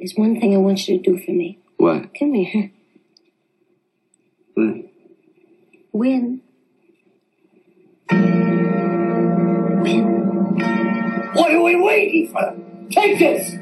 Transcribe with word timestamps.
There's 0.00 0.14
one 0.14 0.40
thing 0.40 0.54
I 0.54 0.56
want 0.56 0.88
you 0.88 0.96
to 0.96 1.02
do 1.02 1.18
for 1.22 1.32
me. 1.32 1.58
What? 1.76 2.14
Come 2.18 2.32
here. 2.32 2.70
What? 4.54 4.76
Win. 5.92 6.40
Win. 9.82 10.06
What 11.34 11.50
are 11.52 11.62
we 11.62 11.76
waiting 11.76 12.28
for? 12.32 12.56
Take 12.90 13.18
this! 13.18 13.56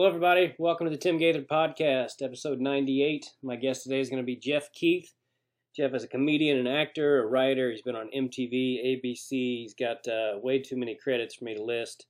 Hello, 0.00 0.08
everybody. 0.08 0.54
Welcome 0.58 0.86
to 0.86 0.90
the 0.90 0.96
Tim 0.96 1.18
Gaither 1.18 1.42
Podcast, 1.42 2.22
episode 2.22 2.58
98. 2.58 3.26
My 3.42 3.54
guest 3.54 3.82
today 3.82 4.00
is 4.00 4.08
going 4.08 4.22
to 4.22 4.24
be 4.26 4.34
Geoff 4.34 4.72
Keith. 4.72 5.12
Jeff 5.76 5.92
is 5.92 6.04
a 6.04 6.08
comedian, 6.08 6.56
an 6.56 6.66
actor, 6.66 7.22
a 7.22 7.26
writer. 7.26 7.70
He's 7.70 7.82
been 7.82 7.96
on 7.96 8.08
MTV, 8.08 8.82
ABC. 8.82 9.28
He's 9.60 9.74
got 9.74 10.08
uh, 10.08 10.38
way 10.38 10.58
too 10.58 10.78
many 10.78 10.94
credits 10.94 11.34
for 11.34 11.44
me 11.44 11.54
to 11.54 11.62
list. 11.62 12.06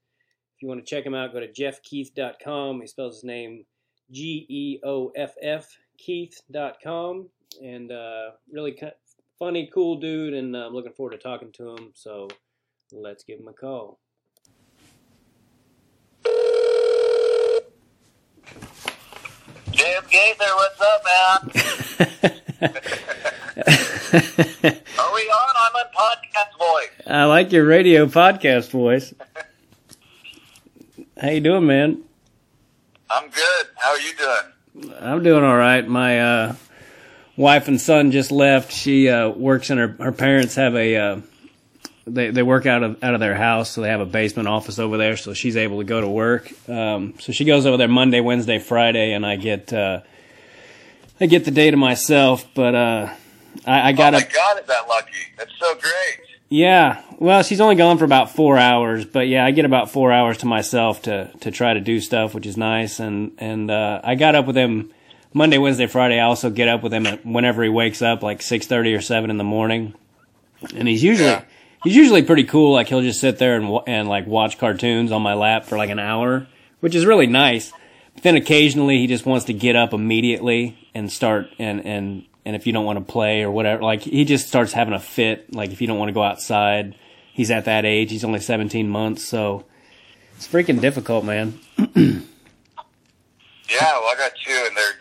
If 0.54 0.62
you 0.62 0.68
want 0.68 0.86
to 0.86 0.88
check 0.88 1.04
him 1.04 1.16
out, 1.16 1.32
go 1.32 1.40
to 1.40 1.48
geoffkeith.com. 1.48 2.80
He 2.80 2.86
spells 2.86 3.16
his 3.16 3.24
name 3.24 3.64
G 4.12 4.46
E 4.48 4.78
O 4.84 5.10
F 5.16 5.34
F, 5.42 5.66
Keith.com. 5.98 7.28
And 7.60 7.90
uh, 7.90 8.30
really 8.52 8.70
kind 8.70 8.92
funny, 9.36 9.68
cool 9.74 9.98
dude, 9.98 10.34
and 10.34 10.54
uh, 10.54 10.68
I'm 10.68 10.74
looking 10.74 10.92
forward 10.92 11.14
to 11.14 11.18
talking 11.18 11.50
to 11.54 11.70
him. 11.70 11.90
So 11.94 12.28
let's 12.92 13.24
give 13.24 13.40
him 13.40 13.48
a 13.48 13.52
call. 13.52 13.98
Jim 19.80 20.04
Gaither, 20.10 20.44
what's 20.56 20.80
up, 20.82 21.02
man? 21.06 21.40
Are 24.98 25.14
we 25.14 25.22
on? 25.22 25.54
I'm 25.56 25.74
on 25.74 25.86
podcast 25.96 26.58
voice. 26.58 26.90
I 27.06 27.24
like 27.24 27.50
your 27.50 27.64
radio 27.64 28.04
podcast 28.04 28.68
voice. 28.70 29.14
How 31.18 31.30
you 31.30 31.40
doing, 31.40 31.66
man? 31.66 32.02
I'm 33.08 33.30
good. 33.30 33.66
How 33.76 33.92
are 33.92 34.00
you 34.00 34.12
doing? 34.18 34.52
I'm 35.00 35.22
doing 35.22 35.44
all 35.44 35.56
right. 35.56 35.88
My 35.88 36.20
uh, 36.20 36.54
wife 37.38 37.66
and 37.68 37.80
son 37.80 38.10
just 38.10 38.30
left. 38.30 38.72
She 38.72 39.08
uh, 39.08 39.30
works 39.30 39.70
in 39.70 39.78
her 39.78 39.96
her 39.98 40.12
parents 40.12 40.56
have 40.56 40.74
a 40.74 40.96
uh, 40.96 41.20
they 42.12 42.30
they 42.30 42.42
work 42.42 42.66
out 42.66 42.82
of 42.82 43.02
out 43.02 43.14
of 43.14 43.20
their 43.20 43.34
house, 43.34 43.70
so 43.70 43.80
they 43.82 43.88
have 43.88 44.00
a 44.00 44.06
basement 44.06 44.48
office 44.48 44.78
over 44.78 44.96
there. 44.96 45.16
So 45.16 45.34
she's 45.34 45.56
able 45.56 45.78
to 45.78 45.84
go 45.84 46.00
to 46.00 46.08
work. 46.08 46.50
Um, 46.68 47.14
so 47.18 47.32
she 47.32 47.44
goes 47.44 47.66
over 47.66 47.76
there 47.76 47.88
Monday, 47.88 48.20
Wednesday, 48.20 48.58
Friday, 48.58 49.12
and 49.12 49.24
I 49.26 49.36
get 49.36 49.72
uh, 49.72 50.00
I 51.20 51.26
get 51.26 51.44
the 51.44 51.50
day 51.50 51.70
to 51.70 51.76
myself. 51.76 52.46
But 52.54 52.74
uh, 52.74 53.14
I, 53.66 53.88
I 53.88 53.92
Oh 53.92 53.96
got 53.96 54.12
my 54.14 54.20
to 54.20 54.32
God, 54.32 54.60
is 54.60 54.66
that 54.66 54.88
lucky? 54.88 55.12
That's 55.36 55.52
so 55.58 55.74
great. 55.74 56.20
yeah. 56.48 57.02
Well, 57.18 57.42
she's 57.42 57.60
only 57.60 57.74
gone 57.76 57.98
for 57.98 58.04
about 58.04 58.30
four 58.34 58.56
hours, 58.56 59.04
but 59.04 59.28
yeah, 59.28 59.44
I 59.44 59.50
get 59.50 59.64
about 59.66 59.90
four 59.90 60.10
hours 60.12 60.38
to 60.38 60.46
myself 60.46 61.02
to 61.02 61.30
to 61.40 61.50
try 61.50 61.74
to 61.74 61.80
do 61.80 62.00
stuff, 62.00 62.34
which 62.34 62.46
is 62.46 62.56
nice. 62.56 63.00
And 63.00 63.32
and 63.38 63.70
uh, 63.70 64.00
I 64.02 64.14
got 64.14 64.34
up 64.34 64.46
with 64.46 64.56
him 64.56 64.90
Monday, 65.34 65.58
Wednesday, 65.58 65.86
Friday. 65.86 66.18
I 66.18 66.24
also 66.24 66.48
get 66.50 66.66
up 66.68 66.82
with 66.82 66.92
him 66.94 67.04
whenever 67.24 67.62
he 67.62 67.68
wakes 67.68 68.00
up, 68.02 68.22
like 68.22 68.40
six 68.42 68.66
thirty 68.66 68.94
or 68.94 69.00
seven 69.00 69.30
in 69.30 69.36
the 69.36 69.44
morning. 69.44 69.94
And 70.74 70.86
he's 70.88 71.02
usually 71.02 71.28
Yeah. 71.28 71.44
He's 71.82 71.96
usually 71.96 72.22
pretty 72.22 72.44
cool. 72.44 72.72
Like 72.72 72.88
he'll 72.88 73.02
just 73.02 73.20
sit 73.20 73.38
there 73.38 73.56
and 73.56 73.80
and 73.86 74.08
like 74.08 74.26
watch 74.26 74.58
cartoons 74.58 75.12
on 75.12 75.22
my 75.22 75.34
lap 75.34 75.64
for 75.64 75.76
like 75.76 75.90
an 75.90 75.98
hour, 75.98 76.46
which 76.80 76.94
is 76.94 77.06
really 77.06 77.26
nice. 77.26 77.72
But 78.14 78.22
then 78.22 78.36
occasionally 78.36 78.98
he 78.98 79.06
just 79.06 79.26
wants 79.26 79.46
to 79.46 79.52
get 79.52 79.76
up 79.76 79.92
immediately 79.92 80.88
and 80.94 81.10
start 81.10 81.48
and 81.58 81.84
and 81.84 82.24
and 82.44 82.56
if 82.56 82.66
you 82.66 82.72
don't 82.72 82.84
want 82.84 82.98
to 82.98 83.12
play 83.12 83.42
or 83.42 83.50
whatever, 83.50 83.82
like 83.82 84.02
he 84.02 84.24
just 84.24 84.48
starts 84.48 84.72
having 84.72 84.94
a 84.94 85.00
fit. 85.00 85.52
Like 85.54 85.70
if 85.70 85.80
you 85.80 85.86
don't 85.86 85.98
want 85.98 86.08
to 86.08 86.14
go 86.14 86.22
outside, 86.22 86.94
he's 87.32 87.50
at 87.50 87.66
that 87.66 87.84
age. 87.84 88.10
He's 88.10 88.24
only 88.24 88.40
17 88.40 88.88
months, 88.88 89.24
so 89.24 89.64
it's 90.36 90.48
freaking 90.48 90.80
difficult, 90.80 91.24
man. 91.24 91.58
Yeah, 93.70 93.92
well, 93.92 94.10
I 94.12 94.14
got 94.18 94.32
two, 94.44 94.64
and 94.66 94.76
they're 94.76 94.99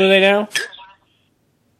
old 0.00 0.06
are 0.06 0.08
they 0.08 0.20
now? 0.20 0.48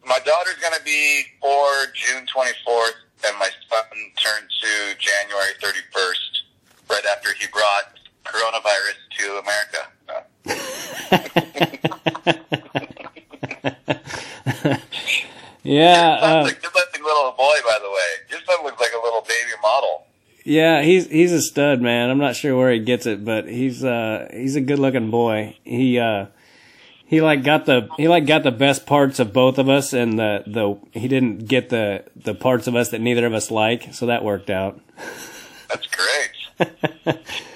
my 0.05 0.19
daughter's 0.25 0.55
gonna 0.61 0.83
be 0.83 1.23
four 1.41 1.67
June 1.93 2.25
24th, 2.25 2.95
and 3.27 3.37
my 3.37 3.49
son 3.69 3.83
turned 4.21 4.49
to 4.61 4.95
January 4.97 5.53
31st, 5.61 6.43
right 6.89 7.05
after 7.05 7.33
he 7.33 7.45
brought 7.47 7.93
coronavirus 8.25 8.97
to 9.17 9.37
America. 9.37 9.87
yeah, 15.63 16.17
uh, 16.21 16.43
like 16.43 16.57
a 16.57 16.61
good-looking 16.61 17.03
little 17.03 17.31
boy, 17.31 17.55
by 17.63 17.77
the 17.81 17.89
way. 17.89 18.27
Your 18.31 18.39
son 18.45 18.63
looks 18.63 18.79
like 18.81 18.91
a 18.93 19.01
little 19.03 19.21
baby 19.21 19.51
model. 19.61 20.05
yeah, 20.43 20.81
he's 20.81 21.07
he's 21.07 21.31
a 21.31 21.41
stud, 21.41 21.81
man. 21.81 22.09
I'm 22.09 22.17
not 22.17 22.35
sure 22.35 22.57
where 22.57 22.71
he 22.71 22.79
gets 22.79 23.05
it, 23.05 23.23
but 23.23 23.47
he's 23.47 23.83
uh 23.83 24.27
he's 24.31 24.55
a 24.55 24.61
good 24.61 24.79
looking 24.79 25.11
boy. 25.11 25.55
He 25.63 25.99
uh 25.99 26.27
he 27.09 27.21
like 27.21 27.43
got 27.43 27.65
the 27.65 27.89
he 27.97 28.07
like 28.07 28.25
got 28.25 28.43
the 28.43 28.51
best 28.51 28.85
parts 28.85 29.19
of 29.19 29.33
both 29.33 29.57
of 29.57 29.67
us, 29.67 29.93
and 29.93 30.17
the 30.17 30.43
the 30.45 30.77
he 30.97 31.07
didn't 31.07 31.47
get 31.47 31.69
the 31.69 32.05
the 32.15 32.33
parts 32.33 32.67
of 32.67 32.75
us 32.75 32.89
that 32.89 33.01
neither 33.01 33.25
of 33.25 33.33
us 33.33 33.51
like, 33.51 33.93
so 33.93 34.05
that 34.05 34.23
worked 34.23 34.49
out. 34.49 34.79
That's 35.67 35.87
great. 35.87 37.17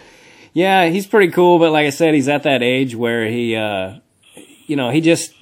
Yeah, 0.54 0.86
he's 0.90 1.08
pretty 1.08 1.32
cool, 1.32 1.58
but 1.58 1.72
like 1.72 1.88
I 1.88 1.90
said, 1.90 2.14
he's 2.14 2.30
at 2.30 2.44
that 2.44 2.62
age 2.62 2.96
where 2.96 3.28
he, 3.28 3.56
uh, 3.56 3.96
you 4.68 4.76
know, 4.76 4.92
he 4.92 5.02
just, 5.02 5.34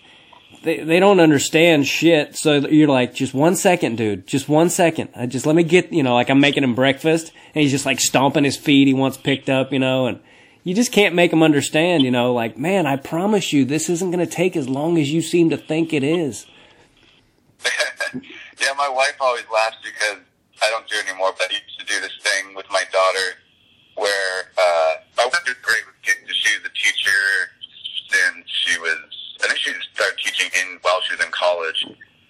they, 0.63 0.79
they 0.79 1.01
don't 1.01 1.19
understand 1.19 1.85
shit. 1.85 2.37
So 2.37 2.55
you're 2.59 2.87
like, 2.87 3.13
just 3.13 3.33
one 3.33 3.57
second, 3.57 3.97
dude, 3.97 4.25
just 4.25 4.47
one 4.47 4.69
second. 4.69 5.09
I 5.13 5.25
just 5.25 5.45
let 5.45 5.55
me 5.55 5.63
get, 5.63 5.91
you 5.91 6.01
know, 6.01 6.13
like 6.13 6.29
I'm 6.29 6.39
making 6.39 6.63
him 6.63 6.75
breakfast 6.75 7.33
and 7.53 7.61
he's 7.61 7.71
just 7.71 7.85
like 7.85 7.99
stomping 7.99 8.45
his 8.45 8.55
feet. 8.55 8.87
He 8.87 8.93
wants 8.93 9.17
picked 9.17 9.49
up, 9.49 9.73
you 9.73 9.79
know, 9.79 10.07
and 10.07 10.21
you 10.63 10.75
just 10.75 10.91
can't 10.91 11.15
make 11.15 11.31
them 11.31 11.41
understand, 11.41 12.03
you 12.03 12.11
know, 12.11 12.33
like, 12.33 12.57
man, 12.57 12.85
I 12.85 12.95
promise 12.95 13.51
you 13.51 13.65
this 13.65 13.89
isn't 13.89 14.11
going 14.11 14.25
to 14.25 14.31
take 14.31 14.55
as 14.55 14.69
long 14.69 14.97
as 14.97 15.11
you 15.11 15.21
seem 15.21 15.49
to 15.49 15.57
think 15.57 15.91
it 15.91 16.03
is. 16.03 16.45
yeah, 18.13 18.73
my 18.77 18.89
wife 18.89 19.15
always 19.19 19.45
laughs 19.51 19.77
because 19.83 20.19
I 20.61 20.69
don't 20.69 20.87
do 20.87 20.97
it 20.97 21.09
anymore, 21.09 21.33
but 21.37 21.49
I 21.49 21.53
used 21.53 21.79
to 21.79 21.85
do 21.85 21.99
this 22.01 22.13
thing 22.21 22.53
with 22.53 22.69
my 22.69 22.83
daughter 22.91 23.37
where 23.95 24.51
uh, 24.57 24.93
my 25.17 25.25
wife 25.25 25.41
was 25.45 25.57
great 25.61 25.85
with 25.85 25.97
kids. 26.03 26.29
She 26.29 26.57
was 26.57 26.69
a 26.69 26.73
teacher 26.77 27.21
since 28.09 28.45
she 28.45 28.79
was, 28.79 28.97
I 29.43 29.47
think 29.47 29.59
she 29.59 29.73
started 29.93 30.17
teaching 30.19 30.49
in 30.61 30.77
while 30.83 31.01
she 31.07 31.15
was 31.15 31.25
in 31.25 31.31
college. 31.31 31.85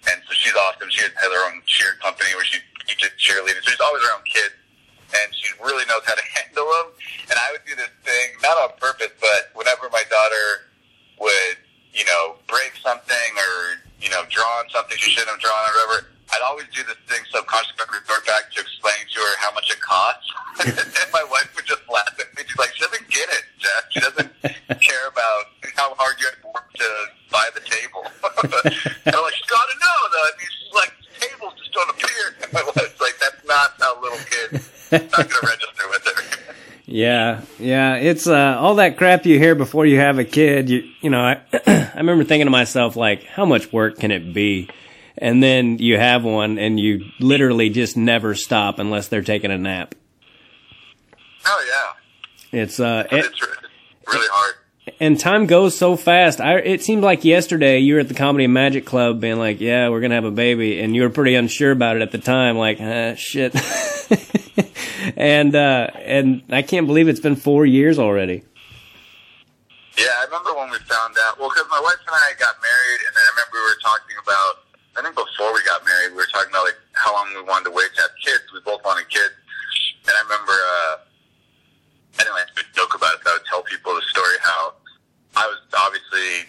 And 0.08 0.18
so 0.26 0.32
she's 0.32 0.54
awesome. 0.56 0.88
She 0.90 1.02
has 1.02 1.12
her 1.12 1.44
own 1.52 1.60
cheer 1.66 1.94
company 2.00 2.30
where 2.34 2.44
she 2.44 2.58
teaches 2.88 3.10
cheerleaders. 3.20 3.62
So 3.62 3.70
she's 3.70 3.80
always 3.80 4.02
around 4.08 4.24
kids. 4.24 4.56
And 5.12 5.28
she 5.34 5.52
really 5.60 5.84
knows 5.86 6.02
how 6.08 6.14
to 6.14 6.26
handle 6.40 6.64
them. 6.64 6.88
And 7.28 7.36
I 7.36 7.52
would 7.52 7.64
do 7.68 7.76
this 7.76 7.92
thing, 8.04 8.36
not 8.42 8.56
on 8.58 8.76
purpose, 8.80 9.12
but 9.20 9.52
whenever 9.54 9.88
my 9.92 10.02
daughter 10.08 10.72
would, 11.20 11.56
you 11.92 12.04
know, 12.08 12.40
break 12.48 12.72
something 12.80 13.30
or, 13.36 13.82
you 14.00 14.08
know, 14.08 14.24
draw 14.32 14.48
on 14.64 14.68
something 14.72 14.96
she 14.96 15.12
shouldn't 15.12 15.30
have 15.30 15.40
drawn 15.40 15.62
or 15.68 15.72
whatever, 15.76 16.12
I'd 16.32 16.44
always 16.48 16.64
do 16.72 16.80
this 16.88 16.96
thing 17.04 17.20
subconsciously, 17.28 17.84
I'd 17.84 17.92
resort 17.92 18.24
back 18.24 18.48
to 18.56 18.64
explaining 18.64 19.04
to 19.12 19.20
her 19.20 19.34
how 19.44 19.52
much 19.52 19.68
it 19.68 19.80
costs. 19.84 20.24
and 20.64 21.10
my 21.12 21.24
wife 21.28 21.52
would 21.52 21.68
just 21.68 21.84
laugh 21.92 22.16
at 22.16 22.32
me. 22.32 22.48
She's 22.48 22.56
like, 22.56 22.72
she 22.72 22.80
doesn't 22.88 23.08
get 23.12 23.28
it, 23.28 23.44
Geoff. 23.60 23.84
She 23.92 24.00
doesn't 24.00 24.32
care 24.80 25.06
about 25.12 25.52
how 25.76 25.92
hard 26.00 26.16
you 26.16 26.24
had 26.32 26.40
to 26.40 26.48
work 26.48 26.72
to 26.80 26.88
buy 27.28 27.44
the 27.52 27.60
table. 27.60 28.00
and 29.04 29.12
I'm 29.12 29.22
like, 29.22 29.36
she's 29.36 29.52
got 29.52 29.66
to 29.68 29.76
know, 29.76 29.98
though. 30.08 30.24
I 30.24 30.32
mean, 30.40 30.50
she's 30.56 30.72
like, 30.72 30.92
tables 31.20 31.52
just 31.60 31.72
don't 31.76 31.90
appear. 31.92 32.24
And 32.40 32.48
my 32.52 32.64
wife's 32.64 32.96
like, 32.96 33.16
that's 33.20 33.44
not 33.44 33.76
how 33.76 34.00
little 34.00 34.24
kids, 34.24 34.72
not 34.92 35.28
going 35.28 35.36
to 35.36 35.44
register 35.44 35.84
with 35.92 36.04
her. 36.08 36.20
Yeah, 36.92 37.40
yeah, 37.58 37.94
it's 37.94 38.26
uh, 38.26 38.58
all 38.60 38.74
that 38.74 38.98
crap 38.98 39.24
you 39.24 39.38
hear 39.38 39.54
before 39.54 39.86
you 39.86 39.98
have 39.98 40.18
a 40.18 40.26
kid. 40.26 40.68
You, 40.68 40.90
you 41.00 41.08
know, 41.08 41.20
I, 41.20 41.40
I 41.66 41.96
remember 41.96 42.22
thinking 42.22 42.46
to 42.46 42.50
myself, 42.50 42.96
like, 42.96 43.24
how 43.24 43.46
much 43.46 43.72
work 43.72 43.98
can 43.98 44.10
it 44.10 44.34
be? 44.34 44.68
and 45.16 45.42
then 45.42 45.78
you 45.78 45.96
have 45.98 46.22
one, 46.22 46.58
and 46.58 46.78
you 46.78 47.04
literally 47.18 47.70
just 47.70 47.96
never 47.96 48.34
stop 48.34 48.78
unless 48.78 49.08
they're 49.08 49.22
taking 49.22 49.50
a 49.50 49.56
nap. 49.56 49.94
Oh 51.46 51.64
yeah, 52.52 52.60
It's 52.60 52.78
uh, 52.78 53.06
it, 53.10 53.24
it's 53.24 53.40
really 54.12 54.28
hard. 54.30 54.54
and 55.00 55.18
time 55.18 55.46
goes 55.46 55.76
so 55.76 55.96
fast. 55.96 56.40
I 56.42 56.58
it 56.58 56.82
seemed 56.82 57.02
like 57.02 57.24
yesterday 57.24 57.78
you 57.78 57.94
were 57.94 58.00
at 58.00 58.08
the 58.08 58.14
Comedy 58.14 58.44
and 58.44 58.52
Magic 58.54 58.84
Club, 58.84 59.18
being 59.20 59.38
like, 59.38 59.60
"Yeah, 59.60 59.88
we're 59.88 60.00
gonna 60.00 60.14
have 60.14 60.24
a 60.24 60.30
baby," 60.30 60.80
and 60.80 60.94
you 60.94 61.02
were 61.02 61.10
pretty 61.10 61.36
unsure 61.36 61.70
about 61.70 61.96
it 61.96 62.02
at 62.02 62.10
the 62.10 62.18
time, 62.18 62.58
like, 62.58 62.80
uh, 62.80 63.14
"Shit." 63.14 63.54
and 65.16 65.54
uh, 65.54 65.90
and 66.00 66.42
I 66.50 66.62
can't 66.62 66.86
believe 66.86 67.08
it's 67.08 67.20
been 67.20 67.36
four 67.36 67.66
years 67.66 67.98
already. 67.98 68.44
Yeah, 69.98 70.08
I 70.20 70.24
remember 70.24 70.54
when 70.56 70.70
we 70.70 70.78
found 70.88 71.16
out. 71.28 71.38
Well, 71.38 71.50
because 71.50 71.68
my 71.70 71.80
wife 71.80 72.00
and 72.00 72.16
I 72.16 72.32
got 72.40 72.56
married, 72.62 73.00
and 73.06 73.12
then 73.12 73.22
I 73.22 73.30
remember 73.36 73.54
we 73.60 73.68
were 73.70 73.82
talking 73.82 74.16
about. 74.22 74.54
I 74.92 75.00
think 75.00 75.16
before 75.16 75.52
we 75.56 75.64
got 75.64 75.84
married, 75.88 76.12
we 76.12 76.20
were 76.20 76.32
talking 76.32 76.52
about 76.52 76.64
like 76.68 76.76
how 76.92 77.12
long 77.16 77.32
we 77.32 77.42
wanted 77.48 77.72
to 77.72 77.74
wait 77.76 77.88
to 77.96 78.02
have 78.02 78.12
kids. 78.20 78.44
We 78.52 78.60
both 78.60 78.84
wanted 78.84 79.08
kids, 79.08 79.32
and 80.08 80.14
I 80.16 80.20
remember. 80.22 80.52
uh 80.52 80.96
I 82.18 82.24
didn't 82.24 82.36
like 82.36 82.52
to 82.54 82.64
joke 82.76 82.94
about 82.94 83.14
it. 83.16 83.20
But 83.24 83.30
I 83.30 83.34
would 83.40 83.48
tell 83.48 83.62
people 83.64 83.94
the 83.94 84.04
story 84.12 84.36
how 84.44 84.74
I 85.36 85.48
was 85.48 85.58
obviously 85.72 86.44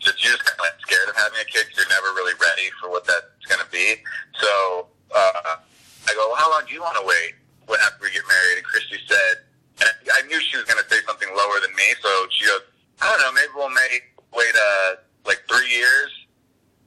just 0.00 0.16
you're 0.24 0.32
just 0.32 0.44
kind 0.44 0.56
of 0.56 0.64
like 0.64 0.80
scared 0.80 1.08
of 1.12 1.16
having 1.16 1.38
a 1.40 1.44
kid 1.44 1.68
because 1.68 1.84
you're 1.84 1.92
never 1.92 2.08
really 2.16 2.32
ready 2.40 2.72
for 2.80 2.88
what 2.88 3.04
that's 3.04 3.44
going 3.48 3.60
to 3.60 3.70
be. 3.70 4.00
So 4.40 4.88
uh, 5.12 5.60
I 5.60 6.10
go, 6.16 6.32
well, 6.32 6.40
how 6.40 6.50
long 6.50 6.64
do 6.66 6.72
you 6.72 6.80
want 6.80 6.96
to 6.96 7.04
wait 7.04 7.36
after 7.72 8.04
we 8.04 8.12
get 8.12 8.24
married? 8.28 8.60
And 8.60 8.66
Christy 8.66 8.98
said, 9.08 9.34
and 9.80 9.88
I 9.90 10.20
knew 10.28 10.38
she 10.40 10.56
was 10.56 10.66
going 10.66 10.78
to 10.82 10.88
say 10.88 11.00
something 11.06 11.28
lower 11.32 11.58
than 11.64 11.74
me, 11.74 11.88
so 12.00 12.10
she 12.30 12.46
goes, 12.46 12.62
I 13.02 13.10
don't 13.10 13.20
know, 13.24 13.32
maybe 13.32 13.52
we'll 13.56 13.74
make 13.74 14.14
wait 14.32 14.54
uh 14.54 15.02
like 15.26 15.42
three 15.48 15.66
years. 15.70 16.10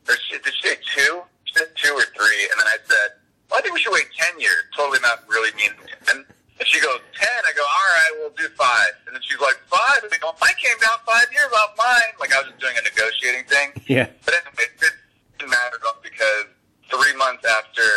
Or 0.08 0.16
she, 0.30 0.38
did 0.40 0.54
she 0.56 0.68
say 0.72 0.76
two? 0.96 1.20
She 1.44 1.54
said 1.60 1.68
two 1.76 1.92
or 1.92 2.08
three, 2.16 2.42
and 2.52 2.56
then 2.60 2.68
I 2.68 2.78
said, 2.88 3.20
well, 3.52 3.60
I 3.60 3.62
think 3.62 3.76
we 3.76 3.82
should 3.84 3.92
wait 3.92 4.08
ten 4.16 4.40
years. 4.40 4.64
Totally 4.76 5.00
not 5.04 5.24
really 5.28 5.52
mean. 5.60 5.76
And 6.12 6.24
and 6.24 6.66
she 6.68 6.80
goes 6.80 7.04
ten. 7.16 7.40
I 7.44 7.52
go, 7.54 7.62
all 7.62 7.90
right, 8.00 8.12
we'll 8.24 8.36
do 8.40 8.48
five. 8.56 8.96
And 9.06 9.16
then 9.16 9.22
she's 9.28 9.40
like 9.40 9.60
five. 9.68 10.04
And 10.04 10.12
I 10.14 10.18
go, 10.18 10.32
I 10.42 10.52
came 10.56 10.78
down 10.80 10.98
five 11.06 11.28
years 11.36 11.52
off 11.60 11.76
mine. 11.78 12.16
Like 12.20 12.32
I 12.32 12.40
was 12.40 12.50
just 12.56 12.60
doing 12.64 12.76
a 12.80 12.84
negotiating 12.88 13.46
thing. 13.52 13.70
Yeah. 13.88 14.08
But 14.26 14.36
anyway, 14.36 14.68
it 14.68 14.96
didn't 15.40 15.52
matter 15.52 15.80
though 15.80 16.00
because 16.04 16.48
three 16.92 17.16
months 17.16 17.44
after 17.48 17.88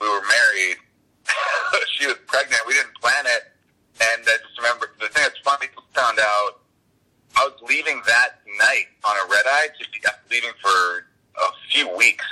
we 0.00 0.06
were 0.06 0.22
married, 0.22 0.78
she 1.98 2.06
was 2.06 2.16
pregnant. 2.26 2.60
We 2.66 2.74
didn't 2.74 2.94
plan 3.00 3.24
it, 3.26 3.52
and 4.00 4.22
I 4.26 4.36
just 4.42 4.56
remember 4.58 4.90
the 5.00 5.08
thing 5.08 5.22
that's 5.24 5.38
funny. 5.44 5.66
Found 5.94 6.18
out 6.18 6.60
I 7.36 7.46
was 7.50 7.56
leaving 7.68 8.00
that 8.06 8.40
night 8.58 8.88
on 9.04 9.14
a 9.16 9.24
red 9.30 9.44
eye 9.46 9.68
to 9.78 9.84
be 9.90 9.98
leaving 10.30 10.54
for 10.62 11.06
a 11.40 11.48
few 11.70 11.88
weeks, 11.96 12.26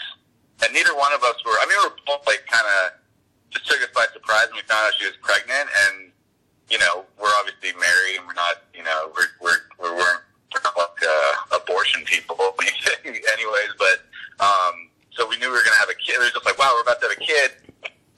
and 0.64 0.72
neither 0.72 0.94
one 0.94 1.12
of 1.12 1.22
us 1.22 1.36
were. 1.44 1.54
I 1.58 1.64
mean, 1.68 1.78
we 1.82 1.88
were 1.90 1.96
both 2.06 2.26
like 2.26 2.44
kind 2.50 2.66
of 2.66 2.98
just 3.50 3.66
took 3.66 3.80
us 3.80 3.88
by 3.94 4.06
surprise, 4.12 4.46
and 4.52 4.56
we 4.56 4.62
found 4.68 4.86
out 4.86 4.92
she 4.98 5.06
was 5.06 5.16
pregnant, 5.22 5.68
and 5.86 6.12
you 6.68 6.76
know, 6.78 7.04
we're 7.16 7.32
obviously 7.40 7.72
married, 7.80 8.20
and 8.20 8.26
we're 8.28 8.36
not, 8.36 8.60
you 8.76 8.84
know, 8.84 9.08
we're 9.16 9.30
we're 9.40 9.60
we 9.80 9.88
weren't 9.96 10.20
we're 10.52 10.60
not 10.64 10.76
like 10.76 11.00
uh, 11.00 11.56
abortion 11.60 12.04
people, 12.04 12.36
anyways. 13.34 13.72
But 13.78 14.04
um, 14.40 14.88
so 15.12 15.26
we 15.28 15.36
knew 15.38 15.48
we 15.50 15.56
were 15.56 15.64
gonna 15.64 15.80
have 15.82 15.88
a 15.90 15.96
kid. 15.98 16.16
It 16.20 16.28
was 16.28 16.32
just 16.32 16.44
like, 16.46 16.58
wow, 16.58 16.72
we're 16.76 16.82
about 16.86 17.00
to 17.02 17.08
have 17.08 17.16
a 17.16 17.24
kid, 17.24 17.50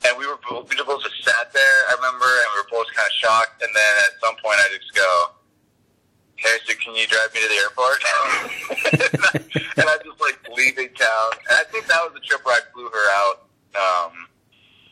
and 0.06 0.12
we 0.18 0.26
were 0.26 0.38
both, 0.42 0.68
we 0.68 0.76
both 0.82 1.02
just 1.02 1.22
sat 1.24 1.52
there. 1.54 1.78
I 1.90 1.94
remember, 1.96 2.26
and 2.26 2.48
we 2.54 2.56
were 2.66 2.70
both 2.74 2.88
kind 2.94 3.06
of 3.06 3.14
shocked. 3.22 3.62
And 3.62 3.70
then 3.70 3.92
at 4.10 4.18
some 4.18 4.34
point, 4.42 4.58
I 4.58 4.66
just 4.74 4.90
go, 4.94 5.10
"Hey, 6.36 6.56
so 6.66 6.74
can 6.82 6.94
you 6.98 7.06
drive 7.06 7.30
me 7.34 7.40
to 7.40 7.48
the 7.48 7.60
airport?" 7.62 7.98
and, 9.14 9.22
I, 9.22 9.30
and 9.78 9.86
I 9.86 9.94
just 10.02 10.18
like 10.20 10.38
leaving 10.54 10.90
town, 10.98 11.28
and 11.50 11.54
I 11.54 11.64
think 11.70 11.86
that 11.86 12.00
was 12.02 12.14
the 12.18 12.24
trip 12.26 12.42
where 12.44 12.58
I 12.58 12.62
flew 12.74 12.88
her 12.90 13.06
out. 13.22 13.46
Um, 13.78 14.26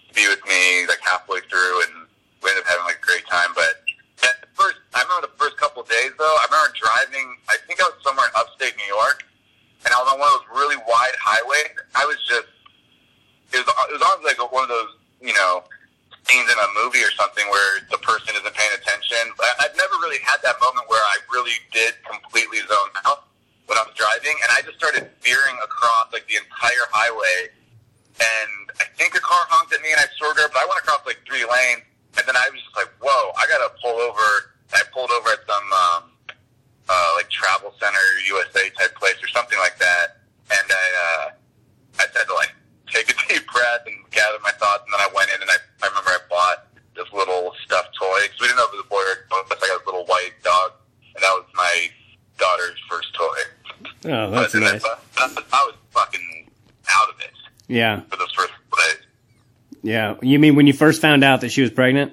to 0.08 0.12
be 0.14 0.24
with 0.30 0.40
me 0.46 0.86
like 0.86 1.02
halfway 1.02 1.42
through, 1.50 1.82
and 1.84 2.06
we 2.40 2.48
ended 2.54 2.62
up 2.64 2.70
having 2.70 2.86
like 2.86 3.02
a 3.02 3.04
great 3.04 3.26
time. 3.26 3.50
But 3.58 3.82
at 4.24 4.38
the 4.40 4.48
first, 4.54 4.78
I 4.94 5.02
remember 5.04 5.26
the 5.28 5.36
first 5.36 5.58
couple 5.58 5.82
of 5.82 5.88
days 5.90 6.14
though. 6.16 6.30
I 6.38 6.46
remember 6.48 6.72
driving. 6.78 7.26
I 7.50 7.58
think 7.66 7.82
I 7.82 7.90
was 7.90 7.98
somewhere 8.06 8.30
in 8.30 8.34
upstate 8.38 8.72
New 8.78 8.86
York, 8.88 9.26
and 9.84 9.90
I 9.92 9.98
was 9.98 10.08
on 10.08 10.16
one 10.22 10.30
of 10.30 10.40
those 10.40 10.48
really 10.54 10.78
wide 10.86 11.16
highways. 11.18 11.74
I 11.98 12.06
was 12.06 12.16
just 12.24 12.46
it 13.52 13.58
was 13.60 13.66
it 13.66 13.92
was 13.98 14.04
almost 14.06 14.24
like 14.30 14.38
one 14.48 14.62
of 14.64 14.70
those 14.72 14.94
you 15.20 15.34
know 15.34 15.66
scenes 16.30 16.46
in 16.46 16.56
a 16.56 16.68
movie 16.78 17.02
or 17.02 17.10
something 17.18 17.44
where 17.50 17.82
the 17.90 17.98
person 18.00 18.32
isn't 18.38 18.54
paying 18.54 18.74
attention. 18.78 19.34
I, 19.42 19.66
I've 19.66 19.76
never 19.76 19.98
really 20.00 20.22
had 20.22 20.38
that 20.46 20.56
moment 20.62 20.86
where 20.86 21.02
I 21.02 21.18
really 21.34 21.58
did 21.74 21.98
completely 22.06 22.62
zone 22.70 22.94
out 23.04 23.26
when 23.66 23.76
I 23.76 23.82
was 23.84 23.92
driving, 23.98 24.38
and 24.46 24.48
I 24.56 24.62
just 24.62 24.78
started 24.78 25.10
veering 25.20 25.58
across 25.60 26.14
like 26.14 26.24
the 26.30 26.38
entire 26.38 26.86
highway 26.94 27.52
and 28.18 28.66
I 28.82 28.86
think 28.98 29.14
a 29.14 29.22
car 29.22 29.38
honked 29.46 29.70
at 29.70 29.78
me 29.78 29.94
and 29.94 30.00
I 30.02 30.10
swerved 30.18 30.42
over, 30.42 30.50
but 30.50 30.58
I 30.58 30.66
went 30.66 30.82
across 30.82 31.06
like 31.06 31.22
three 31.22 31.46
lanes, 31.46 31.86
and 32.18 32.26
then 32.26 32.34
I 32.34 32.50
was 32.50 32.58
just 32.58 32.74
like, 32.74 32.90
whoa, 32.98 33.30
I 33.38 33.46
gotta 33.46 33.70
pull 33.78 33.94
over. 33.94 34.58
And 34.74 34.82
I 34.82 34.84
pulled 34.90 35.14
over 35.14 35.30
at 35.38 35.42
some, 35.46 35.66
um, 35.70 36.02
uh, 36.90 37.10
like 37.14 37.30
travel 37.30 37.70
center, 37.78 38.02
USA 38.26 38.74
type 38.74 38.98
place 38.98 39.14
or 39.22 39.30
something 39.30 39.54
like 39.62 39.78
that, 39.78 40.18
and 40.50 40.66
I, 40.66 40.86
uh, 40.98 41.24
I 42.02 42.10
just 42.10 42.18
had 42.18 42.26
to 42.26 42.34
like 42.34 42.50
take 42.90 43.06
a 43.06 43.14
deep 43.30 43.46
breath 43.54 43.86
and 43.86 43.94
gather 44.10 44.42
my 44.42 44.50
thoughts, 44.58 44.82
and 44.90 44.98
then 44.98 45.02
I 45.02 45.08
went 45.14 45.30
in 45.30 45.38
and 45.38 45.50
I, 45.54 45.58
I 45.82 45.94
remember 45.94 46.10
I 46.10 46.18
bought 46.26 46.66
this 46.98 47.06
little 47.14 47.54
stuffed 47.62 47.94
toy, 47.94 48.18
because 48.26 48.42
we 48.42 48.50
didn't 48.50 48.58
know 48.58 48.66
if 48.66 48.74
it 48.74 48.82
was 48.82 48.86
a 48.86 48.90
boy 48.90 49.02
or 49.06 49.14
a 49.14 49.22
girl, 49.30 49.46
but 49.46 49.62
I 49.62 49.66
got 49.70 49.78
this 49.78 49.86
little 49.86 50.06
white 50.10 50.34
dog, 50.42 50.74
and 51.14 51.22
that 51.22 51.32
was 51.38 51.46
my 51.54 51.74
daughter's 52.34 52.78
first 52.90 53.14
toy. 53.14 53.38
Oh, 54.10 54.26
that's 54.34 54.50
But 54.50 54.58
then 54.58 54.62
nice. 54.74 54.82
I, 55.22 55.30
I 55.54 55.62
was 55.70 55.78
fucking 55.94 56.50
out 56.98 57.08
of 57.14 57.20
it 57.20 57.30
Yeah, 57.68 58.00
for 58.10 58.16
those 58.16 58.32
first 58.32 58.52
days. 58.86 59.06
yeah. 59.82 60.07
You 60.22 60.38
mean 60.38 60.54
when 60.56 60.66
you 60.66 60.72
first 60.72 61.00
found 61.00 61.24
out 61.24 61.40
that 61.42 61.50
she 61.50 61.62
was 61.62 61.70
pregnant? 61.70 62.12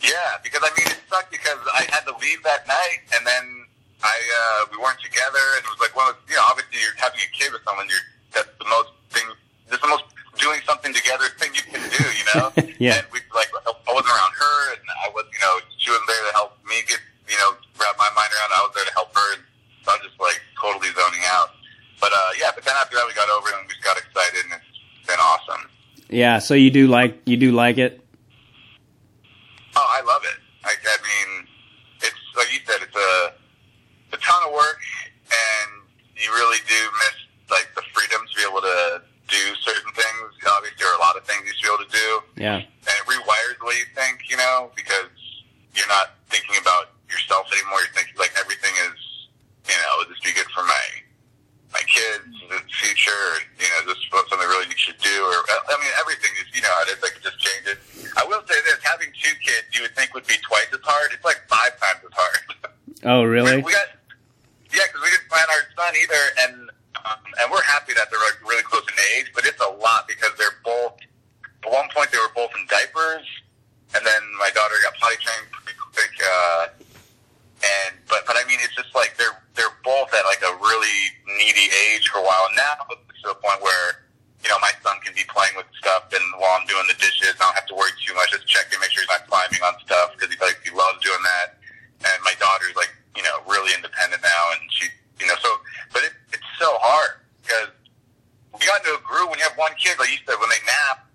Yeah, 0.00 0.36
because 0.42 0.60
I 0.62 0.70
mean, 0.76 0.86
it 0.86 1.00
sucked 1.08 1.30
because 1.30 1.58
I 1.72 1.86
had 1.88 2.04
to 2.04 2.14
leave 2.20 2.42
that 2.44 2.66
night, 2.68 3.00
and 3.16 3.26
then 3.26 3.64
I 4.04 4.12
uh, 4.12 4.68
we 4.72 4.76
weren't 4.76 5.00
together, 5.00 5.44
and 5.56 5.64
it 5.64 5.70
was 5.72 5.80
like 5.80 5.96
one 5.96 6.12
of 6.12 6.16
those, 6.20 6.28
you 6.28 6.36
know, 6.36 6.44
obviously 6.44 6.76
you're 6.84 6.96
having 7.00 7.24
a 7.24 7.30
kid 7.32 7.52
with 7.56 7.64
someone, 7.64 7.88
you're 7.88 8.04
that's 8.36 8.52
the 8.60 8.68
most 8.68 8.92
thing, 9.08 9.24
that's 9.72 9.80
the 9.80 9.88
most 9.88 10.04
doing 10.36 10.60
something 10.68 10.92
together 10.92 11.30
thing 11.40 11.54
you 11.56 11.64
can 11.72 11.80
do, 11.88 12.04
you 12.04 12.26
know. 12.34 12.52
Yeah. 12.76 13.00
And 13.00 13.06
we 13.14 13.22
like 13.32 13.48
I 13.54 13.72
wasn't 13.88 14.12
around 14.12 14.34
her, 14.36 14.56
and 14.76 14.82
I 15.00 15.08
was, 15.14 15.24
you 15.32 15.40
know, 15.40 15.54
she 15.78 15.88
wasn't 15.88 16.08
there 16.10 16.24
to 16.28 16.32
help 16.36 16.52
me 16.68 16.84
get, 16.84 17.00
you 17.30 17.38
know, 17.40 17.56
wrap 17.80 17.96
my 17.96 18.10
mind 18.12 18.28
around. 18.34 18.50
it. 18.52 18.60
I 18.60 18.62
was 18.66 18.74
there 18.76 18.84
to 18.84 18.94
help 18.98 19.14
her, 19.14 19.28
and 19.38 19.42
so 19.86 19.94
I 19.94 19.94
was 19.96 20.04
just 20.10 20.18
like 20.20 20.40
totally 20.60 20.92
zoning 20.92 21.24
out. 21.32 21.56
But 21.96 22.12
uh, 22.12 22.30
yeah, 22.36 22.52
but 22.52 22.66
then 22.66 22.74
after 22.76 22.98
that 23.00 23.06
we 23.08 23.14
got 23.16 23.30
over 23.32 23.48
it, 23.48 23.56
and 23.56 23.64
we 23.64 23.72
just 23.72 23.86
got 23.86 23.96
excited, 23.96 24.52
and 24.52 24.60
it's 24.60 25.06
been 25.08 25.22
awesome. 25.22 25.70
Yeah. 26.10 26.32
So 26.44 26.52
you 26.52 26.70
do 26.70 26.86
like 26.88 27.16
you 27.24 27.36
do 27.40 27.52
like 27.52 27.78
it? 27.78 28.04
Oh, 29.76 29.88
I 29.96 30.04
love 30.04 30.22
it. 30.28 30.38
I, 30.64 30.76
I 30.76 30.96
mean, 31.00 31.48
it's 32.04 32.22
like 32.36 32.52
you 32.52 32.60
said, 32.68 32.84
it's 32.84 32.94
a 32.96 33.32
a 34.12 34.18
ton 34.20 34.40
of 34.46 34.52
work, 34.52 34.78
and 35.24 35.70
you 36.20 36.28
really 36.36 36.60
do 36.68 36.76
miss 37.00 37.16
like 37.48 37.72
the 37.74 37.82
freedom 37.96 38.20
to 38.28 38.32
be 38.36 38.44
able 38.44 38.60
to 38.60 39.00
do 39.26 39.42
certain 39.64 39.92
things. 39.96 40.36
Obviously, 40.44 40.76
there 40.78 40.92
are 40.92 41.00
a 41.00 41.04
lot 41.04 41.16
of 41.16 41.24
things 41.24 41.48
you 41.48 41.52
should 41.56 41.64
be 41.64 41.72
able 41.72 41.84
to 41.88 41.92
do, 41.96 42.08
Yeah. 42.36 42.60
and 42.60 42.94
it 43.00 43.04
rewires 43.08 43.56
the 43.58 43.64
way 43.64 43.80
you 43.80 43.88
think. 43.96 44.28
You 44.28 44.36
know, 44.36 44.68
because 44.76 45.08
you're 45.72 45.88
not 45.88 46.20
thinking 46.28 46.60
about 46.60 46.92
yourself 47.08 47.48
anymore. 47.56 47.80
You're 47.88 47.96
thinking 47.96 48.20
like 48.20 48.36
everything 48.36 48.76
is, 48.92 49.00
you 49.64 49.76
know, 49.80 49.90
would 50.04 50.12
this 50.12 50.20
be 50.20 50.36
good 50.36 50.46
for 50.52 50.62
my 50.62 50.84
my 51.74 51.82
kids, 51.90 52.30
the 52.46 52.62
future? 52.70 53.10
Or, 53.34 53.42
you 53.58 53.66
know, 53.66 53.90
is 53.90 53.98
this 53.98 54.00
something 54.06 54.38
I 54.38 54.46
really 54.46 54.70
should 54.78 55.00
do? 55.02 55.16
Or 55.26 55.42
I 55.42 55.74
mean, 55.82 55.90
everything 55.98 56.30
is, 56.38 56.46
you 56.54 56.62
know, 56.62 56.70
how 56.70 56.86
it 56.86 56.94
is 56.94 57.02
like 57.02 57.18
it 57.18 57.22
just 57.26 57.40
changes. 57.42 57.78
I 58.14 58.22
will 58.22 58.44
say 58.46 58.54
this: 58.62 58.78
having 58.86 59.10
two 59.18 59.34
kids, 59.42 59.66
you 59.74 59.82
would 59.82 59.94
think 59.98 60.14
would 60.14 60.26
be 60.30 60.38
twice 60.46 60.70
as 60.70 60.78
hard. 60.86 61.10
It's 61.10 61.24
like 61.26 61.42
five 61.50 61.74
times 61.82 62.06
as 62.06 62.14
hard. 62.14 62.42
Oh, 63.04 63.24
really? 63.24 63.62
We 63.62 63.72
got 63.72 63.86
yeah, 64.72 64.82
because 64.90 65.02
we 65.02 65.10
didn't 65.10 65.28
plan 65.30 65.46
our 65.46 65.64
son 65.76 65.92
either, 65.94 66.24
and 66.42 66.54
um, 67.04 67.20
and 67.40 67.46
we're 67.52 67.62
happy 67.62 67.94
that 67.94 68.10
they're 68.10 68.20
like 68.20 68.42
really 68.42 68.64
close 68.64 68.82
in 68.88 68.96
age, 69.16 69.30
but 69.34 69.46
it's 69.46 69.60
a 69.60 69.72
lot 69.78 70.08
because 70.08 70.32
they're 70.38 70.58
both. 70.64 70.98
At 71.64 71.72
one 71.72 71.88
point, 71.94 72.12
they 72.12 72.18
were 72.18 72.32
both 72.34 72.50
in 72.58 72.66
diapers, 72.66 73.24
and 73.94 74.04
then 74.04 74.22
my 74.36 74.50
daughter 74.52 74.74
got 74.82 74.92
potty 75.00 75.16
trained 75.22 75.48
pretty 75.52 75.78
quick. 75.78 76.14
Uh, 76.20 76.64
and 77.64 77.96
but 78.08 78.26
but 78.26 78.36
I 78.36 78.44
mean, 78.48 78.58
it's 78.60 78.74
just 78.74 78.92
like 78.94 79.16
they're 79.16 79.36
they're 79.54 79.76
both 79.84 80.12
at 80.12 80.24
like 80.26 80.42
a 80.42 80.54
really 80.58 80.98
needy 81.38 81.70
age 81.88 82.08
for 82.10 82.18
a 82.18 82.24
while. 82.26 82.50
And 82.50 82.56
now 82.56 82.84
it's 82.90 83.22
to 83.24 83.32
the 83.32 83.40
point 83.40 83.62
where 83.64 84.04
you 84.44 84.52
know 84.52 84.60
my 84.60 84.70
son 84.84 85.00
can 85.00 85.16
be 85.16 85.24
playing 85.32 85.56
with 85.56 85.66
stuff, 85.80 86.12
and 86.12 86.24
while 86.36 86.60
I'm 86.60 86.68
doing 86.68 86.84
the 86.84 86.98
dishes, 87.00 87.32
I 87.40 87.48
don't 87.48 87.56
have 87.56 87.68
to 87.72 87.76
worry 87.76 87.90
too 88.04 88.12
much. 88.12 88.28
Just 88.36 88.44
check 88.44 88.68
and 88.68 88.78
make 88.78 88.92
sure 88.92 89.00
he's 89.00 89.12
not 89.12 89.24
climbing 89.24 89.64
on 89.64 89.80
stuff 89.80 90.12
because 90.12 90.28
he 90.28 90.36
like 90.36 90.60
he 90.60 90.70
loves 90.70 91.00
doing 91.00 91.24
that. 91.24 91.56
And 92.04 92.18
my 92.20 92.36
daughter's 92.36 92.76
like 92.76 92.92
you 93.16 93.24
know 93.24 93.40
really 93.48 93.72
independent 93.72 94.20
now, 94.20 94.44
and 94.52 94.60
she 94.68 94.92
you 95.16 95.26
know 95.26 95.38
so. 95.40 95.48
But 95.96 96.04
it, 96.04 96.12
it's 96.36 96.50
so 96.60 96.76
hard 96.84 97.24
because 97.40 97.72
we 98.52 98.68
got 98.68 98.84
into 98.84 99.00
a 99.00 99.02
groove 99.02 99.32
when 99.32 99.40
you 99.40 99.48
have 99.48 99.56
one 99.56 99.72
kid, 99.80 99.96
like 99.96 100.12
you 100.12 100.20
said, 100.28 100.36
when 100.36 100.52
they 100.52 100.60
nap. 100.68 101.08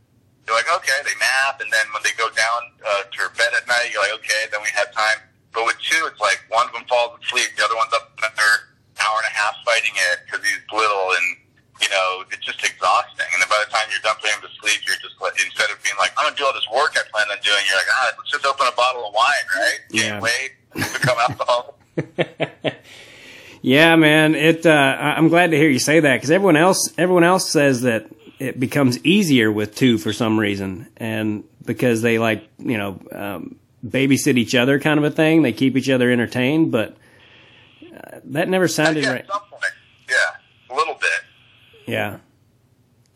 You're 0.50 0.58
like, 0.58 0.72
okay, 0.82 0.98
they 1.06 1.14
nap, 1.22 1.62
and 1.62 1.70
then 1.70 1.86
when 1.94 2.02
they 2.02 2.10
go 2.18 2.26
down 2.34 2.74
uh, 2.82 3.06
to 3.06 3.16
her 3.22 3.32
bed 3.38 3.54
at 3.54 3.70
night, 3.70 3.94
you're 3.94 4.02
like, 4.02 4.18
okay, 4.18 4.50
then 4.50 4.66
we 4.66 4.74
have 4.74 4.90
time. 4.98 5.22
But 5.54 5.70
with 5.70 5.78
two, 5.78 6.10
it's 6.10 6.18
like 6.18 6.42
one 6.50 6.66
of 6.66 6.74
them 6.74 6.90
falls 6.90 7.22
asleep, 7.22 7.54
the 7.54 7.62
other 7.70 7.78
one's 7.78 7.94
up 7.94 8.10
another 8.18 8.74
hour 8.98 9.22
and 9.22 9.30
a 9.30 9.36
half 9.38 9.54
fighting 9.62 9.94
it 9.94 10.26
because 10.26 10.42
he's 10.42 10.58
little, 10.74 11.14
and 11.14 11.38
you 11.82 11.90
you 11.90 11.96
know, 11.96 12.24
it's 12.32 12.46
just 12.46 12.60
exhausting. 12.64 13.26
And 13.34 13.42
then 13.42 13.50
by 13.50 13.62
the 13.66 13.72
time 13.72 13.88
you're 13.90 14.04
done 14.04 14.16
putting 14.22 14.36
him 14.36 14.46
to 14.46 14.54
sleep, 14.62 14.82
you're 14.86 15.00
just 15.02 15.16
like, 15.22 15.34
instead 15.42 15.72
of 15.72 15.82
being 15.84 15.96
like, 15.98 16.12
I'm 16.18 16.28
gonna 16.28 16.36
do 16.36 16.46
all 16.46 16.54
this 16.54 16.68
work 16.70 16.94
I 16.96 17.02
plan 17.10 17.26
on 17.32 17.40
doing, 17.42 17.64
you're 17.68 17.80
like, 17.80 17.92
ah, 17.92 18.12
let's 18.18 18.32
just 18.32 18.46
open 18.46 18.68
a 18.68 18.76
bottle 18.76 19.08
of 19.08 19.14
wine, 19.14 19.48
right? 19.56 19.80
Yeah. 19.90 20.20
Can't 20.20 20.24
wait 20.24 20.50
to 20.76 21.00
become 21.00 21.18
alcohol. 21.18 21.80
Yeah, 23.70 23.96
man. 23.96 24.36
It. 24.36 24.66
Uh, 24.66 24.72
I'm 24.72 25.28
glad 25.28 25.52
to 25.52 25.58
hear 25.58 25.70
you 25.70 25.80
say 25.80 26.00
that 26.00 26.16
because 26.16 26.32
everyone 26.32 26.58
else, 26.58 26.92
everyone 26.98 27.24
else 27.24 27.50
says 27.50 27.82
that 27.84 28.08
it 28.40 28.60
becomes 28.60 29.04
easier 29.06 29.52
with 29.52 29.76
two 29.76 29.98
for 29.98 30.14
some 30.14 30.40
reason, 30.40 30.88
and 30.98 31.44
because 31.66 32.02
they 32.02 32.18
like, 32.18 32.48
you 32.58 32.78
know, 32.78 33.00
um, 33.12 33.56
babysit 33.86 34.38
each 34.38 34.56
other, 34.56 34.80
kind 34.80 34.98
of 34.98 35.04
a 35.04 35.12
thing. 35.12 35.44
They 35.44 35.54
keep 35.54 35.78
each 35.78 35.90
other 35.90 36.12
entertained, 36.12 36.72
but 36.72 36.98
uh, 37.96 38.20
that 38.26 38.50
never 38.50 38.68
sounded 38.68 39.06
right. 39.06 39.22
at 39.22 39.28
some 39.28 39.42
point. 39.52 39.74
Yeah, 40.10 40.16
a 40.70 40.76
little 40.76 40.96
bit. 40.96 41.10
Yeah. 41.86 42.18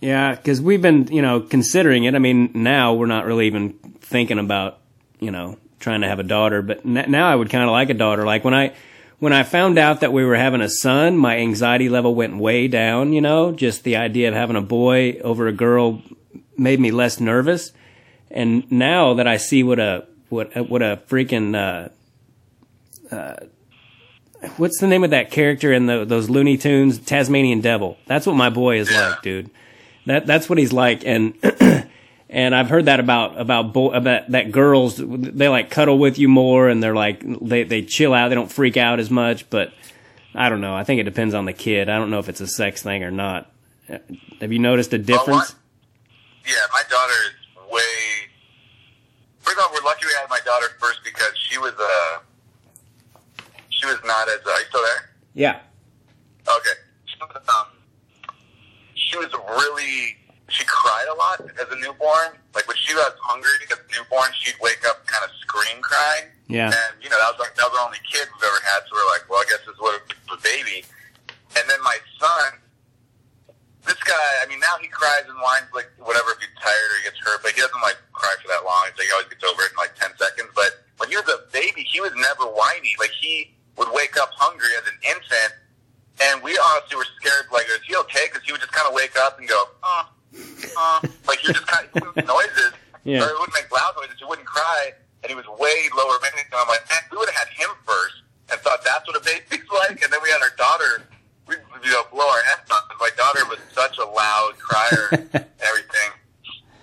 Yeah, 0.01 0.35
because 0.35 0.61
we've 0.61 0.81
been, 0.81 1.07
you 1.07 1.21
know, 1.21 1.39
considering 1.39 2.03
it. 2.03 2.13
I 2.13 2.19
mean, 2.19 2.51
now 2.53 2.93
we're 2.93 3.05
not 3.05 3.25
really 3.25 3.47
even 3.47 3.71
thinking 4.01 4.37
about, 4.37 4.79
you 5.19 5.31
know, 5.31 5.57
trying 5.79 6.01
to 6.01 6.07
have 6.09 6.19
a 6.19 6.23
daughter. 6.23 6.61
But 6.61 6.85
n- 6.85 7.09
now 7.09 7.29
I 7.29 7.33
would 7.33 7.49
kind 7.49 7.63
of 7.63 7.69
like 7.69 7.89
a 7.89 7.93
daughter. 7.93 8.25
Like 8.25 8.43
when 8.43 8.53
I, 8.53 8.73
when 9.23 9.31
I 9.31 9.43
found 9.43 9.77
out 9.77 10.01
that 10.01 10.11
we 10.11 10.25
were 10.25 10.35
having 10.35 10.59
a 10.59 10.67
son, 10.67 11.15
my 11.15 11.37
anxiety 11.37 11.87
level 11.87 12.13
went 12.13 12.35
way 12.35 12.67
down. 12.67 13.13
You 13.13 13.21
know, 13.21 13.53
just 13.53 13.85
the 13.85 13.95
idea 13.95 14.27
of 14.27 14.33
having 14.33 14.57
a 14.57 14.61
boy 14.61 15.13
over 15.23 15.47
a 15.47 15.53
girl 15.53 16.01
made 16.57 16.77
me 16.77 16.91
less 16.91 17.21
nervous. 17.21 17.71
And 18.29 18.69
now 18.69 19.13
that 19.13 19.25
I 19.25 19.37
see 19.37 19.63
what 19.63 19.79
a 19.79 20.05
what 20.27 20.53
what 20.69 20.81
a 20.81 20.99
freaking 21.07 21.55
uh, 21.55 23.15
uh, 23.15 23.45
what's 24.57 24.81
the 24.81 24.87
name 24.87 25.05
of 25.05 25.11
that 25.11 25.31
character 25.31 25.71
in 25.71 25.85
the, 25.85 26.03
those 26.03 26.29
Looney 26.29 26.57
Tunes, 26.57 26.99
Tasmanian 26.99 27.61
Devil? 27.61 27.97
That's 28.05 28.27
what 28.27 28.35
my 28.35 28.49
boy 28.49 28.79
is 28.79 28.91
like, 28.91 29.21
dude. 29.21 29.49
That 30.05 30.27
that's 30.27 30.49
what 30.49 30.57
he's 30.57 30.73
like, 30.73 31.05
and 31.05 31.33
and 32.33 32.55
I've 32.55 32.67
heard 32.67 32.85
that 32.85 32.99
about 32.99 33.39
about 33.39 33.73
boy, 33.73 33.91
about 33.91 34.31
that 34.31 34.51
girls 34.51 34.95
they 34.97 35.47
like 35.47 35.69
cuddle 35.69 35.99
with 35.99 36.17
you 36.17 36.27
more, 36.27 36.67
and 36.67 36.81
they're 36.81 36.95
like 36.95 37.23
they 37.41 37.63
they 37.63 37.83
chill 37.83 38.11
out, 38.11 38.29
they 38.29 38.35
don't 38.35 38.51
freak 38.51 38.75
out 38.75 38.99
as 38.99 39.11
much. 39.11 39.47
But 39.51 39.71
I 40.33 40.49
don't 40.49 40.59
know. 40.59 40.75
I 40.75 40.83
think 40.83 40.99
it 40.99 41.03
depends 41.03 41.35
on 41.35 41.45
the 41.45 41.53
kid. 41.53 41.89
I 41.89 41.99
don't 41.99 42.09
know 42.09 42.17
if 42.17 42.29
it's 42.29 42.41
a 42.41 42.47
sex 42.47 42.81
thing 42.81 43.03
or 43.03 43.11
not. 43.11 43.51
Have 44.41 44.51
you 44.51 44.57
noticed 44.57 44.91
a 44.93 44.97
difference? 44.97 45.53
Yeah, 46.45 46.55
my 46.71 46.81
daughter 46.89 47.13
is 47.27 47.71
way. 47.71 47.81
First 49.41 49.57
of 49.57 49.63
all, 49.63 49.69
we're 49.71 49.85
lucky 49.85 50.07
we 50.07 50.13
had 50.19 50.27
my 50.27 50.39
daughter 50.43 50.67
first 50.79 51.01
because 51.05 51.37
she 51.37 51.59
was 51.59 51.73
uh 51.79 52.19
she 53.69 53.85
was 53.85 53.99
not 54.05 54.27
as. 54.27 54.39
Uh, 54.43 54.49
are 54.49 54.59
you 54.59 54.65
still 54.69 54.81
there? 54.81 55.09
Yeah. 55.35 55.59
Okay. 56.47 56.79
She 57.05 57.15
was, 57.19 57.47
um, 57.47 57.67
she 58.95 59.17
was 59.17 59.31
really. 59.33 60.17
She 60.53 60.61
cried 60.69 61.09
a 61.09 61.17
lot 61.17 61.41
as 61.41 61.65
a 61.73 61.77
newborn. 61.81 62.37
Like 62.53 62.69
when 62.69 62.77
she 62.77 62.93
was 62.93 63.09
hungry 63.17 63.57
as 63.65 63.73
a 63.73 63.81
newborn, 63.89 64.29
she'd 64.37 64.53
wake 64.61 64.85
up 64.85 65.01
kind 65.09 65.25
of 65.25 65.33
scream 65.41 65.81
crying. 65.81 66.29
Yeah. 66.45 66.69
And 66.69 66.93
you 67.01 67.09
know 67.09 67.17
that 67.17 67.33
was 67.33 67.41
like, 67.41 67.57
that 67.57 67.65
was 67.65 67.73
our 67.73 67.89
only 67.89 67.97
kid 68.05 68.29
we've 68.29 68.45
ever 68.45 68.61
had. 68.61 68.85
So 68.85 68.93
we're 68.93 69.09
like, 69.17 69.25
well, 69.25 69.41
I 69.41 69.49
guess 69.49 69.65
this 69.65 69.73
is 69.73 69.81
what 69.81 69.97
a 70.29 70.37
baby. 70.45 70.85
And 71.57 71.65
then 71.65 71.81
my 71.81 71.97
son, 72.21 72.61
this 73.81 73.97
guy, 74.05 74.29
I 74.41 74.45
mean, 74.45 74.61
now 74.61 74.77
he 74.77 74.85
cries 74.93 75.25
and 75.25 75.33
whines 75.41 75.73
like 75.73 75.89
whatever 75.97 76.37
if 76.37 76.39
he's 76.45 76.53
tired 76.61 76.89
or 76.93 76.97
he 77.01 77.03
gets 77.09 77.17
hurt, 77.17 77.41
but 77.41 77.57
he 77.57 77.59
doesn't 77.59 77.81
like 77.81 77.97
cry 78.13 78.33
for 78.37 78.53
that 78.53 78.61
long. 78.61 78.93
Like 78.93 79.09
he 79.09 79.13
always 79.17 79.33
gets 79.33 79.41
over 79.41 79.65
it 79.65 79.73
in 79.73 79.77
like 79.81 79.97
ten 79.97 80.13
seconds. 80.21 80.53
But 80.53 80.85
when 81.01 81.09
he 81.09 81.17
was 81.17 81.25
a 81.33 81.49
baby, 81.49 81.81
he 81.81 81.97
was 81.97 82.13
never 82.13 82.45
whiny. 82.45 82.93
Like 83.01 83.13
he 83.17 83.57
would 83.81 83.89
wake 83.89 84.21
up 84.21 84.29
hungry 84.37 84.69
as 84.77 84.85
an 84.85 84.97
infant, 85.01 85.57
and 86.21 86.45
we 86.45 86.53
honestly 86.61 86.93
were 86.93 87.09
scared. 87.17 87.49
Like, 87.49 87.65
is 87.73 87.81
he 87.89 87.97
okay? 88.05 88.29
Because 88.29 88.45
he 88.45 88.53
would 88.53 88.61
just 88.61 88.71
kind 88.71 88.85
of 88.85 88.93
wake 88.93 89.17
up 89.17 89.41
and 89.41 89.49
go, 89.49 89.57
uh, 89.81 90.05
uh, 90.77 90.99
like 91.27 91.39
he 91.39 91.47
would 91.47 91.55
just 91.55 91.67
kind 91.67 91.87
of 91.95 92.15
noises. 92.25 92.73
Yeah. 93.03 93.23
Or 93.23 93.27
he 93.27 93.35
wouldn't 93.37 93.55
make 93.55 93.69
loud 93.71 93.93
noises. 93.97 94.15
He 94.17 94.25
wouldn't 94.25 94.47
cry, 94.47 94.93
and 95.23 95.29
he 95.29 95.35
was 95.35 95.45
way 95.59 95.89
lower 95.95 96.17
maintenance. 96.23 96.49
And 96.51 96.59
I'm 96.61 96.67
like, 96.67 96.87
man, 96.89 97.03
we 97.11 97.17
would 97.17 97.29
have 97.29 97.47
had 97.47 97.51
him 97.53 97.71
first 97.83 98.23
and 98.51 98.59
thought 98.61 98.83
that's 98.83 99.05
what 99.07 99.17
a 99.17 99.23
baby's 99.23 99.67
like. 99.87 100.01
And 100.01 100.11
then 100.11 100.19
we 100.23 100.29
had 100.29 100.41
our 100.41 100.55
daughter. 100.55 101.07
We 101.47 101.55
you 101.83 101.91
know 101.91 102.07
blow 102.11 102.23
our 102.23 102.43
heads 102.47 102.71
off. 102.71 102.87
My 102.99 103.11
daughter 103.17 103.43
was 103.51 103.59
such 103.75 103.97
a 103.97 104.05
loud 104.07 104.55
crier 104.57 105.09
and 105.11 105.45
everything. 105.59 106.09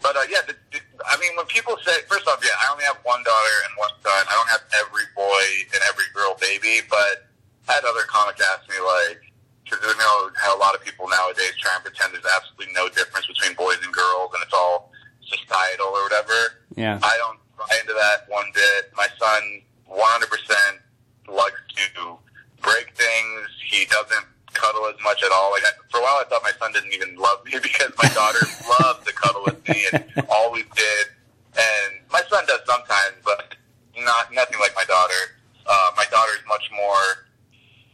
But 0.03 0.17
uh, 0.17 0.25
yeah, 0.29 0.45
the, 0.47 0.57
the, 0.73 0.81
I 1.05 1.17
mean, 1.21 1.33
when 1.37 1.47
people 1.47 1.77
say, 1.85 1.93
first 2.09 2.27
off, 2.29 2.41
yeah, 2.43 2.57
I 2.57 2.73
only 2.73 2.85
have 2.85 3.01
one 3.05 3.21
daughter 3.25 3.57
and 3.69 3.73
one 3.77 3.93
son. 4.01 4.13
I 4.29 4.33
don't 4.33 4.49
have 4.49 4.65
every 4.81 5.05
boy 5.17 5.45
and 5.73 5.81
every 5.89 6.09
girl 6.13 6.37
baby, 6.41 6.81
but 6.89 7.29
I 7.69 7.75
had 7.75 7.85
other 7.85 8.05
comics 8.09 8.41
ask 8.41 8.69
me 8.69 8.81
like, 8.81 9.30
because 9.71 9.87
you 9.87 9.99
know 9.99 10.31
how 10.35 10.57
a 10.57 10.59
lot 10.59 10.75
of 10.75 10.83
people 10.83 11.07
nowadays 11.09 11.55
try 11.63 11.71
and 11.75 11.85
pretend 11.85 12.13
there's 12.13 12.27
absolutely 12.27 12.75
no 12.75 12.89
difference 12.91 13.27
between 13.27 13.55
boys 13.55 13.79
and 13.85 13.93
girls, 13.95 14.35
and 14.35 14.43
it's 14.43 14.55
all 14.55 14.91
societal 15.23 15.87
or 15.87 16.03
whatever. 16.03 16.59
Yeah. 16.75 16.99
I 17.03 17.15
don't 17.19 17.39
buy 17.55 17.71
into 17.79 17.95
that 17.95 18.27
one 18.27 18.51
bit. 18.55 18.91
My 18.97 19.07
son 19.19 19.63
100% 19.87 21.31
likes 21.31 21.63
to 21.79 22.19
break 22.63 22.91
things. 22.99 23.47
He 23.71 23.87
doesn't 23.87 24.27
cuddle 24.53 24.87
as 24.87 24.99
much 25.03 25.23
at 25.23 25.31
all. 25.31 25.53
Like 25.53 25.63
I, 25.63 25.73
for 25.91 25.99
a 25.99 26.03
while, 26.03 26.19
I 26.19 26.25
thought 26.29 26.43
my 26.43 26.53
son 26.59 26.73
didn't 26.73 26.93
even 26.93 27.15
love 27.17 27.45
me 27.45 27.53
because 27.63 27.93
my 28.03 28.09
daughter 28.11 28.43
loved 28.83 29.07
to 29.07 29.13
cuddle 29.15 29.43
with 29.47 29.63
me 29.69 29.87
and 29.93 30.05
always 30.29 30.67
did. 30.75 31.07
And 31.55 32.03
my 32.11 32.23
son 32.29 32.45
does 32.47 32.61
sometimes, 32.67 33.23
but 33.25 33.55
not 33.99 34.33
nothing 34.35 34.59
like 34.59 34.75
my 34.75 34.85
daughter. 34.85 35.39
Uh, 35.67 35.91
my 35.97 36.07
daughter's 36.11 36.43
much 36.49 36.71
more, 36.75 37.27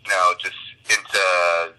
you 0.04 0.11
know, 0.11 0.33
just 0.40 0.56
into 0.90 1.72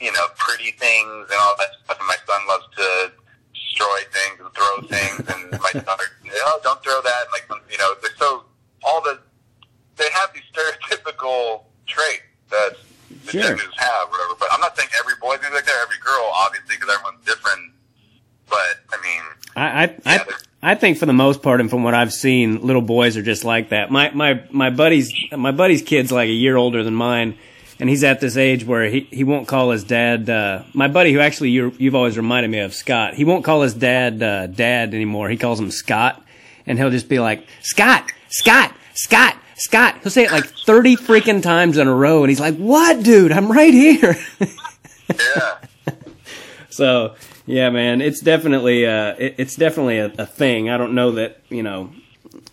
you 0.00 0.12
know 0.12 0.26
pretty 0.36 0.72
things 0.72 1.28
and 1.30 1.38
all 1.40 1.54
that 1.58 1.70
stuff. 1.84 1.98
And 1.98 2.08
my 2.08 2.16
son 2.26 2.40
loves 2.48 2.64
to 2.76 3.12
destroy 3.54 4.00
things 4.12 4.40
and 4.40 4.50
throw 4.54 4.74
things. 4.88 5.18
And 5.30 5.60
my 5.60 5.72
daughter, 5.86 6.04
oh, 6.46 6.60
don't 6.62 6.82
throw 6.82 7.00
that. 7.02 7.22
And 7.26 7.32
like 7.32 7.46
you 7.70 7.78
know, 7.78 7.94
they're 8.02 8.16
so 8.18 8.44
all 8.84 9.00
the 9.02 9.18
they 9.96 10.08
have 10.14 10.30
these 10.34 10.42
stereotypical 10.52 11.62
traits 11.86 12.22
that 12.50 12.76
the 13.26 13.30
Sure. 13.32 13.42
genders 13.42 13.74
have, 13.76 14.08
whatever. 14.08 14.34
But 14.38 14.48
I'm 14.52 14.60
not 14.60 14.76
saying 14.76 14.88
every 14.98 15.14
boy's 15.20 15.38
gonna 15.38 15.50
be 15.50 15.56
like 15.56 15.66
that, 15.66 15.76
every 15.82 15.98
girl, 16.02 16.30
obviously, 16.34 16.76
because 16.76 16.92
everyone's 16.94 17.24
different. 17.24 17.72
But 18.48 18.80
I 18.92 19.02
mean, 19.02 19.22
I 19.56 19.62
I, 19.84 19.84
Yeah, 20.16 20.24
I 20.62 20.72
I 20.72 20.74
think 20.74 20.98
for 20.98 21.06
the 21.06 21.12
most 21.12 21.42
part, 21.42 21.60
and 21.60 21.68
from 21.70 21.82
what 21.84 21.94
I've 21.94 22.12
seen, 22.12 22.60
little 22.62 22.82
boys 22.82 23.16
are 23.16 23.22
just 23.22 23.44
like 23.44 23.68
that. 23.70 23.90
My 23.90 24.10
my 24.10 24.42
my 24.50 24.70
buddy's 24.70 25.12
my 25.36 25.52
buddy's 25.52 25.82
kid's 25.82 26.10
like 26.12 26.28
a 26.28 26.32
year 26.32 26.56
older 26.56 26.82
than 26.82 26.94
mine, 26.94 27.38
and 27.82 27.90
he's 27.90 28.04
at 28.04 28.20
this 28.20 28.36
age 28.36 28.64
where 28.64 28.88
he 28.88 29.08
he 29.10 29.24
won't 29.24 29.48
call 29.48 29.72
his 29.72 29.82
dad. 29.82 30.30
Uh, 30.30 30.62
my 30.72 30.86
buddy, 30.86 31.12
who 31.12 31.18
actually 31.18 31.50
you 31.50 31.74
you've 31.78 31.96
always 31.96 32.16
reminded 32.16 32.48
me 32.48 32.60
of, 32.60 32.72
Scott. 32.74 33.14
He 33.14 33.24
won't 33.24 33.44
call 33.44 33.62
his 33.62 33.74
dad 33.74 34.22
uh, 34.22 34.46
dad 34.46 34.94
anymore. 34.94 35.28
He 35.28 35.36
calls 35.36 35.58
him 35.58 35.72
Scott, 35.72 36.22
and 36.64 36.78
he'll 36.78 36.90
just 36.90 37.08
be 37.08 37.18
like 37.18 37.44
Scott, 37.60 38.12
Scott, 38.28 38.72
Scott. 38.94 39.36
Scott, 39.56 39.98
he'll 40.00 40.12
say 40.12 40.24
it 40.24 40.32
like 40.32 40.44
30 40.44 40.96
freaking 40.96 41.42
times 41.42 41.76
in 41.76 41.88
a 41.88 41.94
row, 41.94 42.22
and 42.22 42.30
he's 42.30 42.38
like, 42.38 42.56
What, 42.56 43.02
dude? 43.02 43.32
I'm 43.32 43.50
right 43.50 43.74
here. 43.74 44.16
yeah. 45.10 45.58
So 46.70 47.16
yeah, 47.46 47.70
man, 47.70 48.00
it's 48.00 48.20
definitely 48.20 48.86
uh, 48.86 49.16
it, 49.18 49.34
it's 49.38 49.56
definitely 49.56 49.98
a, 49.98 50.06
a 50.18 50.26
thing. 50.26 50.70
I 50.70 50.78
don't 50.78 50.94
know 50.94 51.10
that 51.12 51.40
you 51.48 51.64
know, 51.64 51.90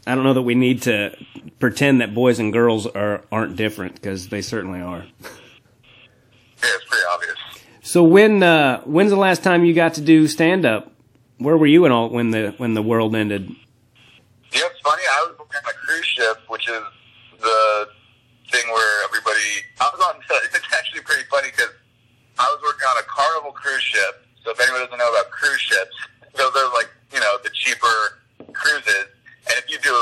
I 0.09 0.15
don't 0.15 0.23
know 0.23 0.33
that 0.33 0.41
we 0.41 0.55
need 0.55 0.81
to 0.83 1.15
pretend 1.59 2.01
that 2.01 2.15
boys 2.15 2.39
and 2.39 2.51
girls 2.51 2.87
are 2.87 3.21
aren't 3.31 3.55
different 3.55 3.93
because 3.93 4.29
they 4.29 4.41
certainly 4.41 4.81
are. 4.81 5.05
Yeah, 5.21 5.29
it's 6.63 6.85
pretty 6.85 7.05
obvious. 7.13 7.35
So 7.83 8.03
when 8.03 8.41
uh, 8.41 8.81
when's 8.81 9.11
the 9.11 9.17
last 9.17 9.43
time 9.43 9.65
you 9.65 9.75
got 9.75 9.93
to 9.95 10.01
do 10.01 10.27
stand 10.27 10.65
up? 10.65 10.91
Where 11.37 11.55
were 11.55 11.67
you 11.67 11.85
and 11.85 11.93
all 11.93 12.09
when 12.09 12.31
the 12.31 12.55
when 12.57 12.73
the 12.73 12.81
world 12.81 13.15
ended? 13.15 13.49
Yeah, 14.51 14.61
it's 14.65 14.81
funny. 14.81 15.03
I 15.13 15.27
was 15.27 15.39
on 15.39 15.45
a 15.45 15.73
cruise 15.73 16.05
ship, 16.05 16.37
which 16.47 16.67
is 16.67 16.81
the 17.39 17.87
thing 18.51 18.67
where 18.71 19.03
everybody. 19.05 19.61
I 19.79 19.91
was 19.93 20.01
on. 20.09 20.21
It's 20.55 20.73
actually 20.73 21.01
pretty 21.01 21.23
funny 21.29 21.49
because 21.51 21.69
I 22.39 22.45
was 22.45 22.59
working 22.63 22.87
on 22.89 22.97
a 22.97 23.03
Carnival 23.03 23.51
cruise 23.51 23.83
ship. 23.83 24.25
So 24.43 24.51
if 24.51 24.59
anyone 24.59 24.81
doesn't 24.81 24.97
know 24.97 25.11
about 25.11 25.29
cruise 25.29 25.61
ships, 25.61 25.95
those 26.35 26.55
are 26.55 26.73
like 26.73 26.89
you 27.13 27.19
know 27.19 27.37
the 27.43 27.51
cheaper 27.53 28.17
cruises. 28.53 29.05
And 29.49 29.57
if 29.57 29.65
you 29.69 29.81
do, 29.81 29.97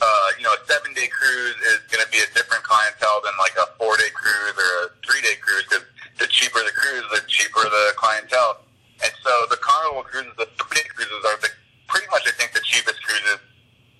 uh, 0.00 0.28
you 0.36 0.44
know, 0.44 0.52
a 0.52 0.60
seven 0.68 0.92
day 0.92 1.08
cruise 1.08 1.56
is 1.72 1.80
going 1.88 2.04
to 2.04 2.10
be 2.12 2.20
a 2.20 2.28
different 2.36 2.62
clientele 2.62 3.24
than 3.24 3.32
like 3.40 3.56
a 3.56 3.72
four 3.80 3.96
day 3.96 4.12
cruise 4.12 4.56
or 4.56 4.70
a 4.84 4.92
three 5.00 5.20
day 5.24 5.36
cruise 5.40 5.64
because 5.64 5.84
the 6.20 6.28
cheaper 6.28 6.60
the 6.60 6.74
cruise, 6.76 7.04
the 7.10 7.22
cheaper 7.26 7.64
the 7.64 7.96
clientele. 7.96 8.60
And 9.02 9.12
so 9.24 9.32
the 9.50 9.58
Carnival 9.58 10.04
cruises, 10.04 10.32
the 10.38 10.46
three 10.60 10.84
day 10.84 10.88
cruises 10.92 11.22
are 11.26 11.36
the, 11.40 11.50
pretty 11.88 12.06
much 12.12 12.22
I 12.28 12.32
think 12.36 12.52
the 12.52 12.62
cheapest 12.62 13.00
cruises 13.02 13.40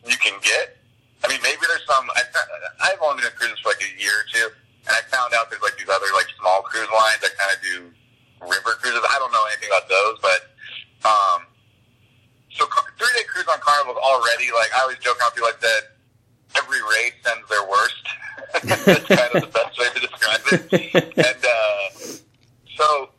you 0.07 0.17
can 0.21 0.37
get. 0.45 0.77
I 1.25 1.29
mean, 1.33 1.41
maybe 1.41 1.65
there's 1.65 1.89
some. 1.89 2.05
I, 2.13 2.23
I've 2.85 3.01
only 3.01 3.25
been 3.25 3.33
on 3.33 3.37
cruises 3.41 3.59
for 3.65 3.73
like 3.73 3.81
a 3.81 3.93
year 3.97 4.13
or 4.13 4.27
two, 4.29 4.49
and 4.85 4.93
I 4.93 5.01
found 5.09 5.33
out 5.33 5.49
there's 5.49 5.65
like 5.65 5.81
these 5.81 5.89
other 5.89 6.13
like 6.13 6.29
small 6.37 6.61
cruise 6.61 6.91
lines 6.93 7.25
that 7.25 7.33
kind 7.41 7.51
of 7.57 7.59
do 7.65 7.77
river 8.45 8.77
cruises. 8.77 9.01
I 9.09 9.17
don't 9.17 9.33
know 9.33 9.45
anything 9.49 9.73
about 9.73 9.89
those, 9.89 10.21
but 10.21 10.53
um, 11.09 11.49
so 12.55 12.67
three 12.99 13.11
day 13.19 13.27
cruise 13.27 13.47
on 13.51 13.59
Carnival 13.61 13.95
is 13.95 14.03
already 14.03 14.51
like 14.55 14.71
I 14.75 14.83
always 14.83 14.99
joke 14.99 15.19
on 15.25 15.31
people 15.33 15.49
like 15.51 15.61
that. 15.61 15.99
Every 16.57 16.79
race 16.81 17.19
sends 17.27 17.49
their 17.51 17.67
worst. 17.67 18.05
That's 18.87 19.07
kind 19.11 19.31
of 19.35 19.43
the 19.43 19.51
best 19.51 19.75
way 19.75 19.91
to 19.91 20.01
describe 20.01 20.43
it. 20.55 20.95
And 21.19 21.43
uh, 21.43 21.85
so 22.79 23.11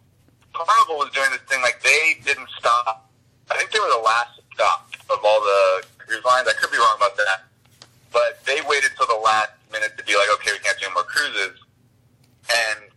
Carnival 0.56 1.04
was 1.04 1.12
doing 1.12 1.27
this 1.32 1.44
thing 1.51 1.62
like 1.62 1.84
they 1.84 2.15
didn't 2.24 2.48
stop. 2.58 3.12
I 3.51 3.58
think 3.58 3.72
they 3.72 3.80
were 3.80 3.92
the 3.92 4.06
last 4.08 4.39
stop 4.54 4.88
of 5.12 5.20
all 5.24 5.42
the 5.42 5.84
cruise 6.00 6.24
lines. 6.24 6.48
I 6.48 6.56
could 6.56 6.72
be 6.72 6.77
wrong 6.77 6.96
about 6.96 7.18
that, 7.18 7.51
but 8.12 8.39
they 8.46 8.63
waited 8.63 8.96
till 8.96 9.08
the 9.08 9.20
last 9.20 9.51
minute 9.72 9.98
to 9.98 10.04
be 10.06 10.15
like, 10.15 10.32
okay, 10.39 10.51
we 10.56 10.60
can't 10.63 10.80
do 10.80 10.88
more 10.94 11.04
cruises. 11.04 11.60
And 12.48 12.88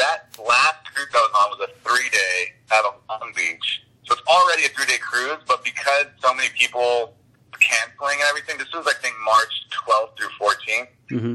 that 0.00 0.32
last 0.40 0.88
cruise 0.94 1.12
I 1.12 1.20
was 1.20 1.32
on 1.36 1.46
was 1.52 1.68
a 1.68 1.70
three 1.84 2.08
day 2.08 2.56
out 2.72 2.84
of 2.88 2.94
Long 3.10 3.32
Beach 3.36 3.84
so 4.10 4.18
it's 4.18 4.26
already 4.26 4.66
a 4.66 4.70
three 4.74 4.86
day 4.90 4.98
cruise, 4.98 5.38
but 5.46 5.62
because 5.62 6.06
so 6.18 6.34
many 6.34 6.48
people 6.58 7.14
canceling 7.62 8.18
and 8.18 8.26
everything, 8.28 8.58
this 8.58 8.66
was 8.74 8.82
I 8.90 8.94
think 8.98 9.14
March 9.22 9.54
12th 9.86 10.18
through 10.18 10.34
14th. 10.34 10.90
Mm-hmm. 11.14 11.34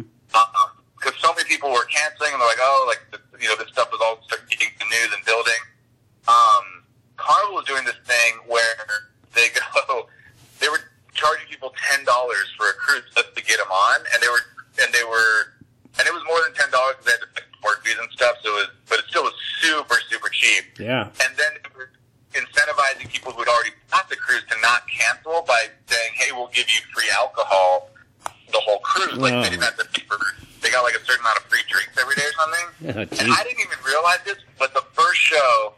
Because 1.00 1.16
so 1.22 1.32
many 1.36 1.48
people 1.48 1.72
were 1.72 1.86
canceling, 1.88 2.32
and 2.34 2.40
they're 2.42 2.48
like, 2.52 2.60
"Oh, 2.60 2.84
like 2.88 3.00
the, 3.16 3.20
you 3.40 3.48
know, 3.48 3.56
this 3.56 3.68
stuff 3.72 3.92
was 3.92 4.02
all 4.04 4.20
getting 4.50 4.72
the 4.80 4.86
news 4.92 5.12
and 5.16 5.24
building." 5.24 5.62
Um, 6.28 6.84
Carnival 7.16 7.56
was 7.62 7.66
doing 7.68 7.86
this 7.86 8.00
thing 8.08 8.42
where 8.48 8.76
they 9.36 9.48
go, 9.88 10.08
they 10.60 10.68
were 10.68 10.82
charging 11.14 11.48
people 11.48 11.72
ten 11.92 12.04
dollars 12.04 12.48
for 12.58 12.68
a 12.68 12.74
cruise 12.74 13.04
just 13.16 13.32
to 13.36 13.42
get 13.44 13.60
them 13.60 13.70
on, 13.72 14.02
and 14.12 14.20
they 14.24 14.28
were, 14.32 14.44
and 14.82 14.90
they 14.92 15.04
were, 15.08 15.54
and 16.00 16.08
it 16.08 16.14
was 16.16 16.24
more 16.28 16.42
than 16.44 16.52
ten 16.58 16.72
dollars 16.72 16.96
because 17.00 17.06
they 17.06 17.16
had 17.16 17.24
to 17.24 17.32
pay 17.38 17.46
port 17.62 17.80
fees 17.86 17.96
and 18.02 18.10
stuff. 18.12 18.36
So 18.44 18.50
it 18.58 18.66
was, 18.66 18.70
but 18.90 19.00
it 19.00 19.06
still 19.12 19.24
was 19.24 19.36
super, 19.62 19.96
super 20.10 20.28
cheap. 20.32 20.80
Yeah. 20.80 21.12
And 21.22 21.32
then 21.38 21.52
they 21.62 21.70
were 21.76 21.92
incentivizing 22.34 23.08
people 23.14 23.32
who 23.32 23.40
had 23.46 23.52
already 23.52 23.76
bought 23.92 24.10
the 24.10 24.16
cruise 24.16 24.44
to 24.50 24.56
not 24.64 24.88
cancel 24.90 25.44
by 25.46 25.70
saying, 25.86 26.12
"Hey, 26.18 26.32
we'll 26.34 26.50
give 26.56 26.66
you 26.72 26.82
free 26.96 27.12
alcohol 27.14 27.92
the 28.50 28.60
whole 28.64 28.80
cruise." 28.80 29.20
Like 29.20 29.36
they 29.38 29.40
Oh. 29.40 29.52
didn't 29.54 29.64
have 29.68 29.78
to 29.78 29.86
pay 29.94 30.02
for. 30.08 30.18
They 30.66 30.74
got 30.74 30.82
like 30.82 30.98
a 30.98 31.06
certain 31.06 31.22
amount 31.22 31.38
of 31.38 31.46
free 31.46 31.62
drinks 31.70 31.94
every 31.94 32.18
day 32.18 32.26
or 32.26 32.34
something. 32.42 32.68
Oh, 32.90 33.06
And 33.06 33.10
geez. 33.14 33.38
I 33.38 33.46
didn't 33.46 33.62
even 33.62 33.78
realize 33.86 34.18
this, 34.26 34.42
but 34.58 34.74
the 34.74 34.82
first 34.98 35.22
show, 35.22 35.78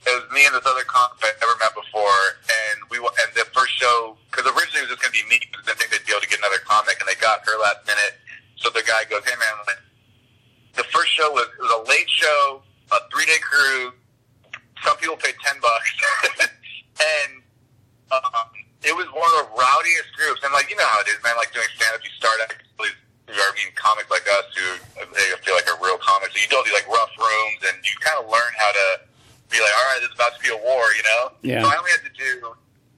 it 0.00 0.08
was 0.16 0.24
me 0.32 0.48
and 0.48 0.56
this 0.56 0.64
other 0.64 0.80
comic 0.88 1.20
I'd 1.20 1.36
never 1.44 1.52
met 1.60 1.76
before, 1.76 2.24
and 2.40 2.88
we 2.88 3.04
wa- 3.04 3.12
and 3.20 3.28
the 3.36 3.44
first 3.52 3.76
show 3.76 4.16
because 4.32 4.48
originally 4.48 4.80
it 4.80 4.88
was 4.88 4.96
just 4.96 5.04
going 5.04 5.12
to 5.12 5.18
be 5.20 5.28
me 5.28 5.36
because 5.44 5.68
I 5.68 5.76
didn't 5.76 5.76
think 5.76 5.88
they'd 5.92 6.08
be 6.08 6.12
able 6.16 6.24
to 6.24 6.30
get 6.32 6.40
another 6.40 6.56
comic, 6.64 6.96
and 6.96 7.04
they 7.04 7.20
got 7.20 7.44
her 7.44 7.52
last 7.60 7.84
minute. 7.84 8.16
So 8.56 8.72
the 8.72 8.80
guy 8.88 9.04
goes, 9.12 9.20
"Hey 9.28 9.36
man, 9.36 9.54
like, 9.68 9.84
the 10.72 10.88
first 10.88 11.12
show 11.12 11.28
was 11.28 11.44
it 11.44 11.60
was 11.60 11.74
a 11.76 11.82
late 11.84 12.08
show, 12.08 12.64
a 12.96 13.04
three 13.12 13.28
day 13.28 13.36
cruise. 13.44 13.92
Some 14.88 14.96
people 15.04 15.20
paid 15.20 15.36
ten 15.44 15.60
bucks, 15.60 15.92
and 16.96 17.44
um, 18.08 18.48
it 18.84 18.96
was 18.96 19.04
one 19.12 19.28
of 19.36 19.36
the 19.44 19.48
rowdiest 19.52 20.16
groups. 20.16 20.40
And 20.44 20.52
like 20.56 20.72
you 20.72 20.80
know 20.80 20.88
how 20.88 21.04
it 21.04 21.12
is, 21.12 21.20
man. 21.20 21.36
Like 21.36 21.52
doing 21.52 21.68
stand 21.76 21.92
up, 21.92 22.00
you 22.00 22.12
start 22.16 22.40
out 22.40 22.56
with 22.80 22.96
who 23.24 23.32
are, 23.40 23.48
I 23.48 23.56
mean, 23.56 23.72
comics 23.72 24.12
like 24.12 24.28
us 24.28 24.44
who 24.52 24.66
uh, 25.00 25.08
they 25.16 25.24
feel 25.40 25.56
like 25.56 25.64
are 25.64 25.80
real 25.80 25.96
comics. 25.96 26.36
So 26.36 26.44
you 26.44 26.48
go 26.52 26.60
to 26.60 26.68
these 26.68 26.76
like 26.76 26.84
rough 26.92 27.08
rooms, 27.16 27.60
and 27.72 27.80
you 27.80 27.94
kind 28.04 28.20
of 28.20 28.28
learn 28.28 28.52
how 28.60 28.70
to 28.76 28.86
be 29.48 29.56
like, 29.64 29.72
all 29.72 29.86
right, 29.96 30.00
this 30.04 30.12
is 30.12 30.16
about 30.20 30.36
to 30.36 30.40
be 30.44 30.52
a 30.52 30.60
war, 30.60 30.84
you 30.92 31.04
know. 31.08 31.22
Yeah. 31.40 31.64
So 31.64 31.72
I 31.72 31.76
only 31.80 31.90
had 31.96 32.04
to 32.04 32.12
do. 32.12 32.52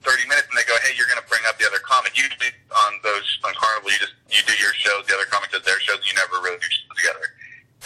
30 0.05 0.23
minutes 0.29 0.47
and 0.47 0.55
they 0.55 0.63
go, 0.63 0.71
hey, 0.87 0.95
you're 0.95 1.09
going 1.09 1.19
to 1.19 1.27
bring 1.27 1.41
up 1.51 1.59
the 1.59 1.67
other 1.67 1.83
comic. 1.83 2.15
Usually 2.15 2.47
on 2.71 2.91
those, 3.03 3.27
on 3.43 3.51
Carnival, 3.59 3.91
you 3.91 3.99
just, 3.99 4.13
you 4.31 4.39
do 4.47 4.55
your 4.55 4.71
shows, 4.71 5.03
the 5.03 5.11
other 5.11 5.25
comic 5.27 5.51
does 5.51 5.63
their 5.67 5.75
shows, 5.83 5.99
you 6.07 6.15
never 6.15 6.39
really 6.39 6.55
do 6.63 6.69
shows 6.69 6.95
together. 6.95 7.27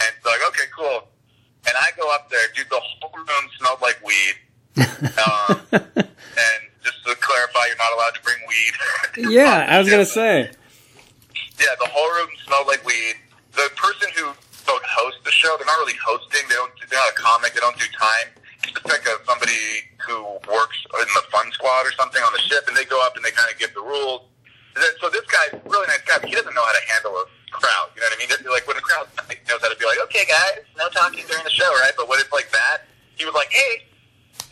And 0.06 0.12
so 0.22 0.30
like, 0.30 0.44
okay, 0.54 0.70
cool. 0.70 1.08
And 1.66 1.74
I 1.74 1.90
go 1.98 2.06
up 2.14 2.30
there, 2.30 2.46
dude, 2.54 2.70
the 2.70 2.78
whole 2.78 3.10
room 3.10 3.44
smelled 3.58 3.82
like 3.82 3.98
weed. 4.06 4.38
Um, 5.18 5.66
and 5.82 6.60
just 6.84 7.02
to 7.06 7.16
clarify, 7.18 7.66
you're 7.66 7.80
not 7.82 7.90
allowed 7.96 8.14
to 8.14 8.22
bring 8.22 8.38
weed. 8.46 8.74
yeah, 9.34 9.66
I 9.68 9.78
was 9.81 9.81
gonna 9.92 10.06
say. 10.06 10.50
Yeah, 11.60 11.76
the 11.78 11.86
whole 11.86 12.10
room 12.16 12.28
smelled 12.44 12.66
like 12.66 12.84
weed. 12.84 13.14
The 13.52 13.70
person 13.76 14.08
who 14.16 14.32
host 14.92 15.18
the 15.24 15.32
show, 15.32 15.56
they're 15.58 15.66
not 15.66 15.80
really 15.80 15.96
hosting. 15.98 16.44
They 16.48 16.54
don't. 16.54 16.72
They're 16.88 17.00
not 17.00 17.12
a 17.12 17.16
comic. 17.16 17.56
They 17.56 17.60
don't 17.60 17.76
do 17.80 17.88
time. 17.96 18.28
It's 18.62 18.72
just 18.76 18.86
like 18.86 19.02
a, 19.08 19.18
somebody 19.26 19.88
who 20.06 20.38
works 20.46 20.78
in 20.86 21.08
the 21.16 21.24
fun 21.32 21.50
squad 21.52 21.88
or 21.88 21.92
something 21.98 22.22
on 22.22 22.32
the 22.32 22.42
ship, 22.46 22.68
and 22.68 22.76
they 22.76 22.84
go 22.84 23.00
up 23.02 23.16
and 23.16 23.24
they 23.24 23.34
kind 23.34 23.50
of 23.50 23.58
give 23.58 23.74
the 23.74 23.82
rules. 23.82 24.28
So 25.00 25.10
this 25.10 25.26
guy's 25.28 25.60
a 25.60 25.62
really 25.68 25.84
nice 25.88 26.00
guy, 26.08 26.16
but 26.20 26.28
he 26.28 26.34
doesn't 26.36 26.54
know 26.54 26.64
how 26.64 26.72
to 26.72 26.84
handle 26.88 27.12
a 27.20 27.26
crowd. 27.52 27.92
You 27.92 28.00
know 28.00 28.08
what 28.08 28.16
I 28.16 28.18
mean? 28.22 28.30
Just 28.30 28.46
Like 28.46 28.64
when 28.64 28.78
a 28.78 28.84
crowd 28.84 29.08
knows 29.48 29.60
how 29.60 29.68
to 29.68 29.76
be 29.76 29.84
like, 29.84 30.00
okay, 30.08 30.24
guys, 30.24 30.64
no 30.78 30.88
talking 30.88 31.24
during 31.28 31.44
the 31.44 31.52
show, 31.52 31.68
right? 31.84 31.92
But 31.96 32.08
when 32.08 32.20
it's 32.20 32.32
like 32.32 32.48
that, 32.56 32.88
he 33.18 33.26
was 33.28 33.34
like, 33.34 33.52
hey, 33.52 33.84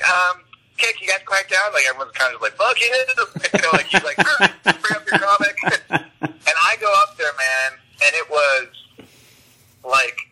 um, 0.04 0.44
okay, 0.76 0.92
can 0.92 1.08
you 1.08 1.08
guys 1.08 1.24
quiet 1.24 1.48
down? 1.48 1.72
Like 1.72 1.88
everyone's 1.88 2.12
kind 2.12 2.34
of 2.34 2.42
like, 2.44 2.52
fuck 2.60 2.76
you, 2.76 2.92
you 2.92 3.62
know, 3.64 3.72
like 3.72 3.88
he's 3.88 4.04
like, 4.04 4.18
"All 4.20 4.36
right, 4.44 4.52
bring 4.64 4.96
up 4.96 5.04
your 5.08 5.16
comic. 5.16 5.56
And 5.88 6.56
I 6.66 6.76
go 6.80 6.92
up 7.06 7.16
there, 7.16 7.32
man, 7.32 7.80
and 8.04 8.12
it 8.12 8.28
was 8.28 8.68
like 9.84 10.30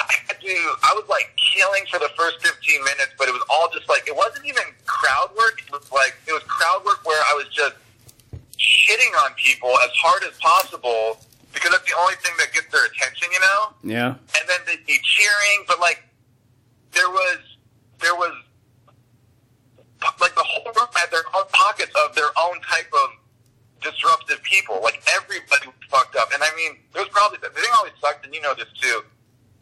I 0.00 0.06
had 0.28 0.40
to. 0.40 0.54
I 0.82 0.94
was 0.94 1.08
like 1.08 1.34
killing 1.36 1.84
for 1.90 1.98
the 1.98 2.10
first 2.16 2.38
fifteen 2.44 2.82
minutes, 2.84 3.12
but 3.18 3.28
it 3.28 3.32
was 3.32 3.42
all 3.50 3.68
just 3.72 3.88
like 3.88 4.06
it 4.06 4.14
wasn't 4.14 4.46
even 4.46 4.62
crowd 4.86 5.30
work. 5.36 5.60
It 5.66 5.72
was 5.72 5.90
like 5.90 6.14
it 6.26 6.32
was 6.32 6.42
crowd 6.44 6.84
work 6.84 7.04
where 7.04 7.18
I 7.18 7.34
was 7.34 7.48
just 7.50 7.74
shitting 8.58 9.12
on 9.24 9.34
people 9.34 9.70
as 9.82 9.90
hard 9.98 10.22
as 10.24 10.38
possible 10.38 11.18
because 11.52 11.70
that's 11.70 11.84
the 11.90 11.98
only 11.98 12.14
thing 12.22 12.32
that 12.38 12.52
gets 12.52 12.70
their 12.70 12.86
attention, 12.86 13.28
you 13.32 13.40
know. 13.40 13.60
Yeah. 13.82 14.08
And 14.38 14.44
then 14.46 14.60
they'd 14.66 14.86
be 14.86 14.98
cheering, 15.02 15.64
but 15.66 15.80
like 15.80 16.04
there 16.92 17.10
was 17.10 17.38
there 18.00 18.14
was 18.14 18.34
like 20.20 20.34
the 20.34 20.46
whole 20.46 20.70
room 20.72 20.86
had 20.94 21.10
their 21.78 21.86
pockets 21.86 22.08
of 22.08 22.14
their 22.14 22.30
own 22.44 22.60
type 22.62 22.90
of 22.92 23.08
disruptive 23.82 24.42
people. 24.42 24.80
Like 24.82 25.02
everybody 25.16 25.66
was 25.66 25.76
fucked 25.88 26.16
up. 26.16 26.28
And 26.34 26.42
I 26.42 26.50
mean, 26.56 26.78
there 26.92 27.02
was 27.02 27.10
probably 27.10 27.38
the 27.42 27.50
thing 27.50 27.64
always 27.76 27.92
sucked, 28.00 28.24
and 28.26 28.34
you 28.34 28.40
know 28.40 28.54
this 28.54 28.68
too. 28.80 29.02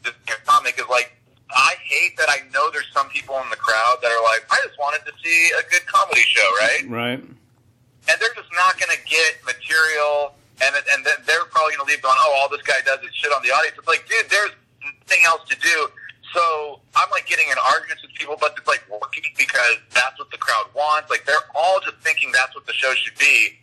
This 0.03 0.15
comic 0.47 0.79
is 0.79 0.89
like, 0.89 1.13
I 1.51 1.75
hate 1.85 2.17
that 2.19 2.29
I 2.31 2.49
know 2.53 2.71
there's 2.73 2.91
some 2.93 3.09
people 3.09 3.37
in 3.43 3.51
the 3.51 3.57
crowd 3.57 3.99
that 4.03 4.11
are 4.11 4.23
like, 4.25 4.47
I 4.51 4.59
just 4.67 4.79
wanted 4.79 5.05
to 5.07 5.13
see 5.23 5.51
a 5.59 5.63
good 5.71 5.87
comedy 5.87 6.23
show, 6.23 6.49
right? 6.59 6.85
Right. 6.89 7.21
and 7.21 8.15
they're 8.19 8.35
just 8.35 8.51
not 8.55 8.79
going 8.79 8.91
to 8.91 9.03
get 9.07 9.39
material, 9.47 10.35
and 10.63 10.75
and 10.75 11.05
then 11.05 11.19
they're 11.27 11.47
probably 11.51 11.77
going 11.77 11.87
to 11.87 11.91
leave 11.93 12.03
going, 12.03 12.19
oh, 12.19 12.39
all 12.41 12.49
this 12.49 12.63
guy 12.63 12.81
does 12.87 12.99
is 13.03 13.15
shit 13.15 13.31
on 13.31 13.43
the 13.43 13.51
audience. 13.51 13.77
It's 13.79 13.87
like, 13.89 14.07
dude, 14.09 14.31
there's 14.31 14.55
nothing 14.83 15.23
else 15.27 15.47
to 15.51 15.57
do. 15.59 15.91
So 16.35 16.81
I'm 16.95 17.09
like 17.11 17.27
getting 17.27 17.47
in 17.49 17.57
arguments 17.73 18.03
with 18.03 18.15
people, 18.15 18.37
but 18.39 18.55
it's 18.59 18.67
like 18.67 18.83
working 18.91 19.25
because 19.39 19.79
that's 19.95 20.16
crowd 20.57 20.75
wants. 20.75 21.11
Like 21.11 21.25
they're 21.25 21.47
all 21.55 21.81
just 21.81 21.97
thinking 21.99 22.33
that's 22.33 22.55
what 22.55 22.67
the 22.67 22.73
show 22.73 22.93
should 22.95 23.17
be, 23.19 23.59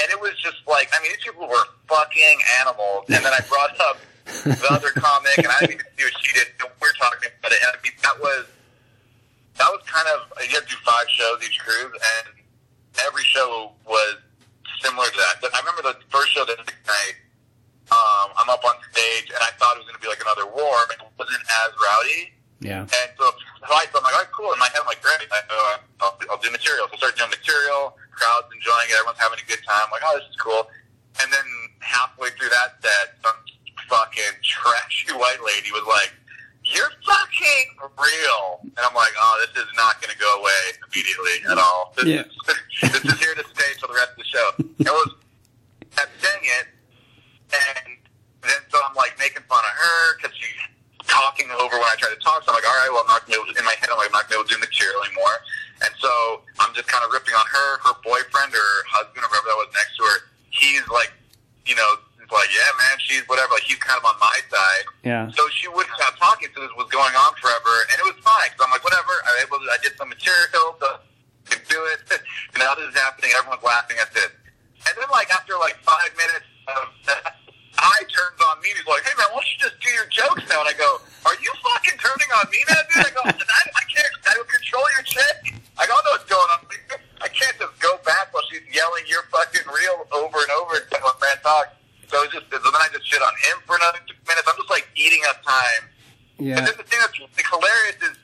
and 0.00 0.10
it 0.10 0.20
was 0.20 0.32
just 0.40 0.62
like, 0.66 0.88
I 0.96 1.02
mean, 1.02 1.12
these 1.12 1.24
people 1.24 1.48
were 1.48 1.66
fucking 1.88 2.38
animals. 2.60 3.04
And 3.08 3.24
then 3.24 3.32
I 3.32 3.40
brought 3.48 3.76
up 3.80 3.98
the 4.44 4.66
other 4.70 4.90
comic, 4.96 5.38
and 5.38 5.48
I 5.48 5.60
didn't 5.60 5.80
even 5.80 5.86
see 5.96 6.04
what 6.04 6.14
she 6.20 6.32
did. 6.38 6.48
We're 6.80 6.92
talking 6.98 7.30
about 7.38 7.52
it, 7.52 7.60
and 7.62 7.70
I 7.76 7.78
mean, 7.82 7.96
that 8.02 8.16
was 8.20 8.46
that 9.58 9.68
was 9.68 9.82
kind 9.86 10.08
of 10.16 10.32
you 10.48 10.54
have 10.56 10.66
to 10.66 10.70
do 10.70 10.80
five 10.84 11.08
shows 11.08 11.38
each 11.44 11.58
cruise, 11.60 11.92
and 11.92 12.34
every 13.06 13.24
show 13.24 13.72
was 13.86 14.16
similar 14.80 15.06
to 15.06 15.18
that. 15.18 15.40
But 15.40 15.54
I 15.54 15.60
remember 15.60 15.82
the 15.82 15.96
first 16.10 16.32
show 16.34 16.44
next 16.44 16.86
night. 16.86 17.16
Um, 17.92 18.32
I'm 18.38 18.48
up 18.48 18.64
on 18.64 18.72
stage, 18.88 19.28
and 19.28 19.42
I 19.42 19.52
thought 19.60 19.76
it 19.76 19.84
was 19.84 19.88
going 19.92 20.00
to 20.00 20.00
be 20.00 20.08
like 20.08 20.22
another 20.24 20.48
war, 20.48 20.88
but 20.88 20.96
it 20.96 21.04
wasn't 21.18 21.44
as 21.44 21.76
rowdy. 21.76 22.32
Yeah. 22.64 22.88
And 22.88 23.10
so, 23.18 23.28
so 23.36 23.51
I 23.70 23.86
thought, 23.94 24.02
I'm 24.02 24.06
like, 24.10 24.14
all 24.18 24.22
right, 24.26 24.32
cool. 24.34 24.50
In 24.52 24.58
my 24.58 24.66
head, 24.74 24.82
I'm 24.82 24.90
like, 24.90 25.02
great. 25.02 25.22
I 25.30 25.40
know 25.46 25.62
I'll, 26.02 26.14
I'll 26.34 26.42
do 26.42 26.50
material. 26.50 26.90
So 26.90 26.94
I 26.94 26.96
started 26.98 27.18
doing 27.18 27.30
material. 27.30 27.94
Crowd's 28.10 28.50
enjoying 28.50 28.90
it. 28.90 28.98
Everyone's 28.98 29.22
having 29.22 29.38
a 29.38 29.46
good 29.46 29.62
time. 29.62 29.86
I'm 29.86 29.92
like, 29.94 30.02
oh, 30.04 30.18
this 30.18 30.26
is 30.26 30.38
cool. 30.42 30.66
And 31.22 31.30
then 31.30 31.46
halfway 31.78 32.30
through 32.34 32.50
that 32.50 32.82
set, 32.82 33.16
some 33.22 33.38
fucking 33.86 34.34
trashy 34.42 35.14
white 35.20 35.38
lady 35.46 35.70
was 35.70 35.86
like, 35.86 36.10
you're 36.66 36.90
fucking 37.06 37.66
real. 37.98 38.62
And 38.62 38.82
I'm 38.82 38.94
like, 38.94 39.14
oh, 39.18 39.34
this 39.46 39.54
is 39.62 39.70
not 39.78 39.98
going 40.02 40.10
to 40.14 40.18
go 40.18 40.30
away 40.42 40.62
immediately 40.90 41.36
at 41.50 41.58
all. 41.58 41.94
This, 41.98 42.06
Yeah. 42.06 42.24
is, 42.26 42.34
this 43.02 43.02
is 43.14 43.18
here 43.22 43.34
to 43.34 43.44
stay 43.46 43.70
for 43.78 43.86
the 43.90 43.94
rest 43.98 44.14
of 44.14 44.18
the 44.22 44.28
show. 44.30 44.48
It 44.58 44.90
was, 44.90 45.10
kept 45.94 46.12
saying 46.22 46.44
it, 46.62 46.66
and 47.52 47.98
then 48.42 48.60
so 48.70 48.78
I'm 48.80 48.94
like 48.96 49.12
making 49.18 49.42
fun 49.48 49.60
of 49.60 49.74
her 49.76 50.16
because 50.16 50.32
she's 50.36 50.56
talking 51.12 51.52
over 51.52 51.76
when 51.76 51.84
I 51.84 51.96
try 52.00 52.08
to 52.08 52.22
talk. 52.24 52.40
So 52.42 52.50
I'm 52.50 52.56
like, 52.56 52.64
all 52.64 52.72
right, 52.80 52.88
well, 52.88 53.04
I'm 53.04 53.12
not 53.12 53.28
gonna 53.28 53.36
be 53.36 53.36
able 53.36 53.52
to, 53.52 53.54
in 53.60 53.66
my 53.68 53.76
head, 53.76 53.92
I'm 53.92 54.00
like, 54.00 54.08
I'm 54.08 54.16
not 54.16 54.32
gonna 54.32 54.40
be 54.40 54.48
able 54.48 54.48
to 54.48 54.54
do 54.56 54.60
material 54.64 55.04
anymore. 55.04 55.36
And 55.84 55.92
so 56.00 56.40
I'm 56.56 56.72
just 56.72 56.88
kind 56.88 57.04
of 57.04 57.12
ripping 57.12 57.36
on 57.36 57.44
her, 57.44 57.68
her 57.84 57.94
boyfriend 58.00 58.56
or 58.56 58.68
husband 58.88 59.20
or 59.20 59.28
whoever 59.28 59.46
that 59.52 59.58
was 59.60 59.70
next 59.76 60.00
to 60.00 60.02
her. 60.08 60.18
He's 60.48 60.86
like, 60.88 61.12
you 61.68 61.76
know, 61.76 62.00
like, 62.32 62.48
yeah, 62.48 62.70
man, 62.80 62.96
she's 62.96 63.20
whatever. 63.28 63.52
Like 63.52 63.68
he's 63.68 63.76
kind 63.76 64.00
of 64.00 64.08
on 64.08 64.16
my 64.16 64.38
side. 64.48 64.84
Yeah. 65.04 65.28
So 65.36 65.44
she 65.52 65.68
wouldn't 65.68 65.92
stop 65.92 66.16
talking, 66.16 66.48
so 66.56 66.64
this 66.64 66.72
was 66.80 66.88
going 66.88 67.12
on 67.12 67.36
forever, 67.36 67.84
and 67.92 68.00
it 68.00 68.06
was 68.08 68.16
fine. 68.24 68.48
So 68.56 68.64
I'm 68.64 68.72
like, 68.72 68.82
whatever. 68.82 69.12
I 69.28 69.44
able 69.44 69.60
to, 69.60 69.68
I 69.68 69.78
did 69.84 69.92
some 70.00 70.08
material 70.08 70.80
to, 70.80 70.90
to 71.52 71.56
do 71.68 71.78
it, 71.92 72.00
and 72.56 72.58
now 72.64 72.72
this 72.72 72.88
is 72.88 72.96
happening. 72.96 73.36
Everyone's 73.36 73.62
laughing 73.62 74.00
at 74.00 74.16
this, 74.16 74.32
and 74.88 74.92
then 74.96 75.12
like 75.12 75.28
after 75.28 75.60
like 75.60 75.76
five 75.84 76.08
minutes 76.16 76.48
of 76.72 76.88
that, 77.06 77.41
I 77.78 77.98
turns 78.10 78.38
on 78.52 78.60
me. 78.60 78.70
and 78.70 78.78
He's 78.78 78.88
like, 78.88 79.02
hey 79.04 79.14
man, 79.16 79.28
why 79.32 79.40
don't 79.42 79.48
you 79.52 79.58
just 79.60 79.76
do 79.80 79.88
your 79.90 80.06
jokes 80.12 80.44
now? 80.48 80.60
And 80.60 80.68
I 80.70 80.76
go, 80.76 81.00
are 81.24 81.36
you 81.40 81.50
fucking 81.64 81.96
turning 81.98 82.30
on 82.36 82.44
me 82.52 82.60
now, 82.68 82.80
dude? 82.90 83.06
I 83.06 83.12
go, 83.16 83.22
I, 83.24 83.32
I 83.32 83.84
can't. 83.88 84.12
I 84.28 84.32
don't 84.36 84.48
control 84.48 84.84
your 84.96 85.04
shit. 85.06 85.36
I 85.80 85.86
don't 85.88 86.02
know 86.04 86.12
what's 86.14 86.28
going 86.28 86.50
on. 86.52 86.60
I 87.22 87.28
can't 87.30 87.56
just 87.58 87.74
go 87.80 87.96
back 88.04 88.34
while 88.34 88.42
she's 88.50 88.66
yelling, 88.74 89.04
"You're 89.06 89.24
fucking 89.30 89.62
real" 89.66 90.04
over 90.10 90.38
and 90.42 90.52
over 90.58 90.74
and 90.82 90.86
telling 90.90 91.16
man 91.22 91.38
talk. 91.42 91.70
So 92.10 92.18
it 92.20 92.28
was 92.28 92.42
just, 92.42 92.50
so 92.52 92.58
then 92.60 92.76
I 92.82 92.90
just 92.92 93.06
shit 93.08 93.22
on 93.22 93.32
him 93.48 93.62
for 93.64 93.76
another 93.80 94.02
two 94.04 94.18
minutes. 94.28 94.44
I'm 94.44 94.58
just 94.58 94.68
like 94.68 94.84
eating 94.98 95.22
up 95.30 95.40
time. 95.42 95.82
And 96.38 96.46
Yeah. 96.48 96.54
then 96.60 96.74
the 96.76 96.82
thing 96.84 96.98
that's 97.00 97.16
like, 97.16 97.46
hilarious 97.48 98.02
is 98.04 98.18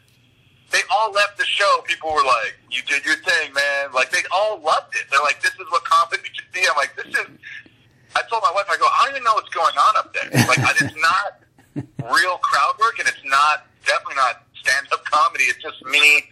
they 0.70 0.82
all 0.92 1.11
left 1.12 1.38
the 1.38 1.46
show. 1.46 1.80
People 1.88 2.12
were 2.12 2.26
like, 2.26 2.58
"You 2.70 2.82
did 2.82 3.06
your 3.06 3.16
thing, 3.24 3.54
man!" 3.54 3.92
Like 3.94 4.11
they 4.11 4.20
all 4.30 4.61
loved 4.61 4.92
it. 4.94 5.06
They're 5.11 5.22
like, 5.24 5.40
"This 5.40 5.54
is 5.56 5.66
what 5.70 5.84
comedy 5.84 6.28
should 6.34 6.52
be." 6.52 6.66
I'm 6.68 6.76
like, 6.76 6.92
"This 6.96 7.06
is." 7.08 7.26
I 8.18 8.22
told 8.28 8.42
my 8.42 8.52
wife, 8.54 8.66
I 8.66 8.76
go, 8.76 8.87
"I 8.87 9.07
don't 9.07 9.14
even 9.14 9.24
know 9.24 9.35
what's 9.35 9.54
going 9.54 9.76
on 9.78 9.96
up 9.96 10.12
there. 10.12 10.28
Like, 10.50 10.59
it's 10.83 10.96
not 10.98 11.38
real 12.11 12.38
crowd 12.38 12.74
work, 12.81 12.98
and 12.98 13.07
it's 13.07 13.24
not 13.24 13.66
definitely 13.87 14.16
not 14.16 14.42
stand 14.59 14.87
up 14.92 15.04
comedy. 15.04 15.44
It's 15.44 15.62
just 15.62 15.85
me 15.87 16.24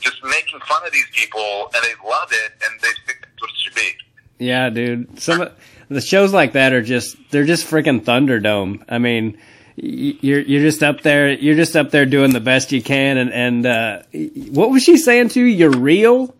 just 0.00 0.22
making 0.24 0.60
fun 0.66 0.84
of 0.86 0.92
these 0.92 1.06
people, 1.12 1.70
and 1.74 1.84
they 1.84 1.94
love 2.08 2.32
it, 2.32 2.52
and 2.64 2.80
they 2.80 2.88
think 3.06 3.20
that's 3.20 3.40
what 3.40 3.50
it 3.50 3.56
should 3.56 3.74
be. 3.74 3.90
Yeah, 4.38 4.70
dude. 4.70 5.20
Some 5.20 5.42
of 5.42 5.52
the 5.88 6.00
shows 6.00 6.32
like 6.32 6.52
that 6.52 6.72
are 6.72 6.82
just 6.82 7.16
they're 7.30 7.44
just 7.44 7.66
freaking 7.66 8.02
Thunderdome. 8.02 8.84
I 8.88 8.98
mean, 8.98 9.38
you're 9.76 10.40
you're 10.40 10.62
just 10.62 10.82
up 10.82 11.02
there 11.02 11.30
you're 11.30 11.54
just 11.54 11.76
up 11.76 11.90
there 11.90 12.06
doing 12.06 12.32
the 12.32 12.40
best 12.40 12.72
you 12.72 12.82
can 12.82 13.16
and 13.16 13.32
and 13.32 13.66
uh 13.66 14.02
what 14.50 14.70
was 14.70 14.82
she 14.82 14.96
saying 14.96 15.30
to 15.30 15.40
you? 15.40 15.46
You're 15.46 15.70
real? 15.70 16.34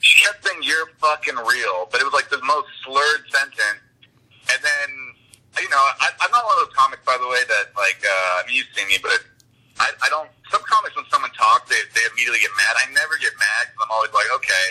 She 0.00 0.22
kept 0.26 0.44
saying 0.46 0.62
you're 0.62 0.86
fucking 0.98 1.36
real, 1.36 1.88
but 1.90 2.00
it 2.00 2.04
was 2.04 2.12
like 2.12 2.28
the 2.28 2.42
most 2.44 2.68
slurred 2.84 3.22
sentence. 3.30 3.82
And 4.50 4.60
then, 4.62 4.88
you 5.62 5.70
know, 5.70 5.78
I, 6.02 6.10
I'm 6.20 6.30
not 6.34 6.42
one 6.44 6.58
of 6.58 6.66
those 6.66 6.74
comics, 6.76 7.02
by 7.06 7.14
the 7.16 7.28
way, 7.30 7.38
that 7.46 7.70
like 7.78 8.00
uh, 8.02 8.42
I 8.42 8.46
mean, 8.46 8.58
you've 8.58 8.70
seen 8.74 8.86
me, 8.90 8.98
but 9.02 9.22
I, 9.80 9.88
I 10.02 10.08
don't. 10.10 10.28
Some 10.50 10.60
comics, 10.68 10.92
when 10.98 11.06
someone 11.08 11.32
talks, 11.32 11.70
they 11.70 11.78
they 11.96 12.04
immediately 12.12 12.42
get 12.44 12.52
mad. 12.58 12.74
I 12.76 12.90
never 12.92 13.16
get 13.22 13.32
mad 13.38 13.70
because 13.72 13.86
I'm 13.88 13.92
always 13.94 14.12
like, 14.12 14.28
okay. 14.42 14.68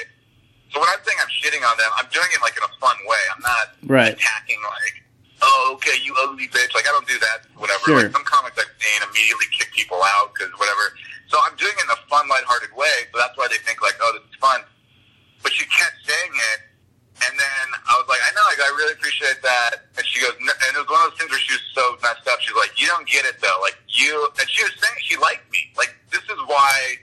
So 0.72 0.80
when 0.80 0.88
I'm 0.88 1.02
saying 1.04 1.20
I'm 1.20 1.32
shitting 1.32 1.64
on 1.68 1.76
them, 1.76 1.92
I'm 2.00 2.08
doing 2.16 2.30
it 2.32 2.40
like 2.40 2.56
in 2.56 2.64
a 2.64 2.72
fun 2.80 2.96
way. 3.04 3.24
I'm 3.36 3.44
not 3.44 3.66
Right. 3.92 4.14
attacking 4.16 4.60
like, 4.64 4.96
oh, 5.44 5.76
okay, 5.76 6.00
you 6.00 6.16
ugly 6.24 6.48
bitch. 6.48 6.72
Like 6.72 6.88
I 6.88 6.92
don't 6.96 7.08
do 7.08 7.20
that. 7.20 7.44
Whatever. 7.60 7.84
Sure. 7.88 8.00
Like 8.08 8.16
some 8.16 8.24
comics 8.24 8.56
I've 8.56 8.72
seen 8.80 9.00
immediately 9.04 9.48
kick 9.52 9.72
people 9.76 10.00
out 10.16 10.32
because 10.32 10.52
whatever. 10.60 10.96
So 11.28 11.40
I'm 11.44 11.56
doing 11.60 11.76
it 11.76 11.84
in 11.88 11.92
a 11.92 12.00
fun, 12.12 12.28
lighthearted 12.28 12.72
way. 12.76 13.08
So 13.12 13.20
that's 13.20 13.36
why 13.40 13.48
they 13.52 13.60
think 13.68 13.80
like, 13.84 13.96
oh, 14.00 14.16
this 14.16 14.28
is 14.32 14.36
fun. 14.40 14.64
But 15.44 15.52
she 15.56 15.64
kept 15.68 15.96
saying 16.08 16.34
it, 16.56 16.60
and 17.28 17.34
then 17.38 17.66
I 17.86 17.94
was 18.02 18.10
like, 18.10 18.22
I 18.26 18.30
know, 18.34 18.46
like, 18.50 18.62
I 18.66 18.70
really 18.74 18.94
appreciate 18.98 19.42
that. 19.46 19.86
And 19.98 20.04
she 20.06 20.22
goes, 20.22 20.34
"No," 20.42 20.50
and 20.50 20.70
it 20.74 20.80
was 20.82 20.90
one 20.90 21.02
of 21.06 21.14
those 21.14 21.18
things 21.22 21.30
where 21.30 21.44
she 21.44 21.54
was 21.54 21.66
so 21.78 21.84
messed 22.02 22.26
up. 22.26 22.42
She's 22.42 22.58
like, 22.58 22.74
you 22.82 22.90
don't 22.90 23.06
get 23.06 23.30
it 23.30 23.38
though. 23.38 23.60
Like 23.62 23.78
you, 23.86 24.10
and 24.40 24.48
she 24.50 24.66
was 24.66 24.74
saying 24.82 24.98
she 25.06 25.18
liked 25.22 25.46
me. 25.54 25.70
Like 25.78 25.94
this 26.10 26.26
is 26.26 26.40
why 26.50 26.98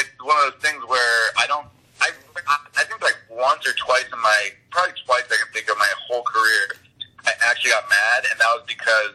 it's 0.00 0.08
one 0.24 0.36
of 0.44 0.54
those 0.54 0.60
things 0.64 0.80
where 0.88 1.20
I 1.36 1.44
don't. 1.44 1.68
I 2.00 2.14
I 2.48 2.84
think 2.86 3.02
like 3.02 3.18
once 3.28 3.66
or 3.66 3.74
twice 3.74 4.06
in 4.08 4.20
my 4.22 4.54
probably 4.70 4.94
twice 5.04 5.26
I 5.28 5.36
can 5.36 5.50
think 5.52 5.68
of 5.68 5.76
my 5.76 5.90
whole 6.08 6.22
career, 6.22 6.78
I 7.26 7.32
actually 7.50 7.74
got 7.74 7.84
mad, 7.90 8.24
and 8.30 8.36
that 8.40 8.50
was 8.54 8.64
because 8.64 9.12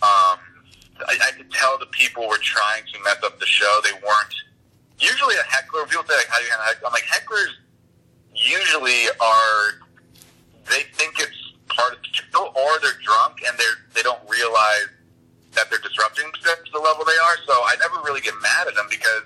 um, 0.00 0.38
I, 1.04 1.18
I 1.18 1.30
could 1.36 1.50
tell 1.50 1.76
the 1.76 1.90
people 1.90 2.28
were 2.28 2.40
trying 2.40 2.86
to 2.88 2.96
mess 3.02 3.20
up 3.20 3.36
the 3.38 3.46
show. 3.46 3.80
They 3.84 3.92
weren't. 4.00 4.34
Usually 4.96 5.36
a 5.36 5.44
heckler, 5.44 5.84
people 5.84 6.08
say 6.08 6.16
like, 6.16 6.30
how 6.32 6.38
do 6.38 6.44
you 6.44 6.50
handle 6.50 6.72
heckler? 6.72 6.88
I'm 6.88 6.96
like, 6.96 7.04
hecklers 7.04 7.52
usually 8.46 9.10
are, 9.20 9.82
they 10.70 10.86
think 10.94 11.18
it's 11.18 11.52
part 11.68 11.92
of 11.92 11.98
the 12.00 12.08
show, 12.10 12.46
or 12.54 12.70
they're 12.80 12.98
drunk 13.02 13.42
and 13.46 13.58
they're, 13.58 13.78
they 13.94 14.02
don't 14.02 14.22
realize 14.28 14.88
that 15.52 15.70
they're 15.70 15.82
disrupting 15.82 16.28
to 16.44 16.56
the 16.72 16.78
level 16.78 17.04
they 17.04 17.16
are. 17.16 17.36
So 17.46 17.52
I 17.52 17.76
never 17.80 18.00
really 18.04 18.20
get 18.20 18.34
mad 18.42 18.68
at 18.68 18.74
them 18.74 18.86
because 18.90 19.24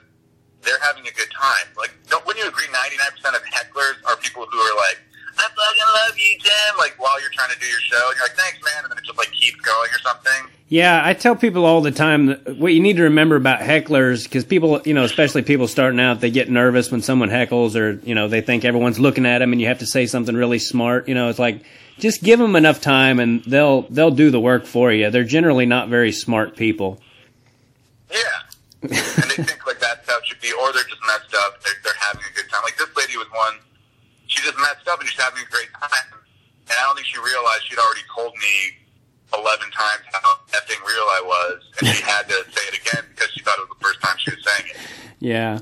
they're 0.62 0.80
having 0.80 1.06
a 1.06 1.14
good 1.14 1.30
time. 1.34 1.66
Like, 1.76 1.92
don't, 2.08 2.24
wouldn't 2.26 2.42
you 2.42 2.48
agree 2.48 2.66
99% 2.70 3.34
of 3.34 3.42
hecklers 3.50 3.98
are 4.06 4.16
people 4.16 4.46
who 4.46 4.58
are 4.58 4.76
like, 4.76 5.02
I 5.40 5.48
fucking 5.48 5.90
love 6.04 6.14
you, 6.18 6.36
Tim, 6.38 6.76
like 6.78 6.94
while 7.00 7.20
you're 7.20 7.32
trying 7.32 7.50
to 7.50 7.58
do 7.58 7.66
your 7.66 7.80
show. 7.80 8.12
And 8.12 8.16
you're 8.16 8.28
like, 8.28 8.36
thanks, 8.36 8.60
man. 8.60 8.84
And 8.84 8.90
then 8.92 8.98
it 8.98 9.04
just 9.04 9.18
like 9.18 9.32
keeps 9.32 9.60
going 9.64 9.90
or 9.90 10.00
something. 10.04 10.52
Yeah, 10.70 11.02
I 11.04 11.14
tell 11.14 11.34
people 11.34 11.64
all 11.64 11.80
the 11.80 11.90
time 11.90 12.26
that 12.26 12.56
what 12.56 12.72
you 12.72 12.78
need 12.78 12.98
to 12.98 13.02
remember 13.02 13.34
about 13.34 13.58
hecklers, 13.58 14.22
because 14.22 14.44
people, 14.44 14.80
you 14.84 14.94
know, 14.94 15.02
especially 15.02 15.42
people 15.42 15.66
starting 15.66 15.98
out, 15.98 16.20
they 16.20 16.30
get 16.30 16.48
nervous 16.48 16.92
when 16.92 17.02
someone 17.02 17.28
heckles, 17.28 17.74
or 17.74 17.98
you 18.06 18.14
know, 18.14 18.28
they 18.28 18.40
think 18.40 18.64
everyone's 18.64 19.00
looking 19.00 19.26
at 19.26 19.40
them, 19.40 19.50
and 19.50 19.60
you 19.60 19.66
have 19.66 19.80
to 19.80 19.86
say 19.86 20.06
something 20.06 20.36
really 20.36 20.60
smart. 20.60 21.08
You 21.08 21.16
know, 21.16 21.28
it's 21.28 21.40
like 21.40 21.64
just 21.98 22.22
give 22.22 22.38
them 22.38 22.54
enough 22.54 22.80
time, 22.80 23.18
and 23.18 23.42
they'll 23.42 23.82
they'll 23.90 24.12
do 24.12 24.30
the 24.30 24.38
work 24.38 24.64
for 24.64 24.92
you. 24.92 25.10
They're 25.10 25.24
generally 25.24 25.66
not 25.66 25.88
very 25.88 26.12
smart 26.12 26.54
people. 26.54 27.00
Yeah. 28.08 28.18
and 28.82 28.92
they 28.92 29.42
think 29.42 29.66
like 29.66 29.80
that's 29.80 30.08
how 30.08 30.18
it 30.18 30.26
should 30.26 30.40
be, 30.40 30.52
or 30.52 30.72
they're 30.72 30.84
just 30.84 31.02
messed 31.04 31.34
up. 31.34 31.60
They're, 31.64 31.74
they're 31.82 31.98
having 31.98 32.22
a 32.22 32.36
good 32.36 32.48
time. 32.48 32.62
Like 32.62 32.78
this 32.78 32.94
lady 32.96 33.16
was 33.16 33.26
one. 33.34 33.58
She 34.28 34.40
just 34.40 34.56
messed 34.58 34.86
up 34.86 35.00
and 35.00 35.08
she's 35.08 35.18
having 35.18 35.42
a 35.42 35.50
great 35.50 35.68
time. 35.74 35.90
And 36.14 36.78
I 36.78 36.86
don't 36.86 36.94
think 36.94 37.08
she 37.08 37.18
realized 37.18 37.66
she'd 37.66 37.82
already 37.82 38.06
told 38.14 38.34
me 38.38 38.79
eleven 39.32 39.70
times 39.70 40.02
how 40.12 40.36
effing 40.52 40.86
real 40.86 41.04
I 41.04 41.22
was, 41.24 41.62
and 41.78 41.88
she 41.88 42.02
had 42.02 42.28
to 42.28 42.34
say 42.50 42.62
it 42.68 42.80
again 42.80 43.04
because 43.14 43.30
she 43.32 43.40
thought 43.40 43.58
it 43.58 43.68
was 43.68 43.78
the 43.78 43.84
first 43.84 44.00
time 44.00 44.16
she 44.18 44.30
was 44.30 44.44
saying 44.44 44.70
it. 44.70 44.76
Yeah. 45.18 45.58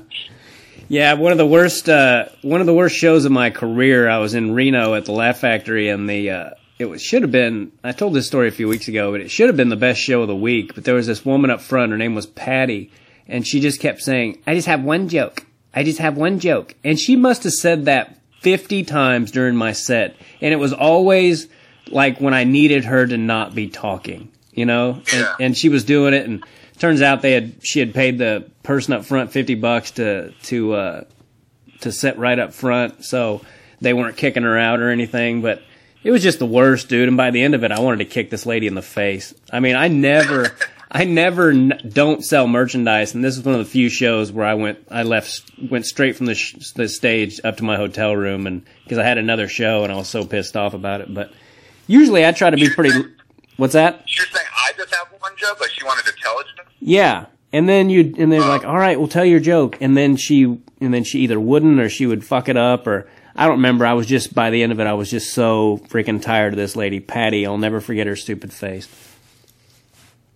Yeah, 0.87 1.13
one 1.13 1.31
of 1.31 1.37
the 1.37 1.45
worst 1.45 1.87
uh, 1.87 2.29
one 2.41 2.61
of 2.61 2.67
the 2.67 2.73
worst 2.73 2.95
shows 2.95 3.25
of 3.25 3.31
my 3.31 3.51
career. 3.51 4.09
I 4.09 4.17
was 4.17 4.33
in 4.33 4.55
Reno 4.55 4.95
at 4.95 5.05
the 5.05 5.11
Laugh 5.11 5.39
Factory, 5.39 5.89
and 5.89 6.09
the 6.09 6.31
uh, 6.31 6.49
it 6.79 6.85
was, 6.85 7.03
should 7.03 7.21
have 7.21 7.31
been. 7.31 7.71
I 7.83 7.91
told 7.91 8.15
this 8.15 8.25
story 8.25 8.47
a 8.47 8.51
few 8.51 8.67
weeks 8.67 8.87
ago, 8.87 9.11
but 9.11 9.21
it 9.21 9.29
should 9.29 9.47
have 9.47 9.57
been 9.57 9.69
the 9.69 9.75
best 9.75 10.01
show 10.01 10.23
of 10.23 10.27
the 10.27 10.35
week. 10.35 10.73
But 10.73 10.85
there 10.85 10.95
was 10.95 11.05
this 11.05 11.23
woman 11.23 11.51
up 11.51 11.61
front. 11.61 11.91
Her 11.91 11.97
name 11.97 12.15
was 12.15 12.25
Patty, 12.25 12.91
and 13.27 13.45
she 13.45 13.59
just 13.59 13.79
kept 13.79 14.01
saying, 14.01 14.39
"I 14.47 14.55
just 14.55 14.67
have 14.67 14.83
one 14.83 15.09
joke. 15.09 15.45
I 15.75 15.83
just 15.83 15.99
have 15.99 16.17
one 16.17 16.39
joke," 16.39 16.73
and 16.83 16.99
she 16.99 17.15
must 17.15 17.43
have 17.43 17.53
said 17.53 17.85
that 17.85 18.17
fifty 18.41 18.83
times 18.83 19.29
during 19.29 19.55
my 19.55 19.73
set, 19.73 20.15
and 20.41 20.53
it 20.53 20.57
was 20.57 20.73
always 20.73 21.47
like 21.91 22.19
when 22.19 22.33
I 22.33 22.43
needed 22.43 22.85
her 22.85 23.05
to 23.05 23.17
not 23.17 23.53
be 23.55 23.67
talking, 23.67 24.31
you 24.53 24.65
know. 24.65 24.93
And, 24.93 25.05
Yeah. 25.13 25.35
and 25.39 25.57
she 25.57 25.69
was 25.69 25.83
doing 25.83 26.13
it, 26.13 26.25
and 26.27 26.43
turns 26.77 27.01
out 27.01 27.21
they 27.21 27.33
had 27.33 27.53
she 27.61 27.79
had 27.79 27.93
paid 27.93 28.17
the 28.17 28.49
person 28.63 28.93
up 28.93 29.05
front 29.05 29.31
fifty 29.31 29.55
bucks 29.55 29.91
to 29.91 30.31
to 30.43 30.73
uh, 30.73 31.03
to 31.81 31.91
sit 31.91 32.17
right 32.17 32.37
up 32.39 32.53
front, 32.53 33.03
so 33.05 33.41
they 33.81 33.93
weren't 33.93 34.17
kicking 34.17 34.43
her 34.43 34.57
out 34.57 34.79
or 34.79 34.89
anything. 34.89 35.41
But 35.41 35.61
it 36.03 36.11
was 36.11 36.23
just 36.23 36.39
the 36.39 36.45
worst, 36.45 36.89
dude. 36.89 37.07
And 37.07 37.17
by 37.17 37.31
the 37.31 37.41
end 37.41 37.55
of 37.55 37.63
it, 37.63 37.71
I 37.71 37.79
wanted 37.79 37.99
to 37.99 38.05
kick 38.05 38.29
this 38.29 38.45
lady 38.45 38.67
in 38.67 38.75
the 38.75 38.81
face. 38.81 39.33
I 39.51 39.59
mean, 39.59 39.75
I 39.75 39.87
never, 39.89 40.55
I 40.91 41.03
never 41.05 41.49
n- 41.51 41.79
don't 41.87 42.23
sell 42.23 42.47
merchandise, 42.47 43.13
and 43.15 43.23
this 43.23 43.37
is 43.37 43.43
one 43.43 43.53
of 43.55 43.59
the 43.59 43.69
few 43.69 43.89
shows 43.89 44.31
where 44.31 44.45
I 44.45 44.53
went, 44.55 44.79
I 44.89 45.03
left, 45.03 45.43
went 45.69 45.85
straight 45.85 46.15
from 46.15 46.25
the, 46.25 46.35
sh- 46.35 46.71
the 46.75 46.87
stage 46.87 47.39
up 47.43 47.57
to 47.57 47.63
my 47.63 47.75
hotel 47.75 48.15
room, 48.15 48.47
and 48.47 48.63
because 48.83 48.97
I 48.97 49.03
had 49.03 49.17
another 49.17 49.47
show, 49.49 49.83
and 49.83 49.91
I 49.93 49.97
was 49.97 50.07
so 50.07 50.25
pissed 50.25 50.55
off 50.57 50.73
about 50.73 51.01
it. 51.01 51.13
But 51.13 51.31
usually, 51.89 52.25
I 52.25 52.31
try 52.31 52.49
to 52.49 52.57
be 52.57 52.69
pretty. 52.69 53.05
What's 53.57 53.73
that? 53.73 54.03
She 54.05 54.21
was 54.21 54.29
saying 54.31 54.47
I 54.65 54.71
just 54.77 54.95
have 54.95 55.07
one 55.19 55.33
joke, 55.35 55.59
like 55.59 55.71
she 55.71 55.83
wanted 55.83 56.05
to 56.05 56.13
tell 56.21 56.39
it. 56.39 56.45
Yeah. 56.79 57.25
And 57.51 57.67
then 57.67 57.89
you 57.89 58.13
and 58.17 58.31
they're 58.31 58.41
oh. 58.41 58.47
like, 58.47 58.63
all 58.63 58.77
right, 58.77 58.97
we'll 58.97 59.09
tell 59.09 59.25
your 59.25 59.39
joke. 59.39 59.77
And 59.81 59.97
then 59.97 60.15
she 60.15 60.43
and 60.43 60.93
then 60.93 61.03
she 61.03 61.19
either 61.19 61.39
wouldn't 61.39 61.79
or 61.79 61.89
she 61.89 62.05
would 62.05 62.23
fuck 62.23 62.47
it 62.47 62.55
up 62.55 62.87
or 62.87 63.09
I 63.35 63.45
don't 63.45 63.57
remember. 63.57 63.85
I 63.85 63.93
was 63.93 64.07
just 64.07 64.33
by 64.33 64.49
the 64.49 64.63
end 64.63 64.71
of 64.71 64.79
it, 64.79 64.87
I 64.87 64.93
was 64.93 65.09
just 65.09 65.33
so 65.33 65.79
freaking 65.89 66.21
tired 66.21 66.53
of 66.53 66.57
this 66.57 66.75
lady, 66.75 66.99
Patty. 66.99 67.45
I'll 67.45 67.57
never 67.57 67.81
forget 67.81 68.07
her 68.07 68.15
stupid 68.15 68.53
face. 68.53 68.87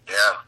Yeah. 0.08 0.43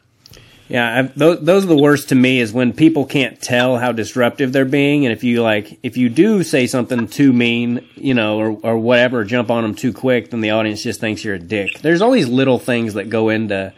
Yeah, 0.68 0.98
I've, 0.98 1.16
those 1.16 1.40
those 1.44 1.64
are 1.64 1.68
the 1.68 1.76
worst 1.76 2.08
to 2.08 2.14
me 2.14 2.40
is 2.40 2.52
when 2.52 2.72
people 2.72 3.06
can't 3.06 3.40
tell 3.40 3.78
how 3.78 3.92
disruptive 3.92 4.52
they're 4.52 4.64
being, 4.64 5.06
and 5.06 5.12
if 5.12 5.22
you 5.22 5.42
like, 5.42 5.78
if 5.82 5.96
you 5.96 6.08
do 6.08 6.42
say 6.42 6.66
something 6.66 7.06
too 7.06 7.32
mean, 7.32 7.86
you 7.94 8.14
know, 8.14 8.38
or 8.38 8.50
or 8.62 8.78
whatever, 8.78 9.24
jump 9.24 9.50
on 9.50 9.62
them 9.62 9.74
too 9.74 9.92
quick, 9.92 10.30
then 10.30 10.40
the 10.40 10.50
audience 10.50 10.82
just 10.82 11.00
thinks 11.00 11.24
you're 11.24 11.36
a 11.36 11.38
dick. 11.38 11.78
There's 11.80 12.02
all 12.02 12.10
these 12.10 12.28
little 12.28 12.58
things 12.58 12.94
that 12.94 13.08
go 13.08 13.28
into, 13.28 13.72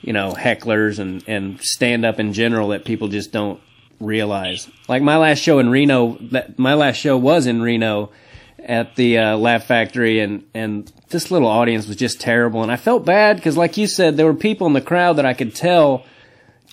you 0.00 0.12
know, 0.12 0.32
hecklers 0.32 0.98
and 0.98 1.22
and 1.28 1.60
stand 1.60 2.04
up 2.04 2.18
in 2.18 2.32
general 2.32 2.68
that 2.68 2.84
people 2.84 3.06
just 3.06 3.30
don't 3.30 3.60
realize. 4.00 4.68
Like 4.88 5.02
my 5.02 5.18
last 5.18 5.38
show 5.38 5.60
in 5.60 5.70
Reno, 5.70 6.18
that 6.32 6.58
my 6.58 6.74
last 6.74 6.96
show 6.96 7.16
was 7.16 7.46
in 7.46 7.62
Reno 7.62 8.10
at 8.58 8.96
the 8.96 9.18
uh, 9.18 9.36
Laugh 9.36 9.64
Factory, 9.66 10.18
and 10.18 10.44
and 10.54 10.92
this 11.10 11.30
little 11.30 11.48
audience 11.48 11.86
was 11.86 11.96
just 11.96 12.20
terrible, 12.20 12.64
and 12.64 12.72
I 12.72 12.76
felt 12.76 13.04
bad 13.04 13.36
because, 13.36 13.56
like 13.56 13.76
you 13.76 13.86
said, 13.86 14.16
there 14.16 14.26
were 14.26 14.34
people 14.34 14.66
in 14.66 14.72
the 14.72 14.80
crowd 14.80 15.14
that 15.18 15.26
I 15.26 15.34
could 15.34 15.54
tell 15.54 16.04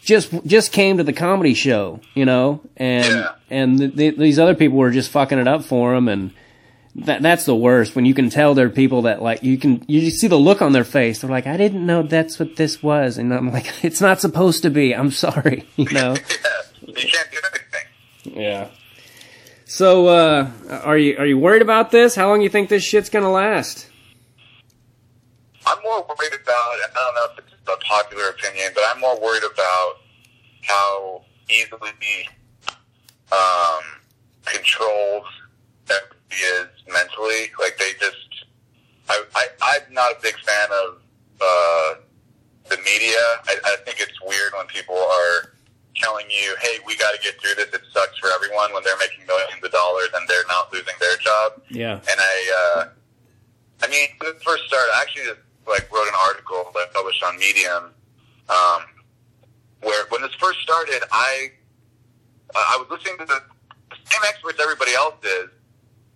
just 0.01 0.31
just 0.45 0.71
came 0.71 0.97
to 0.97 1.03
the 1.03 1.13
comedy 1.13 1.53
show, 1.53 1.99
you 2.13 2.25
know, 2.25 2.62
and 2.77 3.05
Yeah. 3.05 3.31
and 3.49 3.77
th- 3.79 3.95
th- 3.95 4.17
these 4.17 4.39
other 4.39 4.55
people 4.55 4.77
were 4.77 4.91
just 4.91 5.12
fucking 5.12 5.38
it 5.39 5.47
up 5.47 5.63
for 5.63 5.93
him, 5.95 6.07
and 6.07 6.31
that 6.95 7.21
that's 7.21 7.45
the 7.45 7.55
worst 7.55 7.95
when 7.95 8.05
you 8.05 8.13
can 8.13 8.29
tell 8.29 8.53
there 8.55 8.65
are 8.65 8.69
people 8.69 9.03
that 9.03 9.21
like 9.21 9.43
you 9.43 9.57
can 9.57 9.83
you 9.88 10.09
see 10.09 10.27
the 10.27 10.35
look 10.38 10.62
on 10.62 10.71
their 10.73 10.83
face. 10.83 11.21
They're 11.21 11.29
like, 11.29 11.47
I 11.47 11.57
didn't 11.57 11.85
know 11.85 12.01
that's 12.01 12.39
what 12.39 12.55
this 12.55 12.81
was, 12.81 13.17
and 13.17 13.33
I'm 13.33 13.51
like, 13.51 13.71
it's 13.83 14.01
not 14.01 14.19
supposed 14.19 14.63
to 14.63 14.69
be. 14.69 14.93
I'm 14.95 15.12
sorry, 15.12 15.65
you 15.75 15.89
know. 15.91 16.15
Yeah. 16.81 16.95
You 17.03 17.07
can't 17.07 17.31
do 17.31 17.38
anything. 17.53 18.41
yeah. 18.43 18.67
So, 19.65 20.07
uh, 20.07 20.49
are 20.83 20.97
you 20.97 21.15
are 21.17 21.25
you 21.25 21.38
worried 21.38 21.62
about 21.62 21.91
this? 21.91 22.15
How 22.15 22.29
long 22.29 22.39
do 22.39 22.43
you 22.43 22.49
think 22.49 22.69
this 22.69 22.83
shit's 22.83 23.09
gonna 23.09 23.31
last? 23.31 23.88
I'm 25.67 25.77
more 25.83 25.99
worried 25.99 26.33
about, 26.33 26.47
I 26.47 26.88
don't 26.93 27.15
know 27.15 27.25
if 27.31 27.38
popular 27.89 28.30
opinion, 28.30 28.69
but 28.75 28.84
I'm 28.88 29.02
more 29.02 29.19
worried 29.19 29.43
about 29.43 29.93
how 30.62 31.23
easily 31.49 32.30
um, 33.32 33.82
controlled 34.45 35.25
everybody 35.89 36.41
is 36.62 36.69
mentally. 36.88 37.49
Like 37.60 37.78
they 37.80 37.93
just, 37.99 38.45
I, 39.10 39.23
I, 39.34 39.47
I'm 39.62 39.93
not 39.93 40.12
a 40.12 40.21
big 40.21 40.36
fan 40.36 40.69
of 40.86 41.02
uh, 41.41 41.95
the 42.69 42.78
media. 42.78 43.17
I, 43.49 43.58
I 43.65 43.75
think 43.86 43.99
it's 43.99 44.21
weird 44.21 44.54
when 44.56 44.67
people 44.67 44.95
are 44.95 45.54
telling 45.95 46.30
you, 46.30 46.56
"Hey, 46.62 46.78
we 46.86 46.95
got 46.95 47.15
to 47.15 47.21
get 47.21 47.41
through 47.41 47.56
this. 47.56 47.73
It 47.73 47.82
sucks 47.91 48.17
for 48.19 48.30
everyone." 48.36 48.71
When 48.73 48.84
they're 48.84 48.99
making 48.99 49.25
millions 49.25 49.63
of 49.63 49.71
dollars 49.71 50.10
and 50.15 50.28
they're 50.30 50.47
not 50.47 50.71
losing 50.71 50.93
their 50.99 51.17
job. 51.17 51.62
Yeah. 51.69 51.93
And 51.93 52.19
I, 52.19 52.38
uh, 52.62 52.86
I 53.82 53.88
mean, 53.89 54.10
when 54.19 54.36
it 54.36 54.43
first 54.43 54.63
started, 54.67 54.91
I 54.93 55.02
actually 55.02 55.25
just 55.25 55.48
like 55.67 55.91
wrote 55.91 56.08
an 56.08 56.17
article 56.28 56.72
that 56.74 56.88
I 56.89 56.93
published 56.93 57.24
on 57.24 57.38
Medium, 57.38 57.91
um, 58.50 58.82
where 59.82 60.06
when 60.10 60.22
this 60.22 60.34
first 60.36 60.60
started, 60.62 61.02
I 61.12 61.52
uh, 62.56 62.65
I 62.74 62.78
was 62.78 62.88
listening 62.89 63.17
to 63.19 63.26
the, 63.26 63.41
same 64.10 64.24
experts 64.28 64.60
everybody 64.62 64.93
else 64.95 65.22
is, 65.24 65.50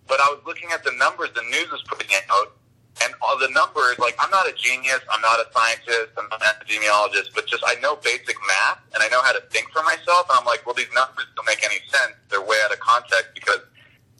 but 0.07 0.19
I 0.19 0.25
was 0.29 0.41
looking 0.47 0.69
at 0.73 0.83
the 0.83 0.91
numbers 0.97 1.29
the 1.35 1.43
news 1.43 1.69
was 1.69 1.83
putting 1.87 2.09
out, 2.31 2.57
and 3.03 3.13
all 3.21 3.37
the 3.37 3.49
numbers. 3.49 3.97
Like 3.99 4.15
I'm 4.19 4.29
not 4.29 4.47
a 4.47 4.53
genius, 4.53 4.99
I'm 5.11 5.21
not 5.21 5.39
a 5.39 5.45
scientist, 5.53 6.13
I'm 6.17 6.27
not 6.29 6.41
an 6.41 6.49
epidemiologist, 6.53 7.33
but 7.33 7.47
just 7.47 7.63
I 7.65 7.75
know 7.81 7.95
basic 7.97 8.35
math 8.47 8.79
and 8.93 9.01
I 9.01 9.09
know 9.09 9.21
how 9.21 9.31
to 9.31 9.41
think 9.49 9.69
for 9.71 9.81
myself. 9.83 10.29
And 10.29 10.37
I'm 10.39 10.45
like, 10.45 10.65
well, 10.65 10.75
these 10.75 10.91
numbers 10.93 11.25
don't 11.35 11.45
make 11.45 11.63
any 11.63 11.81
sense. 11.89 12.13
They're 12.29 12.43
way 12.43 12.57
out 12.65 12.73
of 12.73 12.79
context 12.79 13.33
because 13.33 13.61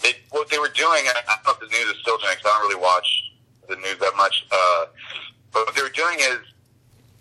they, 0.01 0.13
what 0.31 0.49
they 0.49 0.57
were 0.57 0.73
doing. 0.73 1.05
And 1.07 1.17
I 1.17 1.21
don't 1.25 1.45
know 1.45 1.53
if 1.53 1.61
the 1.61 1.71
news 1.71 1.95
is 1.95 2.01
still 2.01 2.17
doing. 2.17 2.33
Because 2.35 2.49
I 2.49 2.57
don't 2.57 2.69
really 2.69 2.81
watch 2.81 3.07
the 3.67 3.75
news 3.75 3.97
that 3.99 4.13
much. 4.15 4.45
Uh, 4.51 4.85
but 5.51 5.65
what 5.65 5.75
they 5.75 5.81
were 5.81 5.89
doing 5.89 6.19
is 6.19 6.39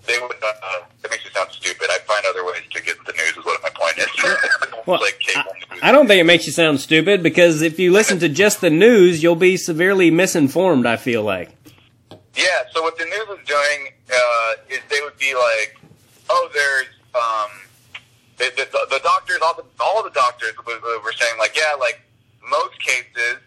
they 0.07 0.18
would. 0.18 0.33
Uh, 0.42 0.81
it 1.05 1.11
makes 1.11 1.24
me 1.24 1.31
sound 1.33 1.50
stupid. 1.50 1.88
I 1.90 1.98
find 2.00 2.24
other 2.28 2.44
ways 2.44 2.62
to 2.70 2.83
get 2.83 2.96
the 3.05 3.12
news. 3.12 3.37
Is 3.37 3.44
what 3.44 3.62
my 3.62 3.70
point 3.70 3.98
is. 3.98 4.07
Well, 4.87 5.00
like 5.02 5.18
cable 5.20 5.52
news. 5.70 5.81
I 5.83 5.92
don't 5.92 6.07
think 6.07 6.20
it 6.20 6.24
makes 6.24 6.46
you 6.46 6.52
sound 6.52 6.81
stupid 6.81 7.22
because 7.22 7.62
if 7.62 7.78
you 7.78 7.92
listen 7.92 8.18
to 8.20 8.28
just 8.28 8.61
the 8.61 8.70
news, 8.70 9.22
you'll 9.22 9.37
be 9.37 9.57
severely 9.57 10.11
misinformed. 10.11 10.87
I 10.87 10.96
feel 10.96 11.22
like. 11.22 11.50
Yeah, 12.35 12.62
so 12.72 12.83
what 12.83 12.96
the 12.96 13.05
news 13.05 13.28
was 13.28 13.40
doing 13.46 13.88
uh, 14.11 14.52
is 14.70 14.81
they 14.88 15.00
would 15.02 15.18
be 15.18 15.35
like, 15.35 15.78
"Oh, 16.31 16.48
there's 16.55 16.87
um, 17.14 17.50
the, 18.38 18.50
the, 18.57 18.87
the 18.90 19.00
doctors, 19.02 19.38
all 19.42 19.55
the 19.55 19.64
all 19.81 20.02
the 20.02 20.11
doctors 20.11 20.52
were, 20.66 20.81
were 21.02 21.12
saying 21.12 21.38
like, 21.38 21.57
yeah, 21.57 21.74
like 21.78 22.00
most 22.48 22.81
cases 22.81 23.38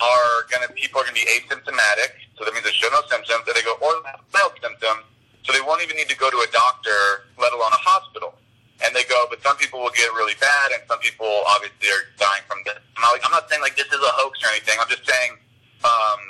are 0.00 0.46
gonna 0.50 0.68
people 0.72 1.00
are 1.00 1.04
gonna 1.04 1.14
be 1.14 1.26
asymptomatic, 1.26 2.12
so 2.38 2.46
that 2.46 2.54
means 2.54 2.64
they 2.64 2.72
show 2.72 2.88
no 2.94 3.02
symptoms. 3.10 3.42
They 3.44 3.60
go 3.66 3.74
or 3.82 3.98
mild 4.30 4.54
symptoms, 4.62 5.04
so 5.42 5.52
they 5.52 5.60
won't 5.60 5.82
even 5.82 5.98
need 5.98 6.08
to 6.08 6.16
go 6.16 6.30
to 6.30 6.38
a 6.38 6.50
doctor, 6.54 7.26
let 7.36 7.52
alone 7.52 7.74
a 7.74 7.82
hospital. 7.82 8.38
And 8.78 8.94
they 8.94 9.02
go, 9.10 9.26
but 9.26 9.42
some 9.42 9.58
people 9.58 9.82
will 9.82 9.90
get 9.90 10.06
really 10.14 10.38
bad, 10.38 10.70
and 10.70 10.86
some 10.86 11.02
people 11.02 11.26
obviously 11.50 11.90
are 11.90 12.06
dying 12.14 12.46
from 12.46 12.62
this. 12.62 12.78
I'm 12.94 13.02
not, 13.02 13.10
like, 13.18 13.24
I'm 13.26 13.34
not 13.34 13.50
saying 13.50 13.60
like 13.60 13.74
this 13.74 13.90
is 13.90 13.98
a 13.98 14.14
hoax 14.14 14.38
or 14.38 14.54
anything. 14.54 14.78
I'm 14.78 14.86
just 14.86 15.02
saying 15.02 15.34
um, 15.82 16.20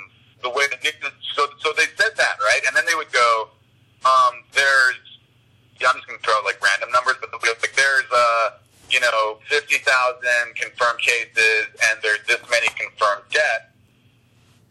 the 0.41 0.49
way 0.49 0.65
that 0.69 0.81
so 1.35 1.45
so 1.59 1.73
they 1.77 1.85
said 1.93 2.17
that 2.17 2.35
right, 2.41 2.61
and 2.65 2.75
then 2.75 2.85
they 2.89 2.95
would 2.95 3.11
go, 3.13 3.53
um, 4.05 4.43
there's 4.53 4.97
yeah, 5.79 5.87
I'm 5.89 5.95
just 5.95 6.07
gonna 6.07 6.19
throw 6.19 6.35
out 6.35 6.45
like 6.45 6.59
random 6.61 6.91
numbers, 6.91 7.15
but 7.19 7.31
like 7.31 7.75
there's 7.75 8.09
uh 8.11 8.57
you 8.89 8.99
know 8.99 9.39
fifty 9.47 9.77
thousand 9.79 10.55
confirmed 10.55 10.99
cases, 10.99 11.71
and 11.89 11.99
there's 12.01 12.23
this 12.27 12.41
many 12.49 12.67
confirmed 12.75 13.23
deaths, 13.31 13.71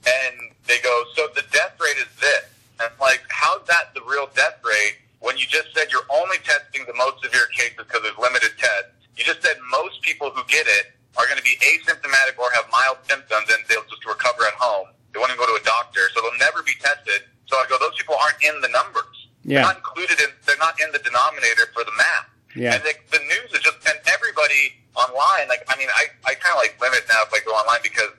and 0.07 0.53
they 0.69 0.79
go, 0.85 0.95
so 1.17 1.27
the 1.35 1.43
death 1.51 1.75
rate 1.81 1.97
is 1.99 2.11
this, 2.21 2.45
and 2.79 2.87
it's 2.93 3.01
like 3.01 3.21
how's 3.29 3.65
that 3.67 3.91
the 3.97 4.03
real 4.07 4.29
death 4.37 4.61
rate 4.63 5.01
when 5.21 5.35
you 5.37 5.47
just 5.51 5.75
said 5.75 5.91
you're 5.91 6.07
only 6.15 6.39
testing 6.47 6.87
the 6.87 6.95
most 6.95 7.19
severe 7.25 7.49
cases 7.57 7.75
because 7.83 8.03
there's 8.07 8.17
limited 8.23 8.55
tests. 8.61 8.95
You 9.19 9.25
just 9.27 9.43
said 9.43 9.57
most 9.73 9.99
people 10.07 10.31
who 10.31 10.45
get 10.47 10.69
it 10.69 10.95
are 11.19 11.27
going 11.27 11.41
to 11.41 11.43
be 11.43 11.59
asymptomatic 11.75 12.39
or 12.39 12.47
have 12.55 12.71
mild 12.71 13.03
symptoms, 13.11 13.51
and 13.51 13.59
they'll 13.67 13.83
just 13.91 14.07
recover 14.07 14.47
at 14.47 14.55
home. 14.55 14.95
They 15.11 15.19
won't 15.19 15.35
even 15.35 15.41
go 15.43 15.51
to 15.51 15.59
a 15.59 15.65
doctor, 15.67 16.07
so 16.15 16.23
they'll 16.23 16.39
never 16.39 16.63
be 16.63 16.79
tested. 16.79 17.27
So 17.51 17.57
I 17.59 17.67
go, 17.67 17.75
those 17.83 17.97
people 17.99 18.15
aren't 18.23 18.39
in 18.45 18.55
the 18.63 18.69
numbers. 18.71 19.11
They're 19.43 19.59
Yeah. 19.59 19.67
not 19.67 19.83
included 19.83 20.21
in. 20.23 20.31
They're 20.47 20.61
not 20.63 20.79
in 20.79 20.93
the 20.95 21.01
denominator 21.03 21.67
for 21.75 21.83
the 21.83 21.91
math. 21.99 22.29
Yeah. 22.55 22.75
And 22.79 22.83
the, 22.87 22.95
the 23.11 23.19
news 23.27 23.51
is 23.51 23.61
just 23.67 23.83
and 23.91 23.99
everybody 24.07 24.79
online. 24.95 25.49
Like 25.51 25.65
I 25.67 25.75
mean, 25.75 25.89
I 25.99 26.13
I 26.29 26.39
kind 26.39 26.55
of 26.55 26.63
like 26.63 26.79
limit 26.79 27.03
now 27.09 27.27
if 27.27 27.33
I 27.35 27.41
go 27.43 27.53
online 27.59 27.81
because 27.83 28.13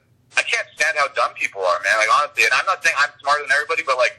can't 0.49 0.67
stand 0.73 0.97
how 0.97 1.07
dumb 1.13 1.37
people 1.37 1.61
are, 1.61 1.79
man. 1.85 1.93
Like 2.01 2.09
honestly, 2.09 2.43
and 2.49 2.53
I'm 2.57 2.65
not 2.65 2.81
saying 2.81 2.97
I'm 2.97 3.13
smarter 3.21 3.45
than 3.45 3.53
everybody, 3.53 3.85
but 3.85 4.01
like 4.01 4.17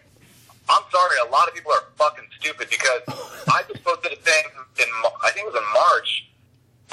I'm 0.70 0.86
sorry, 0.94 1.18
a 1.26 1.30
lot 1.34 1.50
of 1.50 1.54
people 1.54 1.74
are 1.74 1.90
fucking 1.98 2.30
stupid 2.38 2.70
because 2.70 3.02
I 3.50 3.66
just 3.66 3.82
posted 3.82 4.14
a 4.14 4.20
thing 4.22 4.44
in 4.78 4.88
I 5.26 5.34
think 5.34 5.50
it 5.50 5.50
was 5.50 5.58
in 5.58 5.68
March, 5.74 6.30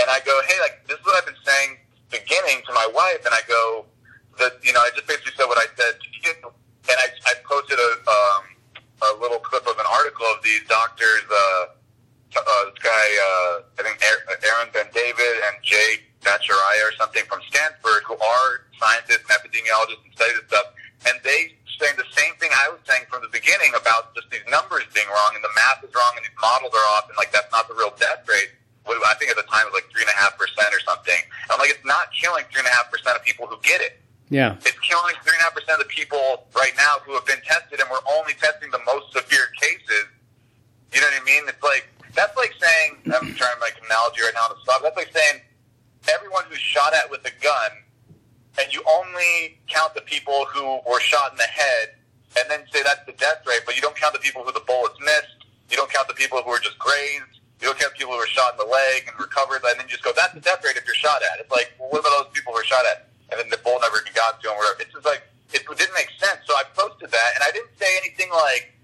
and 0.02 0.10
I 0.10 0.18
go, 0.26 0.34
hey, 0.50 0.58
like 0.66 0.82
this 0.90 0.98
is 0.98 1.06
what 1.06 1.22
I've 1.22 1.30
been 1.30 1.44
saying 1.46 1.78
beginning 2.10 2.66
to 2.66 2.72
my 2.74 2.90
wife, 2.90 3.22
and 3.22 3.34
I 3.38 3.46
go 3.46 3.86
that 4.42 4.58
you 4.66 4.74
know 4.74 4.82
I 4.82 4.90
just 4.98 5.06
basically 5.06 5.38
said 5.38 5.46
what 5.46 5.62
I 5.62 5.70
said 5.78 5.94
to 6.02 6.08
you, 6.26 6.34
and 6.90 6.98
I 6.98 7.08
I 7.30 7.34
posted 7.46 7.78
a 7.78 7.92
um 8.10 8.44
a 8.98 9.10
little 9.22 9.40
clip 9.40 9.62
of 9.70 9.78
an 9.78 9.86
article 9.86 10.26
of 10.34 10.42
these 10.42 10.66
doctors. 10.66 11.22
Uh, 11.30 11.78
uh, 12.38 12.66
this 12.70 12.78
guy, 12.84 13.08
uh, 13.18 13.54
I 13.80 13.84
think 13.84 13.98
Eran- 14.02 14.42
Aaron 14.42 14.70
Ben 14.74 14.86
David 14.94 15.34
and 15.48 15.56
Jay 15.64 16.06
Bacharaya 16.22 16.82
or 16.88 16.94
something 16.98 17.24
from 17.30 17.40
Stanford, 17.50 18.04
who 18.06 18.16
are 18.18 18.50
scientists 18.80 19.24
and 19.26 19.34
epidemiologists 19.38 20.04
and 20.06 20.14
study 20.16 20.34
this 20.38 20.48
stuff, 20.50 20.68
and 21.08 21.16
they 21.24 21.54
saying 21.78 21.94
the 21.94 22.10
same 22.18 22.34
thing 22.42 22.50
I 22.58 22.74
was 22.74 22.82
saying 22.90 23.06
from 23.06 23.22
the 23.22 23.30
beginning 23.30 23.70
about 23.78 24.10
just 24.18 24.26
these 24.34 24.42
numbers 24.50 24.82
being 24.98 25.06
wrong 25.14 25.38
and 25.38 25.46
the 25.46 25.54
math 25.54 25.86
is 25.86 25.94
wrong 25.94 26.10
and 26.18 26.26
these 26.26 26.34
models 26.42 26.74
are 26.74 26.88
off 26.98 27.06
and 27.06 27.14
like 27.22 27.30
that's 27.30 27.54
not 27.54 27.70
the 27.70 27.78
real 27.78 27.94
death 28.02 28.26
rate. 28.26 28.50
What 28.90 28.98
I 29.06 29.14
think 29.22 29.30
at 29.30 29.38
the 29.38 29.46
time 29.46 29.70
it 29.70 29.70
was 29.70 29.86
like 29.86 29.90
three 29.94 30.02
and 30.02 30.10
a 30.10 30.18
half 30.18 30.34
percent 30.42 30.74
or 30.74 30.82
something. 30.82 31.22
I'm 31.54 31.62
like, 31.62 31.70
it's 31.70 31.86
not 31.86 32.10
killing 32.18 32.50
three 32.50 32.66
and 32.66 32.70
a 32.72 32.74
half 32.74 32.90
percent 32.90 33.14
of 33.14 33.22
people 33.22 33.46
who 33.46 33.62
get 33.62 33.78
it 33.86 34.02
Yeah. 34.34 34.58
it's 34.58 34.80
killing 34.82 35.14
three 35.22 35.38
and 35.38 35.44
a 35.46 35.46
half 35.46 35.54
percent 35.54 35.78
of 35.78 35.86
the 35.86 35.94
people 35.94 36.50
right 36.58 36.74
now 36.82 36.98
who 37.06 37.14
have 37.14 37.30
been 37.30 37.46
tested, 37.46 37.78
and 37.78 37.86
we're 37.94 38.02
only 38.18 38.34
testing 38.42 38.74
the 38.74 38.82
most 38.90 39.14
severe 39.14 39.46
cases. 39.62 40.10
You 40.98 40.98
know 41.04 41.14
what 41.14 41.22
I 41.22 41.26
mean? 41.30 41.46
It's 41.46 41.62
like 41.62 41.86
that's 42.18 42.34
like 42.34 42.58
saying 42.58 43.06
I'm 43.14 43.38
trying 43.38 43.54
to 43.54 43.62
make 43.62 43.78
an 43.78 43.86
analogy 43.86 44.26
right 44.26 44.34
now 44.34 44.50
to 44.50 44.58
stop. 44.66 44.82
That's 44.82 44.98
like 44.98 45.14
saying 45.14 45.46
everyone 46.14 46.44
who's 46.50 46.60
shot 46.60 46.94
at 46.94 47.10
with 47.10 47.26
a 47.26 47.34
gun, 47.44 47.72
and 48.60 48.74
you 48.74 48.82
only 48.90 49.60
count 49.68 49.94
the 49.94 50.02
people 50.02 50.46
who 50.54 50.80
were 50.90 51.00
shot 51.00 51.32
in 51.32 51.38
the 51.38 51.50
head, 51.50 51.96
and 52.40 52.50
then 52.50 52.66
say 52.72 52.84
that's 52.84 53.06
the 53.06 53.14
death 53.14 53.46
rate, 53.46 53.62
but 53.66 53.76
you 53.76 53.82
don't 53.82 53.96
count 53.96 54.14
the 54.14 54.20
people 54.20 54.44
who 54.44 54.52
the 54.52 54.64
bullets 54.66 54.98
missed. 55.02 55.46
You 55.70 55.78
don't 55.78 55.92
count 55.92 56.08
the 56.08 56.14
people 56.14 56.42
who 56.42 56.50
were 56.50 56.60
just 56.60 56.80
grazed. 56.80 57.42
You 57.62 57.68
don't 57.68 57.80
count 57.80 57.94
people 57.98 58.14
who 58.14 58.20
were 58.20 58.30
shot 58.30 58.54
in 58.54 58.58
the 58.62 58.70
leg 58.70 59.10
and 59.10 59.18
recovered, 59.20 59.66
and 59.66 59.80
then 59.80 59.86
you 59.90 59.98
just 59.98 60.04
go, 60.04 60.14
that's 60.16 60.34
the 60.34 60.42
death 60.42 60.64
rate 60.64 60.78
if 60.78 60.86
you're 60.86 60.96
shot 60.96 61.22
at. 61.34 61.42
It's 61.42 61.52
like, 61.52 61.74
well, 61.80 61.90
what 61.90 62.02
about 62.06 62.30
those 62.30 62.34
people 62.34 62.54
who 62.54 62.62
were 62.62 62.70
shot 62.70 62.86
at? 62.86 63.10
And 63.34 63.42
then 63.42 63.50
the 63.50 63.58
bullet 63.66 63.82
never 63.82 64.00
even 64.00 64.14
got 64.14 64.40
to 64.42 64.48
them, 64.48 64.56
whatever. 64.58 64.80
It's 64.82 64.94
just 64.94 65.06
like, 65.06 65.26
it 65.54 65.66
didn't 65.66 65.98
make 65.98 66.14
sense. 66.22 66.46
So 66.46 66.54
I 66.54 66.64
posted 66.78 67.10
that, 67.10 67.30
and 67.36 67.42
I 67.42 67.52
didn't 67.52 67.74
say 67.82 67.90
anything 68.06 68.30
like, 68.30 68.78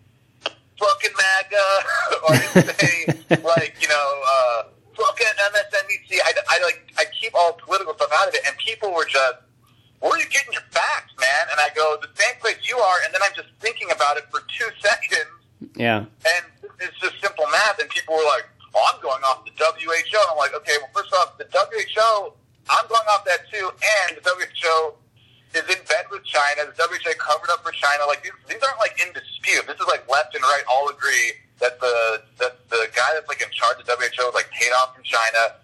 fucking 0.82 1.15
MAGA, 1.15 1.67
or 2.26 2.34
I 2.34 2.41
didn't 2.54 2.80
say, 2.82 2.95
like, 3.45 3.78
you 3.80 3.88
know, 3.88 4.08
uh, 4.26 4.72
fucking 4.95 5.36
MSNBC. 5.53 6.17
I, 6.23 6.32
I, 6.49 6.63
like, 6.63 6.93
I 6.97 7.06
keep 7.19 7.34
all 7.36 7.53
political 7.53 7.93
stuff 7.95 8.12
out 8.21 8.27
of 8.27 8.34
it, 8.34 8.41
and 8.47 8.56
people 8.58 8.93
were 8.93 9.06
just, 9.06 9.38
where 9.99 10.12
are 10.12 10.19
you 10.19 10.27
getting 10.29 10.53
your 10.53 10.65
facts, 10.71 11.13
man? 11.19 11.43
And 11.51 11.60
I 11.60 11.69
go, 11.75 11.97
the 12.01 12.10
same 12.15 12.36
place 12.41 12.58
you 12.67 12.77
are, 12.77 12.97
and 13.06 13.13
then 13.13 13.21
I'm 13.23 13.36
just 13.36 13.49
thinking 13.60 13.91
about 13.91 14.17
it 14.17 14.25
for 14.32 14.41
two 14.51 14.69
seconds, 14.84 15.32
Yeah. 15.75 16.06
and 16.08 16.43
it's 16.79 16.97
just 16.99 17.19
simple 17.21 17.45
math, 17.51 17.79
and 17.79 17.89
people 17.89 18.15
were 18.15 18.27
like, 18.36 18.45
oh, 18.75 18.84
I'm 18.93 18.99
going 19.01 19.21
off 19.23 19.45
the 19.45 19.51
WHO. 19.53 20.17
And 20.17 20.29
I'm 20.32 20.38
like, 20.38 20.53
okay, 20.56 20.73
well, 20.82 20.89
first 20.97 21.13
off, 21.13 21.38
the 21.38 21.45
WHO, 21.45 22.34
I'm 22.69 22.88
going 22.89 23.06
off 23.13 23.23
that 23.25 23.45
too, 23.53 23.69
and 23.69 24.17
the 24.17 24.25
WHO 24.25 24.97
is 25.53 25.62
in 25.69 25.77
bed 25.86 26.10
with 26.10 26.25
China. 26.25 26.65
The 26.65 26.73
WHO 26.82 27.13
covered 27.21 27.51
up 27.53 27.62
for 27.62 27.69
China. 27.71 28.10
Like, 28.10 28.23
these, 28.23 28.34
these 28.49 28.58
aren't 28.65 28.79
like 28.82 28.97
in 29.06 29.13
dispute. 29.13 29.52
WHO 34.17 34.32
like 34.34 34.49
paid 34.52 34.71
off 34.71 34.95
from 34.95 35.04
China. 35.04 35.56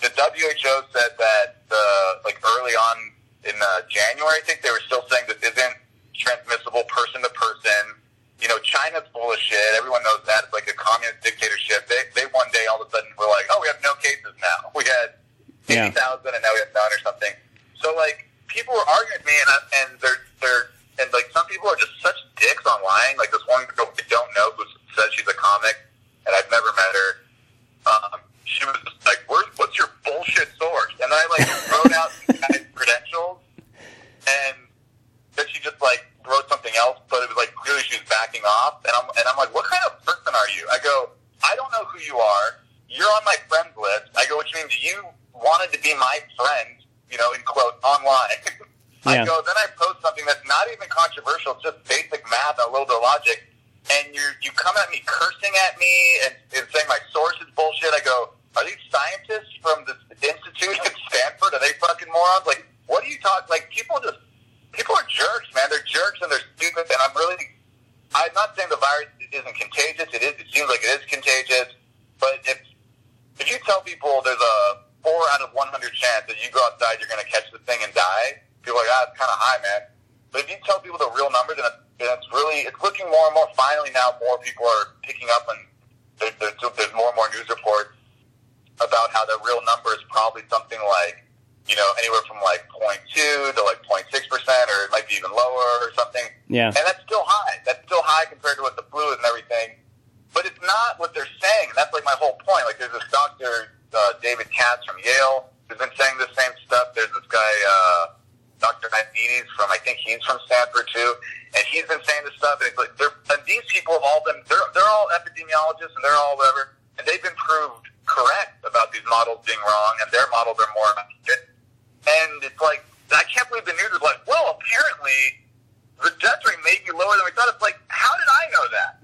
The 0.00 0.10
WHO 0.14 0.74
said 0.92 1.10
that, 1.18 1.56
uh, 1.70 2.12
like 2.24 2.38
early 2.44 2.72
on 2.72 3.12
in 3.44 3.54
uh, 3.60 3.80
January, 3.88 4.38
I 4.38 4.42
think 4.44 4.62
they 4.62 4.70
were 4.70 4.84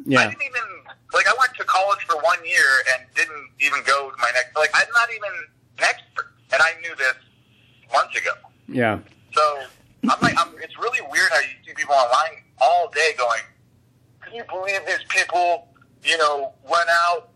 Yeah. 0.05 0.21
I 0.21 0.29
didn't 0.29 0.43
even, 0.43 0.63
like, 1.13 1.27
I 1.27 1.35
went 1.39 1.55
to 1.57 1.65
college 1.65 2.05
for 2.07 2.17
one 2.21 2.39
year 2.45 2.69
and 2.95 3.07
didn't 3.15 3.49
even 3.61 3.81
go 3.87 4.11
to 4.11 4.17
my 4.19 4.31
next, 4.35 4.57
like, 4.57 4.71
I'm 4.75 4.89
not 4.95 5.09
even 5.11 5.31
an 5.33 5.85
expert. 5.85 6.33
And 6.53 6.63
I 6.63 6.73
knew 6.81 6.95
this 6.97 7.17
months 7.93 8.17
ago. 8.17 8.33
Yeah. 8.69 8.99
So 9.33 9.43
I'm 10.09 10.21
like, 10.21 10.35
I'm, 10.39 10.55
it's 10.63 10.79
really 10.79 11.01
weird 11.11 11.31
how 11.31 11.41
you 11.41 11.57
see 11.67 11.75
people 11.75 11.95
online 11.95 12.43
all 12.61 12.91
day 12.91 13.13
going, 13.19 13.43
"Can 14.23 14.35
you 14.35 14.45
believe 14.45 14.81
these 14.87 15.05
people? 15.09 15.69
You 16.03 16.19
know, 16.19 16.53
went 16.63 16.89
out, 17.09 17.31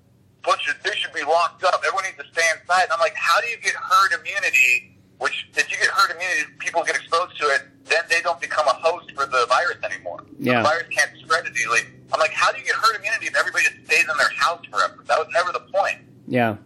of 0.46 0.58
they 0.84 0.94
should 0.94 1.12
be 1.12 1.24
locked 1.24 1.64
up. 1.64 1.80
Everyone 1.86 2.04
needs 2.04 2.18
to 2.18 2.28
stay 2.32 2.46
inside." 2.54 2.84
And 2.84 2.92
I'm 2.92 3.00
like, 3.00 3.16
how 3.16 3.40
do 3.40 3.48
you 3.48 3.56
get 3.58 3.74
herd 3.74 4.12
immunity? 4.20 4.96
Which, 5.18 5.48
if 5.56 5.70
you 5.70 5.76
get 5.78 5.88
herd 5.88 6.14
immunity, 6.14 6.52
people 6.58 6.84
get 6.84 6.94
exposed 6.94 7.38
to 7.40 7.46
it, 7.46 7.62
then 7.86 8.04
they 8.08 8.20
don't 8.20 8.40
become 8.40 8.66
a 8.68 8.74
host 8.74 9.10
for 9.12 9.26
the 9.26 9.46
virus 9.48 9.78
anymore. 9.82 10.24
Yeah. 10.38 10.62
The 10.62 10.68
virus 10.68 10.88
can't 10.90 11.10
spread 11.18 11.46
as 11.46 11.56
easily. 11.58 11.80
I'm 12.12 12.20
like, 12.20 12.32
how 12.32 12.52
do 12.52 12.58
you 12.58 12.64
get 12.64 12.74
herd 12.74 12.96
immunity 12.96 13.26
if 13.26 13.36
everybody 13.36 13.64
just 13.64 13.76
stays 13.84 14.02
in 14.02 14.16
their 14.16 14.30
house 14.30 14.64
forever? 14.70 15.02
That 15.06 15.18
was 15.18 15.28
never 15.32 15.52
the 15.52 15.60
point. 15.60 15.98
Yeah. 16.26 16.56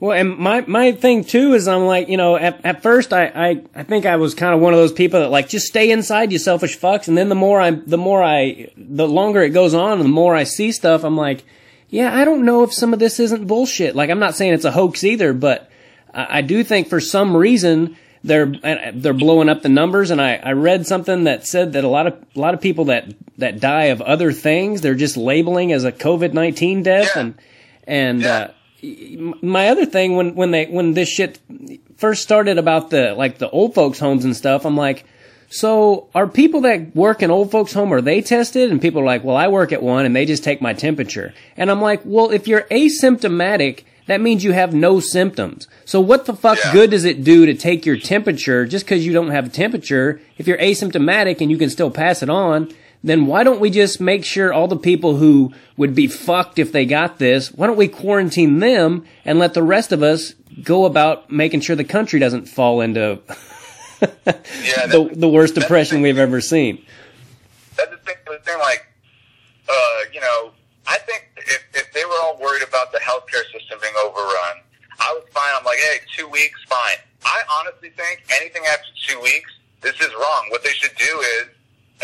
Well, 0.00 0.18
and 0.18 0.36
my, 0.36 0.62
my 0.62 0.92
thing 0.92 1.24
too 1.24 1.54
is 1.54 1.68
I'm 1.68 1.86
like, 1.86 2.08
you 2.08 2.16
know, 2.16 2.36
at, 2.36 2.64
at 2.64 2.82
first 2.82 3.12
I, 3.12 3.26
I, 3.26 3.62
I 3.72 3.82
think 3.84 4.04
I 4.04 4.16
was 4.16 4.34
kind 4.34 4.52
of 4.52 4.60
one 4.60 4.72
of 4.72 4.80
those 4.80 4.92
people 4.92 5.20
that 5.20 5.30
like, 5.30 5.48
just 5.48 5.68
stay 5.68 5.92
inside, 5.92 6.32
you 6.32 6.38
selfish 6.38 6.76
fucks. 6.76 7.06
And 7.06 7.16
then 7.16 7.28
the 7.28 7.36
more 7.36 7.60
I, 7.60 7.70
the 7.70 7.98
more 7.98 8.22
I, 8.22 8.72
the 8.76 9.06
longer 9.06 9.42
it 9.42 9.50
goes 9.50 9.74
on 9.74 10.00
the 10.00 10.04
more 10.08 10.34
I 10.34 10.42
see 10.42 10.72
stuff, 10.72 11.04
I'm 11.04 11.16
like, 11.16 11.44
yeah, 11.88 12.12
I 12.12 12.24
don't 12.24 12.44
know 12.44 12.64
if 12.64 12.72
some 12.72 12.92
of 12.92 12.98
this 12.98 13.20
isn't 13.20 13.46
bullshit. 13.46 13.94
Like, 13.94 14.10
I'm 14.10 14.18
not 14.18 14.34
saying 14.34 14.54
it's 14.54 14.64
a 14.64 14.72
hoax 14.72 15.04
either, 15.04 15.32
but 15.32 15.70
I, 16.12 16.38
I 16.38 16.40
do 16.42 16.64
think 16.64 16.88
for 16.88 17.00
some 17.00 17.36
reason 17.36 17.96
they're, 18.24 18.46
they're 18.94 19.12
blowing 19.12 19.48
up 19.48 19.62
the 19.62 19.68
numbers. 19.68 20.10
And 20.10 20.20
I, 20.20 20.36
I 20.36 20.52
read 20.52 20.86
something 20.86 21.24
that 21.24 21.46
said 21.46 21.72
that 21.74 21.84
a 21.84 21.88
lot 21.88 22.06
of, 22.06 22.14
a 22.34 22.40
lot 22.40 22.54
of 22.54 22.60
people 22.60 22.86
that, 22.86 23.12
that 23.38 23.60
die 23.60 23.84
of 23.86 24.00
other 24.00 24.32
things, 24.32 24.80
they're 24.80 24.94
just 24.94 25.16
labeling 25.16 25.72
as 25.72 25.84
a 25.84 25.92
COVID-19 25.92 26.82
death. 26.84 27.12
Yeah. 27.16 27.20
And, 27.22 27.34
and, 27.84 28.20
Yeah. 28.22 28.36
uh, 28.38 28.50
my 29.42 29.68
other 29.68 29.86
thing 29.86 30.16
when 30.16 30.34
when 30.34 30.50
they 30.50 30.66
when 30.66 30.92
this 30.94 31.08
shit 31.08 31.38
first 31.98 32.20
started 32.20 32.58
about 32.58 32.90
the 32.90 33.14
like 33.14 33.38
the 33.38 33.48
old 33.50 33.76
folks 33.76 34.00
homes 34.00 34.24
and 34.24 34.34
stuff 34.36 34.64
i'm 34.66 34.76
like 34.76 35.04
so 35.50 36.08
are 36.16 36.26
people 36.26 36.62
that 36.62 36.92
work 36.96 37.22
in 37.22 37.30
old 37.30 37.48
folks 37.52 37.72
home 37.72 37.92
are 37.94 38.00
they 38.00 38.20
tested 38.20 38.72
and 38.72 38.82
people 38.82 39.00
are 39.00 39.04
like 39.04 39.22
well 39.22 39.36
i 39.36 39.46
work 39.46 39.70
at 39.70 39.84
one 39.84 40.04
and 40.04 40.16
they 40.16 40.26
just 40.26 40.42
take 40.42 40.60
my 40.60 40.72
temperature 40.72 41.32
and 41.56 41.70
i'm 41.70 41.80
like 41.80 42.00
well 42.04 42.32
if 42.32 42.48
you're 42.48 42.62
asymptomatic 42.72 43.84
that 44.06 44.20
means 44.20 44.42
you 44.44 44.52
have 44.52 44.72
no 44.74 45.00
symptoms 45.00 45.68
so 45.84 46.00
what 46.00 46.26
the 46.26 46.34
fuck 46.34 46.58
Yeah. 46.64 46.72
good 46.72 46.90
does 46.90 47.04
it 47.04 47.22
do 47.24 47.46
to 47.46 47.54
take 47.54 47.84
your 47.86 47.96
temperature 47.96 48.66
just 48.66 48.84
because 48.84 49.04
you 49.06 49.12
don't 49.12 49.30
have 49.30 49.46
a 49.46 49.50
temperature 49.50 50.20
if 50.38 50.46
you're 50.46 50.58
asymptomatic 50.58 51.40
and 51.40 51.50
you 51.50 51.56
can 51.58 51.70
still 51.70 51.90
pass 51.90 52.22
it 52.22 52.30
on 52.30 52.72
then 53.04 53.26
why 53.26 53.42
don't 53.42 53.58
we 53.60 53.68
just 53.68 54.00
make 54.00 54.24
sure 54.24 54.52
all 54.52 54.68
the 54.68 54.76
people 54.76 55.16
who 55.16 55.52
would 55.76 55.92
be 55.94 56.06
fucked 56.06 56.60
if 56.60 56.70
they 56.70 56.86
got 56.86 57.18
this, 57.18 57.50
why 57.50 57.66
don't 57.66 57.76
we 57.76 57.88
quarantine 57.88 58.60
them 58.60 59.04
and 59.24 59.40
let 59.40 59.54
the 59.54 59.62
rest 59.62 59.90
of 59.90 60.04
us 60.04 60.34
go 60.62 60.84
about 60.84 61.28
making 61.28 61.60
sure 61.60 61.74
the 61.74 61.82
country 61.82 62.20
doesn't 62.20 62.46
fall 62.46 62.80
into 62.80 63.18
Yeah, 64.00 64.86
the, 64.86 65.10
the 65.12 65.28
worst 65.28 65.54
the 65.56 65.62
depression 65.62 65.96
thing. 65.96 66.02
we've 66.02 66.18
ever 66.18 66.40
seen? 66.40 66.84
that's 67.76 67.90
the 67.90 67.96
thing, 67.98 68.14
the 68.26 68.38
thing 68.38 68.58
like, 68.60 68.86
uh, 69.68 69.72
you 70.12 70.20
know, 70.20 70.50
I 70.86 70.98
think 70.98 71.28
if, 71.38 71.64
if 71.74 71.92
they 71.92 72.04
were 72.04 72.14
all 72.22 72.38
worried 72.52 72.68
about 72.68 72.92
the 72.92 73.00
healthcare 73.00 73.48
system 73.48 73.80
being 73.80 73.96
overrun, 74.04 74.60
I 75.00 75.08
was 75.16 75.24
fine. 75.32 75.48
I'm 75.56 75.64
like, 75.64 75.80
hey, 75.80 76.04
two 76.12 76.28
weeks, 76.28 76.60
fine. 76.68 77.00
I 77.24 77.40
honestly 77.48 77.88
think 77.96 78.28
anything 78.36 78.60
after 78.68 78.92
two 79.08 79.16
weeks, 79.24 79.48
this 79.80 79.96
is 80.04 80.12
wrong. 80.12 80.52
What 80.52 80.60
they 80.60 80.76
should 80.76 80.92
do 81.00 81.12
is, 81.40 81.48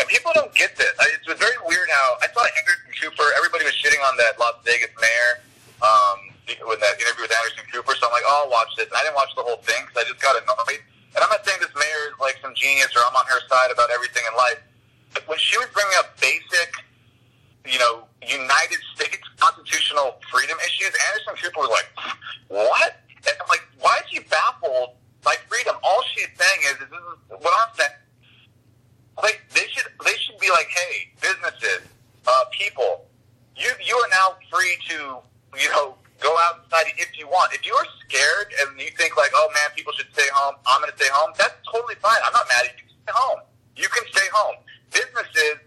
and 0.01 0.09
people 0.09 0.33
don't 0.33 0.49
get 0.57 0.73
this. 0.73 0.89
It's 1.21 1.29
very 1.37 1.59
weird 1.69 1.85
how 1.93 2.17
I 2.25 2.33
saw 2.33 2.41
Anderson 2.41 2.89
Cooper. 2.97 3.29
Everybody 3.37 3.69
was 3.69 3.77
shitting 3.77 4.01
on 4.01 4.17
that 4.17 4.41
Las 4.41 4.57
Vegas 4.65 4.89
mayor 4.97 5.31
um, 5.85 6.33
with 6.65 6.81
that 6.81 6.97
interview 6.97 7.29
with 7.29 7.35
Anderson 7.45 7.69
Cooper. 7.69 7.93
So 7.93 8.09
I'm 8.09 8.15
like, 8.15 8.25
oh, 8.25 8.47
I'll 8.47 8.51
watch 8.51 8.73
this. 8.73 8.89
And 8.89 8.97
I 8.97 9.05
didn't 9.05 9.19
watch 9.21 9.29
the 9.37 9.45
whole 9.45 9.61
thing 9.61 9.85
because 9.85 10.01
I 10.01 10.05
just 10.09 10.23
got 10.23 10.33
annoyed. 10.33 10.81
And 11.13 11.21
I'm 11.21 11.29
not 11.29 11.45
saying 11.45 11.61
this 11.61 11.75
mayor 11.77 12.09
is 12.09 12.17
like 12.17 12.41
some 12.41 12.57
genius 12.57 12.89
or 12.97 13.05
I'm 13.05 13.13
on 13.13 13.27
her 13.29 13.43
side 13.45 13.69
about 13.69 13.93
everything 13.93 14.25
in 14.25 14.33
life. 14.33 14.65
But 15.13 15.29
when 15.29 15.37
she 15.37 15.61
was 15.61 15.69
bringing 15.75 15.93
up 16.01 16.17
basic, 16.17 16.73
you 17.69 17.77
know, 17.77 18.09
United 18.23 18.81
States 18.97 19.28
constitutional 19.39 20.19
freedom 20.31 20.57
issues, 20.65 20.93
Anderson 21.11 21.35
Cooper 21.39 21.65
was 21.65 21.73
like, 21.73 21.89
what? 22.47 23.01
And 23.25 23.35
I'm 23.39 23.47
like, 23.47 23.65
why 23.79 23.99
is 24.03 24.09
she 24.11 24.19
baffled 24.27 24.95
by 25.23 25.35
freedom? 25.47 25.75
All 25.83 26.03
she's 26.13 26.29
saying 26.35 26.59
is, 26.67 26.75
is 26.83 26.89
this 26.91 26.99
is 26.99 27.43
what 27.43 27.53
I'm 27.55 27.73
saying. 27.75 27.99
Like, 29.21 29.41
they 29.51 29.67
should, 29.71 29.87
they 30.05 30.15
should 30.15 30.39
be 30.39 30.49
like, 30.49 30.67
hey, 30.67 31.11
businesses, 31.19 31.87
uh, 32.27 32.43
people, 32.51 33.07
you, 33.55 33.71
you 33.83 33.95
are 33.95 34.09
now 34.11 34.39
free 34.51 34.77
to, 34.89 35.19
you 35.59 35.69
know, 35.71 35.95
go 36.19 36.35
outside 36.47 36.91
if 36.95 37.17
you 37.17 37.27
want. 37.27 37.53
If 37.53 37.65
you 37.65 37.73
are 37.73 37.87
scared 38.03 38.51
and 38.63 38.79
you 38.79 38.91
think 38.95 39.17
like, 39.17 39.31
oh 39.35 39.49
man, 39.53 39.75
people 39.75 39.93
should 39.93 40.11
stay 40.13 40.27
home, 40.33 40.55
I'm 40.67 40.81
going 40.81 40.91
to 40.91 40.97
stay 40.97 41.11
home, 41.11 41.31
that's 41.37 41.55
totally 41.67 41.95
fine. 41.95 42.19
I'm 42.25 42.33
not 42.33 42.47
mad 42.47 42.67
at 42.67 42.75
you. 42.79 42.87
Stay 42.87 43.13
home. 43.15 43.39
You 43.75 43.87
can 43.87 44.03
stay 44.11 44.27
home. 44.31 44.55
Businesses, 44.91 45.63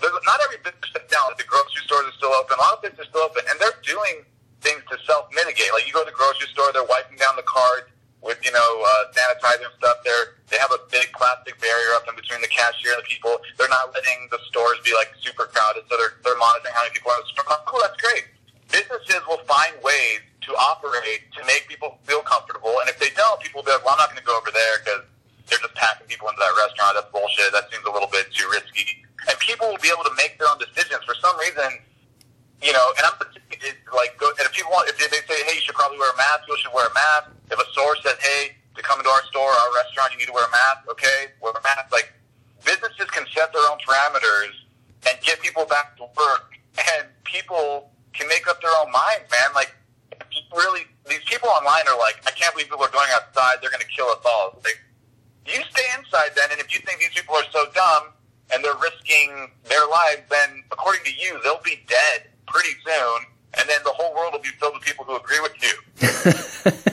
there's- 0.00 0.24
not 0.24 0.40
every 0.44 0.58
business 0.58 0.88
shut 0.92 1.08
down. 1.08 1.32
The 1.36 1.44
grocery 1.44 1.82
stores 1.84 2.06
are 2.08 2.16
still 2.16 2.34
open. 2.34 2.58
A 2.58 2.62
lot 2.62 2.74
of 2.74 2.82
businesses 2.82 3.06
are 3.06 3.10
still 3.10 3.24
open, 3.28 3.42
and 3.48 3.60
they're 3.60 3.78
doing 3.84 4.24
things 4.60 4.82
to 4.90 4.96
self-mitigate. 5.06 5.72
Like 5.72 5.86
you 5.86 5.92
go 5.92 6.04
to 6.04 6.10
the 6.10 6.16
grocery 6.16 6.48
store, 6.52 6.72
they're 6.72 6.84
wiping 6.84 7.16
down 7.16 7.36
the 7.36 7.46
carts 7.48 7.88
with, 8.20 8.36
you 8.44 8.52
know, 8.52 8.70
uh, 8.84 9.08
sanitizer 9.16 9.64
and 9.64 9.76
stuff. 9.80 9.96
They're, 10.04 10.36
they 10.52 10.58
have 10.60 10.72
a 10.72 10.80
big 10.92 11.08
plastic 11.16 11.56
barrier 11.60 11.96
up 11.96 12.04
in 12.08 12.14
between 12.16 12.44
the 12.44 12.52
cashier 12.52 12.92
and 12.92 13.00
the 13.00 13.08
people. 13.08 13.40
They're 13.56 13.72
not 13.72 13.94
letting 13.96 14.28
the 14.28 14.36
stores 14.52 14.76
be 14.84 14.92
like 14.92 15.08
super 15.24 15.48
crowded, 15.48 15.88
so 15.88 15.96
they're, 15.96 16.20
they're 16.20 16.36
monitoring 16.36 16.74
how 16.76 16.84
many 16.84 16.92
people 16.92 17.12
are 17.12 17.20
in 17.20 17.24
the 17.24 17.32
store. 17.32 17.48
Oh, 17.48 17.64
cool, 17.64 17.80
that's 17.80 17.96
great. 17.96 18.28
Businesses 18.68 19.24
will 19.24 19.40
find 19.48 19.72
ways 19.80 20.20
to 20.44 20.50
operate 20.56 21.32
to 21.36 21.40
make 21.48 21.64
people 21.68 21.96
feel 22.04 22.20
comfortable, 22.20 22.76
and 22.84 22.88
if 22.92 23.00
they 23.00 23.10
don't, 23.16 23.40
people 23.40 23.64
will 23.64 23.66
be 23.66 23.72
like, 23.72 23.84
well, 23.88 23.96
I'm 23.96 24.04
not 24.04 24.12
going 24.12 24.20
to 24.20 24.28
go 24.28 24.36
over 24.36 24.52
there 24.52 24.76
because 24.84 25.02
they're 25.48 25.58
just 25.64 25.74
packing 25.74 26.06
people 26.06 26.28
into 26.28 26.38
that 26.44 26.54
restaurant. 26.60 27.00
That's 27.00 27.08
bullshit. 27.10 27.50
That 27.56 27.72
seems 27.72 27.82
a 27.88 27.90
little 27.90 28.08
bit 28.12 28.28
too 28.36 28.46
risky. 28.52 29.00
And 29.28 29.36
people 29.40 29.68
will 29.68 29.82
be 29.82 29.92
able 29.92 30.04
to 30.04 30.14
make 30.16 30.38
their 30.38 30.48
own 30.48 30.56
decisions. 30.56 31.04
For 31.04 31.14
some 31.20 31.36
reason, 31.38 31.82
you 32.62 32.72
know, 32.72 32.86
and 32.96 33.04
I'm 33.04 33.16
it's 33.60 33.76
like, 33.92 34.16
and 34.16 34.46
if 34.46 34.52
people 34.52 34.72
want, 34.72 34.88
if 34.88 34.96
they 34.96 35.08
say, 35.08 35.38
hey, 35.44 35.54
you 35.56 35.62
should 35.64 35.74
probably 35.74 35.98
wear 35.98 36.12
a 36.12 36.16
mask, 36.16 36.48
you 36.48 36.56
should 36.60 36.72
wear 36.72 36.88
a 36.88 36.94
mask. 36.94 37.32
If 37.50 37.58
a 37.58 37.68
source 37.76 38.00
says, 38.04 38.16
hey, 38.20 38.56
to 38.76 38.80
come 38.82 39.00
into 39.00 39.10
our 39.10 39.24
store, 39.28 39.50
our 39.50 39.70
restaurant, 39.74 40.12
you 40.12 40.18
need 40.18 40.30
to 40.32 40.36
wear 40.36 40.46
a 40.46 40.52
mask, 40.52 40.88
okay, 40.88 41.34
wear 41.42 41.52
a 41.52 41.62
mask. 41.62 41.92
Like, 41.92 42.12
businesses 42.64 43.08
can 43.12 43.26
set 43.34 43.52
their 43.52 43.64
own 43.68 43.76
parameters 43.84 44.54
and 45.08 45.20
get 45.20 45.40
people 45.40 45.66
back 45.66 45.96
to 45.96 46.08
work, 46.16 46.56
and 46.96 47.08
people 47.24 47.90
can 48.12 48.28
make 48.28 48.48
up 48.48 48.60
their 48.62 48.72
own 48.80 48.92
minds, 48.92 49.28
man. 49.28 49.52
Like, 49.54 49.74
really, 50.54 50.86
these 51.08 51.24
people 51.26 51.48
online 51.48 51.84
are 51.88 51.98
like, 51.98 52.22
I 52.24 52.32
can't 52.32 52.52
believe 52.54 52.68
people 52.68 52.84
are 52.84 52.94
going 52.94 53.10
outside. 53.12 53.60
They're 53.60 53.72
going 53.72 53.84
to 53.84 53.92
kill 53.92 54.08
us 54.08 54.22
all. 54.24 54.60
Like, 54.64 54.78
you 55.44 55.60
stay 55.68 55.88
inside 55.98 56.32
then, 56.36 56.52
and 56.52 56.60
if 56.60 56.72
you 56.72 56.80
think 56.86 57.00
these 57.00 57.12
people 57.12 57.34
are 57.34 57.48
so 57.50 57.66
dumb 57.74 58.14
and 58.52 58.64
they're 58.64 58.76
risking 58.76 59.50
their 59.68 59.86
lives, 59.88 60.22
then 60.30 60.62
according 60.72 61.04
to 61.04 61.12
you, 61.12 61.40
they'll 61.42 61.62
be 61.64 61.80
dead 61.86 62.28
pretty 62.46 62.74
soon, 62.84 63.26
and 63.58 63.68
then 63.68 63.78
the 63.84 63.92
whole 63.92 64.14
world 64.14 64.32
will 64.32 64.40
be 64.40 64.54
filled 64.60 64.74
with 64.74 64.82
people 64.82 65.04
who 65.04 65.16
agree 65.16 65.40
with 65.40 65.54
you. 65.62 65.74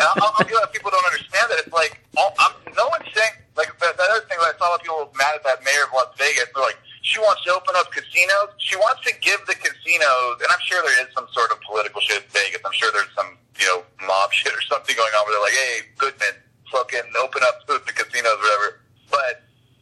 And 0.00 0.08
I'll, 0.16 0.32
I'll 0.32 0.48
be 0.48 0.56
people 0.72 0.88
don't 0.88 1.04
understand 1.12 1.44
that. 1.52 1.60
It's 1.60 1.76
like, 1.76 2.00
all, 2.16 2.32
I'm, 2.40 2.56
no 2.72 2.88
one's 2.88 3.12
saying, 3.12 3.36
like, 3.52 3.68
the, 3.76 3.92
the 3.92 4.06
other 4.08 4.24
thing 4.32 4.40
that 4.40 4.48
I 4.48 4.56
saw 4.56 4.72
a 4.72 4.78
lot 4.78 4.80
of 4.80 4.86
people 4.86 5.12
mad 5.12 5.36
at 5.36 5.44
that 5.44 5.60
mayor 5.60 5.84
of 5.84 5.92
Las 5.92 6.08
Vegas. 6.16 6.48
They're 6.56 6.64
like, 6.64 6.80
she 7.04 7.20
wants 7.20 7.44
to 7.44 7.52
open 7.52 7.76
up 7.76 7.92
casinos. 7.92 8.56
She 8.56 8.80
wants 8.80 9.04
to 9.04 9.12
give 9.20 9.44
the 9.44 9.52
casinos, 9.60 10.40
and 10.40 10.48
I'm 10.48 10.62
sure 10.64 10.80
there 10.80 11.04
is 11.04 11.12
some 11.12 11.28
sort 11.36 11.52
of 11.52 11.60
political 11.60 12.00
shit 12.00 12.24
in 12.24 12.28
Vegas. 12.32 12.64
I'm 12.64 12.72
sure 12.72 12.88
there's 12.96 13.12
some, 13.12 13.36
you 13.60 13.68
know, 13.68 13.84
mob 14.08 14.32
shit 14.36 14.56
or 14.56 14.64
something 14.64 14.96
going 14.96 15.12
on 15.12 15.20
where 15.28 15.36
they're 15.36 15.46
like, 15.52 15.58
hey, 15.60 15.76
Goodman, 16.00 16.36
fucking 16.72 17.12
open 17.20 17.44
up 17.44 17.60
the 17.68 17.92
casinos, 17.92 18.40
or 18.40 18.40
whatever. 18.40 18.68
But 19.12 19.34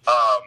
um, 0.09 0.43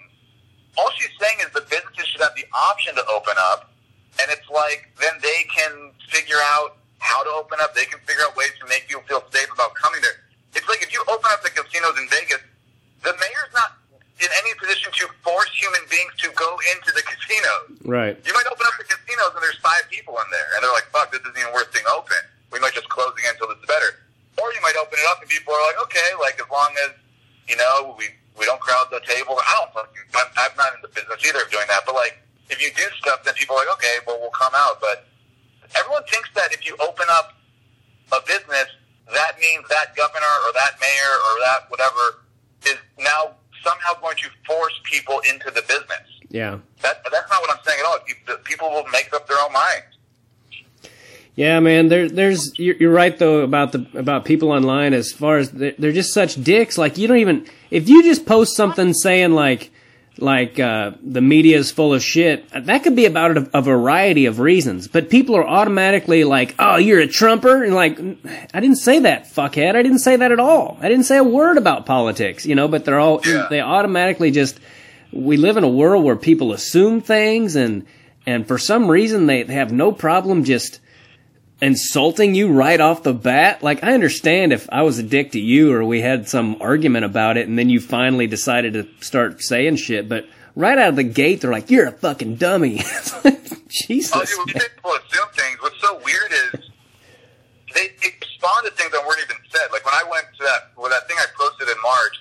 all 0.77 0.89
she's 0.97 1.13
saying 1.21 1.37
is 1.45 1.53
the 1.53 1.65
businesses 1.69 2.09
should 2.09 2.21
have 2.21 2.33
the 2.33 2.47
option 2.49 2.95
to 2.97 3.05
open 3.13 3.37
up, 3.53 3.69
and 4.17 4.27
it's 4.33 4.47
like 4.49 4.89
then 4.97 5.13
they 5.21 5.45
can 5.53 5.93
figure 6.09 6.41
out 6.57 6.81
how 6.97 7.21
to 7.23 7.31
open 7.37 7.61
up. 7.61 7.77
They 7.77 7.85
can 7.85 7.99
figure 8.09 8.25
out 8.25 8.33
ways 8.35 8.53
to 8.59 8.65
make 8.65 8.89
you 8.89 9.01
feel 9.05 9.21
safe 9.29 9.49
about 9.53 9.77
coming 9.77 10.01
there. 10.01 10.17
It's 10.57 10.67
like 10.67 10.81
if 10.81 10.89
you 10.91 11.03
open 11.07 11.29
up 11.29 11.45
the 11.45 11.53
casinos 11.53 11.95
in 11.97 12.09
Vegas, 12.09 12.41
the 13.05 13.13
mayor's 13.13 13.53
not 13.53 13.77
in 14.21 14.29
any 14.45 14.53
position 14.57 14.93
to 15.01 15.09
force 15.25 15.49
human 15.53 15.81
beings 15.89 16.13
to 16.21 16.29
go 16.37 16.49
into 16.77 16.93
the 16.93 17.01
casinos. 17.01 17.73
Right. 17.85 18.13
You 18.21 18.33
might 18.37 18.45
open 18.49 18.65
up 18.69 18.77
the 18.77 18.85
casinos 18.85 19.33
and 19.33 19.41
there's 19.41 19.61
five 19.61 19.85
people 19.89 20.17
in 20.17 20.27
there, 20.33 20.49
and 20.55 20.65
they're 20.65 20.73
like, 20.73 20.89
"Fuck, 20.89 21.13
this 21.13 21.21
isn't 21.21 21.37
even 21.37 21.53
worth 21.53 21.73
being 21.73 21.89
open. 21.89 22.21
We 22.49 22.57
might 22.57 22.73
just 22.73 22.89
close 22.89 23.13
again 23.17 23.37
until 23.37 23.53
it's 23.53 23.65
better." 23.65 24.01
Or 24.41 24.49
you 24.53 24.61
might 24.65 24.77
open 24.79 24.97
it 24.97 25.05
up 25.11 25.21
and 25.21 25.29
people 25.29 25.53
are 25.53 25.63
like, 25.69 25.79
"Okay, 25.89 26.09
like 26.17 26.37
as 26.41 26.49
long 26.49 26.73
as 26.89 26.97
you 27.49 27.57
know 27.57 27.93
we 27.97 28.09
we 28.37 28.45
don't 28.45 28.59
crowd 28.59 28.87
the 28.91 29.01
table." 29.01 29.37
I 29.39 29.53
don't. 29.59 29.73
fucking- 29.73 30.09
I'm, 30.15 30.27
I'm 30.37 30.55
not 30.57 30.75
in 30.75 30.81
the 30.81 30.89
business 30.89 31.19
either 31.25 31.43
of 31.43 31.51
doing 31.51 31.67
that, 31.67 31.81
but 31.85 31.95
like 31.95 32.17
if 32.49 32.61
you 32.61 32.69
do 32.75 32.83
stuff, 32.99 33.23
then 33.23 33.33
people 33.35 33.55
are 33.55 33.65
like, 33.65 33.73
"Okay, 33.77 33.95
well 34.05 34.19
we'll 34.19 34.35
come 34.35 34.53
out." 34.55 34.81
But 34.81 35.07
everyone 35.77 36.03
thinks 36.09 36.29
that 36.35 36.51
if 36.51 36.65
you 36.65 36.75
open 36.79 37.05
up 37.09 37.33
a 38.11 38.19
business, 38.27 38.67
that 39.13 39.39
means 39.39 39.67
that 39.69 39.95
governor 39.95 40.33
or 40.47 40.51
that 40.53 40.75
mayor 40.79 41.13
or 41.15 41.33
that 41.47 41.59
whatever 41.69 42.23
is 42.65 42.77
now 42.99 43.35
somehow 43.63 43.93
going 44.01 44.17
to 44.17 44.29
force 44.45 44.79
people 44.83 45.21
into 45.29 45.51
the 45.51 45.61
business. 45.61 46.07
Yeah. 46.29 46.59
That, 46.81 47.03
that's 47.11 47.29
not 47.29 47.41
what 47.41 47.51
I'm 47.51 47.63
saying 47.63 47.79
at 47.79 47.85
all. 47.85 47.99
People, 48.43 48.69
will 48.69 48.87
make 48.91 49.13
up 49.13 49.27
their 49.27 49.37
own 49.39 49.51
minds. 49.53 49.97
Yeah, 51.35 51.59
man. 51.59 51.89
There, 51.89 52.09
there's. 52.09 52.57
You're, 52.59 52.75
you're 52.75 52.91
right 52.91 53.17
though 53.17 53.41
about 53.41 53.71
the 53.71 53.87
about 53.95 54.25
people 54.25 54.51
online. 54.51 54.93
As 54.93 55.11
far 55.11 55.37
as 55.37 55.51
they're, 55.51 55.73
they're 55.77 55.91
just 55.91 56.13
such 56.13 56.41
dicks. 56.41 56.77
Like 56.77 56.97
you 56.97 57.07
don't 57.07 57.17
even 57.17 57.47
if 57.71 57.89
you 57.89 58.03
just 58.03 58.25
post 58.25 58.55
something 58.55 58.93
saying 58.93 59.31
like 59.31 59.71
like 60.17 60.59
uh, 60.59 60.91
the 61.01 61.21
media 61.21 61.57
is 61.57 61.71
full 61.71 61.93
of 61.93 62.03
shit. 62.03 62.45
That 62.51 62.83
could 62.83 62.95
be 62.95 63.05
about 63.05 63.37
a, 63.37 63.49
a 63.57 63.61
variety 63.61 64.25
of 64.27 64.39
reasons. 64.39 64.87
But 64.87 65.09
people 65.09 65.35
are 65.37 65.47
automatically 65.47 66.25
like, 66.25 66.53
"Oh, 66.59 66.75
you're 66.75 66.99
a 66.99 67.07
Trumper," 67.07 67.63
and 67.63 67.73
like, 67.73 67.97
I 68.53 68.59
didn't 68.59 68.75
say 68.75 68.99
that, 68.99 69.25
fuckhead. 69.33 69.75
I 69.75 69.81
didn't 69.81 69.99
say 69.99 70.17
that 70.17 70.31
at 70.31 70.39
all. 70.39 70.77
I 70.81 70.89
didn't 70.89 71.05
say 71.05 71.17
a 71.17 71.23
word 71.23 71.57
about 71.57 71.85
politics. 71.85 72.45
You 72.45 72.55
know, 72.55 72.67
but 72.67 72.85
they're 72.85 72.99
all 72.99 73.21
Yeah. 73.25 73.47
they 73.49 73.61
automatically 73.61 74.31
just. 74.31 74.59
We 75.13 75.35
live 75.37 75.57
in 75.57 75.63
a 75.65 75.69
world 75.69 76.03
where 76.05 76.15
people 76.15 76.53
assume 76.53 77.01
things 77.01 77.55
and 77.55 77.85
and 78.25 78.47
for 78.47 78.57
some 78.57 78.89
reason 78.91 79.25
they, 79.25 79.43
they 79.43 79.53
have 79.55 79.71
no 79.71 79.91
problem 79.91 80.43
just 80.43 80.79
insulting 81.61 82.33
you 82.33 82.51
right 82.51 82.79
off 82.81 83.03
the 83.03 83.13
bat. 83.13 83.61
Like 83.61 83.83
I 83.83 83.93
understand 83.93 84.51
if 84.51 84.67
I 84.71 84.81
was 84.81 84.97
a 84.97 85.03
dick 85.03 85.31
to 85.33 85.39
you 85.39 85.71
or 85.73 85.85
we 85.85 86.01
had 86.01 86.27
some 86.27 86.57
argument 86.61 87.05
about 87.05 87.37
it 87.37 87.47
and 87.47 87.57
then 87.57 87.69
you 87.69 87.79
finally 87.79 88.27
decided 88.27 88.73
to 88.73 88.87
start 88.99 89.41
saying 89.41 89.75
shit, 89.77 90.09
but 90.09 90.27
right 90.55 90.77
out 90.77 90.89
of 90.89 90.95
the 90.95 91.03
gate 91.03 91.41
they're 91.41 91.51
like, 91.51 91.69
You're 91.69 91.87
a 91.87 91.91
fucking 91.91 92.35
dummy. 92.35 92.77
Jesus. 93.69 94.11
Oh, 94.13 94.25
dude, 94.25 94.55
when 94.55 94.63
people 94.67 94.91
assume 94.91 95.29
things. 95.33 95.57
What's 95.61 95.79
so 95.79 95.95
weird 96.03 96.31
is 96.31 96.71
they, 97.73 97.87
they 98.01 98.11
respond 98.19 98.65
to 98.65 98.71
things 98.71 98.91
that 98.91 99.05
weren't 99.07 99.21
even 99.23 99.37
said. 99.49 99.71
Like 99.71 99.85
when 99.85 99.93
I 99.93 100.03
went 100.09 100.25
to 100.39 100.43
that, 100.43 100.71
well, 100.75 100.89
that 100.89 101.07
thing 101.07 101.17
I 101.19 101.25
posted 101.37 101.69
in 101.69 101.77
March, 101.81 102.17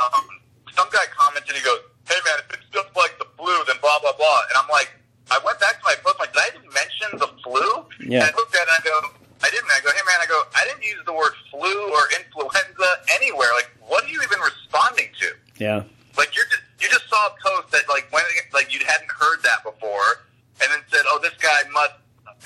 um, 0.00 0.26
some 0.74 0.88
guy 0.90 1.06
commented, 1.14 1.54
he 1.54 1.62
goes, 1.62 1.78
hey 2.08 2.18
man, 2.24 2.42
if 2.42 2.58
it's 2.58 2.68
just 2.72 2.90
like 2.96 3.16
the 3.18 3.26
flu, 3.36 3.52
then 3.66 3.76
blah, 3.80 3.98
blah, 4.00 4.16
blah. 4.16 4.40
And 4.50 4.56
I'm 4.58 4.68
like, 4.68 4.90
I 5.30 5.38
went 5.44 5.60
back 5.60 5.78
to 5.78 5.84
my 5.84 5.94
post, 6.04 6.18
like, 6.18 6.32
did 6.32 6.42
I 6.42 6.48
even 6.58 6.68
mention 6.68 7.18
the 7.18 7.30
flu? 7.42 7.64
Yeah. 8.06 8.22
And 8.22 8.30
I 8.30 8.36
looked 8.36 8.54
at 8.54 8.62
it 8.62 8.68
and 8.68 8.76
I 8.78 8.82
go, 8.84 8.96
I 9.44 9.50
didn't. 9.50 9.68
I 9.68 9.80
go, 9.84 9.90
hey 9.92 10.04
man, 10.08 10.18
I 10.20 10.26
go, 10.26 10.40
I 10.56 10.62
didn't 10.64 10.84
use 10.84 11.04
the 11.04 11.12
word 11.12 11.32
flu 11.50 11.68
or 11.92 12.02
influenza 12.16 12.90
anywhere. 13.20 13.48
Like, 13.56 13.70
what 13.84 14.04
are 14.04 14.08
you 14.08 14.20
even 14.22 14.40
responding 14.40 15.12
to? 15.20 15.28
Yeah. 15.60 15.84
Like 16.16 16.32
you're 16.36 16.48
just 16.48 16.64
you 16.80 16.88
just 16.88 17.08
saw 17.08 17.28
a 17.28 17.34
post 17.42 17.72
that 17.72 17.88
like 17.88 18.08
when 18.12 18.22
like 18.52 18.72
you 18.72 18.80
hadn't 18.86 19.10
heard 19.10 19.42
that 19.42 19.64
before, 19.64 20.24
and 20.62 20.70
then 20.70 20.80
said, 20.88 21.02
"Oh, 21.10 21.18
this 21.20 21.34
guy 21.42 21.66
must 21.72 21.94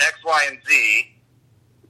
X, 0.00 0.18
Y, 0.24 0.40
and 0.48 0.58
Z." 0.66 0.72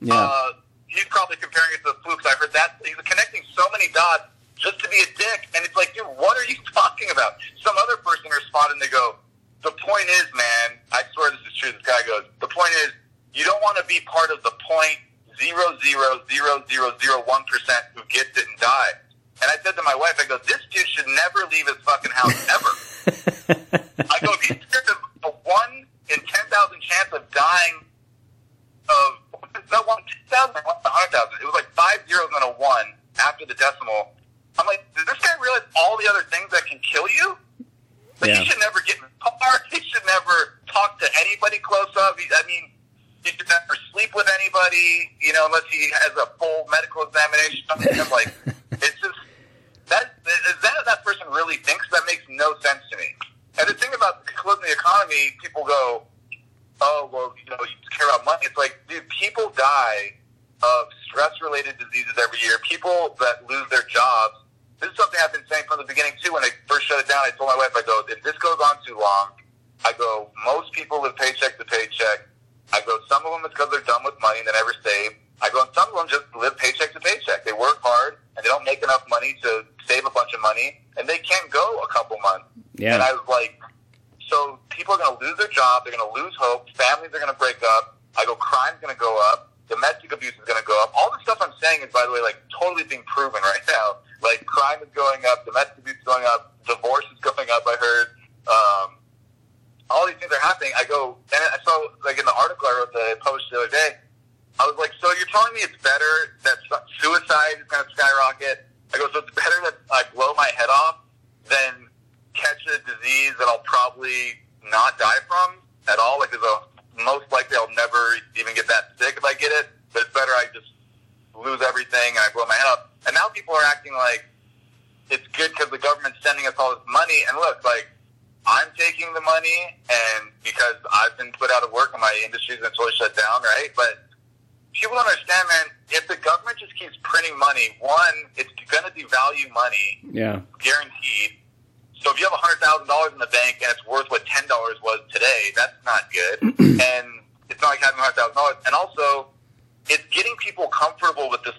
Yeah. 0.00 0.14
Uh, 0.14 0.52
he's 0.86 1.06
probably 1.06 1.36
comparing 1.36 1.70
it 1.74 1.84
to 1.86 1.94
the 1.94 1.98
flu 2.02 2.16
because 2.16 2.34
I 2.34 2.36
heard 2.36 2.52
that 2.52 2.82
he's 2.84 2.96
connecting 2.96 3.42
so 3.54 3.62
many 3.72 3.92
dots 3.92 4.28
just 4.56 4.80
to 4.80 4.88
be 4.90 4.98
a 5.06 5.10
dick, 5.16 5.48
and 5.54 5.64
it's 5.64 5.76
like, 5.76 5.94
dude, 5.94 6.04
what 6.18 6.36
are 6.36 6.44
you 6.50 6.58
talking 6.74 7.08
about? 7.12 7.38
Some 7.62 7.74
other 7.78 7.96
person 8.02 8.26
responded 8.28 8.76
and 8.76 8.82
they 8.82 8.90
go, 8.92 9.16
"The 9.62 9.72
point 9.78 10.08
is, 10.20 10.26
man, 10.34 10.82
I 10.92 11.02
swear 11.14 11.30
this 11.30 11.40
is 11.46 11.54
true." 11.56 11.72
This 11.72 11.82
guy 11.86 12.02
goes, 12.06 12.26
"The 12.42 12.50
point 12.50 12.74
is, 12.84 12.92
you 13.34 13.44
don't 13.44 13.60
want 13.62 13.78
to 13.78 13.84
be 13.84 14.00
part 14.06 14.30
of 14.30 14.42
the 14.42 14.52
point 14.68 14.98
zero 15.38 15.76
zero 15.84 16.20
zero 16.30 16.64
zero 16.68 16.92
zero 17.00 17.22
one 17.26 17.44
percent 17.44 17.84
who 17.94 18.02
gets 18.08 18.36
it 18.38 18.46
and 18.48 18.58
dies." 18.58 18.98
And 19.40 19.50
I 19.50 19.56
said 19.62 19.76
to 19.76 19.82
my 19.82 19.94
wife, 19.94 20.18
I 20.20 20.26
go, 20.26 20.38
"This 20.38 20.60
dude 20.70 20.86
should 20.88 21.06
never 21.06 21.48
leave 21.50 21.66
his 21.66 21.76
fucking 21.84 22.12
house 22.12 22.48
ever." 22.48 23.84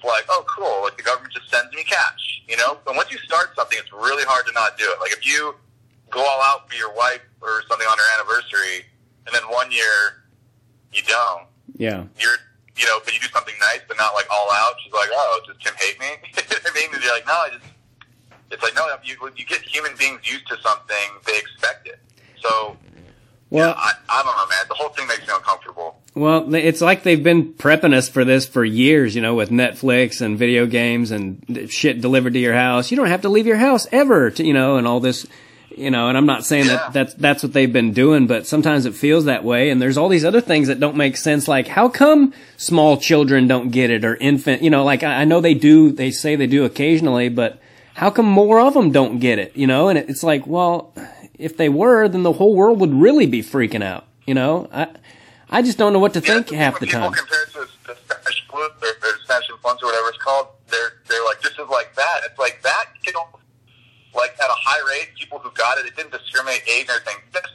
like, 0.10 0.26
oh, 0.30 0.44
cool, 0.48 0.84
like 0.84 0.98
the 0.98 1.04
government 1.04 1.34
just 1.34 1.50
sends 1.50 1.74
me 1.74 1.84
cash, 1.84 2.42
you 2.48 2.58
know. 2.58 2.78
And 2.88 2.96
once 2.98 3.12
you 3.12 3.18
start 3.20 3.56
something, 3.56 3.78
it's 3.80 3.92
really 3.94 4.24
hard 4.26 4.46
to 4.48 4.54
not 4.54 4.78
do 4.78 4.86
it. 4.86 5.00
Like 5.00 5.12
if 5.12 5.26
you 5.26 5.56
go 6.10 6.20
all 6.20 6.42
out 6.42 6.70
for 6.70 6.76
your 6.76 6.94
wife 6.94 7.22
or 7.42 7.64
something 7.70 7.88
on 7.88 7.98
her 7.98 8.10
anniversary, 8.20 8.86
and 9.26 9.34
then 9.36 9.44
one 9.52 9.72
year 9.72 10.26
you 10.92 11.02
don't, 11.04 11.46
Yeah. 11.78 12.04
you're 12.20 12.38
you 12.78 12.86
know, 12.86 13.00
but 13.04 13.14
you 13.14 13.20
do 13.20 13.28
something 13.34 13.56
nice, 13.60 13.82
but 13.90 13.98
not 13.98 14.14
like 14.14 14.26
all 14.32 14.50
out. 14.54 14.74
She's 14.82 14.94
like, 14.94 15.10
oh, 15.12 15.42
does 15.46 15.58
Tim 15.62 15.74
hate 15.78 16.00
me? 16.00 16.08
I 16.38 16.72
mean, 16.74 16.88
you're 17.02 17.12
like, 17.14 17.28
no, 17.28 17.34
I 17.34 17.50
just. 17.52 17.66
It's 18.52 18.64
like 18.64 18.74
no, 18.74 18.88
you 19.04 19.16
you 19.36 19.46
get 19.46 19.62
human 19.62 19.92
beings 20.00 20.22
used 20.24 20.48
to 20.48 20.58
something, 20.62 20.96
they 21.28 21.38
expect 21.38 21.88
it. 21.88 22.00
So, 22.42 22.78
Well, 23.52 23.76
I, 23.78 23.92
I 24.08 24.24
don't 24.24 24.36
know, 24.36 24.48
man. 24.48 24.66
The 24.70 24.74
whole 24.76 24.90
thing 24.90 25.06
makes 25.08 25.28
me 25.28 25.34
uncomfortable. 25.36 25.99
Well, 26.16 26.54
it's 26.56 26.82
like 26.82 27.04
they've 27.04 27.24
been 27.24 27.54
prepping 27.54 27.94
us 27.94 28.10
for 28.10 28.26
this 28.26 28.48
for 28.48 28.66
years, 28.66 29.16
you 29.16 29.22
know, 29.22 29.36
with 29.36 29.52
Netflix 29.52 30.22
and 30.22 30.38
video 30.38 30.66
games 30.66 31.12
and 31.12 31.68
shit 31.70 32.02
delivered 32.02 32.34
to 32.34 32.40
your 32.40 32.56
house. 32.56 32.90
You 32.90 32.98
don't 32.98 33.08
have 33.08 33.22
to 33.22 33.30
leave 33.30 33.46
your 33.46 33.58
house 33.58 33.88
ever, 33.92 34.32
to, 34.32 34.44
you 34.44 34.54
know, 34.54 34.78
and 34.78 34.88
all 34.88 35.00
this, 35.00 35.28
you 35.70 35.92
know, 35.92 36.10
and 36.10 36.18
I'm 36.18 36.26
not 36.26 36.44
saying 36.46 36.68
that 36.68 36.94
that's, 36.94 37.14
that's 37.14 37.44
what 37.44 37.54
they've 37.54 37.72
been 37.72 37.94
doing, 37.94 38.26
but 38.26 38.48
sometimes 38.48 38.86
it 38.86 38.96
feels 38.96 39.26
that 39.26 39.44
way. 39.44 39.70
And 39.70 39.80
there's 39.80 39.98
all 39.98 40.10
these 40.10 40.26
other 40.26 40.42
things 40.42 40.68
that 40.68 40.80
don't 40.80 40.98
make 40.98 41.16
sense. 41.16 41.48
Like, 41.48 41.68
how 41.68 41.88
come 41.90 42.34
small 42.58 42.98
children 42.98 43.48
don't 43.48 43.70
get 43.70 43.92
it 43.92 44.04
or 44.04 44.16
infant, 44.16 44.64
you 44.64 44.72
know, 44.72 44.84
like 44.84 45.04
I, 45.04 45.22
I 45.22 45.26
know 45.26 45.42
they 45.42 45.54
do, 45.54 45.92
they 45.92 46.10
say 46.10 46.36
they 46.36 46.48
do 46.48 46.66
occasionally, 46.66 47.30
but 47.30 47.62
how 47.94 48.10
come 48.10 48.26
more 48.26 48.60
of 48.60 48.74
them 48.74 48.92
don't 48.92 49.20
get 49.20 49.38
it, 49.38 49.56
you 49.56 49.68
know? 49.68 49.90
And 49.90 50.00
it, 50.00 50.10
it's 50.10 50.24
like, 50.24 50.48
well, 50.48 50.92
if 51.38 51.56
they 51.56 51.70
were, 51.70 52.08
then 52.10 52.24
the 52.24 52.34
whole 52.34 52.56
world 52.56 52.80
would 52.80 52.94
really 52.94 53.28
be 53.28 53.44
freaking 53.44 53.84
out, 53.84 54.06
you 54.26 54.34
know? 54.34 54.68
I, 54.74 54.88
I 55.50 55.62
just 55.62 55.78
don't 55.78 55.94
know 55.94 56.00
what 56.00 56.14
to 56.14 56.20
Yeah, 56.20 56.42
think 56.42 56.50
half 56.52 56.80
the 56.80 56.86
time. 56.86 57.12
People 57.12 57.26
compare 57.26 57.44
it 57.44 57.52
to 57.54 57.68
the 57.88 57.96
Spanish 57.96 58.46
flu 58.48 58.62
or, 58.62 58.70
or 58.70 59.14
Spanish 59.24 59.50
influenza 59.50 59.86
or 59.86 59.88
whatever 59.90 60.10
it's 60.10 60.18
called. 60.18 60.48
They're 60.70 61.02
they're 61.10 61.26
like 61.26 61.42
this 61.42 61.54
is 61.54 61.70
like 61.70 61.96
that. 61.96 62.22
It's 62.26 62.38
like 62.38 62.62
that 62.62 62.86
killed 63.04 63.26
like 64.14 64.34
at 64.38 64.50
a 64.50 64.60
high 64.62 64.82
rate. 64.94 65.10
People 65.18 65.40
who 65.40 65.50
got 65.52 65.78
it, 65.78 65.86
it 65.86 65.96
didn't 65.96 66.12
discriminate 66.12 66.62
age 66.70 66.86
and 66.90 67.02
everything. 67.02 67.18
This, 67.34 67.50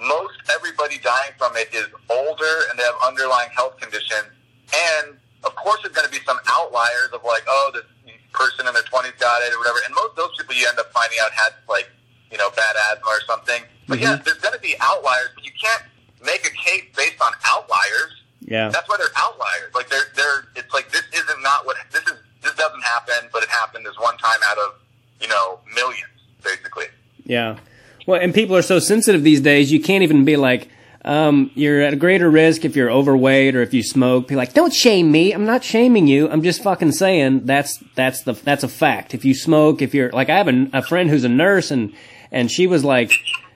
most 0.00 0.34
everybody 0.52 0.98
dying 0.98 1.32
from 1.38 1.56
it 1.56 1.72
is 1.72 1.86
older 2.10 2.54
and 2.68 2.78
they 2.78 2.82
have 2.82 2.98
underlying 3.06 3.50
health 3.54 3.78
conditions. 3.80 4.28
And 4.72 5.16
of 5.44 5.54
course, 5.56 5.80
there's 5.82 5.94
going 5.94 6.06
to 6.06 6.12
be 6.12 6.22
some 6.24 6.38
outliers 6.48 7.10
of 7.12 7.24
like, 7.24 7.44
oh, 7.48 7.70
this 7.72 7.84
person 8.32 8.66
in 8.66 8.72
their 8.72 8.82
20s 8.82 9.18
got 9.20 9.42
it 9.42 9.52
or 9.54 9.58
whatever. 9.58 9.78
And 9.84 9.94
most 9.94 10.16
of 10.16 10.16
those 10.16 10.34
people 10.36 10.54
you 10.54 10.66
end 10.68 10.78
up 10.78 10.90
finding 10.92 11.18
out 11.22 11.30
had 11.32 11.52
like, 11.68 11.88
you 12.30 12.38
know, 12.38 12.50
bad 12.56 12.74
asthma 12.90 13.08
or 13.08 13.20
something. 13.26 13.62
But 13.86 14.00
yeah, 14.00 14.14
mm-hmm. 14.14 14.24
there's 14.24 14.38
going 14.38 14.54
to 14.54 14.60
be 14.60 14.74
outliers, 14.80 15.30
but 15.34 15.44
you 15.44 15.52
can't 15.52 15.84
make 16.24 16.46
a 16.46 16.50
case 16.50 16.84
based 16.96 17.20
on 17.20 17.32
outliers. 17.50 18.22
Yeah. 18.40 18.68
That's 18.68 18.88
why 18.88 18.96
they're 18.98 19.08
outliers. 19.16 19.74
Like 19.74 19.88
they're 19.88 20.10
they're. 20.14 20.44
It's 20.56 20.72
like 20.74 20.90
this 20.90 21.04
isn't 21.14 21.42
not 21.42 21.66
what 21.66 21.76
this 21.90 22.02
is. 22.02 22.18
This 22.42 22.54
doesn't 22.54 22.82
happen, 22.82 23.28
but 23.32 23.42
it 23.42 23.48
happened 23.48 23.86
this 23.86 23.98
one 23.98 24.16
time 24.18 24.38
out 24.44 24.58
of 24.58 24.74
you 25.20 25.28
know 25.28 25.60
millions, 25.74 26.10
basically. 26.42 26.86
Yeah. 27.24 27.58
Well, 28.06 28.20
and 28.20 28.34
people 28.34 28.56
are 28.56 28.62
so 28.62 28.78
sensitive 28.78 29.22
these 29.22 29.40
days, 29.40 29.70
you 29.70 29.80
can't 29.80 30.02
even 30.02 30.24
be 30.24 30.36
like, 30.36 30.68
um, 31.04 31.50
you're 31.54 31.82
at 31.82 31.92
a 31.92 31.96
greater 31.96 32.30
risk 32.30 32.64
if 32.64 32.76
you're 32.76 32.90
overweight 32.90 33.54
or 33.54 33.62
if 33.62 33.72
you 33.72 33.82
smoke. 33.82 34.28
Be 34.28 34.36
like, 34.36 34.54
don't 34.54 34.72
shame 34.72 35.10
me. 35.10 35.32
I'm 35.32 35.44
not 35.44 35.64
shaming 35.64 36.06
you. 36.06 36.28
I'm 36.28 36.42
just 36.42 36.62
fucking 36.62 36.92
saying 36.92 37.46
that's, 37.46 37.78
that's 37.94 38.22
the, 38.22 38.32
that's 38.32 38.64
a 38.64 38.68
fact. 38.68 39.14
If 39.14 39.24
you 39.24 39.34
smoke, 39.34 39.82
if 39.82 39.94
you're, 39.94 40.10
like, 40.10 40.30
I 40.30 40.38
have 40.38 40.48
a, 40.48 40.68
a 40.72 40.82
friend 40.82 41.10
who's 41.10 41.24
a 41.24 41.28
nurse 41.28 41.70
and, 41.70 41.94
and 42.30 42.50
she 42.50 42.66
was 42.66 42.84
like, 42.84 43.12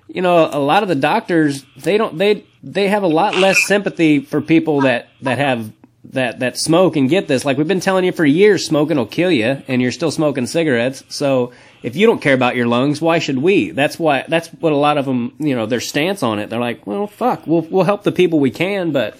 you 0.08 0.22
know, 0.22 0.48
a 0.50 0.58
lot 0.58 0.82
of 0.82 0.88
the 0.88 0.94
doctors, 0.94 1.64
they 1.76 1.98
don't, 1.98 2.16
they, 2.18 2.44
they 2.62 2.88
have 2.88 3.02
a 3.02 3.08
lot 3.08 3.34
less 3.36 3.64
sympathy 3.66 4.20
for 4.20 4.40
people 4.40 4.82
that, 4.82 5.08
that 5.22 5.38
have, 5.38 5.72
that, 6.10 6.38
that 6.38 6.56
smoke 6.56 6.96
and 6.96 7.08
get 7.08 7.26
this. 7.26 7.44
Like 7.44 7.58
we've 7.58 7.66
been 7.66 7.80
telling 7.80 8.04
you 8.04 8.12
for 8.12 8.24
years, 8.24 8.64
smoking 8.64 8.96
will 8.96 9.06
kill 9.06 9.30
you 9.30 9.62
and 9.66 9.82
you're 9.82 9.92
still 9.92 10.10
smoking 10.10 10.46
cigarettes. 10.46 11.02
So 11.08 11.52
if 11.82 11.96
you 11.96 12.06
don't 12.06 12.22
care 12.22 12.34
about 12.34 12.54
your 12.56 12.66
lungs, 12.66 13.00
why 13.00 13.18
should 13.18 13.38
we? 13.38 13.72
That's 13.72 13.98
why, 13.98 14.24
that's 14.28 14.48
what 14.48 14.72
a 14.72 14.76
lot 14.76 14.98
of 14.98 15.04
them, 15.06 15.34
you 15.38 15.56
know, 15.56 15.66
their 15.66 15.80
stance 15.80 16.22
on 16.22 16.38
it. 16.38 16.48
They're 16.48 16.60
like, 16.60 16.86
well, 16.86 17.06
fuck, 17.06 17.46
we'll, 17.46 17.62
we'll 17.62 17.84
help 17.84 18.04
the 18.04 18.12
people 18.12 18.38
we 18.38 18.50
can, 18.52 18.92
but 18.92 19.18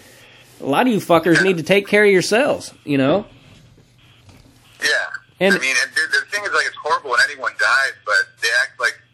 a 0.61 0.67
lot 0.67 0.87
of 0.87 0.93
you 0.93 1.01
fuckers 1.01 1.43
need 1.43 1.57
to 1.59 1.63
take 1.63 1.87
care 1.89 2.05
of 2.05 2.11
yourselves, 2.11 2.73
you 2.85 2.99
know? 2.99 3.27
Yeah. 4.81 4.89
And- 5.41 5.55
I 5.55 5.59
mean, 5.59 5.75
the, 5.95 6.01
the 6.01 6.27
thing 6.31 6.45
is, 6.45 6.53
like, 6.53 6.67
it's 6.67 6.77
horrible 6.83 7.11
when 7.11 7.21
anyone 7.29 7.53
dies, 7.59 7.93
but 8.05 8.41
they 8.41 8.49
act 8.63 8.81
like 8.81 8.95
if 8.95 8.95
you. 8.95 9.03
I 9.03 9.06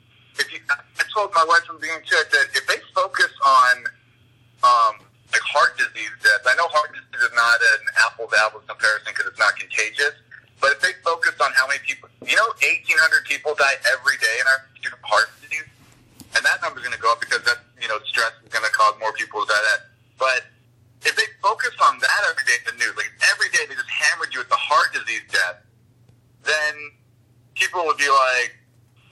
told 1.13 1.33
my 1.37 1.45
wife 1.45 1.65
from 1.69 1.77
the 1.77 1.87
beginning 1.87 2.05
too 2.09 2.17
that 2.17 2.49
if 2.57 2.65
they 2.67 2.81
focus 2.97 3.33
on 3.45 3.75
um, 4.65 4.95
like 5.33 5.45
heart 5.45 5.77
disease 5.77 6.13
deaths, 6.21 6.45
I 6.45 6.57
know 6.57 6.69
heart 6.69 6.93
disease 6.93 7.29
is 7.29 7.35
not 7.37 7.57
an 7.57 7.83
apples 8.05 8.33
to 8.33 8.39
apples 8.41 8.65
comparison 8.69 9.13
because 9.13 9.29
it's 9.33 9.41
not 9.41 9.57
contagious, 9.57 10.17
but 10.61 10.77
if 10.77 10.81
they 10.81 10.93
focus 11.05 11.37
on 11.41 11.53
how 11.57 11.69
many 11.69 11.81
people, 11.85 12.09
you 12.25 12.37
know, 12.37 12.49
eighteen 12.65 12.97
hundred 13.01 13.25
people 13.25 13.57
die 13.57 13.77
every 13.97 14.17
day 14.21 14.37
in 14.41 14.47
our 14.49 14.61
from 14.83 15.03
heart 15.05 15.29
disease, 15.41 15.67
and 16.37 16.41
that 16.45 16.61
number's 16.61 16.85
going 16.85 16.95
to 16.95 17.01
go 17.01 17.13
up 17.13 17.21
because 17.21 17.43
that 17.49 17.65
you 17.81 17.89
know 17.89 17.99
stress 18.05 18.33
is 18.45 18.51
going 18.53 18.65
to 18.65 18.73
cause 18.73 18.95
more 19.01 19.13
people 19.17 19.41
to 19.43 19.49
die. 19.49 19.65
That, 19.73 19.81
but 20.21 20.41
if 21.03 21.17
they 21.17 21.27
focus 21.43 21.75
on 21.83 21.99
that 21.99 22.21
every 22.31 22.45
day 22.45 22.61
in 22.63 22.65
the 22.73 22.77
news, 22.79 22.95
like 22.95 23.11
every 23.33 23.51
day 23.51 23.67
they 23.67 23.75
just 23.75 23.91
hammered 23.91 24.31
you 24.33 24.41
with 24.41 24.53
the 24.53 24.61
heart 24.61 24.93
disease 24.95 25.27
death, 25.33 25.59
then 26.45 26.75
people 27.55 27.85
would 27.87 27.99
be 27.99 28.09
like, 28.09 28.55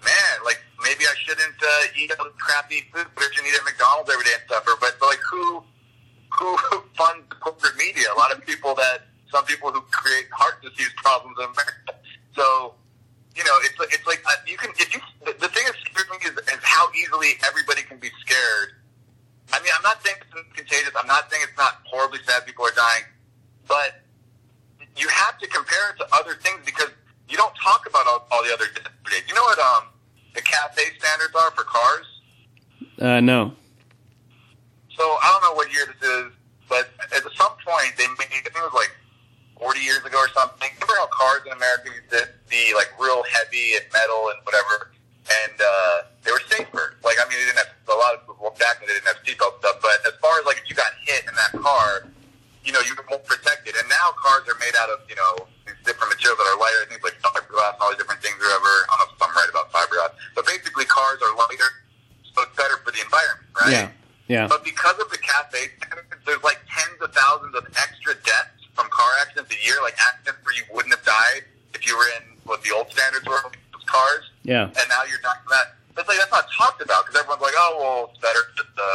man, 0.05 0.35
like 0.45 0.63
maybe 0.83 1.05
I 1.05 1.15
shouldn't 1.25 1.57
uh, 1.63 1.99
eat 1.99 2.13
all 2.19 2.31
crappy 2.39 2.85
food, 2.93 3.07
but 3.15 3.25
I 3.25 3.29
shouldn't 3.33 3.49
eat 3.53 3.59
at 3.59 3.65
McDonald's 3.65 4.11
every 4.11 4.25
day 4.25 4.37
and 4.39 4.45
stuff. 4.47 4.65
But 4.67 4.95
like, 5.01 5.21
who 5.31 5.63
who 6.39 6.49
funds 6.99 7.27
corporate 7.41 7.77
media? 7.77 8.09
A 8.15 8.19
lot 8.19 8.33
of 8.33 8.45
people 8.47 8.75
that 8.77 9.07
some 9.31 9.45
people 9.45 9.71
who 9.71 9.81
create 9.93 10.27
heart 10.33 10.63
disease 10.63 10.91
problems 10.97 11.37
in 11.39 11.45
America. 11.45 11.95
So 12.35 12.75
you 13.37 13.45
know, 13.45 13.57
it's 13.63 13.79
like- 13.79 13.93
it's 13.95 14.07
like 14.07 14.23
uh, 14.27 14.35
you 14.47 14.57
can 14.57 14.71
if 14.79 14.93
you 14.95 15.01
the, 15.25 15.33
the 15.39 15.49
thing 15.49 15.65
that 15.67 15.77
scares 15.87 16.21
is, 16.25 16.35
is 16.37 16.61
how 16.63 16.91
easily 16.93 17.39
everybody 17.47 17.83
can 17.83 17.99
be 17.99 18.11
scared. 18.21 18.75
I 19.53 19.59
mean, 19.63 19.73
I'm 19.77 19.83
not 19.83 20.03
saying 20.03 20.17
it's 20.21 20.53
contagious. 20.55 20.91
I'm 20.99 21.07
not 21.07 21.31
saying 21.31 21.43
it's 21.47 21.59
not 21.59 21.83
horribly 21.87 22.21
sad 22.27 22.47
people 22.47 22.65
are 22.67 22.75
dying, 22.75 23.05
but 23.67 24.03
you 24.97 25.09
have 25.09 25.39
to 25.39 25.47
compare 25.49 25.91
it 25.91 25.99
to 25.99 26.07
other 26.15 26.35
things 26.35 26.61
because 26.65 26.91
you 27.29 27.37
don't 27.37 27.55
talk 27.63 27.87
about 27.89 28.07
all, 28.07 28.27
all 28.31 28.43
the 28.45 28.53
other 28.53 28.67
deaths. 28.75 29.27
You 29.29 29.35
know 29.35 29.43
what 29.43 29.59
um 29.59 29.85
the 30.35 30.43
cafe 30.43 30.83
standards 30.99 31.35
are 31.35 31.51
for 31.53 31.65
cars? 31.65 32.07
Uh, 33.01 33.21
no. 33.21 33.53
So 34.97 35.03
I 35.03 35.33
don't 35.33 35.51
know 35.51 35.57
what 35.57 35.73
year 35.73 35.87
this 35.89 36.09
is, 36.09 36.33
but 36.69 36.91
at 37.01 37.23
some 37.35 37.57
point 37.65 37.97
they 37.97 38.07
made 38.19 38.29
I 38.31 38.45
think 38.45 38.57
it 38.57 38.63
was 38.63 38.75
like 38.75 38.93
40 39.59 39.81
years 39.81 40.05
ago 40.05 40.17
or 40.19 40.29
something. 40.37 40.69
Remember 40.81 40.97
how 40.97 41.09
cars 41.09 41.43
in 41.47 41.53
America 41.53 41.93
used 41.93 42.11
to 42.13 42.29
be 42.49 42.73
like 42.75 42.93
real 43.01 43.23
heavy 43.29 43.77
and 43.77 43.85
metal 43.93 44.33
and 44.33 44.39
whatever, 44.45 44.93
and 45.25 45.57
uh, 45.57 45.97
they 46.25 46.33
were 46.33 46.45
safer. 46.49 46.97
Like 47.05 47.17
I 47.21 47.29
mean, 47.29 47.37
they 47.41 47.49
didn't 47.49 47.65
have 47.65 47.73
a 47.89 47.97
lot 47.97 48.13
of 48.17 48.21
well, 48.41 48.57
back 48.61 48.81
then 48.81 48.89
they 48.89 48.97
didn't 48.97 49.09
have 49.09 49.21
seatbelt 49.25 49.61
stuff, 49.61 49.81
but 49.81 50.01
as 50.05 50.17
far 50.21 50.41
as 50.41 50.45
like 50.45 50.61
if 50.61 50.69
you 50.69 50.77
got 50.77 50.93
hit 51.05 51.25
in 51.29 51.35
that 51.37 51.53
car, 51.61 52.09
you 52.65 52.73
know 52.73 52.81
you 52.85 52.93
were 52.97 53.05
more 53.09 53.25
protected. 53.25 53.77
And 53.77 53.89
now 53.89 54.13
cars 54.17 54.49
are 54.49 54.59
made 54.61 54.77
out 54.81 54.89
of 54.89 55.05
you 55.09 55.17
know 55.17 55.49
different 55.85 56.13
materials 56.15 56.39
that 56.39 56.49
are 56.49 56.59
lighter, 56.61 56.81
things 56.91 57.03
like 57.05 57.17
fiberglass 57.23 57.75
and 57.77 57.83
all 57.83 57.91
these 57.93 58.01
different 58.03 58.21
things 58.23 58.37
or 58.41 58.47
whatever. 58.49 58.73
I 58.89 58.93
don't 58.99 59.09
know 59.09 59.17
if 59.17 59.23
I'm 59.23 59.35
right 59.37 59.51
about 59.51 59.67
fiberglass, 59.73 60.13
but 60.35 60.45
basically 60.47 60.85
cars 60.87 61.19
are 61.23 61.33
lighter, 61.37 61.71
so 62.35 62.43
it's 62.47 62.57
better 62.57 62.77
for 62.85 62.91
the 62.93 63.01
environment, 63.03 63.49
right? 63.59 63.73
Yeah. 63.73 63.89
Yeah. 64.31 64.47
But 64.47 64.63
because 64.63 64.95
of 65.03 65.11
the 65.11 65.19
cafe 65.19 65.75
there's 66.27 66.43
like 66.47 66.63
tens 66.71 67.01
of 67.03 67.11
thousands 67.11 67.55
of 67.59 67.67
extra 67.75 68.15
deaths 68.23 68.63
from 68.79 68.87
car 68.95 69.11
accidents 69.23 69.51
a 69.51 69.59
year, 69.67 69.75
like 69.83 69.97
accidents 70.07 70.39
where 70.47 70.55
you 70.55 70.63
wouldn't 70.71 70.95
have 70.95 71.03
died 71.05 71.43
if 71.75 71.83
you 71.87 71.97
were 71.99 72.07
in 72.23 72.39
what 72.47 72.63
the 72.63 72.71
old 72.71 72.87
standards 72.95 73.27
were 73.27 73.43
with 73.43 73.87
cars, 73.87 74.31
Yeah. 74.45 74.71
and 74.71 74.87
now 74.89 75.03
you're 75.11 75.21
not 75.27 75.43
that. 75.51 75.75
It's 75.99 76.07
like 76.09 76.19
that's 76.19 76.31
not 76.31 76.47
talked 76.57 76.81
about 76.81 77.05
because 77.05 77.19
everyone's 77.21 77.43
like, 77.43 77.59
oh 77.59 77.75
well, 77.83 78.11
it's 78.15 78.21
better 78.23 78.41
for 78.55 78.65
the 78.79 78.93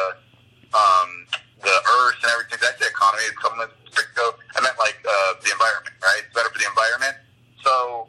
um, 0.72 1.28
the 1.66 1.78
earth 2.06 2.22
and 2.22 2.30
everything. 2.32 2.62
That's 2.62 2.78
the 2.78 2.88
economy? 2.88 3.26
It's 3.26 3.42
something 3.42 3.60
that's 3.66 3.74
ago. 3.98 4.38
I 4.56 4.62
meant 4.62 4.78
like 4.78 5.02
uh, 5.02 5.42
the 5.42 5.50
environment, 5.52 5.96
right? 6.04 6.22
It's 6.24 6.34
better 6.34 6.50
for 6.54 6.60
the 6.62 6.70
environment. 6.70 7.18
So, 7.66 8.08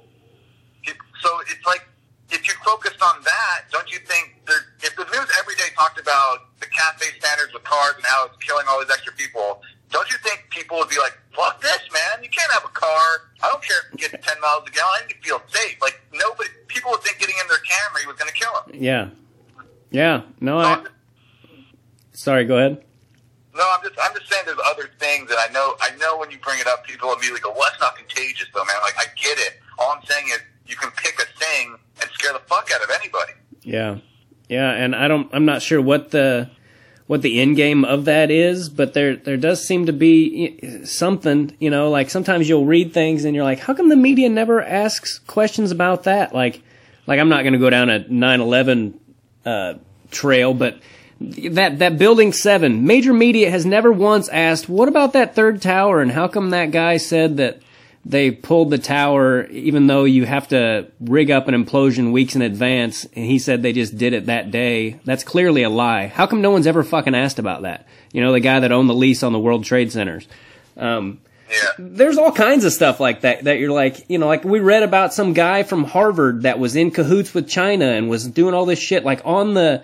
so 1.24 1.28
it's 1.48 1.64
like 1.64 1.88
if 2.30 2.46
you 2.46 2.54
focused 2.64 3.00
on 3.02 3.22
that, 3.22 3.70
don't 3.70 3.88
you 3.90 3.98
think 4.04 4.42
there? 4.46 4.61
If 4.82 4.94
the 4.96 5.07
news 5.09 5.28
every 5.40 5.54
day 5.57 5.70
talked 5.74 5.98
about 5.98 6.52
the 6.61 6.66
cafe 6.66 7.16
standards 7.18 7.54
with 7.54 7.64
cars 7.64 7.94
and 7.96 8.04
how 8.04 8.26
it's 8.26 8.36
killing 8.44 8.66
all 8.68 8.80
these 8.80 8.90
extra 8.90 9.12
people, 9.14 9.62
don't 9.90 10.09
you 10.11 10.18
think 10.22 10.46
people 10.50 10.78
would 10.78 10.90
be 10.90 10.98
like, 10.98 11.16
"Fuck 11.34 11.62
this, 11.62 11.82
man! 11.94 12.22
You 12.22 12.30
can't 12.30 12.50
have 12.52 12.64
a 12.64 12.74
car. 12.74 13.32
I 13.42 13.48
don't 13.48 13.62
care 13.62 13.78
if 13.88 13.94
it 13.94 14.11
gets 14.11 14.26
ten 14.26 14.36
miles 14.42 14.66
a 14.66 14.70
gallon. 14.70 14.90
I 15.02 15.07
need 15.07 15.16
to 15.16 15.22
feel 15.22 15.40
safe." 15.48 15.80
Like 15.80 16.00
nobody, 16.12 16.50
people 16.68 16.90
would 16.92 17.02
think 17.02 17.18
getting 17.18 17.36
in 17.40 17.46
their 17.48 17.62
Camry 17.62 18.07
was 18.07 18.16
going 18.16 18.30
to 18.30 18.36
kill 18.36 18.52
them. 18.52 18.74
Yeah. 18.74 19.09
Yeah. 19.90 20.22
No, 20.40 20.61
So 20.61 20.66
I, 20.66 20.84
sorry, 22.12 22.44
go 22.44 22.59
ahead. 22.59 22.82
No, 23.57 23.64
I'm 23.72 23.82
just 23.82 23.98
I'm 24.02 24.12
just 24.14 24.30
saying 24.30 24.42
there's 24.44 24.59
other 24.66 24.90
things 24.98 25.28
that 25.30 25.38
I 25.38 25.50
know 25.52 25.76
I 25.80 25.96
know 25.96 26.16
when 26.27 26.33
you 26.33 26.43
bring 26.43 26.59
it 26.59 26.66
up 26.66 26.85
people 26.85 27.12
immediately 27.12 27.41
go, 27.41 27.51
Well 27.51 27.62
that's 27.70 27.81
not 27.81 27.97
contagious 27.97 28.49
though, 28.53 28.64
man. 28.64 28.77
Like 28.83 28.95
I 28.99 29.07
get 29.16 29.39
it. 29.39 29.61
All 29.79 29.93
I'm 29.93 30.05
saying 30.05 30.27
is 30.29 30.41
you 30.66 30.77
can 30.77 30.91
pick 30.91 31.14
a 31.20 31.27
thing 31.39 31.77
and 32.01 32.11
scare 32.12 32.33
the 32.33 32.41
fuck 32.41 32.68
out 32.74 32.83
of 32.83 32.91
anybody. 32.91 33.33
Yeah. 33.62 33.99
Yeah, 34.49 34.70
and 34.70 34.95
I 34.95 35.09
don't 35.09 35.29
I'm 35.33 35.45
not 35.45 35.62
sure 35.62 35.81
what 35.81 36.11
the 36.11 36.51
what 37.07 37.22
the 37.22 37.41
end 37.41 37.57
game 37.57 37.85
of 37.85 38.05
that 38.07 38.31
is, 38.31 38.68
but 38.68 38.93
there 38.95 39.16
there 39.16 39.37
does 39.37 39.64
seem 39.66 39.87
to 39.87 39.93
be 39.93 40.85
something, 40.85 41.57
you 41.61 41.70
know, 41.70 41.91
like 41.91 42.11
sometimes 42.11 42.49
you'll 42.49 42.66
read 42.66 42.93
things 42.93 43.24
and 43.24 43.35
you're 43.35 43.45
like, 43.45 43.61
how 43.61 43.74
come 43.74 43.89
the 43.89 43.97
media 43.97 44.29
never 44.29 44.62
asks 44.62 45.18
questions 45.20 45.70
about 45.70 46.05
that? 46.05 46.35
Like 46.35 46.62
like 47.07 47.20
I'm 47.20 47.29
not 47.29 47.43
going 47.43 47.53
to 47.53 47.59
go 47.59 47.70
down 47.70 47.91
a 47.91 48.01
9/11 48.01 48.95
uh 49.45 49.74
trail, 50.11 50.55
but 50.55 50.79
that 51.20 51.78
that 51.78 51.98
building 51.98 52.32
seven. 52.32 52.86
Major 52.86 53.12
media 53.12 53.50
has 53.50 53.64
never 53.64 53.90
once 53.90 54.28
asked, 54.28 54.68
"What 54.68 54.88
about 54.88 55.12
that 55.14 55.34
third 55.34 55.62
tower?" 55.62 56.00
And 56.00 56.10
how 56.12 56.28
come 56.28 56.50
that 56.50 56.70
guy 56.70 56.98
said 56.98 57.38
that 57.38 57.60
they 58.04 58.30
pulled 58.30 58.70
the 58.70 58.78
tower, 58.78 59.46
even 59.46 59.86
though 59.86 60.04
you 60.04 60.26
have 60.26 60.46
to 60.48 60.86
rig 61.00 61.30
up 61.30 61.48
an 61.48 61.54
implosion 61.54 62.12
weeks 62.12 62.36
in 62.36 62.42
advance? 62.42 63.04
And 63.16 63.24
he 63.24 63.38
said 63.38 63.62
they 63.62 63.72
just 63.72 63.96
did 63.96 64.12
it 64.12 64.26
that 64.26 64.50
day. 64.50 64.96
That's 65.04 65.24
clearly 65.24 65.62
a 65.62 65.70
lie. 65.70 66.08
How 66.08 66.26
come 66.26 66.42
no 66.42 66.50
one's 66.50 66.66
ever 66.66 66.84
fucking 66.84 67.14
asked 67.14 67.38
about 67.38 67.62
that? 67.62 67.86
You 68.12 68.20
know, 68.20 68.32
the 68.32 68.40
guy 68.40 68.60
that 68.60 68.70
owned 68.72 68.88
the 68.90 68.94
lease 68.94 69.22
on 69.22 69.32
the 69.32 69.38
World 69.40 69.64
Trade 69.64 69.90
Centers. 69.92 70.28
Um, 70.76 71.18
Yeah. 71.48 71.68
there's 71.78 72.18
all 72.18 72.32
kinds 72.32 72.64
of 72.64 72.72
stuff 72.72 72.98
like 73.00 73.20
that 73.22 73.44
that 73.44 73.58
you're 73.60 73.70
like, 73.72 74.04
you 74.08 74.18
know, 74.18 74.26
like 74.26 74.44
we 74.44 74.58
read 74.60 74.82
about 74.82 75.14
some 75.14 75.32
guy 75.32 75.62
from 75.62 75.84
Harvard 75.84 76.42
that 76.42 76.58
was 76.58 76.74
in 76.76 76.90
cahoots 76.90 77.32
with 77.32 77.48
China 77.48 77.86
and 77.86 78.08
was 78.10 78.26
doing 78.26 78.52
all 78.52 78.66
this 78.66 78.80
shit 78.80 79.04
like 79.04 79.20
on 79.24 79.54
the 79.54 79.82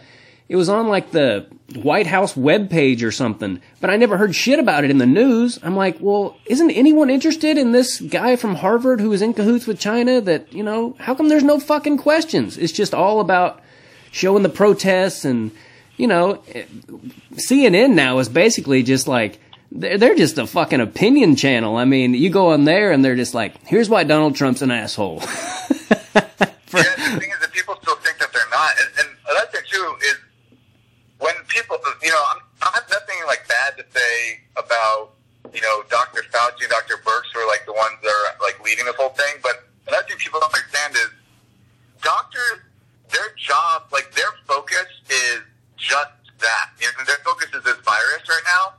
it 0.49 0.57
was 0.57 0.69
on 0.69 0.89
like 0.89 1.11
the 1.13 1.47
White 1.75 2.07
House 2.07 2.35
webpage 2.35 3.03
or 3.03 3.11
something, 3.11 3.61
but 3.81 3.91
I 3.91 3.97
never 3.97 4.17
heard 4.17 4.35
shit 4.35 4.59
about 4.59 4.85
it 4.85 4.91
in 4.91 4.99
the 4.99 5.07
news. 5.07 5.59
I'm 5.63 5.77
like, 5.77 5.97
well, 6.01 6.37
isn't 6.47 6.71
anyone 6.71 7.09
interested 7.11 7.57
in 7.57 7.73
this 7.73 8.01
guy 8.01 8.37
from 8.37 8.57
Harvard 8.57 9.01
who 9.01 9.11
was 9.11 9.23
in 9.23 9.33
cahoots 9.35 9.67
with 9.67 9.79
China 9.79 10.21
that, 10.21 10.53
you 10.53 10.63
know, 10.63 10.95
how 10.99 11.15
come 11.15 11.29
there's 11.29 11.45
no 11.45 11.59
fucking 11.59 11.99
questions? 11.99 12.59
It's 12.59 12.73
just 12.73 12.93
all 12.93 13.21
about 13.21 13.63
showing 14.11 14.43
the 14.43 14.49
protests 14.51 15.25
and, 15.25 15.51
you 15.97 16.07
know, 16.07 16.43
CNN 17.35 17.95
now 17.95 18.19
is 18.19 18.29
basically 18.29 18.83
just 18.83 19.09
like 19.09 19.41
they're, 19.71 19.97
they're 19.97 20.15
just 20.15 20.39
a 20.39 20.47
fucking 20.47 20.81
opinion 20.81 21.37
channel. 21.37 21.77
I 21.77 21.85
mean, 21.85 22.15
you 22.15 22.31
go 22.31 22.53
on 22.53 22.65
there 22.65 22.93
and 22.93 23.05
they're 23.05 23.17
just 23.17 23.35
like, 23.35 23.67
here's 23.67 23.89
why 23.89 24.05
Donald 24.05 24.37
Trump's 24.37 24.63
an 24.63 24.71
asshole. 24.71 25.21
For- 25.21 25.29
yeah, 26.79 26.83
the 26.97 27.17
thing 27.19 27.31
is 27.31 27.39
that 27.41 27.51
people 27.53 27.77
still 27.81 27.97
think 27.97 28.19
that 28.19 28.33
they're 28.33 28.43
not, 28.51 28.71
and, 28.81 28.91
and 28.99 29.17
another 29.31 29.47
thing 29.51 29.63
too 29.71 29.95
is 30.03 30.19
when 31.23 31.35
people, 31.47 31.79
you 32.03 32.11
know, 32.11 32.25
I'm, 32.35 32.43
I 32.67 32.71
have 32.75 32.91
nothing 32.91 33.15
like 33.31 33.47
bad 33.47 33.79
to 33.79 33.85
say 33.95 34.43
about 34.59 35.15
you 35.55 35.63
know 35.63 35.87
Dr. 35.89 36.27
Fauci 36.35 36.67
and 36.67 36.71
Dr. 36.71 36.99
Birx 37.07 37.31
who 37.33 37.39
are 37.39 37.47
like 37.47 37.63
the 37.65 37.73
ones 37.73 37.95
that 38.03 38.11
are 38.11 38.35
like 38.43 38.59
leading 38.67 38.85
this 38.85 38.97
whole 38.99 39.15
thing, 39.15 39.39
but 39.43 39.71
another 39.87 40.03
thing 40.11 40.19
people 40.19 40.41
don't 40.41 40.53
understand 40.53 40.99
is 40.99 41.11
doctors, 42.03 42.67
their 43.15 43.31
job, 43.39 43.87
like 43.93 44.11
their 44.13 44.35
focus 44.47 44.91
is 45.09 45.47
just 45.79 46.11
that. 46.43 46.75
You 46.83 46.91
know, 46.99 47.07
their 47.07 47.23
focus 47.23 47.55
is 47.55 47.63
this 47.63 47.79
virus 47.87 48.27
right 48.27 48.47
now. 48.51 48.75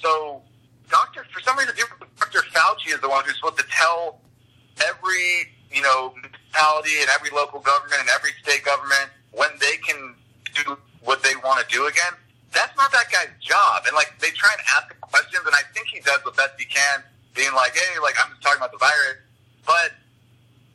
So, 0.00 0.40
Doctor, 0.88 1.24
for 1.32 1.40
some 1.40 1.58
reason, 1.58 1.74
people, 1.76 2.06
Dr. 2.16 2.40
Fauci 2.48 2.96
is 2.96 3.00
the 3.00 3.08
one 3.08 3.24
who's 3.24 3.36
supposed 3.36 3.58
to 3.58 3.68
tell 3.68 4.20
every, 4.80 5.52
you 5.72 5.82
know, 5.82 6.16
municipality 6.16 6.96
and 7.00 7.08
every 7.12 7.30
local 7.30 7.60
government 7.60 8.00
and 8.00 8.08
every 8.16 8.32
state 8.42 8.64
government 8.64 9.12
when 9.32 9.50
they 9.60 9.76
can 9.84 10.14
do 10.54 10.78
what 11.04 11.22
they 11.22 11.36
want 11.44 11.60
to 11.60 11.66
do 11.68 11.86
again. 11.86 12.16
That's 12.52 12.74
not 12.76 12.92
that 12.92 13.10
guy's 13.12 13.32
job. 13.40 13.84
And 13.86 13.94
like, 13.94 14.14
they 14.20 14.30
try 14.32 14.50
and 14.52 14.62
ask 14.76 14.90
him 14.90 14.98
questions, 15.00 15.44
and 15.44 15.54
I 15.54 15.62
think 15.74 15.88
he 15.88 16.00
does 16.00 16.22
the 16.24 16.32
best 16.32 16.56
he 16.58 16.66
can, 16.66 17.02
being 17.34 17.52
like, 17.52 17.74
hey, 17.74 17.98
like, 18.00 18.14
I'm 18.18 18.30
just 18.32 18.42
talking 18.42 18.62
about 18.62 18.72
the 18.72 18.82
virus. 18.82 19.18
But 19.66 19.92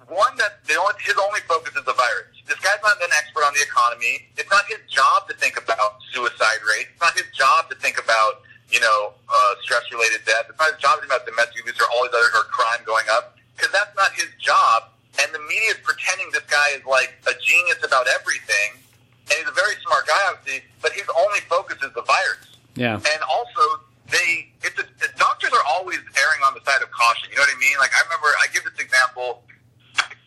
one 0.09 0.35
that 0.41 0.65
the 0.65 0.75
only, 0.75 0.97
his 1.05 1.15
only 1.15 1.39
focus 1.45 1.77
is 1.77 1.85
the 1.85 1.93
virus. 1.93 2.33
This 2.49 2.57
guy's 2.59 2.81
not 2.81 2.97
an 2.97 3.13
expert 3.13 3.45
on 3.45 3.53
the 3.53 3.61
economy. 3.61 4.25
It's 4.35 4.49
not 4.49 4.65
his 4.65 4.81
job 4.89 5.29
to 5.29 5.37
think 5.37 5.55
about 5.55 6.01
suicide 6.11 6.61
rates. 6.65 6.89
It's 6.91 7.01
not 7.01 7.13
his 7.13 7.29
job 7.31 7.69
to 7.69 7.77
think 7.77 8.01
about 8.01 8.41
you 8.73 8.81
know 8.81 9.13
uh, 9.29 9.53
stress 9.61 9.85
related 9.93 10.25
death. 10.25 10.49
It's 10.49 10.57
not 10.57 10.73
his 10.73 10.81
job 10.81 10.97
to 10.97 11.05
think 11.05 11.13
about 11.13 11.29
domestic 11.29 11.61
abuse 11.61 11.77
or 11.77 11.87
all 11.93 12.09
these 12.09 12.17
other 12.17 12.41
or 12.41 12.49
crime 12.49 12.81
going 12.89 13.05
up 13.13 13.37
because 13.53 13.69
that's 13.69 13.93
not 13.93 14.11
his 14.17 14.33
job. 14.41 14.89
And 15.21 15.29
the 15.29 15.41
media 15.45 15.77
is 15.77 15.81
pretending 15.85 16.33
this 16.33 16.45
guy 16.49 16.73
is 16.73 16.85
like 16.89 17.13
a 17.29 17.35
genius 17.37 17.85
about 17.85 18.09
everything, 18.09 18.81
and 19.29 19.35
he's 19.39 19.49
a 19.49 19.55
very 19.55 19.77
smart 19.85 20.05
guy, 20.09 20.21
obviously. 20.33 20.65
But 20.81 20.93
his 20.93 21.05
only 21.13 21.39
focus 21.45 21.77
is 21.85 21.93
the 21.93 22.03
virus. 22.03 22.57
yeah. 22.75 22.97
And 22.97 23.21
also, 23.29 23.85
they 24.09 24.49
it's 24.65 24.77
a, 24.81 24.85
doctors 25.17 25.53
are 25.53 25.65
always 25.77 26.01
erring 26.01 26.41
on 26.45 26.57
the 26.57 26.63
side 26.65 26.81
of 26.81 26.89
caution. 26.89 27.29
You 27.29 27.37
know 27.37 27.45
what 27.45 27.53
I 27.53 27.59
mean? 27.61 27.77
Like 27.77 27.93
I 27.93 28.01
remember, 28.09 28.27
I 28.41 28.49
give 28.49 28.65
this 28.65 28.77
example. 28.81 29.45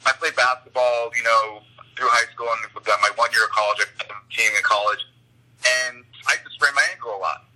I 0.07 0.11
played 0.19 0.35
basketball, 0.35 1.15
you 1.15 1.23
know, 1.23 1.63
through 1.95 2.11
high 2.11 2.27
school 2.35 2.51
and 2.51 2.67
uh, 2.67 2.91
my 2.99 3.11
one 3.15 3.31
year 3.31 3.47
of 3.47 3.53
college, 3.55 3.79
I 3.83 3.87
a 4.11 4.19
team 4.35 4.51
in 4.51 4.65
college, 4.67 5.03
and 5.63 6.03
I 6.27 6.39
used 6.39 6.47
to 6.51 6.53
sprain 6.59 6.75
my 6.75 6.83
ankle 6.91 7.15
a 7.15 7.21
lot. 7.23 7.47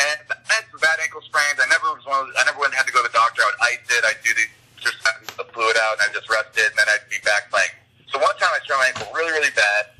And 0.00 0.08
I 0.32 0.40
had 0.48 0.64
some 0.72 0.80
bad 0.80 0.96
ankle 1.04 1.20
sprains. 1.20 1.60
I 1.60 1.68
never 1.68 1.92
was 1.92 2.04
one 2.08 2.24
of 2.24 2.32
those, 2.32 2.36
I 2.40 2.48
never 2.48 2.56
went 2.56 2.72
and 2.72 2.80
had 2.80 2.88
to 2.88 2.94
go 2.96 3.04
to 3.04 3.08
the 3.08 3.12
doctor. 3.12 3.44
I 3.44 3.46
would 3.52 3.60
ice 3.60 3.84
it. 3.92 4.02
I'd 4.08 4.20
do 4.24 4.32
the 4.32 4.46
just 4.80 4.98
the 5.36 5.46
fluid 5.52 5.76
out, 5.78 6.00
and 6.00 6.10
I'd 6.10 6.16
just 6.16 6.26
rest 6.32 6.56
it, 6.58 6.72
and 6.72 6.76
then 6.76 6.88
I'd 6.90 7.06
be 7.06 7.20
back 7.22 7.52
playing. 7.52 7.70
So 8.10 8.18
one 8.18 8.34
time 8.40 8.50
I 8.50 8.58
sprained 8.64 8.82
my 8.82 8.88
ankle 8.90 9.08
really, 9.14 9.30
really 9.30 9.54
bad, 9.54 9.94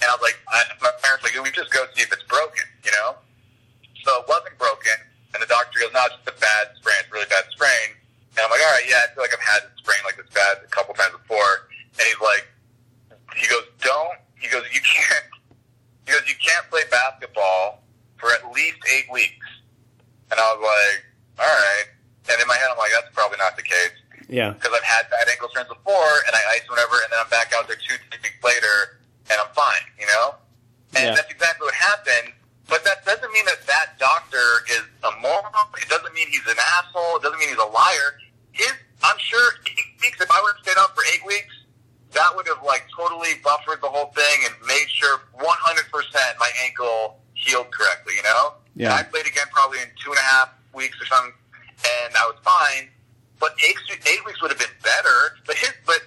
and 0.00 0.06
I 0.08 0.12
was 0.14 0.22
like, 0.22 0.38
I, 0.50 0.62
my 0.82 0.92
parents 1.02 1.22
were 1.22 1.30
like, 1.30 1.38
we 1.44 1.50
just 1.54 1.70
go 1.72 1.84
see 1.94 2.02
if 2.02 2.12
it's 2.12 2.24
broken, 2.26 2.64
you 2.84 2.90
know. 3.00 3.16
So 4.04 4.20
it 4.20 4.26
wasn't 4.28 4.58
broken, 4.58 4.96
and 5.32 5.40
the 5.40 5.48
doctor 5.48 5.80
goes, 5.80 5.92
no, 5.96 6.04
it's 6.10 6.20
just 6.20 6.28
a 6.28 6.36
bad 6.40 6.76
sprain, 6.76 6.96
it's 7.00 7.08
a 7.08 7.14
really 7.14 7.30
bad 7.32 7.46
sprain. 7.56 7.96
And 8.36 8.42
I'm 8.44 8.50
like, 8.52 8.60
all 8.60 8.74
right, 8.74 8.84
yeah, 8.84 9.00
I 9.06 9.14
feel 9.14 9.22
like 9.24 9.32
I've 9.32 9.40
had 9.46 9.62
a 9.64 9.72
sprain 9.80 10.02
like 10.04 10.18
this 10.20 10.28
bad 10.34 10.60
a 10.60 10.68
couple 10.68 10.92
times 10.92 11.14
before. 11.16 11.70
And 11.96 12.02
he's 12.04 12.20
like, 12.20 12.44
he 13.38 13.46
goes, 13.48 13.64
don't, 13.80 14.18
he 14.36 14.50
goes, 14.50 14.66
you 14.74 14.82
can't, 14.82 15.24
he 16.04 16.12
goes, 16.12 16.26
you 16.28 16.34
can't 16.42 16.66
play 16.68 16.82
basketball 16.90 17.80
for 18.18 18.28
at 18.34 18.42
least 18.52 18.76
eight 18.92 19.06
weeks. 19.08 19.46
And 20.34 20.36
I 20.36 20.44
was 20.52 20.60
like, 20.60 21.00
all 21.40 21.46
right. 21.48 21.86
And 22.28 22.36
in 22.42 22.46
my 22.50 22.58
head, 22.58 22.68
I'm 22.74 22.76
like, 22.78 22.90
that's 22.92 23.08
probably 23.14 23.38
not 23.38 23.54
the 23.56 23.62
case 23.62 23.94
Yeah. 24.28 24.50
because 24.52 24.74
I've 24.74 24.84
had 24.84 25.08
bad 25.08 25.24
ankle 25.30 25.48
sprains 25.54 25.68
before, 25.70 26.14
and 26.26 26.34
I 26.34 26.42
ice 26.58 26.66
whenever, 26.68 26.98
and 27.00 27.08
then 27.14 27.20
I'm 27.22 27.30
back 27.30 27.54
out 27.56 27.68
there 27.70 27.76
two, 27.78 27.94
three 28.10 28.20
weeks 28.20 28.42
later, 28.42 29.00
and 29.30 29.36
I'm 29.40 29.52
fine, 29.54 29.84
you 29.98 30.06
know? 30.06 30.36
And 30.96 31.04
Yeah. 31.06 31.14
that's 31.14 31.30
exactly 31.30 31.66
what 31.66 31.74
happened. 31.74 32.32
But 32.66 32.84
that 32.84 33.04
doesn't 33.04 33.30
mean 33.32 33.44
that 33.46 33.66
that 33.66 33.98
doctor 33.98 34.64
is 34.70 34.82
a 35.02 35.10
moron. 35.20 35.52
It 35.76 35.88
doesn't 35.88 36.14
mean 36.14 36.28
he's 36.28 36.46
an 36.46 36.56
asshole. 36.78 37.16
It 37.16 37.22
doesn't 37.22 37.38
mean 37.38 37.48
he's 37.50 37.58
a 37.58 37.64
liar. 37.68 38.18
His, 38.52 38.72
I'm 39.02 39.18
sure 39.18 39.52
eight 39.66 40.00
weeks, 40.00 40.20
if 40.20 40.30
I 40.30 40.40
would 40.40 40.54
have 40.56 40.64
stayed 40.64 40.80
up 40.80 40.94
for 40.94 41.02
eight 41.12 41.24
weeks, 41.26 41.52
that 42.12 42.34
would 42.34 42.46
have 42.48 42.62
like 42.64 42.86
totally 42.96 43.34
buffered 43.42 43.82
the 43.82 43.88
whole 43.88 44.12
thing 44.14 44.46
and 44.46 44.54
made 44.66 44.86
sure 44.88 45.18
100% 45.36 46.38
my 46.38 46.50
ankle 46.64 47.20
healed 47.34 47.70
correctly, 47.70 48.14
you 48.16 48.22
know? 48.22 48.54
Yeah. 48.76 48.90
And 48.90 48.94
I 48.94 49.02
played 49.02 49.26
again 49.26 49.46
probably 49.52 49.80
in 49.80 49.88
two 50.02 50.10
and 50.10 50.18
a 50.18 50.22
half 50.22 50.48
weeks 50.72 50.96
or 51.02 51.06
something, 51.06 51.34
and 52.06 52.14
I 52.16 52.24
was 52.26 52.36
fine. 52.42 52.88
But 53.40 53.54
eight, 53.66 53.76
eight 53.90 54.24
weeks 54.24 54.40
would 54.40 54.50
have 54.52 54.58
been 54.58 54.72
better. 54.82 55.36
But 55.44 55.56
his, 55.56 55.72
but 55.84 56.00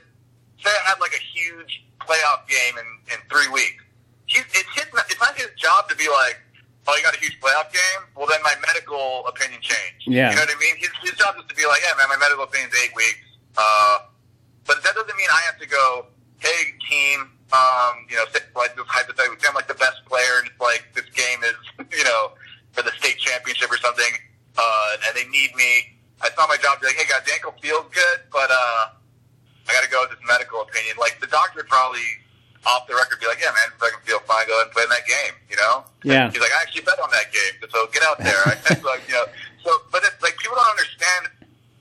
say 0.63 0.71
I 0.71 0.89
had 0.89 0.99
like 0.99 1.13
a 1.13 1.21
huge 1.37 1.83
playoff 2.07 2.47
game 2.47 2.79
in, 2.79 2.87
in 3.13 3.19
three 3.29 3.51
weeks. 3.51 3.83
He's, 4.25 4.43
it's 4.55 4.71
his, 4.75 4.87
it's 5.11 5.19
not 5.21 5.35
his 5.35 5.51
job 5.55 5.87
to 5.89 5.95
be 5.95 6.07
like, 6.07 6.39
oh, 6.87 6.95
you 6.95 7.03
got 7.03 7.15
a 7.15 7.19
huge 7.19 7.37
playoff 7.39 7.71
game? 7.71 8.01
Well, 8.15 8.27
then 8.27 8.41
my 8.43 8.55
medical 8.63 9.27
opinion 9.27 9.59
changed. 9.61 10.07
Yeah. 10.07 10.31
You 10.31 10.35
know 10.35 10.47
what 10.47 10.55
I 10.55 10.59
mean? 10.59 10.75
His, 10.79 10.91
his 11.03 11.15
job 11.19 11.35
is 11.37 11.43
to 11.47 11.55
be 11.55 11.67
like, 11.67 11.79
yeah, 11.83 11.95
man, 11.99 12.07
my 12.07 12.17
medical 12.17 12.43
opinion's 12.43 12.73
eight 12.83 12.95
weeks. 12.95 13.27
Uh, 13.55 14.07
but 14.65 14.83
that 14.83 14.95
doesn't 14.95 15.15
mean 15.15 15.31
I 15.31 15.41
have 15.47 15.59
to 15.59 15.67
go, 15.67 16.07
hey, 16.39 16.75
team, 16.87 17.31
um, 17.55 18.03
you 18.11 18.15
know, 18.19 18.27
like 18.55 18.75
this 18.75 18.83
hypothetically, 18.87 19.39
say 19.39 19.47
I'm 19.47 19.55
like 19.55 19.71
the 19.71 19.79
best 19.79 20.03
player, 20.05 20.43
and 20.43 20.51
it's 20.51 20.59
like 20.59 20.83
this 20.91 21.07
game 21.15 21.39
is, 21.47 21.55
you 21.97 22.03
know, 22.03 22.35
for 22.75 22.83
the 22.83 22.91
state 22.99 23.17
championship 23.17 23.71
or 23.71 23.79
something, 23.79 24.11
uh, 24.57 25.07
and 25.07 25.15
they 25.15 25.23
need 25.31 25.55
me. 25.55 25.95
It's 26.23 26.35
not 26.35 26.49
my 26.49 26.57
job 26.57 26.79
to 26.79 26.81
be 26.81 26.87
like, 26.91 26.99
hey, 26.99 27.07
guys, 27.07 27.23
the 27.23 27.33
ankle 27.33 27.55
feels 27.61 27.87
good, 27.93 28.27
but 28.31 28.51
uh, 28.51 28.91
I 29.69 29.69
got 29.71 29.83
to 29.83 29.89
go 29.89 30.01
with 30.03 30.17
this 30.17 30.23
medical 30.27 30.66
opinion. 30.77 30.95
Like 31.01 31.17
the 31.17 31.27
doctor 31.27 31.65
would 31.65 31.71
probably 31.71 32.05
off 32.69 32.85
the 32.85 32.93
record 32.93 33.17
be 33.19 33.25
like, 33.25 33.41
yeah, 33.41 33.49
man, 33.53 33.73
if 33.73 33.81
I 33.81 33.89
can 33.89 34.01
feel 34.05 34.21
fine, 34.29 34.45
go 34.45 34.53
ahead 34.59 34.69
and 34.69 34.73
play 34.75 34.85
in 34.85 34.91
that 34.93 35.07
game, 35.07 35.33
you 35.49 35.57
know? 35.57 35.87
Yeah. 36.03 36.29
He's 36.29 36.41
like, 36.41 36.53
I 36.53 36.61
actually 36.61 36.83
bet 36.83 36.99
on 36.99 37.09
that 37.15 37.31
game, 37.31 37.53
so 37.71 37.87
get 37.95 38.03
out 38.03 38.19
there. 38.19 38.43
I 38.45 38.53
like, 38.83 39.07
you 39.07 39.15
know, 39.15 39.25
so, 39.63 39.71
but 39.89 40.03
it's 40.05 40.19
like 40.21 40.37
people 40.37 40.59
don't 40.59 40.69
understand 40.69 41.33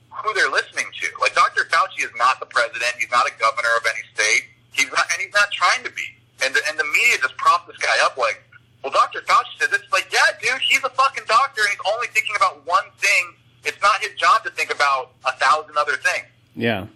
who 0.09 0.33
they're 0.33 0.49
listening 0.49 0.87
to. 0.87 1.05
Like 1.21 1.35
Dr. 1.35 1.67
Fauci 1.69 2.07
is 2.07 2.13
not 2.17 2.39
the 2.39 2.49
president. 2.49 2.97
He's 2.97 3.11
not 3.11 3.27
a 3.27 3.33
governor 3.37 3.73
of 3.77 3.85
any 3.85 4.01
state. 4.15 4.49
He's 4.73 4.89
not, 4.89 5.05
and 5.13 5.21
he's 5.21 5.33
not 5.33 5.51
trying 5.51 5.83
to 5.83 5.91
be. 5.91 6.07
And 6.45 6.53
the, 6.53 6.61
and 6.69 6.77
the 6.79 6.87
media 6.87 7.19
just 7.19 7.35
props 7.37 7.67
this 7.67 7.77
guy 7.77 7.97
up 8.05 8.15
like, 8.15 8.41
well, 8.85 8.93
Dr. 8.93 9.21
Fauci 9.27 9.59
said 9.59 9.73
this. 9.73 9.81
It's 9.83 9.91
like, 9.91 10.07
yeah, 10.13 10.37
dude, 10.39 10.61
he's 10.61 10.83
a 10.85 10.93
fucking 10.93 11.25
doctor, 11.27 11.61
and 11.65 11.71
he's 11.73 11.85
only 11.91 12.07
thinking 12.13 12.37
about 12.37 12.63
one 12.65 12.85
thing. 13.01 13.23
It's 13.65 13.81
not 13.81 13.99
his 13.99 14.13
job 14.15 14.45
to 14.45 14.51
think 14.51 14.71
about 14.71 15.11
a 15.25 15.33
thousand 15.33 15.75
other 15.75 15.97
things. 15.97 16.29
Yeah. 16.55 16.87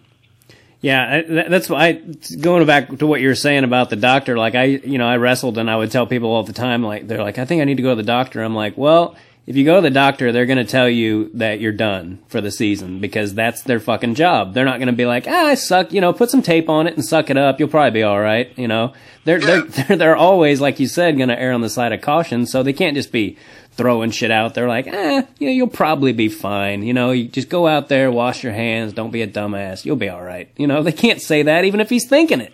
Yeah, 0.82 1.22
that's 1.48 1.70
why 1.70 1.92
going 2.40 2.66
back 2.66 2.88
to 2.98 3.06
what 3.06 3.20
you 3.20 3.28
were 3.28 3.36
saying 3.36 3.62
about 3.62 3.88
the 3.88 3.96
doctor. 3.96 4.36
Like 4.36 4.56
I, 4.56 4.64
you 4.64 4.98
know, 4.98 5.06
I 5.06 5.16
wrestled 5.16 5.56
and 5.56 5.70
I 5.70 5.76
would 5.76 5.92
tell 5.92 6.08
people 6.08 6.30
all 6.30 6.42
the 6.42 6.52
time, 6.52 6.82
like 6.82 7.06
they're 7.06 7.22
like, 7.22 7.38
I 7.38 7.44
think 7.44 7.62
I 7.62 7.64
need 7.64 7.76
to 7.76 7.84
go 7.84 7.90
to 7.90 7.96
the 7.96 8.02
doctor. 8.02 8.42
I'm 8.42 8.56
like, 8.56 8.76
well, 8.76 9.16
if 9.46 9.56
you 9.56 9.64
go 9.64 9.76
to 9.76 9.80
the 9.80 9.90
doctor, 9.90 10.30
they're 10.30 10.46
going 10.46 10.58
to 10.58 10.64
tell 10.64 10.88
you 10.88 11.30
that 11.34 11.60
you're 11.60 11.72
done 11.72 12.20
for 12.28 12.40
the 12.40 12.50
season 12.50 13.00
because 13.00 13.34
that's 13.34 13.62
their 13.62 13.80
fucking 13.80 14.14
job. 14.14 14.54
They're 14.54 14.64
not 14.64 14.78
going 14.78 14.88
to 14.88 14.92
be 14.92 15.06
like, 15.06 15.26
ah, 15.28 15.46
I 15.46 15.54
suck. 15.54 15.92
You 15.92 16.00
know, 16.00 16.12
put 16.12 16.30
some 16.30 16.42
tape 16.42 16.68
on 16.68 16.86
it 16.86 16.94
and 16.94 17.04
suck 17.04 17.30
it 17.30 17.36
up. 17.36 17.58
You'll 17.58 17.68
probably 17.68 17.90
be 17.90 18.02
all 18.04 18.20
right. 18.20 18.56
You 18.56 18.68
know, 18.68 18.92
they're 19.24 19.40
they're, 19.40 19.62
they're 19.96 20.16
always 20.16 20.60
like 20.60 20.78
you 20.78 20.86
said, 20.86 21.16
going 21.16 21.28
to 21.28 21.40
err 21.40 21.52
on 21.52 21.60
the 21.60 21.70
side 21.70 21.92
of 21.92 22.00
caution. 22.00 22.46
So 22.46 22.62
they 22.62 22.72
can't 22.72 22.96
just 22.96 23.10
be 23.10 23.36
throwing 23.72 24.10
shit 24.10 24.30
out 24.30 24.54
there 24.54 24.68
like, 24.68 24.86
eh, 24.86 25.22
you 25.38 25.46
know, 25.46 25.52
you'll 25.52 25.66
probably 25.68 26.12
be 26.12 26.28
fine. 26.28 26.82
You 26.82 26.92
know, 26.92 27.10
you 27.10 27.28
just 27.28 27.48
go 27.48 27.66
out 27.66 27.88
there, 27.88 28.10
wash 28.10 28.42
your 28.42 28.52
hands, 28.52 28.92
don't 28.92 29.10
be 29.10 29.22
a 29.22 29.26
dumbass. 29.26 29.84
You'll 29.84 29.96
be 29.96 30.08
all 30.08 30.22
right. 30.22 30.48
You 30.56 30.66
know, 30.66 30.82
they 30.82 30.92
can't 30.92 31.20
say 31.20 31.42
that 31.42 31.64
even 31.64 31.80
if 31.80 31.90
he's 31.90 32.08
thinking 32.08 32.40
it. 32.40 32.52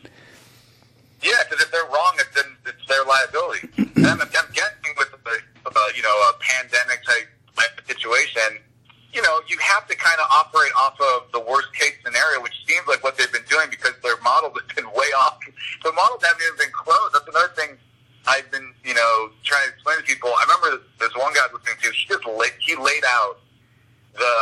Yeah, 1.22 1.32
because 1.48 1.64
if 1.64 1.72
they're 1.72 1.84
wrong, 1.84 2.12
it, 2.18 2.26
then 2.34 2.44
it's 2.66 2.86
their 2.88 3.04
liability. 3.04 3.68
and 3.96 4.06
I'm, 4.06 4.20
I'm 4.20 4.52
guessing 4.52 4.78
you 5.98 6.02
know 6.02 6.14
a 6.30 6.34
pandemic 6.38 7.02
type 7.04 7.26
situation, 7.86 8.62
you 9.12 9.22
know, 9.22 9.40
you 9.48 9.58
have 9.74 9.88
to 9.88 9.96
kind 9.96 10.20
of 10.20 10.30
operate 10.30 10.70
off 10.78 10.94
of 11.00 11.32
the 11.32 11.40
worst 11.40 11.72
case 11.74 11.94
scenario, 12.04 12.40
which 12.42 12.54
seems 12.66 12.86
like 12.86 13.02
what 13.02 13.16
they've 13.18 13.32
been 13.32 13.48
doing 13.48 13.66
because 13.70 13.94
their 14.02 14.20
models 14.22 14.54
have 14.54 14.76
been 14.76 14.86
way 14.92 15.10
off. 15.18 15.40
The 15.82 15.92
models 15.92 16.22
haven't 16.22 16.42
even 16.46 16.58
been 16.58 16.72
closed. 16.72 17.14
That's 17.14 17.26
another 17.26 17.52
thing 17.56 17.78
I've 18.28 18.50
been, 18.52 18.74
you 18.84 18.92
know, 18.92 19.30
trying 19.42 19.64
to 19.68 19.72
explain 19.72 19.96
to 19.96 20.04
people. 20.04 20.28
I 20.28 20.44
remember 20.44 20.84
this 21.00 21.08
one 21.16 21.32
guy 21.32 21.48
I 21.48 21.48
was 21.48 21.64
listening 21.64 21.80
to. 21.80 21.88
He 21.96 22.04
just 22.04 22.26
laid, 22.28 22.52
he 22.60 22.76
laid 22.76 23.04
out 23.08 23.40
the 24.12 24.34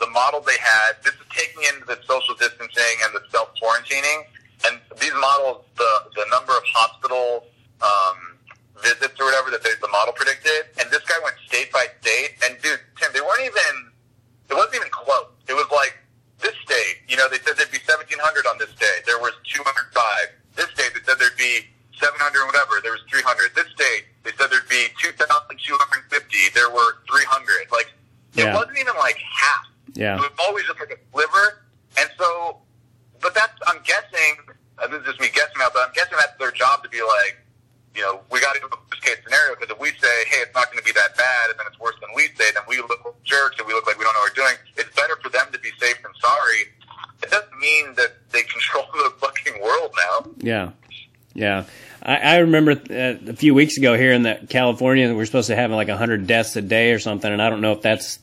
the 0.00 0.08
model 0.10 0.40
they 0.40 0.56
had. 0.58 0.96
This 1.04 1.12
is 1.12 1.28
taking 1.28 1.60
into 1.68 1.84
the 1.84 2.00
social 2.08 2.34
distancing 2.34 2.96
and 3.04 3.12
the 3.12 3.20
self 3.28 3.52
quarantining, 3.60 4.24
and 4.64 4.80
these 4.96 5.12
models, 5.20 5.68
the 5.76 5.92
the 6.16 6.24
number 6.32 6.56
of 6.56 6.64
hospital 6.64 7.44
um, 7.84 8.40
visits 8.80 9.12
or 9.20 9.28
whatever 9.28 9.52
that 9.52 9.62
they, 9.62 9.76
the 9.76 9.92
model 9.92 10.16
predicted, 10.16 10.72
and 10.80 10.88
this 10.90 11.04
guy 11.04 11.20
went 11.22 11.36
state 11.44 11.68
by 11.68 11.84
state, 12.00 12.40
and 12.48 12.56
dude, 12.64 12.80
Tim, 12.96 13.12
they 13.12 13.20
weren't 13.20 13.44
even. 13.44 13.92
It 14.48 14.54
wasn't 14.54 14.76
even 14.76 14.92
close. 14.92 15.32
It 15.48 15.56
was 15.56 15.68
like 15.72 15.96
this 16.40 16.52
state, 16.64 17.00
you 17.08 17.16
know, 17.16 17.28
they 17.32 17.38
said 17.40 17.56
there'd 17.56 17.72
be 17.72 17.80
1,700 17.80 18.44
on 18.44 18.58
this 18.58 18.68
day. 18.76 19.00
There 19.06 19.18
was 19.18 19.32
205. 19.48 19.72
This 20.54 20.68
state, 20.76 20.92
they 20.92 21.00
said 21.00 21.16
there'd 21.18 21.36
be 21.40 21.64
700 22.00 22.38
or 22.40 22.46
whatever. 22.46 22.80
There 22.82 22.92
was 22.92 23.02
300. 23.10 23.54
This 23.54 23.66
state, 23.74 24.06
they 24.22 24.32
said 24.38 24.50
there'd 24.50 24.68
be 24.68 24.88
2,250. 25.02 26.36
There 26.54 26.70
were 26.70 27.02
300. 27.08 27.70
Like, 27.70 27.92
it 28.36 28.52
wasn't 28.54 28.78
even 28.78 28.94
like 28.98 29.16
half. 29.18 29.66
Yeah. 29.94 30.16
It 30.16 30.20
was 30.20 30.34
always 30.42 30.66
just 30.66 30.78
like 30.80 30.90
a 30.90 30.98
sliver. 31.12 31.64
And 31.98 32.10
so, 32.18 32.58
but 33.20 33.34
that's, 33.34 33.54
I'm 33.66 33.78
guessing, 33.86 34.42
uh, 34.78 34.88
this 34.88 35.00
is 35.00 35.06
just 35.14 35.20
me 35.20 35.28
guessing 35.32 35.62
out, 35.62 35.72
but 35.72 35.86
I'm 35.86 35.94
guessing 35.94 36.18
that's 36.18 36.36
their 36.38 36.50
job 36.50 36.82
to 36.82 36.88
be 36.88 37.00
like, 37.00 37.38
you 37.94 38.02
know, 38.02 38.20
we 38.30 38.40
got 38.40 38.54
to 38.54 38.60
do 38.60 38.66
a 38.66 38.74
worst 38.74 39.02
case 39.02 39.18
scenario 39.22 39.54
because 39.54 39.70
if 39.70 39.78
we 39.78 39.90
say, 40.02 40.14
hey, 40.26 40.42
it's 40.42 40.54
not 40.54 40.66
going 40.66 40.78
to 40.78 40.84
be 40.84 40.90
that 40.98 41.16
bad, 41.16 41.50
and 41.50 41.58
then 41.58 41.66
it's 41.70 41.78
worse 41.78 41.94
than 42.00 42.10
we 42.14 42.26
say, 42.34 42.50
then 42.52 42.66
we 42.66 42.78
look 42.78 42.98
like 43.04 43.14
jerks 43.22 43.56
and 43.58 43.66
we 43.66 43.72
look 43.72 43.86
like 43.86 43.96
we 43.98 44.04
don't 44.04 44.14
know 44.14 44.20
what 44.26 44.34
we're 44.34 44.42
doing. 44.42 44.56
It's 44.76 44.90
better 44.96 45.16
for 45.22 45.30
them 45.30 45.46
to 45.52 45.58
be 45.60 45.70
safe 45.78 46.02
than 46.02 46.10
sorry. 46.18 46.74
It 47.22 47.30
doesn't 47.30 47.56
mean 47.58 47.94
that 47.94 48.18
they 48.30 48.42
control 48.42 48.84
the 48.92 49.14
fucking 49.22 49.62
world 49.62 49.94
now. 49.94 50.30
Yeah, 50.38 50.70
yeah. 51.34 51.64
I, 52.04 52.16
I 52.16 52.36
remember 52.38 52.72
uh, 52.72 53.30
a 53.30 53.34
few 53.36 53.54
weeks 53.54 53.76
ago 53.78 53.96
hearing 53.96 54.24
that 54.24 54.48
California 54.50 55.14
we're 55.14 55.24
supposed 55.26 55.48
to 55.48 55.56
have 55.56 55.70
like 55.70 55.88
hundred 55.88 56.26
deaths 56.26 56.54
a 56.56 56.62
day 56.62 56.92
or 56.92 56.98
something, 56.98 57.30
and 57.32 57.40
I 57.40 57.48
don't 57.50 57.60
know 57.60 57.72
if 57.72 57.82
that's 57.82 58.18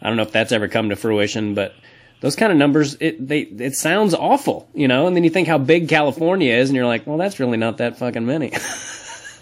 I 0.00 0.08
don't 0.08 0.16
know 0.16 0.24
if 0.24 0.32
that's 0.32 0.52
ever 0.52 0.68
come 0.68 0.88
to 0.90 0.96
fruition, 0.96 1.54
but 1.54 1.74
those 2.20 2.34
kind 2.36 2.50
of 2.52 2.58
numbers 2.58 2.96
it 3.00 3.26
they 3.26 3.40
it 3.40 3.74
sounds 3.74 4.14
awful, 4.14 4.68
you 4.74 4.88
know. 4.88 5.06
And 5.06 5.14
then 5.16 5.24
you 5.24 5.30
think 5.30 5.46
how 5.48 5.58
big 5.58 5.88
California 5.88 6.52
is, 6.54 6.68
and 6.68 6.76
you're 6.76 6.86
like, 6.86 7.06
well, 7.06 7.18
that's 7.18 7.38
really 7.38 7.58
not 7.58 7.78
that 7.78 7.98
fucking 7.98 8.26
many. 8.26 8.52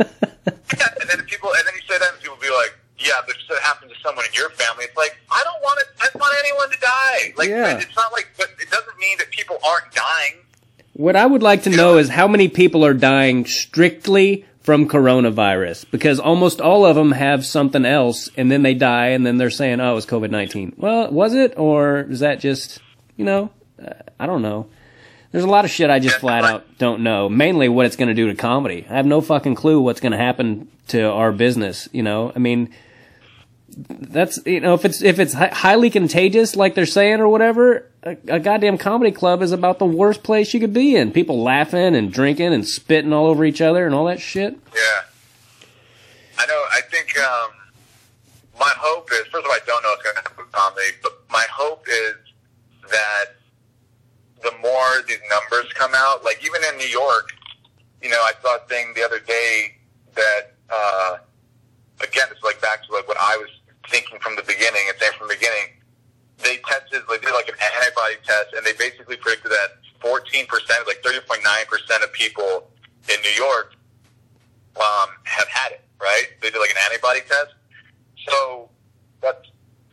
Yeah, 0.01 0.87
and 1.01 1.11
then 1.11 1.21
people, 1.27 1.51
and 1.53 1.67
then 1.67 1.75
you 1.75 1.83
say 1.87 1.99
that, 1.99 2.09
and 2.13 2.23
people 2.23 2.37
be 2.41 2.49
like, 2.49 2.73
"Yeah, 2.99 3.13
but 3.27 3.35
if 3.37 3.51
it 3.51 3.61
happened 3.63 3.91
to 3.91 3.99
someone 4.01 4.25
in 4.25 4.33
your 4.33 4.49
family, 4.51 4.85
it's 4.85 4.97
like 4.97 5.19
I 5.31 5.41
don't 5.45 5.61
want 5.63 5.81
it. 5.81 5.89
I 6.01 6.09
don't 6.13 6.21
want 6.21 6.35
anyone 6.45 6.71
to 6.71 6.79
die. 6.81 7.35
Like, 7.37 7.49
Yeah. 7.51 7.77
it's 7.79 7.97
not 7.97 8.11
like, 8.13 8.31
but 8.39 8.49
it 8.63 8.71
doesn't 8.71 8.97
mean 8.99 9.19
that 9.19 9.31
people 9.31 9.59
aren't 9.67 9.93
dying. 9.93 10.37
What 10.93 11.17
I 11.17 11.25
would 11.25 11.43
like 11.43 11.63
to 11.65 11.71
know 11.71 11.99
is 11.99 12.09
how 12.09 12.27
many 12.27 12.49
people 12.49 12.85
are 12.85 12.95
dying 12.95 13.47
strictly 13.47 14.45
from 14.61 14.89
coronavirus 14.89 15.91
because 15.91 16.21
almost 16.21 16.61
all 16.61 16.85
of 16.85 16.97
them 16.97 17.13
have 17.13 17.47
something 17.47 17.85
else 17.85 18.29
and 18.37 18.51
then 18.51 18.63
they 18.63 18.75
die 18.75 19.09
and 19.09 19.25
then 19.25 19.39
they're 19.39 19.51
saying, 19.51 19.81
oh, 19.81 19.93
it 19.93 19.95
was 19.95 20.07
COVID 20.07 20.31
19. 20.31 20.75
Well, 20.77 21.11
was 21.11 21.35
it? 21.35 21.55
Or 21.57 22.01
is 22.01 22.21
that 22.21 22.41
just, 22.41 22.81
you 23.17 23.25
know, 23.25 23.51
uh, 23.83 23.95
I 24.19 24.27
don't 24.27 24.43
know. 24.43 24.69
There's 25.33 25.45
a 25.45 25.49
lot 25.49 25.65
of 25.65 25.71
shit 25.71 25.91
I 25.91 26.01
just 26.01 26.17
flat 26.17 26.45
out 26.45 26.79
don't 26.79 27.03
know. 27.03 27.29
Mainly 27.29 27.69
what 27.69 27.87
it's 27.87 27.97
going 27.97 28.09
to 28.09 28.15
do 28.15 28.27
to 28.27 28.35
comedy. 28.35 28.85
I 28.91 28.97
have 28.97 29.07
no 29.07 29.21
fucking 29.21 29.55
clue 29.55 29.81
what's 29.81 30.01
going 30.01 30.13
to 30.13 30.19
happen 30.19 30.69
to 30.89 31.03
our 31.05 31.31
business, 31.31 31.89
you 31.93 32.03
know? 32.03 32.33
I 32.35 32.41
mean, 32.41 32.75
that's 33.89 34.39
you 34.47 34.61
know 34.61 34.75
if 34.75 34.85
it's 34.85 35.03
if 35.03 35.19
it's 35.19 35.33
hi- 35.33 35.49
highly 35.49 35.91
contagious 35.91 36.55
like 36.57 36.75
they're 36.75 36.85
saying 36.87 37.21
or 37.21 37.29
whatever 37.29 37.91
a, 38.03 38.17
a 38.29 38.39
goddamn 38.41 38.77
comedy 38.77 39.11
club 39.11 39.43
is 39.43 39.53
about 39.53 39.79
the 39.79 39.87
worst 39.87 40.23
place 40.23 40.53
you 40.53 40.61
could 40.61 40.73
be 40.75 40.97
in 40.97 41.11
people 41.13 41.43
laughing 41.43 41.95
and 41.95 42.13
drinking 42.13 42.53
and 42.53 42.67
spitting 42.67 43.13
all 43.13 43.27
over 43.27 43.45
each 43.45 43.61
other 43.61 43.87
and 43.87 43.95
all 43.95 44.05
that 44.07 44.21
shit 44.21 44.59
Yeah, 44.75 45.03
I 46.39 46.47
know. 46.47 46.63
I 46.73 46.81
think 46.91 47.17
um, 47.19 47.51
my 48.59 48.73
hope 48.77 49.11
is 49.13 49.21
first 49.29 49.45
of 49.45 49.47
all, 49.47 49.53
I 49.53 49.61
don't 49.67 49.83
know 49.83 49.91
what's 49.91 50.03
going 50.03 50.17
to 50.17 50.23
happen 50.23 50.45
with 50.45 50.53
comedy, 50.53 50.91
but 51.03 51.13
my 51.31 51.45
hope 51.51 51.87
is 51.89 52.17
that 52.91 53.25
the 54.43 54.53
more 54.63 55.03
these 55.07 55.21
numbers 55.31 55.73
come 55.75 55.93
out, 55.95 56.25
like 56.25 56.45
even 56.45 56.61
in 56.71 56.79
New 56.79 56.89
York, 56.89 57.31
you 58.03 58.09
know, 58.09 58.21
I 58.21 58.33
saw 58.43 58.57
a 58.57 58.61
thing 58.69 58.93
the 58.95 59.05
other 59.05 59.21
day 59.21 59.77
that 60.15 60.55
uh, 60.71 61.19
again, 62.01 62.25
it's 62.31 62.43
like 62.43 62.61
back 62.63 62.85
to 62.87 62.93
like 62.93 63.07
what 63.07 63.19
I 63.21 63.37
was 63.37 63.51
thinking 63.91 64.19
from 64.21 64.37
the 64.37 64.43
beginning 64.43 64.87
and 64.89 64.97
saying 64.99 65.13
from 65.19 65.29
the 65.29 65.35
beginning. 65.35 65.77
They 66.39 66.57
tested, 66.65 67.03
they 67.11 67.19
did 67.19 67.35
like 67.35 67.49
an 67.49 67.59
antibody 67.61 68.17
test, 68.25 68.55
and 68.57 68.65
they 68.65 68.73
basically 68.73 69.17
predicted 69.17 69.53
that 69.53 69.77
14%, 70.01 70.49
like 70.87 71.03
30.9% 71.03 72.03
of 72.03 72.13
people 72.15 72.71
in 73.13 73.21
New 73.21 73.37
York 73.37 73.75
um, 74.77 75.09
have 75.25 75.49
had 75.49 75.73
it, 75.73 75.85
right? 76.01 76.33
They 76.41 76.51
did 76.51 76.59
like 76.59 76.71
an 76.71 76.81
antibody 76.89 77.21
test. 77.29 77.53
So 78.29 78.71
that 79.23 79.45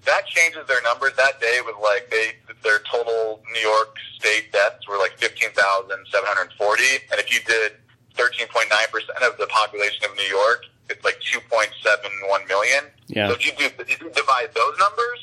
that 0.05 0.25
changes 0.27 0.65
their 0.67 0.81
numbers. 0.83 1.11
That 1.17 1.39
day 1.41 1.59
was 1.63 1.75
like 1.83 2.09
they 2.09 2.39
their 2.63 2.79
total 2.91 3.43
New 3.53 3.59
York 3.59 3.97
state 4.15 4.51
deaths 4.51 4.87
were 4.87 4.97
like 4.97 5.17
fifteen 5.17 5.51
thousand 5.51 6.05
seven 6.11 6.27
hundred 6.27 6.53
forty, 6.57 7.03
and 7.11 7.19
if 7.19 7.31
you 7.33 7.39
did 7.45 7.73
thirteen 8.15 8.47
point 8.47 8.67
nine 8.69 8.87
percent 8.91 9.19
of 9.21 9.37
the 9.37 9.47
population 9.47 10.03
of 10.09 10.15
New 10.15 10.29
York, 10.31 10.63
it's 10.89 11.03
like 11.03 11.19
two 11.21 11.39
point 11.49 11.69
seven 11.83 12.11
one 12.27 12.45
million. 12.47 12.85
Yeah. 13.07 13.27
So 13.29 13.33
if 13.35 13.45
you 13.45 13.51
do 13.57 13.65
if 13.79 13.89
you 13.89 14.09
divide 14.11 14.53
those 14.53 14.75
numbers, 14.79 15.19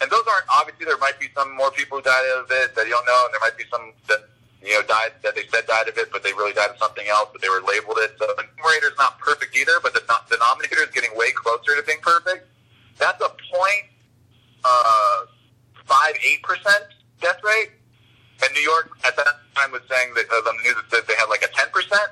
and 0.00 0.10
those 0.10 0.24
aren't 0.26 0.46
obviously 0.52 0.86
there 0.86 0.98
might 0.98 1.18
be 1.18 1.28
some 1.34 1.54
more 1.56 1.70
people 1.70 1.98
who 1.98 2.02
died 2.04 2.26
of 2.38 2.46
it 2.50 2.74
that 2.74 2.84
you 2.86 2.92
don't 2.92 3.06
know, 3.06 3.22
and 3.26 3.34
there 3.34 3.40
might 3.40 3.56
be 3.56 3.64
some 3.70 3.92
that 4.08 4.28
you 4.62 4.74
know 4.74 4.82
died 4.86 5.12
that 5.22 5.34
they 5.34 5.46
said 5.52 5.66
died 5.66 5.88
of 5.88 5.96
it, 5.98 6.10
but 6.12 6.22
they 6.22 6.32
really 6.32 6.52
died 6.52 6.70
of 6.70 6.78
something 6.78 7.06
else, 7.08 7.28
but 7.32 7.40
they 7.42 7.48
were 7.48 7.62
labeled 7.66 7.98
it. 8.00 8.16
So 8.18 8.26
the 8.26 8.44
numerator 8.58 8.88
is 8.88 8.98
not 8.98 9.18
perfect 9.18 9.56
either, 9.56 9.78
but 9.82 9.94
the 9.94 10.02
no- 10.08 10.22
denominator 10.28 10.82
is 10.82 10.90
getting 10.90 11.10
way 11.16 11.30
closer 11.32 11.76
to 11.76 11.82
being 11.86 12.00
perfect. 12.02 12.48
That's 12.98 13.20
a 13.22 13.28
point 13.28 13.84
uh, 14.64 15.26
five 15.84 16.14
eight 16.24 16.42
percent 16.42 16.84
death 17.20 17.38
rate. 17.44 17.70
And 18.42 18.52
New 18.52 18.60
York 18.60 18.90
at 19.06 19.16
that 19.16 19.26
time 19.54 19.72
was 19.72 19.80
saying 19.88 20.12
that 20.14 20.26
uh, 20.30 20.40
the 20.44 20.52
news 20.62 20.74
that 20.76 20.84
said 20.90 21.02
they 21.08 21.14
had 21.16 21.26
like 21.28 21.42
a 21.42 21.48
ten 21.48 21.68
percent 21.72 22.10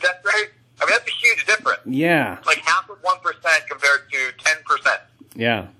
death 0.00 0.22
rate. 0.24 0.50
I 0.80 0.84
mean 0.86 0.90
that's 0.96 1.08
a 1.08 1.12
huge 1.12 1.44
difference. 1.46 1.80
yeah 1.86 2.38
Like 2.46 2.58
half 2.58 2.88
of 2.88 2.98
one 3.02 3.18
percent 3.20 3.64
compared 3.68 4.10
to 4.10 4.32
ten 4.44 4.56
percent. 4.64 5.00
Yeah 5.48 5.77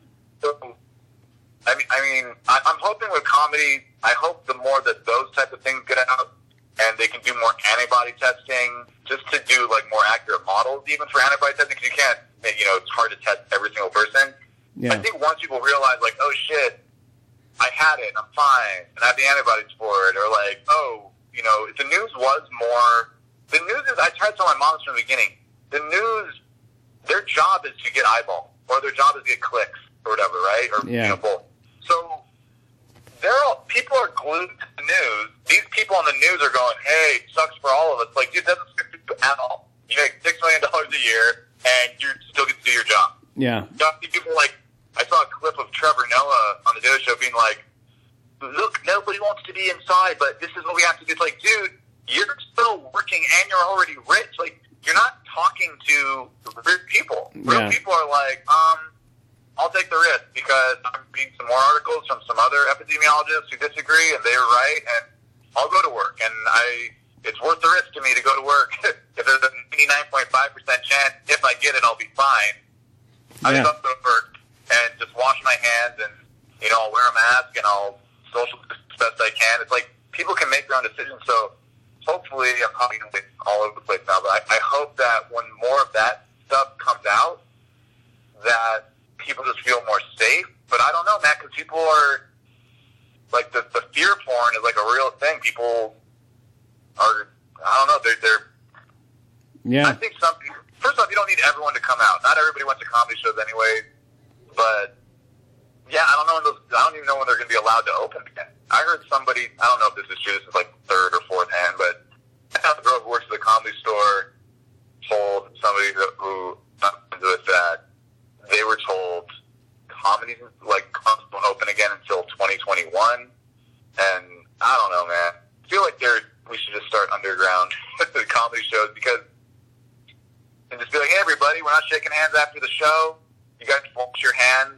hands 132.18 132.34
after 132.40 132.60
the 132.60 132.68
show. 132.68 133.16
You 133.60 133.66
guys 133.66 133.80
wash 133.96 134.22
your 134.22 134.34
hands 134.34 134.74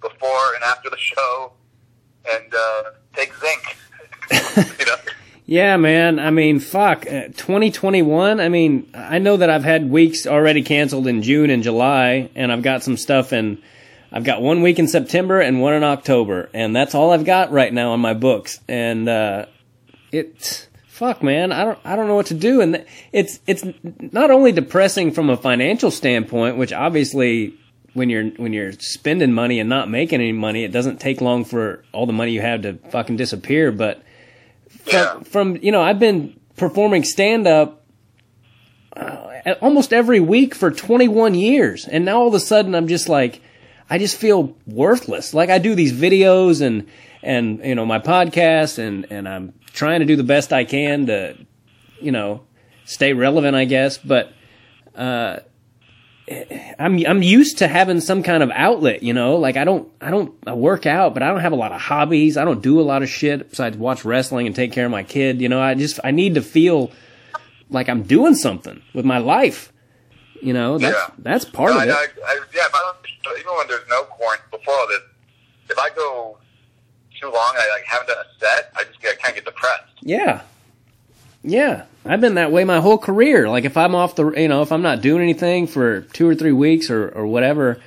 before 0.00 0.54
and 0.54 0.64
after 0.64 0.90
the 0.90 0.98
show, 0.98 1.52
and 2.30 2.54
uh, 2.54 2.82
take 3.14 3.32
zinc. 3.34 3.76
you 4.78 4.86
know. 4.86 4.96
Yeah, 5.44 5.76
man. 5.76 6.18
I 6.18 6.30
mean, 6.30 6.60
fuck. 6.60 7.06
Uh, 7.06 7.28
2021. 7.28 8.40
I 8.40 8.48
mean, 8.48 8.90
I 8.94 9.18
know 9.18 9.36
that 9.36 9.50
I've 9.50 9.64
had 9.64 9.90
weeks 9.90 10.26
already 10.26 10.62
canceled 10.62 11.06
in 11.06 11.22
June 11.22 11.50
and 11.50 11.62
July, 11.62 12.30
and 12.34 12.52
I've 12.52 12.62
got 12.62 12.82
some 12.82 12.96
stuff 12.96 13.32
in. 13.32 13.62
I've 14.14 14.24
got 14.24 14.42
one 14.42 14.60
week 14.62 14.78
in 14.78 14.88
September 14.88 15.40
and 15.40 15.60
one 15.60 15.74
in 15.74 15.84
October, 15.84 16.50
and 16.52 16.76
that's 16.76 16.94
all 16.94 17.12
I've 17.12 17.24
got 17.24 17.50
right 17.50 17.72
now 17.72 17.92
on 17.92 18.00
my 18.00 18.12
books. 18.12 18.60
And 18.68 19.08
uh, 19.08 19.46
it, 20.10 20.68
fuck, 20.92 21.22
man. 21.22 21.52
I 21.52 21.64
don't, 21.64 21.78
I 21.84 21.96
don't 21.96 22.06
know 22.06 22.14
what 22.14 22.26
to 22.26 22.34
do. 22.34 22.60
And 22.60 22.84
it's, 23.12 23.40
it's 23.46 23.64
not 24.12 24.30
only 24.30 24.52
depressing 24.52 25.10
from 25.12 25.30
a 25.30 25.36
financial 25.36 25.90
standpoint, 25.90 26.58
which 26.58 26.72
obviously, 26.72 27.54
when 27.94 28.08
you're 28.10 28.24
when 28.36 28.52
you're 28.52 28.72
spending 28.72 29.32
money 29.32 29.58
and 29.60 29.68
not 29.68 29.88
making 29.90 30.20
any 30.20 30.32
money, 30.32 30.64
it 30.64 30.72
doesn't 30.72 30.98
take 31.00 31.20
long 31.20 31.44
for 31.44 31.84
all 31.92 32.06
the 32.06 32.12
money 32.12 32.32
you 32.32 32.40
have 32.40 32.62
to 32.62 32.74
fucking 32.90 33.16
disappear. 33.16 33.70
But 33.72 34.02
Yeah. 34.86 35.14
from, 35.14 35.24
from 35.24 35.56
you 35.62 35.72
know 35.72 35.82
I've 35.82 35.98
been 35.98 36.38
performing 36.56 37.04
stand 37.04 37.46
up 37.46 37.84
uh, 38.96 39.54
almost 39.60 39.92
every 39.92 40.20
week 40.20 40.54
for 40.54 40.70
21 40.70 41.34
years 41.34 41.86
and 41.86 42.04
now 42.04 42.18
all 42.20 42.28
of 42.28 42.34
a 42.34 42.40
sudden 42.40 42.74
I'm 42.74 42.88
just 42.88 43.08
like 43.08 43.40
I 43.92 43.98
just 43.98 44.16
feel 44.16 44.56
worthless 44.66 45.34
like 45.34 45.50
I 45.50 45.58
do 45.58 45.74
these 45.74 45.92
videos 45.92 46.60
and 46.66 46.86
and 47.22 47.44
you 47.64 47.74
know 47.74 47.84
my 47.86 47.98
podcast 47.98 48.78
and 48.78 49.06
and 49.10 49.28
I'm 49.28 49.52
trying 49.72 50.00
to 50.00 50.06
do 50.06 50.16
the 50.16 50.24
best 50.34 50.52
I 50.52 50.64
can 50.64 51.06
to 51.06 51.36
you 52.00 52.12
know 52.12 52.40
stay 52.84 53.12
relevant 53.12 53.54
I 53.54 53.64
guess 53.66 53.98
but 53.98 54.32
uh 54.94 55.40
I'm 56.78 57.04
I'm 57.04 57.22
used 57.22 57.58
to 57.58 57.68
having 57.68 58.00
some 58.00 58.22
kind 58.22 58.42
of 58.44 58.50
outlet, 58.54 59.02
you 59.02 59.12
know. 59.12 59.36
Like 59.36 59.56
I 59.56 59.64
don't 59.64 59.88
I 60.00 60.10
don't 60.10 60.32
I 60.46 60.54
work 60.54 60.86
out, 60.86 61.14
but 61.14 61.22
I 61.22 61.28
don't 61.28 61.40
have 61.40 61.52
a 61.52 61.56
lot 61.56 61.72
of 61.72 61.80
hobbies. 61.80 62.36
I 62.36 62.44
don't 62.44 62.62
do 62.62 62.80
a 62.80 62.86
lot 62.92 63.02
of 63.02 63.08
shit 63.08 63.50
besides 63.50 63.76
watch 63.76 64.04
wrestling 64.04 64.46
and 64.46 64.54
take 64.54 64.70
care 64.72 64.86
of 64.86 64.92
my 64.92 65.02
kid. 65.02 65.42
You 65.42 65.48
know, 65.48 65.60
I 65.60 65.74
just 65.74 65.98
I 66.04 66.12
need 66.12 66.36
to 66.36 66.40
feel 66.42 66.92
like 67.70 67.88
I'm 67.88 68.02
doing 68.04 68.36
something 68.36 68.80
with 68.94 69.04
my 69.04 69.18
life. 69.18 69.72
You 70.40 70.52
know, 70.54 70.78
that's 70.78 70.96
Yeah. 70.96 71.14
that's 71.18 71.44
part 71.44 71.70
No, 71.70 71.76
of 71.78 71.82
I, 71.82 71.86
it. 71.86 71.90
I, 71.90 72.06
I, 72.24 72.40
yeah, 72.54 72.68
if 73.24 73.40
even 73.40 73.56
when 73.56 73.68
there's 73.68 73.88
no 73.88 74.04
quarantine, 74.04 74.46
before 74.50 74.74
all 74.74 74.88
this, 74.88 75.00
if 75.70 75.78
I 75.78 75.90
go 75.90 76.38
too 77.20 77.26
long, 77.26 77.52
I 77.56 77.68
like 77.74 77.84
haven't 77.86 78.08
done 78.08 78.18
a 78.18 78.40
set, 78.40 78.72
I 78.76 78.84
just 78.84 79.00
get, 79.00 79.12
I 79.12 79.16
kind 79.16 79.38
of 79.38 79.44
get 79.44 79.44
depressed. 79.44 79.92
Yeah. 80.00 80.42
Yeah. 81.42 81.84
I've 82.04 82.20
been 82.20 82.34
that 82.34 82.50
way 82.52 82.64
my 82.64 82.80
whole 82.80 82.98
career. 82.98 83.48
Like 83.48 83.64
if 83.64 83.76
I'm 83.76 83.94
off 83.94 84.16
the, 84.16 84.30
you 84.32 84.48
know, 84.48 84.62
if 84.62 84.72
I'm 84.72 84.82
not 84.82 85.00
doing 85.00 85.22
anything 85.22 85.66
for 85.66 86.02
two 86.02 86.28
or 86.28 86.34
three 86.34 86.52
weeks 86.52 86.90
or, 86.90 87.08
or 87.08 87.26
whatever, 87.26 87.80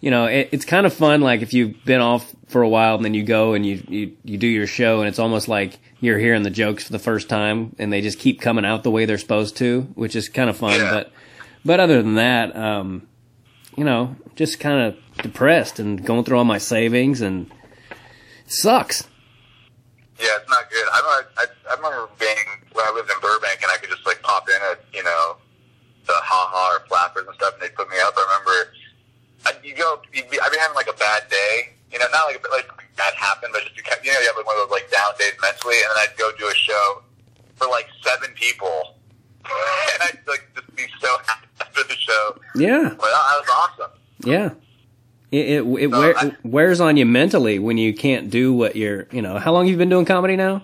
you 0.00 0.10
know, 0.10 0.26
it, 0.26 0.48
it's 0.52 0.64
kind 0.64 0.86
of 0.86 0.94
fun. 0.94 1.20
Like 1.20 1.42
if 1.42 1.52
you've 1.52 1.84
been 1.84 2.00
off 2.00 2.34
for 2.48 2.62
a 2.62 2.68
while 2.68 2.96
and 2.96 3.04
then 3.04 3.14
you 3.14 3.24
go 3.24 3.54
and 3.54 3.66
you, 3.66 3.84
you, 3.88 4.16
you 4.24 4.38
do 4.38 4.46
your 4.46 4.66
show 4.66 5.00
and 5.00 5.08
it's 5.08 5.18
almost 5.18 5.48
like 5.48 5.78
you're 6.00 6.18
hearing 6.18 6.44
the 6.44 6.50
jokes 6.50 6.84
for 6.84 6.92
the 6.92 6.98
first 6.98 7.28
time 7.28 7.74
and 7.78 7.92
they 7.92 8.00
just 8.00 8.18
keep 8.18 8.40
coming 8.40 8.64
out 8.64 8.84
the 8.84 8.90
way 8.90 9.04
they're 9.04 9.18
supposed 9.18 9.56
to, 9.58 9.82
which 9.94 10.16
is 10.16 10.28
kind 10.28 10.48
of 10.48 10.56
fun. 10.56 10.78
Yeah. 10.78 10.90
But, 10.90 11.12
but 11.64 11.80
other 11.80 12.02
than 12.02 12.14
that, 12.14 12.56
um, 12.56 13.06
you 13.78 13.84
know, 13.84 14.16
just 14.34 14.58
kind 14.58 14.82
of 14.90 15.22
depressed 15.22 15.78
and 15.78 16.04
going 16.04 16.24
through 16.24 16.36
all 16.36 16.44
my 16.44 16.58
savings 16.58 17.20
and 17.20 17.48
sucks. 18.46 19.06
Yeah, 20.18 20.34
it's 20.34 20.50
not 20.50 20.68
good. 20.68 20.86
I 20.92 20.98
remember, 20.98 21.30
I, 21.38 21.44
I 21.70 21.74
remember 21.76 22.10
being 22.18 22.46
when 22.72 22.84
I 22.84 22.90
lived 22.90 23.08
in 23.08 23.14
Burbank, 23.22 23.62
and 23.62 23.70
I 23.70 23.76
could 23.78 23.88
just 23.88 24.04
like 24.04 24.20
pop 24.22 24.48
in 24.48 24.58
at 24.72 24.82
you 24.92 25.04
know 25.04 25.36
the 26.06 26.18
Ha 26.18 26.40
Ha 26.50 26.74
or 26.74 26.86
Flappers 26.88 27.26
and 27.28 27.36
stuff, 27.36 27.54
and 27.54 27.62
they 27.62 27.70
put 27.70 27.88
me 27.88 27.96
up. 28.02 28.14
I 28.18 28.26
remember 28.26 28.74
I, 29.46 29.54
you 29.62 29.78
go, 29.78 30.02
you'd 30.12 30.28
be, 30.28 30.40
I'd 30.40 30.50
be 30.50 30.58
having 30.58 30.74
like 30.74 30.90
a 30.90 30.98
bad 30.98 31.30
day, 31.30 31.78
you 31.92 31.98
know, 32.00 32.06
not 32.10 32.26
like 32.26 32.42
like 32.50 32.66
that 32.96 33.14
happened, 33.14 33.54
but 33.54 33.62
just 33.62 33.76
you 33.76 33.84
kept, 33.86 34.04
you 34.04 34.10
know, 34.10 34.18
you 34.18 34.26
have 34.26 34.36
like 34.36 34.46
one 34.46 34.58
of 34.58 34.66
those 34.66 34.74
like 34.74 34.90
down 34.90 35.14
days 35.22 35.38
mentally, 35.38 35.78
and 35.86 35.94
then 35.94 35.98
I'd 36.02 36.18
go 36.18 36.34
do 36.34 36.50
a 36.50 36.54
show 36.58 37.02
for 37.54 37.70
like 37.70 37.86
seven 38.02 38.34
people, 38.34 38.98
and 39.46 40.02
I'd 40.02 40.18
like 40.26 40.50
just 40.54 40.66
be 40.74 40.90
so 40.98 41.14
happy 41.30 41.46
after 41.60 41.84
the 41.84 41.94
show. 41.94 42.42
Yeah. 42.54 42.90
But 42.98 43.06
that, 43.06 43.22
that 43.22 43.38
was 43.38 43.50
awesome. 43.54 43.92
Yeah. 44.24 44.50
It 45.30 45.48
it, 45.48 45.62
it 45.62 45.86
wear, 45.88 46.16
I- 46.16 46.36
wears 46.42 46.80
on 46.80 46.96
you 46.96 47.04
mentally 47.06 47.58
when 47.58 47.76
you 47.78 47.92
can't 47.92 48.30
do 48.30 48.52
what 48.54 48.76
you're, 48.76 49.06
you 49.12 49.20
know. 49.22 49.38
How 49.38 49.52
long 49.52 49.66
have 49.66 49.70
you 49.70 49.76
been 49.76 49.90
doing 49.90 50.06
comedy 50.06 50.36
now? 50.36 50.62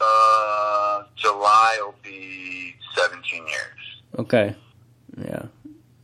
Uh, 0.00 1.04
July 1.16 1.78
will 1.80 1.94
be 2.02 2.74
seventeen 2.96 3.46
years. 3.46 4.02
Okay. 4.18 4.56
Yeah. 5.16 5.42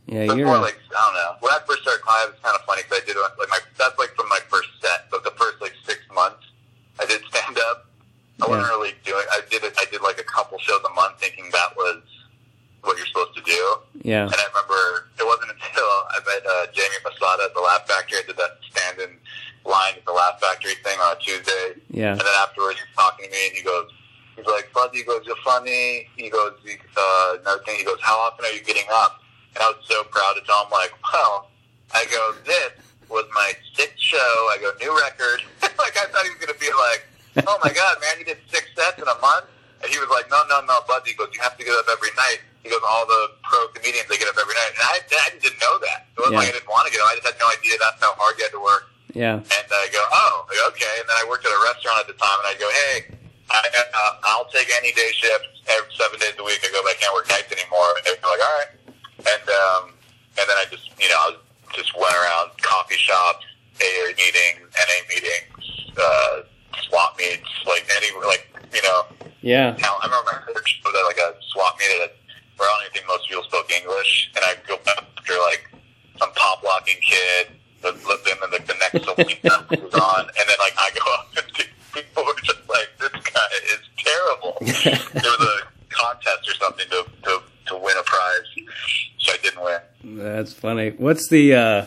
Yeah, 0.07 0.25
But 0.27 0.37
you're 0.37 0.45
more 0.47 0.57
like 0.59 0.77
I 0.97 1.05
don't 1.05 1.13
know. 1.15 1.35
When 1.39 1.53
I 1.53 1.59
first 1.65 1.83
started 1.83 2.01
climbing, 2.03 2.29
it 2.29 2.31
was 2.35 2.39
kind 2.43 2.55
of 2.57 2.65
funny 2.65 2.81
because 2.83 2.99
I 3.01 3.05
did 3.05 3.15
it 3.15 3.21
like 3.39 3.49
my 3.49 3.59
that's 3.77 3.97
like 3.99 4.09
from 4.15 4.27
my 4.29 4.39
first 4.49 4.69
set. 4.81 5.07
So 5.11 5.19
the 5.19 5.31
first 5.31 5.61
like 5.61 5.73
six 5.85 5.99
months, 6.13 6.43
I 6.99 7.05
did 7.05 7.21
stand 7.29 7.57
up. 7.71 7.87
I 8.41 8.47
wasn't 8.47 8.67
really 8.69 8.93
doing. 9.05 9.23
I 9.31 9.41
did 9.49 9.63
it. 9.63 9.73
I 9.79 9.85
did 9.91 10.01
like 10.01 10.19
a 10.19 10.23
couple 10.23 10.57
shows 10.59 10.81
a 10.89 10.93
month, 10.95 11.19
thinking 11.19 11.45
that 11.51 11.75
was 11.77 12.01
what 12.83 12.97
you're 12.97 13.05
supposed 13.07 13.35
to 13.37 13.43
do. 13.43 13.75
Yeah. 14.03 14.25
And 14.25 14.35
I 14.35 14.45
remember 14.49 15.09
it 15.19 15.25
wasn't 15.25 15.51
until 15.51 15.89
I 16.09 16.17
met 16.25 16.41
uh, 16.45 16.65
Jamie 16.73 17.01
Masada 17.03 17.43
at 17.45 17.53
the 17.53 17.61
Laugh 17.61 17.87
Factory. 17.87 18.19
I 18.19 18.23
did 18.27 18.37
that 18.37 18.57
stand 18.69 18.99
in 18.99 19.17
line 19.65 19.93
at 19.97 20.05
the 20.05 20.13
Laugh 20.13 20.39
Factory 20.41 20.75
thing 20.83 20.97
on 20.99 21.15
a 21.15 21.19
Tuesday. 21.19 21.81
Yeah. 21.89 22.11
And 22.13 22.19
then 22.19 22.35
afterwards, 22.41 22.79
he's 22.79 22.95
talking 22.95 23.25
to 23.25 23.31
me, 23.31 23.47
and 23.47 23.55
he 23.55 23.63
goes, 23.63 23.89
he's 24.35 24.45
like, 24.45 24.69
Fuzzy, 24.73 24.99
he 24.99 25.03
goes, 25.03 25.21
you're 25.25 25.39
funny. 25.43 26.07
He 26.15 26.29
goes, 26.29 26.53
uh, 26.65 27.37
another 27.41 27.63
thing, 27.63 27.77
he 27.77 27.85
goes, 27.85 28.01
how 28.01 28.17
often 28.17 28.45
are 28.45 28.53
you 28.53 28.63
getting 28.63 28.87
up? 28.91 29.21
And 29.55 29.63
I 29.63 29.69
was 29.69 29.83
so 29.85 30.03
proud 30.05 30.33
to 30.39 30.41
tell 30.45 30.65
him, 30.65 30.71
like, 30.71 30.93
well, 31.13 31.49
I 31.93 32.05
go, 32.09 32.33
this 32.45 32.71
was 33.09 33.25
my 33.35 33.51
sixth 33.75 33.99
show. 33.99 34.17
I 34.17 34.57
go, 34.61 34.71
new 34.79 34.95
record. 34.95 35.43
like, 35.61 35.97
I 35.99 36.07
thought 36.09 36.23
he 36.23 36.31
was 36.31 36.39
going 36.39 36.53
to 36.53 36.59
be 36.59 36.71
like, 36.71 37.05
oh 37.47 37.59
my 37.63 37.71
God, 37.71 37.97
man, 37.99 38.19
you 38.19 38.25
did 38.25 38.37
six 38.47 38.65
sets 38.75 38.97
in 38.97 39.07
a 39.07 39.19
month? 39.19 39.45
And 39.83 39.91
he 39.91 39.99
was 39.99 40.09
like, 40.09 40.29
no, 40.29 40.41
no, 40.47 40.61
no, 40.65 40.79
Buzzy. 40.87 41.11
He 41.11 41.15
goes, 41.17 41.29
you 41.33 41.41
have 41.41 41.57
to 41.57 41.63
get 41.65 41.73
up 41.75 41.85
every 41.91 42.09
night. 42.15 42.41
He 42.63 42.69
goes, 42.69 42.81
all 42.85 43.05
the 43.09 43.33
pro 43.41 43.67
comedians, 43.73 44.05
they 44.07 44.17
get 44.21 44.29
up 44.29 44.37
every 44.37 44.53
night. 44.53 44.71
And 44.77 44.83
I, 44.85 44.95
I 45.01 45.29
didn't 45.41 45.57
know 45.61 45.75
that. 45.81 46.05
It 46.13 46.19
wasn't 46.21 46.37
Yeah. 46.37 46.45
like 46.45 46.49
I 46.49 46.55
didn't 46.61 46.69
want 46.69 46.85
to 46.85 46.91
get 46.93 47.01
up. 47.01 47.09
I 47.09 47.13
just 47.17 47.27
had 47.33 47.37
no 47.41 47.49
idea 47.49 47.73
that's 47.81 47.97
how 48.01 48.13
hard 48.17 48.37
you 48.37 48.45
had 48.45 48.53
to 48.53 48.61
work. 48.61 48.85
Yeah. 49.17 49.41
And 49.41 49.65
I 49.73 49.85
go, 49.91 49.99
oh, 49.99 50.45
okay. 50.71 50.93
And 51.01 51.05
then 51.09 51.17
I 51.19 51.25
worked 51.27 51.43
at 51.43 51.51
a 51.51 51.61
restaurant 51.67 52.05
at 52.05 52.07
the 52.07 52.15
time, 52.21 52.37
and 52.45 52.47
I 52.47 52.55
go, 52.61 52.69
hey, 52.87 53.17
I, 53.51 53.59
uh, 53.75 54.29
I'll 54.31 54.47
take 54.53 54.69
any 54.79 54.93
day 54.95 55.09
shifts 55.11 55.59
every 55.67 55.91
seven 55.99 56.15
days 56.21 56.37
a 56.39 56.43
week. 56.45 56.61
I 56.63 56.71
go, 56.71 56.79
but 56.85 56.95
I 56.95 56.97
can't 57.01 57.11
work 57.17 57.27
nights 57.27 57.51
anymore. 57.51 57.91
And 57.99 58.05
they're 58.07 58.15
like, 58.23 58.39
all 58.39 58.55
right. 58.63 58.71
And 59.27 59.45
um, 59.51 59.83
and 60.39 60.45
then 60.47 60.55
I 60.55 60.65
just, 60.71 60.87
you 61.01 61.09
know, 61.11 61.19
I 61.19 61.29
just 61.75 61.91
went 61.97 62.15
around 62.15 62.55
coffee 62.63 62.95
shops, 62.95 63.43
AA 63.83 64.15
meetings, 64.15 64.63
NA 64.71 64.97
meetings, 65.11 65.91
uh, 65.99 66.47
swap 66.87 67.17
meets, 67.19 67.51
like 67.67 67.83
any, 67.99 68.07
like 68.25 68.47
you 68.73 68.81
know, 68.87 69.11
Yeah. 69.41 69.75
I 69.75 70.05
remember 70.07 70.31
my 70.31 70.39
first 70.55 70.71
show 70.79 70.87
at 70.87 71.03
like 71.05 71.19
a 71.19 71.35
swap 71.51 71.75
meet 71.79 71.91
at 71.99 72.07
a, 72.07 72.11
I 72.65 72.83
don't 72.83 72.93
think 72.93 73.05
most 73.07 73.29
people 73.29 73.43
spoke 73.43 73.71
English, 73.71 74.31
and 74.35 74.45
I'd 74.45 74.65
go 74.67 74.75
after 74.75 75.33
like 75.49 75.69
some 76.19 76.31
pop 76.33 76.63
locking 76.63 76.97
kid, 77.01 77.47
the, 77.81 77.91
the, 77.91 78.19
then 78.25 78.37
the, 78.51 78.59
the 78.65 78.75
next 78.79 79.05
Selena 79.05 79.65
was 79.69 79.93
on, 79.95 80.19
and 80.21 80.45
then 80.47 80.57
like 80.59 80.73
I 80.77 80.89
go 80.93 81.13
up 81.13 81.27
and 81.35 81.67
people 81.93 82.23
were 82.23 82.39
just 82.43 82.61
like, 82.69 82.89
this 82.99 83.11
guy 83.11 83.49
is 83.73 83.81
terrible. 83.97 84.57
there 85.13 85.31
was 85.39 85.47
a 85.47 85.89
contest 85.89 86.49
or 86.49 86.53
something 86.55 86.85
to, 86.89 87.05
to, 87.23 87.41
to 87.67 87.75
win 87.77 87.95
a 87.97 88.03
prize, 88.03 88.65
so 89.17 89.33
I 89.33 89.37
didn't 89.41 89.63
win. 89.63 90.17
That's 90.17 90.53
funny. 90.53 90.91
What's 90.91 91.27
the 91.29 91.55
uh 91.55 91.85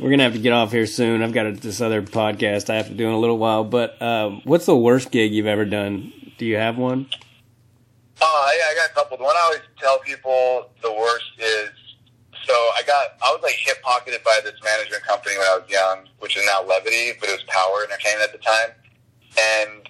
we're 0.00 0.10
gonna 0.10 0.22
have 0.22 0.32
to 0.32 0.38
get 0.38 0.52
off 0.52 0.72
here 0.72 0.86
soon. 0.86 1.22
I've 1.22 1.32
got 1.32 1.46
a, 1.46 1.52
this 1.52 1.80
other 1.80 2.00
podcast 2.02 2.70
I 2.70 2.76
have 2.76 2.88
to 2.88 2.94
do 2.94 3.06
in 3.06 3.12
a 3.12 3.18
little 3.18 3.36
while. 3.36 3.64
But 3.64 4.00
um, 4.00 4.40
what's 4.44 4.64
the 4.64 4.76
worst 4.76 5.10
gig 5.10 5.32
you've 5.32 5.46
ever 5.46 5.66
done? 5.66 6.12
Do 6.38 6.46
you 6.46 6.56
have 6.56 6.78
one? 6.78 7.06
Oh, 8.32 8.52
yeah, 8.54 8.70
I 8.70 8.74
got 8.78 8.90
a 8.90 8.94
couple. 8.94 9.16
The 9.18 9.24
one 9.24 9.34
I 9.34 9.42
always 9.50 9.66
tell 9.76 9.98
people 9.98 10.70
the 10.82 10.92
worst 10.92 11.34
is 11.38 11.74
so 12.46 12.54
I 12.78 12.82
got 12.86 13.18
I 13.26 13.34
was 13.34 13.42
like 13.42 13.58
hip 13.58 13.82
pocketed 13.82 14.22
by 14.22 14.38
this 14.44 14.54
management 14.62 15.02
company 15.02 15.34
when 15.36 15.46
I 15.50 15.58
was 15.58 15.66
young, 15.68 16.06
which 16.22 16.36
is 16.38 16.46
now 16.46 16.62
Levity, 16.62 17.18
but 17.18 17.28
it 17.28 17.32
was 17.32 17.44
Power 17.50 17.82
Entertainment 17.84 18.30
at 18.30 18.32
the 18.32 18.42
time. 18.42 18.70
And 19.34 19.82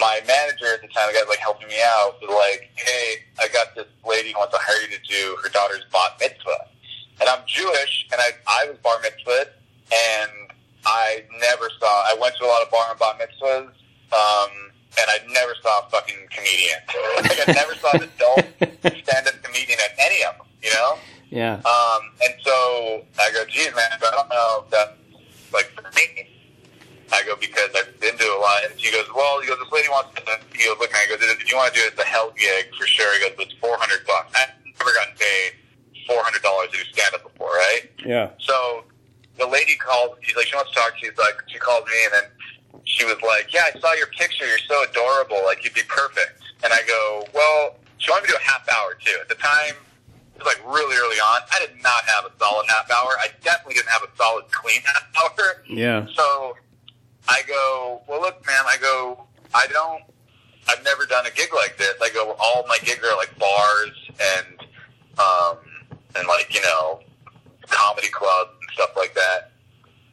my 0.00 0.20
manager 0.26 0.72
at 0.72 0.80
the 0.80 0.88
time, 0.88 1.12
the 1.12 1.20
guy 1.20 1.28
like 1.28 1.44
helping 1.44 1.68
me 1.68 1.76
out, 1.80 2.16
was 2.24 2.32
like, 2.32 2.72
"Hey, 2.74 3.22
I 3.38 3.48
got 3.52 3.74
this 3.76 3.86
lady 4.04 4.32
who 4.32 4.38
wants 4.40 4.56
to 4.56 4.60
hire 4.64 4.80
you 4.80 4.96
to 4.96 5.02
do 5.04 5.36
her 5.44 5.48
daughter's 5.52 5.84
bat 5.92 6.16
mitzvah." 6.18 6.72
And 7.20 7.28
I'm 7.28 7.44
Jewish, 7.46 8.08
and 8.10 8.20
I 8.20 8.32
I 8.48 8.68
was 8.68 8.78
bar 8.80 8.96
mitzvah, 9.04 9.52
and 9.92 10.52
I 10.84 11.24
never 11.40 11.68
saw. 11.78 11.88
I 12.08 12.16
went 12.20 12.34
to 12.36 12.44
a 12.44 12.48
lot 12.48 12.62
of 12.64 12.70
bar 12.72 12.84
and 12.90 12.98
bat 12.98 13.20
mitzvahs, 13.20 13.70
um, 14.12 14.72
and 15.00 15.06
I 15.08 15.18
never 15.32 15.54
saw 15.62 15.86
a 15.86 15.90
fucking 15.90 16.28
comedian. 16.30 16.78
like 17.22 17.48
I 17.48 17.52
never 17.52 17.74
saw 17.76 17.90
an 17.92 18.08
adult 18.08 18.46
stand-up 19.02 19.42
comedian 19.42 19.78
at 19.84 19.98
any 19.98 20.24
of 20.24 20.38
them. 20.38 20.46
You 20.62 20.72
know. 20.72 20.98
Yeah. 21.30 21.54
Um, 21.66 22.02
and 22.22 22.34
so 22.42 23.04
I 23.18 23.30
go, 23.32 23.44
geez, 23.46 23.74
man, 23.74 23.90
I 23.90 23.98
don't 23.98 24.28
know 24.28 24.64
if 24.64 24.70
that's 24.70 24.96
like 25.52 25.66
for 25.74 25.82
me. 25.94 26.30
I 27.12 27.22
go, 27.26 27.36
because 27.36 27.70
I've 27.76 28.00
been 28.00 28.16
to 28.16 28.24
a 28.24 28.40
lot. 28.40 28.64
And 28.70 28.80
she 28.80 28.90
goes, 28.90 29.06
well, 29.14 29.40
he 29.40 29.46
goes, 29.46 29.58
this 29.58 29.70
lady 29.70 29.88
wants 29.88 30.14
to, 30.14 30.22
he 30.56 30.64
goes, 30.64 30.78
look, 30.78 30.90
man, 30.90 31.02
he 31.06 31.14
goes, 31.14 31.22
if 31.22 31.50
you 31.50 31.56
want 31.56 31.74
to 31.74 31.78
do 31.78 31.86
it, 31.86 31.92
it's 31.92 32.02
a 32.02 32.06
hell 32.06 32.32
gig 32.34 32.74
for 32.78 32.86
sure. 32.86 33.12
He 33.18 33.28
goes, 33.28 33.36
it's 33.38 33.54
400 33.60 34.06
bucks. 34.06 34.34
I've 34.34 34.50
never 34.64 34.90
gotten 34.94 35.14
paid 35.14 35.58
$400 36.08 36.42
to 36.42 36.72
do 36.72 36.78
stand 36.92 37.14
up 37.14 37.22
before, 37.22 37.50
right? 37.50 37.90
Yeah. 38.04 38.30
So 38.38 38.84
the 39.38 39.46
lady 39.46 39.76
called, 39.76 40.16
she's 40.22 40.36
like, 40.36 40.46
she 40.46 40.56
wants 40.56 40.72
to 40.72 40.78
talk. 40.78 40.94
She's 40.98 41.16
like, 41.18 41.36
she 41.46 41.58
called 41.58 41.84
me 41.86 41.98
and 42.04 42.12
then 42.14 42.30
she 42.84 43.04
was 43.04 43.16
like, 43.22 43.52
yeah, 43.52 43.64
I 43.74 43.78
saw 43.78 43.92
your 43.94 44.08
picture. 44.08 44.46
You're 44.46 44.58
so 44.58 44.84
adorable. 44.84 45.40
Like, 45.44 45.64
you'd 45.64 45.74
be 45.74 45.86
perfect. 45.88 46.42
And 46.62 46.72
I 46.72 46.80
go, 46.86 47.26
well, 47.34 47.76
she 47.98 48.10
wanted 48.10 48.22
me 48.22 48.26
to 48.28 48.32
do 48.34 48.38
a 48.40 48.50
half 48.50 48.68
hour 48.68 48.94
too. 48.94 49.16
At 49.20 49.28
the 49.28 49.36
time, 49.36 49.74
it 50.34 50.42
was 50.42 50.46
like 50.46 50.60
really 50.66 50.96
early 50.96 51.16
on. 51.16 51.40
I 51.52 51.66
did 51.66 51.82
not 51.82 52.04
have 52.06 52.24
a 52.24 52.32
solid 52.38 52.66
half 52.68 52.90
hour. 52.90 53.12
I 53.20 53.28
definitely 53.42 53.74
didn't 53.74 53.90
have 53.90 54.02
a 54.02 54.16
solid 54.16 54.44
clean 54.50 54.80
half 54.84 55.06
hour. 55.22 55.62
Yeah. 55.68 56.06
So 56.14 56.56
I 57.28 57.42
go, 57.46 58.02
well, 58.08 58.20
look, 58.20 58.44
man, 58.46 58.64
I 58.66 58.76
go, 58.80 59.24
I 59.54 59.66
don't, 59.68 60.02
I've 60.68 60.82
never 60.84 61.06
done 61.06 61.26
a 61.26 61.30
gig 61.30 61.50
like 61.54 61.76
this. 61.76 61.94
I 62.02 62.10
go, 62.12 62.36
all 62.38 62.64
my 62.68 62.78
gigs 62.82 63.04
are 63.04 63.16
like 63.16 63.36
bars 63.38 64.10
and, 64.20 64.60
um, 65.18 65.58
and 66.16 66.26
like, 66.26 66.52
you 66.54 66.62
know, 66.62 67.00
comedy 67.68 68.08
clubs 68.08 68.50
and 68.60 68.70
stuff 68.72 68.90
like 68.96 69.14
that. 69.14 69.52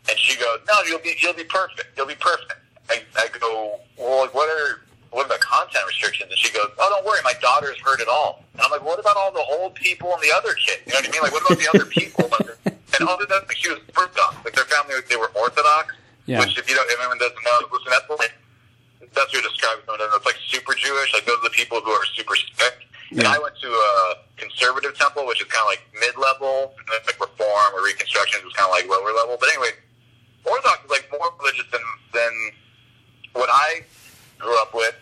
And 0.10 0.18
she 0.18 0.38
goes, 0.38 0.60
no, 0.68 0.74
you'll 0.88 1.00
be, 1.00 1.16
you'll 1.22 1.34
be 1.34 1.44
perfect. 1.44 1.90
You'll 1.96 2.08
be 2.08 2.16
perfect. 2.16 2.54
I, 2.90 3.04
I 3.18 3.28
go, 3.40 3.80
well, 3.98 4.28
what 4.34 4.50
are, 4.50 4.82
what 5.12 5.26
are 5.26 5.30
the 5.30 5.40
content 5.44 5.86
restrictions? 5.88 6.30
And 6.30 6.40
she 6.40 6.52
goes, 6.52 6.70
oh, 6.80 6.88
don't 6.90 7.06
worry, 7.06 7.20
my 7.24 7.34
daughter's 7.42 7.78
heard 7.80 8.00
it 8.02 8.08
all. 8.08 8.44
And 8.54 8.62
I'm 8.62 8.72
like, 8.72 8.84
what 8.84 9.00
about 9.00 9.16
all 9.16 9.32
the 9.32 9.46
old 9.60 9.76
people 9.76 10.12
and 10.14 10.22
the 10.22 10.34
other 10.36 10.54
kids? 10.56 10.82
You 10.88 10.94
know 10.94 11.00
what 11.00 11.08
I 11.08 11.12
mean? 11.12 11.22
Like, 11.22 11.34
what 11.34 11.46
about 11.46 11.60
the 11.60 11.70
other 11.70 11.86
people? 11.86 12.26
and 13.00 13.08
other 13.08 13.26
than 13.30 13.42
like, 13.48 13.56
she 13.58 13.70
was 13.70 13.80
Orthodox. 13.96 14.36
Like, 14.44 14.54
their 14.56 14.66
family, 14.66 14.96
they 15.08 15.16
were 15.16 15.32
Orthodox. 15.36 15.96
Yeah. 16.26 16.40
Which, 16.40 16.58
if 16.58 16.70
you 16.70 16.76
don't, 16.76 16.90
if 16.90 17.00
anyone 17.00 17.18
doesn't 17.18 17.44
know, 17.44 17.58
listen, 17.72 17.90
that's 17.92 18.10
like, 18.10 18.34
that's 19.14 19.28
what 19.30 19.34
you're 19.34 19.42
describing 19.44 19.84
someone 19.86 20.02
that's 20.12 20.26
like 20.26 20.40
super 20.48 20.74
Jewish. 20.74 21.14
Like, 21.14 21.26
those 21.26 21.38
are 21.40 21.48
the 21.50 21.56
people 21.56 21.82
who 21.82 21.92
are 21.92 22.06
super 22.16 22.36
strict. 22.36 22.86
And 23.12 23.24
Yeah. 23.24 23.36
I 23.36 23.40
went 23.40 23.56
to 23.60 23.68
a 23.68 24.16
conservative 24.38 24.96
temple, 24.98 25.28
which 25.28 25.42
is 25.42 25.48
kind 25.52 25.64
of 25.64 25.70
like 25.76 25.84
mid-level, 26.00 26.74
like 27.06 27.20
Reform 27.20 27.70
or 27.76 27.84
Reconstruction 27.84 28.40
was 28.44 28.54
kind 28.54 28.72
of 28.72 28.76
like 28.76 28.88
lower 28.88 29.12
level. 29.12 29.36
But 29.40 29.50
anyway, 29.52 29.76
Orthodox 30.46 30.86
is 30.86 30.92
like 30.92 31.08
more 31.12 31.32
religious 31.40 31.66
than 31.72 31.82
than 32.14 32.34
what 33.34 33.50
I 33.52 33.84
grew 34.40 34.60
up 34.62 34.74
with. 34.74 34.96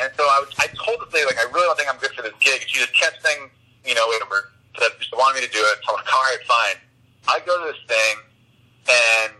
And 0.00 0.10
so 0.16 0.24
I 0.24 0.44
was, 0.44 0.52
I 0.58 0.68
told 0.76 1.00
this 1.00 1.12
lady 1.14 1.26
like 1.26 1.40
I 1.40 1.48
really 1.52 1.64
don't 1.64 1.76
think 1.76 1.88
I'm 1.88 2.00
good 2.00 2.12
for 2.12 2.22
this 2.22 2.36
gig, 2.40 2.60
and 2.60 2.68
she 2.68 2.80
just 2.80 2.92
kept 2.92 3.22
saying, 3.24 3.50
you 3.84 3.94
know, 3.94 4.06
whatever. 4.06 4.52
Said 4.76 4.92
she 5.00 5.08
wanted 5.16 5.40
me 5.40 5.46
to 5.48 5.52
do 5.52 5.60
it. 5.60 5.80
So 5.84 5.96
I'm 5.96 6.04
like, 6.04 6.12
all 6.12 6.20
right, 6.20 6.42
fine. 6.44 6.76
I 7.28 7.40
go 7.48 7.56
to 7.56 7.72
this 7.72 7.80
thing, 7.88 8.16
and 8.92 9.32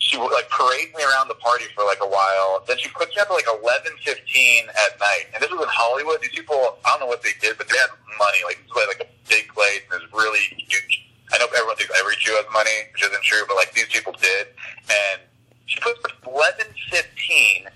she 0.00 0.16
like 0.16 0.48
parade 0.48 0.88
me 0.96 1.04
around 1.04 1.28
the 1.28 1.36
party 1.36 1.68
for 1.76 1.84
like 1.84 2.00
a 2.00 2.08
while. 2.08 2.64
Then 2.66 2.78
she 2.78 2.88
puts 2.88 3.14
me 3.14 3.20
up 3.20 3.28
at 3.28 3.36
like 3.36 3.44
eleven 3.44 3.92
fifteen 4.00 4.64
at 4.68 4.96
night, 4.98 5.28
and 5.34 5.42
this 5.42 5.50
was 5.50 5.60
in 5.60 5.68
Hollywood. 5.68 6.22
These 6.22 6.32
people, 6.32 6.80
I 6.84 6.96
don't 6.96 7.00
know 7.00 7.12
what 7.12 7.22
they 7.22 7.36
did, 7.44 7.58
but 7.58 7.68
they 7.68 7.76
had 7.76 7.92
money. 8.16 8.40
Like 8.44 8.56
this 8.64 8.72
was 8.72 8.88
like 8.88 9.04
a 9.04 9.10
big 9.28 9.52
place, 9.52 9.84
and 9.92 10.00
it 10.00 10.08
was 10.08 10.12
really 10.16 10.40
huge. 10.56 11.09
I 11.32 11.38
know 11.38 11.46
everyone 11.54 11.76
thinks 11.76 11.92
every 11.98 12.16
Jew 12.18 12.32
has 12.34 12.46
money, 12.52 12.90
which 12.92 13.02
isn't 13.04 13.22
true, 13.22 13.42
but 13.48 13.54
like 13.54 13.72
these 13.72 13.86
people 13.86 14.12
did. 14.20 14.48
And 14.90 15.20
she 15.66 15.78
puts 15.80 15.98
me 16.04 16.10
eleven 16.26 16.66
fifteen 16.90 17.68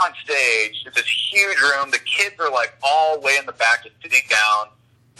on 0.00 0.12
stage. 0.24 0.82
It's 0.86 0.96
this 0.96 1.06
huge 1.32 1.60
room. 1.60 1.90
The 1.90 2.00
kids 2.00 2.34
are 2.40 2.50
like 2.50 2.74
all 2.82 3.20
way 3.20 3.36
in 3.38 3.46
the 3.46 3.52
back, 3.52 3.84
just 3.84 3.96
sitting 4.02 4.22
down. 4.28 4.68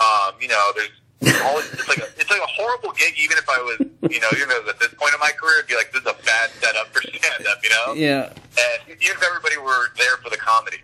Um, 0.01 0.35
you 0.41 0.49
know, 0.49 0.73
there's 0.75 1.41
all 1.45 1.59
it's 1.59 1.87
like 1.89 1.99
a, 1.99 2.09
it's 2.19 2.31
like 2.31 2.41
a 2.43 2.47
horrible 2.57 2.93
gig. 2.93 3.15
Even 3.21 3.37
if 3.37 3.49
I 3.49 3.59
was, 3.61 3.79
you 4.11 4.21
know, 4.21 4.29
even 4.33 4.49
if 4.51 4.69
at 4.69 4.81
this 4.81 4.93
point 4.95 5.13
in 5.13 5.21
my 5.21 5.31
career, 5.37 5.59
it'd 5.61 5.69
be 5.69 5.77
like 5.77 5.93
this 5.93 6.01
is 6.03 6.09
a 6.09 6.17
bad 6.25 6.51
setup 6.61 6.89
for 6.89 7.03
stand 7.03 7.47
up. 7.47 7.59
You 7.63 7.71
know, 7.71 7.93
Yeah. 7.95 8.33
and 8.33 8.97
even 8.97 9.17
if 9.17 9.23
everybody 9.23 9.59
were 9.59 9.93
there 9.97 10.17
for 10.25 10.31
the 10.31 10.39
comedy, 10.39 10.79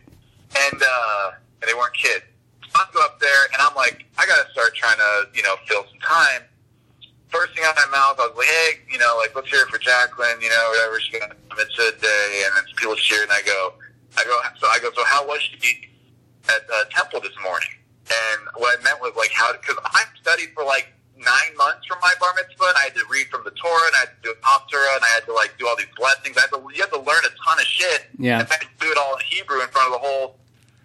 and 0.54 0.82
uh, 0.82 1.30
and 1.62 1.68
they 1.68 1.74
weren't 1.74 1.96
kids, 1.96 2.24
I 2.76 2.86
go 2.92 3.00
up 3.04 3.18
there 3.20 3.44
and 3.52 3.60
I'm 3.60 3.74
like, 3.74 4.04
I 4.18 4.26
gotta 4.26 4.48
start 4.52 4.74
trying 4.74 4.98
to, 4.98 5.28
you 5.34 5.42
know, 5.42 5.56
fill 5.66 5.84
some 5.88 6.00
time. 6.00 6.42
First 7.28 7.54
thing 7.54 7.64
out 7.66 7.76
of 7.76 7.90
my 7.90 7.98
mouth, 7.98 8.16
I 8.20 8.28
was 8.30 8.36
like, 8.36 8.46
hey, 8.46 8.70
you 8.92 8.98
know, 8.98 9.16
like 9.18 9.34
let's 9.34 9.48
hear 9.50 9.62
it 9.62 9.68
for 9.68 9.78
Jacqueline, 9.78 10.40
you 10.40 10.48
know, 10.48 10.64
whatever. 10.70 11.00
She 11.00 11.18
got 11.18 11.32
a 11.32 11.54
mitzvah 11.56 11.98
day, 12.00 12.42
and 12.46 12.54
then 12.54 12.64
people 12.76 12.94
cheer, 12.94 13.22
and 13.22 13.32
I 13.32 13.42
go, 13.42 13.74
I 14.16 14.24
go, 14.24 14.38
so 14.60 14.66
I 14.68 14.78
go, 14.78 14.90
so 14.94 15.02
how 15.04 15.26
was 15.26 15.42
she 15.42 15.90
at 16.48 16.62
uh, 16.70 16.84
temple 16.94 17.20
this 17.20 17.34
morning? 17.42 17.68
And 18.06 18.40
what 18.56 18.78
I 18.78 18.82
meant 18.82 19.00
was 19.02 19.12
like 19.18 19.34
how, 19.34 19.52
because 19.52 19.76
I 19.82 20.04
studied 20.22 20.54
for 20.54 20.62
like 20.62 20.94
nine 21.18 21.52
months 21.56 21.86
from 21.86 21.98
my 22.00 22.12
bar 22.20 22.30
mitzvah, 22.36 22.70
and 22.70 22.78
I 22.78 22.84
had 22.92 22.94
to 22.94 23.04
read 23.10 23.26
from 23.28 23.42
the 23.42 23.50
Torah, 23.58 23.90
and 23.90 23.96
I 23.96 24.00
had 24.06 24.12
to 24.14 24.20
do 24.22 24.30
an 24.30 24.40
Haftarah, 24.46 24.96
and 24.96 25.04
I 25.04 25.12
had 25.18 25.24
to 25.26 25.34
like 25.34 25.58
do 25.58 25.66
all 25.66 25.76
these 25.76 25.90
blessings. 25.96 26.36
I 26.38 26.46
had 26.46 26.52
to, 26.54 26.62
you 26.70 26.80
had 26.80 26.92
to 26.94 27.02
learn 27.02 27.24
a 27.26 27.32
ton 27.42 27.58
of 27.58 27.66
shit. 27.66 28.06
Yeah. 28.18 28.40
And 28.40 28.48
I 28.48 28.52
had 28.54 28.62
to 28.62 28.72
do 28.78 28.86
it 28.86 28.98
all 28.98 29.18
in 29.18 29.22
Hebrew 29.26 29.60
in 29.60 29.68
front 29.68 29.92
of 29.92 29.98
the 29.98 30.02
whole 30.06 30.38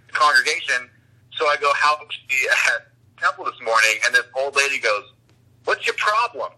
congregation. 0.09 0.89
So 1.37 1.47
I 1.47 1.55
go, 1.57 1.71
how 1.73 1.97
was 1.99 2.07
she 2.27 2.47
at 2.47 2.87
temple 3.21 3.45
this 3.45 3.59
morning? 3.61 3.95
And 4.05 4.15
this 4.15 4.25
old 4.35 4.55
lady 4.55 4.79
goes, 4.79 5.13
what's 5.65 5.85
your 5.85 5.95
problem? 5.95 6.51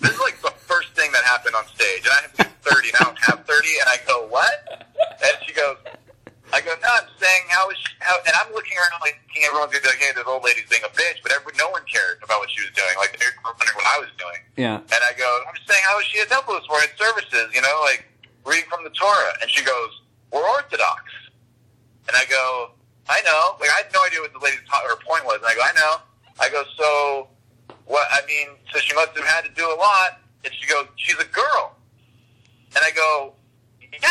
This 0.00 0.12
is 0.12 0.20
like 0.20 0.40
the 0.42 0.52
first 0.68 0.92
thing 0.92 1.10
that 1.12 1.24
happened 1.24 1.54
on 1.54 1.66
stage. 1.66 2.04
And 2.04 2.12
I 2.12 2.20
have 2.44 2.52
30 2.62 2.88
and 2.88 2.96
I 3.00 3.04
don't 3.04 3.22
have 3.24 3.46
30. 3.46 3.68
And 3.80 3.88
I 3.88 3.96
go, 4.06 4.26
what? 4.28 4.86
And 5.22 5.34
she 5.46 5.52
goes, 5.52 5.76
I 6.52 6.60
go, 6.62 6.70
no, 6.78 6.88
I'm 7.02 7.10
saying 7.18 7.44
how 7.50 7.66
is 7.70 7.76
she, 7.76 7.90
how, 7.98 8.14
and 8.22 8.34
I'm 8.38 8.52
looking 8.54 8.78
around 8.78 9.02
like 9.02 9.18
thinking 9.26 9.50
everyone's 9.50 9.74
gonna 9.74 9.82
be 9.82 9.90
like, 9.90 9.98
hey, 9.98 10.14
this 10.14 10.28
old 10.30 10.46
lady's 10.46 10.68
being 10.70 10.86
a 10.86 10.92
bitch, 10.94 11.18
but 11.24 11.34
every, 11.34 11.50
no 11.58 11.66
one 11.74 11.82
cared 11.90 12.22
about 12.22 12.38
what 12.38 12.50
she 12.54 12.62
was 12.62 12.70
doing. 12.70 12.94
Like 12.94 13.18
they 13.18 13.26
were 13.26 13.50
wondering 13.50 13.74
what 13.74 13.88
I 13.90 13.98
was 13.98 14.12
doing. 14.14 14.40
Yeah. 14.54 14.78
And 14.78 15.00
I 15.02 15.10
go, 15.18 15.26
I'm 15.42 15.58
just 15.58 15.66
saying, 15.66 15.82
how 15.82 15.98
is 15.98 16.06
she 16.06 16.22
at 16.22 16.30
temple 16.30 16.54
this 16.54 16.68
morning 16.70 16.92
services? 16.94 17.50
You 17.50 17.66
know, 17.66 17.74
like 17.82 18.06
reading 18.46 18.70
from 18.70 18.86
the 18.86 18.94
Torah. 18.94 19.34
And 19.42 19.50
she 19.50 19.66
goes, 19.66 19.90
we're 20.30 20.46
Orthodox. 20.46 21.02
And 22.06 22.14
I 22.14 22.22
go, 22.30 22.75
I 23.08 23.20
know. 23.22 23.56
Like 23.60 23.70
I 23.70 23.82
had 23.84 23.92
no 23.94 24.00
idea 24.06 24.20
what 24.20 24.32
the 24.32 24.38
lady's 24.42 24.60
ta- 24.68 24.82
her 24.86 24.96
point 25.06 25.24
was. 25.24 25.36
And 25.36 25.46
I 25.46 25.54
go, 25.54 25.62
I 25.62 25.72
know. 25.78 25.94
I 26.40 26.48
go, 26.50 26.62
so 26.76 27.28
what? 27.86 28.06
I 28.10 28.20
mean, 28.26 28.48
so 28.72 28.78
she 28.80 28.94
must 28.94 29.16
have 29.16 29.26
had 29.26 29.44
to 29.44 29.50
do 29.54 29.64
a 29.66 29.76
lot. 29.78 30.20
And 30.44 30.52
she 30.54 30.66
goes, 30.66 30.86
she's 30.96 31.18
a 31.18 31.28
girl. 31.30 31.74
And 32.74 32.82
I 32.84 32.90
go, 32.94 33.32
yeah. 33.80 34.10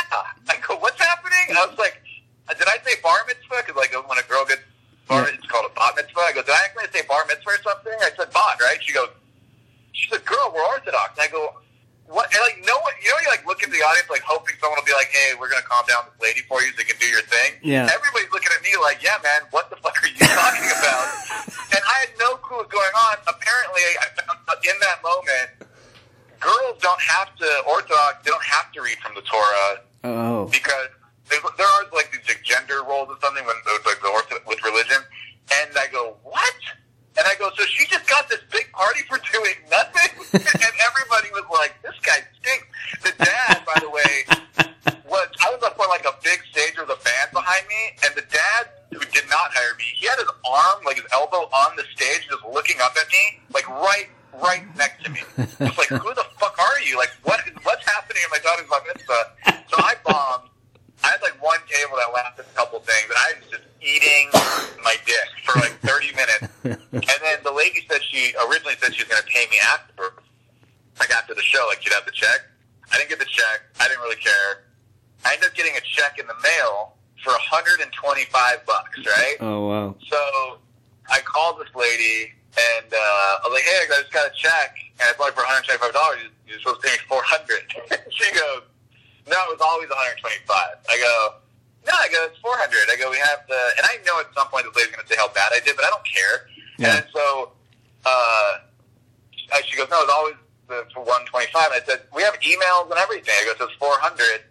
I 0.50 0.58
go, 0.68 0.78
what's 0.78 1.00
happening? 1.00 1.46
And 1.50 1.58
I 1.58 1.66
was 1.68 1.78
like, 1.78 2.02
uh, 2.50 2.54
did 2.54 2.68
I 2.68 2.78
say 2.84 3.00
bar 3.04 3.18
mitzvah? 3.28 3.64
Because 3.66 3.76
like 3.76 3.94
when 4.08 4.18
a 4.18 4.24
girl 4.28 4.46
gets 4.46 4.62
bar, 5.08 5.22
Yeah. 5.28 5.36
it's 5.36 5.46
called 5.48 5.70
a 5.70 5.74
bat 5.76 5.94
mitzvah. 5.96 6.20
I 6.20 6.32
go, 6.34 6.42
did 6.42 6.52
I 6.56 6.62
actually 6.66 6.88
say 6.92 7.06
bar 7.08 7.26
mitzvah 7.28 7.50
or 7.52 7.62
something? 7.64 7.94
I 8.02 8.10
said 8.16 8.32
bat, 8.34 8.58
right? 8.62 8.78
She 8.82 8.94
goes, 8.94 9.10
she's 9.92 10.12
a 10.14 10.20
girl. 10.24 10.52
We're 10.56 10.64
Orthodox. 10.66 11.18
And 11.20 11.28
I 11.28 11.32
go, 11.32 11.56
what? 12.06 12.30
And 12.30 12.42
like 12.46 12.62
no 12.66 12.78
one, 12.86 12.94
you 13.02 13.10
know, 13.10 13.18
you 13.26 13.30
like 13.34 13.46
look 13.50 13.62
at 13.66 13.70
the 13.74 13.82
audience 13.82 14.10
like 14.10 14.22
hoping 14.26 14.54
someone 14.62 14.78
will 14.78 14.86
be 14.88 14.94
like, 14.94 15.10
hey, 15.10 15.34
we're 15.40 15.50
gonna 15.50 15.66
calm 15.66 15.86
down 15.90 16.06
this 16.10 16.18
lady 16.22 16.42
for 16.46 16.62
you 16.62 16.70
so 16.74 16.86
you 16.86 16.90
can 16.90 17.00
do 17.02 17.10
your 17.10 17.26
thing. 17.26 17.58
Yeah. 17.66 17.90
Everybody's 17.90 18.30
looking 18.32 18.54
at 18.54 18.62
me 18.62 18.72
like, 18.82 19.02
yeah, 19.02 19.18
man, 19.26 19.50
what 19.50 19.70
the 19.74 19.78
fuck 19.84 19.98
are 19.98 20.08
you 20.10 20.22
talking 20.22 20.70
about? 20.70 21.06
and 21.74 21.82
I 21.82 21.96
had 22.06 22.12
no 22.22 22.38
clue 22.42 22.62
what 22.62 22.70
was 22.70 22.74
going 22.74 22.96
on. 23.10 23.18
Apparently, 23.26 23.84
I 24.02 24.06
found 24.22 24.38
out 24.46 24.60
in 24.62 24.78
that 24.86 24.98
moment, 25.02 25.50
girls 26.40 26.78
don't 26.82 27.02
have 27.02 27.34
to 27.42 27.48
Orthodox. 27.68 28.24
They 28.24 28.32
don't 28.32 28.44
have 28.44 28.72
to 28.74 28.82
read 28.82 28.98
from 29.00 29.16
the 29.16 29.22
Torah 29.26 29.82
Oh. 30.06 30.46
because 30.46 30.94
there, 31.30 31.42
there 31.58 31.66
are 31.66 31.84
like 31.94 32.12
these 32.14 32.22
like, 32.30 32.44
gender 32.46 32.84
roles 32.86 33.10
or 33.10 33.18
something 33.22 33.42
when 33.46 33.56
like 33.66 33.98
the 33.98 34.14
ortho, 34.14 34.38
with 34.46 34.62
religion, 34.64 35.02
and 35.58 35.72
I 35.74 35.88
go 35.92 36.18
what? 36.22 36.54
And 37.18 37.26
I 37.26 37.34
go, 37.40 37.50
so 37.56 37.64
she 37.66 37.88
just 37.88 38.06
got 38.10 38.28
this 38.30 38.42
big 38.52 38.70
party 38.74 39.00
for 39.10 39.18
doing 39.34 39.56
nothing, 39.72 40.12
and 40.36 40.76
everybody 40.86 41.32
was 41.34 41.48
like, 41.50 41.74
this 41.82 41.96
guy 42.06 42.22
stinks. 42.44 42.68
The 43.02 43.14
dad, 43.24 43.64
by 43.66 43.80
the 43.80 43.90
way, 43.90 44.28
was 45.08 45.26
I 45.42 45.50
was 45.50 45.64
up 45.64 45.80
on 45.80 45.88
like 45.90 46.06
a 46.06 46.14
big 46.22 46.44
stage 46.52 46.78
with 46.78 46.92
a 46.94 47.00
band 47.02 47.32
behind 47.34 47.66
me, 47.66 47.98
and 48.06 48.14
the 48.14 48.26
dad 48.30 48.70
who 48.94 49.00
did 49.10 49.26
not 49.32 49.50
hire 49.56 49.74
me, 49.80 49.86
he 49.96 50.06
had 50.06 50.20
his 50.20 50.30
arm 50.46 50.84
like 50.86 50.98
his 50.98 51.08
elbow 51.14 51.50
on 51.50 51.76
the 51.78 51.84
stage, 51.96 52.28
just 52.30 52.44
looking 52.46 52.78
up 52.84 52.94
at 53.00 53.08
me, 53.10 53.42
like 53.56 53.66
right 53.82 54.10
right 54.44 54.68
next 54.76 55.02
to 55.06 55.10
me. 55.10 55.24
Just 55.40 55.80
like, 55.80 55.88
who 55.88 56.12
the 56.14 56.28
fuck 56.38 56.60
are 56.60 56.80
you? 56.86 56.98
Like, 57.00 57.16
what 57.24 57.40
what's 57.64 57.86
happening 57.88 58.22
in 58.28 58.30
my 58.30 58.44
daughter's 58.44 58.68
bar 58.68 58.84
mitzvah? 58.86 59.64
So 59.72 59.80
I 59.80 59.96
bombed. 60.04 60.52
I 61.04 61.10
had 61.16 61.22
like 61.22 61.40
one 61.42 61.60
table 61.72 61.96
that 61.98 62.12
lasted 62.14 62.44
a 62.44 62.56
couple 62.58 62.80
things, 62.80 63.08
and 63.08 63.16
I 63.16 63.30
was 63.40 63.48
just 63.52 63.64
eating 63.80 64.28
my 64.84 64.96
dick 65.06 65.28
for 65.46 65.60
like 65.60 65.78
30 65.86 66.12
minutes. 66.16 66.48
And 66.64 67.20
then 67.22 67.38
the 67.44 67.52
lady 67.52 67.86
said 67.90 68.02
she 68.10 68.34
originally 68.50 68.74
said 68.82 68.96
she 68.96 69.04
was 69.04 69.10
going 69.12 69.22
to 69.22 69.26
125 77.52 78.66
bucks, 78.66 79.00
right? 79.06 79.36
Oh 79.42 79.68
wow. 79.68 79.96
So 80.10 80.60
I 81.10 81.20
called 81.22 81.60
this 81.60 81.74
lady 81.76 82.32
and 82.56 82.88
uh, 82.88 82.98
I 82.98 83.42
was 83.46 83.54
like, 83.54 83.68
"Hey, 83.68 83.84
I 83.84 84.00
just 84.02 84.14
got 84.14 84.28
a 84.32 84.34
check, 84.36 84.78
and 85.00 85.10
I 85.10 85.14
bought 85.20 85.34
it 85.34 85.36
for 85.36 85.44
125 85.44 85.92
dollars. 85.92 86.32
You're 86.48 86.60
supposed 86.64 86.82
to 86.82 86.88
pay 86.88 86.96
me 86.96 87.04
400." 87.10 88.08
she 88.16 88.32
goes, 88.32 88.64
"No, 89.28 89.36
it 89.52 89.60
was 89.60 89.64
always 89.64 89.90
125." 89.92 90.48
I 90.48 90.96
go, 90.96 91.16
"No, 91.84 91.94
I 92.00 92.08
go, 92.08 92.24
it's 92.32 92.40
400." 92.40 92.88
I 92.88 92.96
go, 92.96 93.12
"We 93.12 93.20
have 93.20 93.44
the," 93.52 93.60
and 93.76 93.84
I 93.84 94.00
know 94.08 94.24
at 94.24 94.32
some 94.32 94.48
point 94.48 94.64
this 94.72 94.76
lady's 94.76 94.96
going 94.96 95.04
to 95.04 95.10
say 95.12 95.20
how 95.20 95.28
bad 95.36 95.52
I 95.52 95.60
did, 95.68 95.76
but 95.76 95.84
I 95.84 95.92
don't 95.92 96.08
care. 96.08 96.36
Yeah. 96.80 97.04
And 97.04 97.06
so 97.12 97.52
uh, 98.08 98.64
I- 99.52 99.66
she 99.68 99.76
goes, 99.76 99.92
"No, 99.92 100.00
it's 100.08 100.14
always 100.16 100.40
the, 100.72 100.88
for 100.96 101.04
125." 101.04 101.52
And 101.52 101.76
I 101.76 101.84
said, 101.84 102.08
"We 102.16 102.24
have 102.24 102.40
emails 102.40 102.88
and 102.88 102.95
everything." 103.06 103.36
I 103.38 103.46
go, 103.46 103.54
"So 103.58 103.66
it's 103.70 103.78
400," 103.78 104.42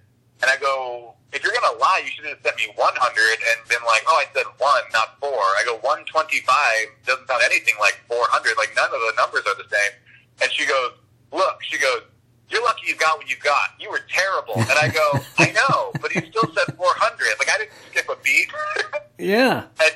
and 0.43 0.51
I 0.51 0.57
go. 0.57 1.11
If 1.35 1.43
you're 1.43 1.51
gonna 1.53 1.77
lie, 1.83 1.99
you 2.07 2.13
should 2.15 2.27
have 2.31 2.39
sent 2.47 2.55
me 2.63 2.71
100 2.79 2.95
and 3.43 3.57
been 3.67 3.83
like, 3.83 4.05
"Oh, 4.07 4.23
I 4.23 4.27
said 4.33 4.47
one, 4.59 4.85
not 4.95 5.19
four. 5.19 5.35
I 5.59 5.63
go 5.67 5.75
125 5.83 6.47
doesn't 7.05 7.27
sound 7.27 7.43
anything 7.43 7.75
like 7.83 7.99
400. 8.07 8.55
Like 8.57 8.71
none 8.79 8.87
of 8.87 9.03
the 9.03 9.15
numbers 9.19 9.43
are 9.51 9.59
the 9.59 9.67
same. 9.67 9.93
And 10.41 10.49
she 10.55 10.65
goes, 10.65 10.93
"Look," 11.35 11.59
she 11.67 11.77
goes, 11.77 12.03
"You're 12.49 12.63
lucky 12.63 12.87
you 12.87 12.95
got 12.95 13.19
what 13.19 13.29
you 13.29 13.35
got. 13.43 13.75
You 13.81 13.91
were 13.91 14.07
terrible." 14.09 14.55
And 14.63 14.79
I 14.79 14.87
go, 14.95 15.19
"I 15.39 15.51
know, 15.59 15.91
but 16.01 16.15
you 16.15 16.23
still 16.31 16.47
said 16.55 16.71
400. 16.79 17.35
Like 17.43 17.51
I 17.51 17.59
didn't 17.59 17.75
skip 17.91 18.07
a 18.09 18.17
beat." 18.23 18.49
Yeah. 19.19 19.67
and 19.81 19.95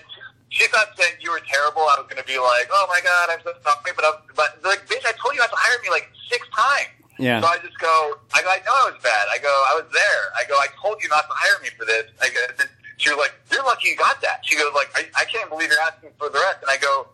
she 0.50 0.66
thought 0.68 0.88
saying 0.96 1.14
you 1.20 1.30
were 1.30 1.42
terrible. 1.46 1.82
I 1.82 2.00
was 2.02 2.06
gonna 2.08 2.26
be 2.26 2.38
like, 2.38 2.66
"Oh 2.72 2.86
my 2.88 3.00
god, 3.02 3.30
I'm 3.30 3.42
so 3.44 3.52
sorry," 3.62 3.92
but 3.94 4.04
I'm, 4.04 4.18
but 4.34 4.58
like, 4.64 4.86
bitch, 4.88 5.06
I 5.06 5.12
told 5.22 5.34
you 5.34 5.40
not 5.40 5.50
to 5.50 5.56
hire 5.58 5.78
me 5.82 5.90
like 5.90 6.10
six 6.30 6.46
times. 6.50 6.98
Yeah. 7.18 7.40
So 7.42 7.48
I 7.48 7.58
just 7.58 7.78
go, 7.78 8.14
I 8.32 8.42
go, 8.42 8.48
I 8.48 8.62
know 8.62 8.74
I 8.86 8.90
was 8.94 9.02
bad. 9.02 9.26
I 9.26 9.38
go, 9.42 9.50
I 9.50 9.74
was 9.74 9.90
there. 9.90 10.22
I 10.38 10.46
go, 10.46 10.54
I 10.54 10.68
told 10.88 11.02
you 11.02 11.08
not 11.12 11.28
to 11.28 11.36
hire 11.36 11.60
me 11.60 11.68
for 11.76 11.84
this. 11.84 12.08
I 12.20 12.32
go, 12.32 12.64
she 12.96 13.10
was 13.12 13.20
like, 13.20 13.36
you're 13.52 13.64
lucky 13.64 13.92
you 13.92 13.96
got 13.96 14.20
that. 14.24 14.40
She 14.42 14.56
goes, 14.56 14.72
like, 14.72 14.88
I, 14.96 15.04
I 15.20 15.24
can't 15.28 15.52
believe 15.52 15.68
you're 15.68 15.84
asking 15.84 16.16
for 16.16 16.32
the 16.32 16.40
rest. 16.40 16.64
And 16.64 16.72
I 16.72 16.80
go, 16.80 17.12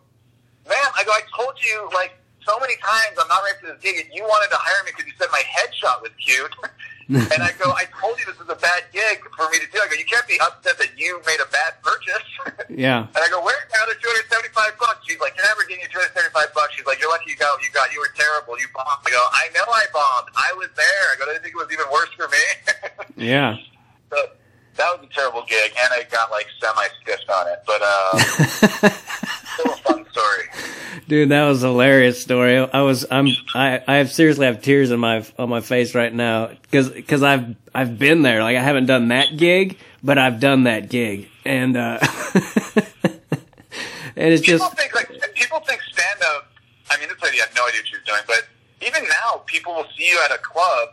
ma'am, 0.63 0.91
I 0.95 1.03
go, 1.03 1.11
I 1.11 1.21
told 1.35 1.59
you, 1.59 1.91
like, 1.93 2.15
so 2.47 2.55
many 2.61 2.77
times 2.79 3.19
I'm 3.19 3.27
not 3.27 3.43
ready 3.43 3.57
for 3.59 3.67
this 3.73 3.81
gig, 3.81 3.99
and 3.99 4.07
you 4.13 4.23
wanted 4.23 4.53
to 4.53 4.59
hire 4.61 4.79
me 4.85 4.93
because 4.95 5.09
you 5.09 5.17
said 5.17 5.27
my 5.33 5.41
headshot 5.43 5.99
was 6.05 6.13
cute. 6.21 6.53
and 7.09 7.41
I 7.41 7.53
go, 7.61 7.69
I 7.73 7.85
told 8.01 8.17
you 8.17 8.25
this 8.25 8.37
is 8.41 8.49
a 8.49 8.57
bad 8.57 8.89
gig 8.89 9.21
for 9.37 9.45
me 9.53 9.61
to 9.61 9.67
do. 9.69 9.77
I 9.77 9.85
go, 9.89 9.97
you 9.97 10.09
can't 10.09 10.25
be 10.25 10.41
upset 10.41 10.77
that 10.81 10.93
you 10.97 11.21
made 11.25 11.41
a 11.41 11.49
bad 11.51 11.77
purchase. 11.83 12.25
Yeah. 12.75 13.07
And 13.07 13.21
I 13.23 13.29
go, 13.31 13.39
where's 13.39 13.61
the 13.71 13.77
other 13.87 13.95
275 14.03 14.51
bucks? 14.75 15.07
She's 15.07 15.21
like, 15.21 15.37
you're 15.37 15.47
never 15.47 15.63
getting 15.63 15.85
your 15.85 15.93
275 15.95 16.51
bucks. 16.51 16.75
She's 16.75 16.83
like, 16.83 16.99
you're 16.99 17.07
lucky 17.07 17.31
you 17.31 17.37
got 17.39 17.55
what 17.55 17.63
you 17.63 17.71
got. 17.71 17.93
You 17.93 18.03
were 18.03 18.11
terrible. 18.17 18.59
You 18.59 18.67
bombed. 18.75 18.99
I 19.05 19.09
go, 19.15 19.21
I 19.21 19.45
know 19.55 19.63
I 19.69 19.85
bombed. 19.95 20.33
I 20.35 20.49
was 20.59 20.67
there. 20.75 21.05
I 21.07 21.15
go, 21.15 21.23
I 21.29 21.39
didn't 21.39 21.47
think 21.47 21.55
it 21.55 21.61
was 21.61 21.71
even 21.71 21.87
worse 21.87 22.11
for 22.19 22.27
me. 22.27 22.43
Yeah. 23.17 23.57
so 24.09 24.17
that 24.77 24.99
was 24.99 25.07
a 25.09 25.13
terrible 25.13 25.43
gig, 25.47 25.71
and 25.79 25.93
I 25.93 26.03
got 26.11 26.31
like 26.31 26.47
semi-stiffed 26.59 27.29
on 27.29 27.47
it. 27.47 27.63
But 27.65 27.81
uh, 27.83 28.17
still 29.53 29.71
a 29.71 29.77
fun 29.77 30.05
story. 30.11 30.43
Dude, 31.07 31.29
that 31.29 31.45
was 31.45 31.63
a 31.63 31.67
hilarious 31.67 32.21
story. 32.21 32.57
I 32.57 32.81
was, 32.81 33.05
I'm, 33.11 33.27
I, 33.53 33.81
I 33.87 33.95
have 33.95 34.11
seriously 34.11 34.47
have 34.47 34.61
tears 34.61 34.91
in 34.91 34.99
my 34.99 35.25
on 35.37 35.49
my 35.49 35.61
face 35.61 35.93
right 35.95 36.13
now 36.13 36.47
because 36.47 36.89
because 36.89 37.23
I've 37.23 37.55
I've 37.73 37.97
been 37.99 38.21
there. 38.21 38.41
Like 38.41 38.57
I 38.57 38.61
haven't 38.61 38.87
done 38.87 39.09
that 39.09 39.37
gig, 39.37 39.77
but 40.03 40.17
I've 40.17 40.39
done 40.39 40.63
that 40.63 40.89
gig, 40.89 41.29
and 41.45 41.77
uh, 41.77 41.99
and 44.15 44.33
it's 44.33 44.41
just 44.41 44.63
People 44.63 44.75
think 44.75 44.95
like 44.95 45.33
people 45.35 45.59
think 45.61 45.81
stand 45.83 46.21
up. 46.35 46.51
I 46.89 46.99
mean, 46.99 47.09
this 47.09 47.21
lady 47.21 47.37
had 47.37 47.49
no 47.55 47.65
idea 47.67 47.81
what 47.81 47.87
she 47.87 47.95
was 47.95 48.05
doing, 48.05 48.21
but 48.27 48.47
even 48.85 49.03
now, 49.03 49.41
people 49.45 49.73
will 49.73 49.87
see 49.97 50.07
you 50.07 50.21
at 50.25 50.35
a 50.35 50.37
club, 50.37 50.89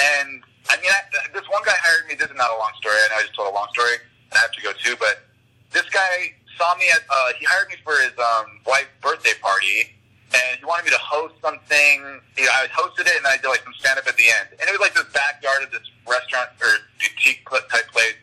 and 0.00 0.42
I 0.72 0.80
mean, 0.80 0.88
I, 0.88 1.04
this 1.36 1.44
one 1.52 1.60
guy 1.68 1.76
hired 1.84 2.08
me. 2.08 2.16
This 2.16 2.32
is 2.32 2.36
not 2.40 2.48
a 2.48 2.56
long 2.56 2.72
story. 2.80 2.96
I 2.96 3.12
know 3.12 3.20
I 3.20 3.22
just 3.28 3.36
told 3.36 3.52
a 3.52 3.56
long 3.56 3.68
story, 3.76 4.00
and 4.00 4.34
I 4.34 4.40
have 4.40 4.56
to 4.56 4.62
go 4.64 4.72
too. 4.72 4.96
But 4.96 5.28
this 5.68 5.84
guy 5.92 6.32
saw 6.56 6.72
me 6.80 6.88
at. 6.88 7.04
Uh, 7.04 7.36
he 7.36 7.44
hired 7.44 7.68
me 7.68 7.76
for 7.84 7.92
his 8.00 8.16
um, 8.16 8.64
wife's 8.64 8.88
birthday 9.04 9.36
party, 9.44 9.92
and 10.32 10.56
he 10.56 10.64
wanted 10.64 10.88
me 10.88 10.96
to 10.96 11.02
host 11.04 11.36
something. 11.44 12.24
You 12.40 12.48
know, 12.48 12.56
I 12.56 12.72
hosted 12.72 13.04
it, 13.04 13.20
and 13.20 13.28
I 13.28 13.36
did 13.36 13.52
like 13.52 13.60
some 13.68 13.76
stand 13.76 14.00
up 14.00 14.08
at 14.08 14.16
the 14.16 14.32
end, 14.32 14.56
and 14.56 14.64
it 14.64 14.72
was 14.72 14.80
like 14.80 14.96
this 14.96 15.08
backyard 15.12 15.60
of 15.60 15.70
this 15.70 15.84
restaurant 16.08 16.56
or 16.64 16.72
boutique 16.96 17.44
type 17.68 17.92
place. 17.92 18.16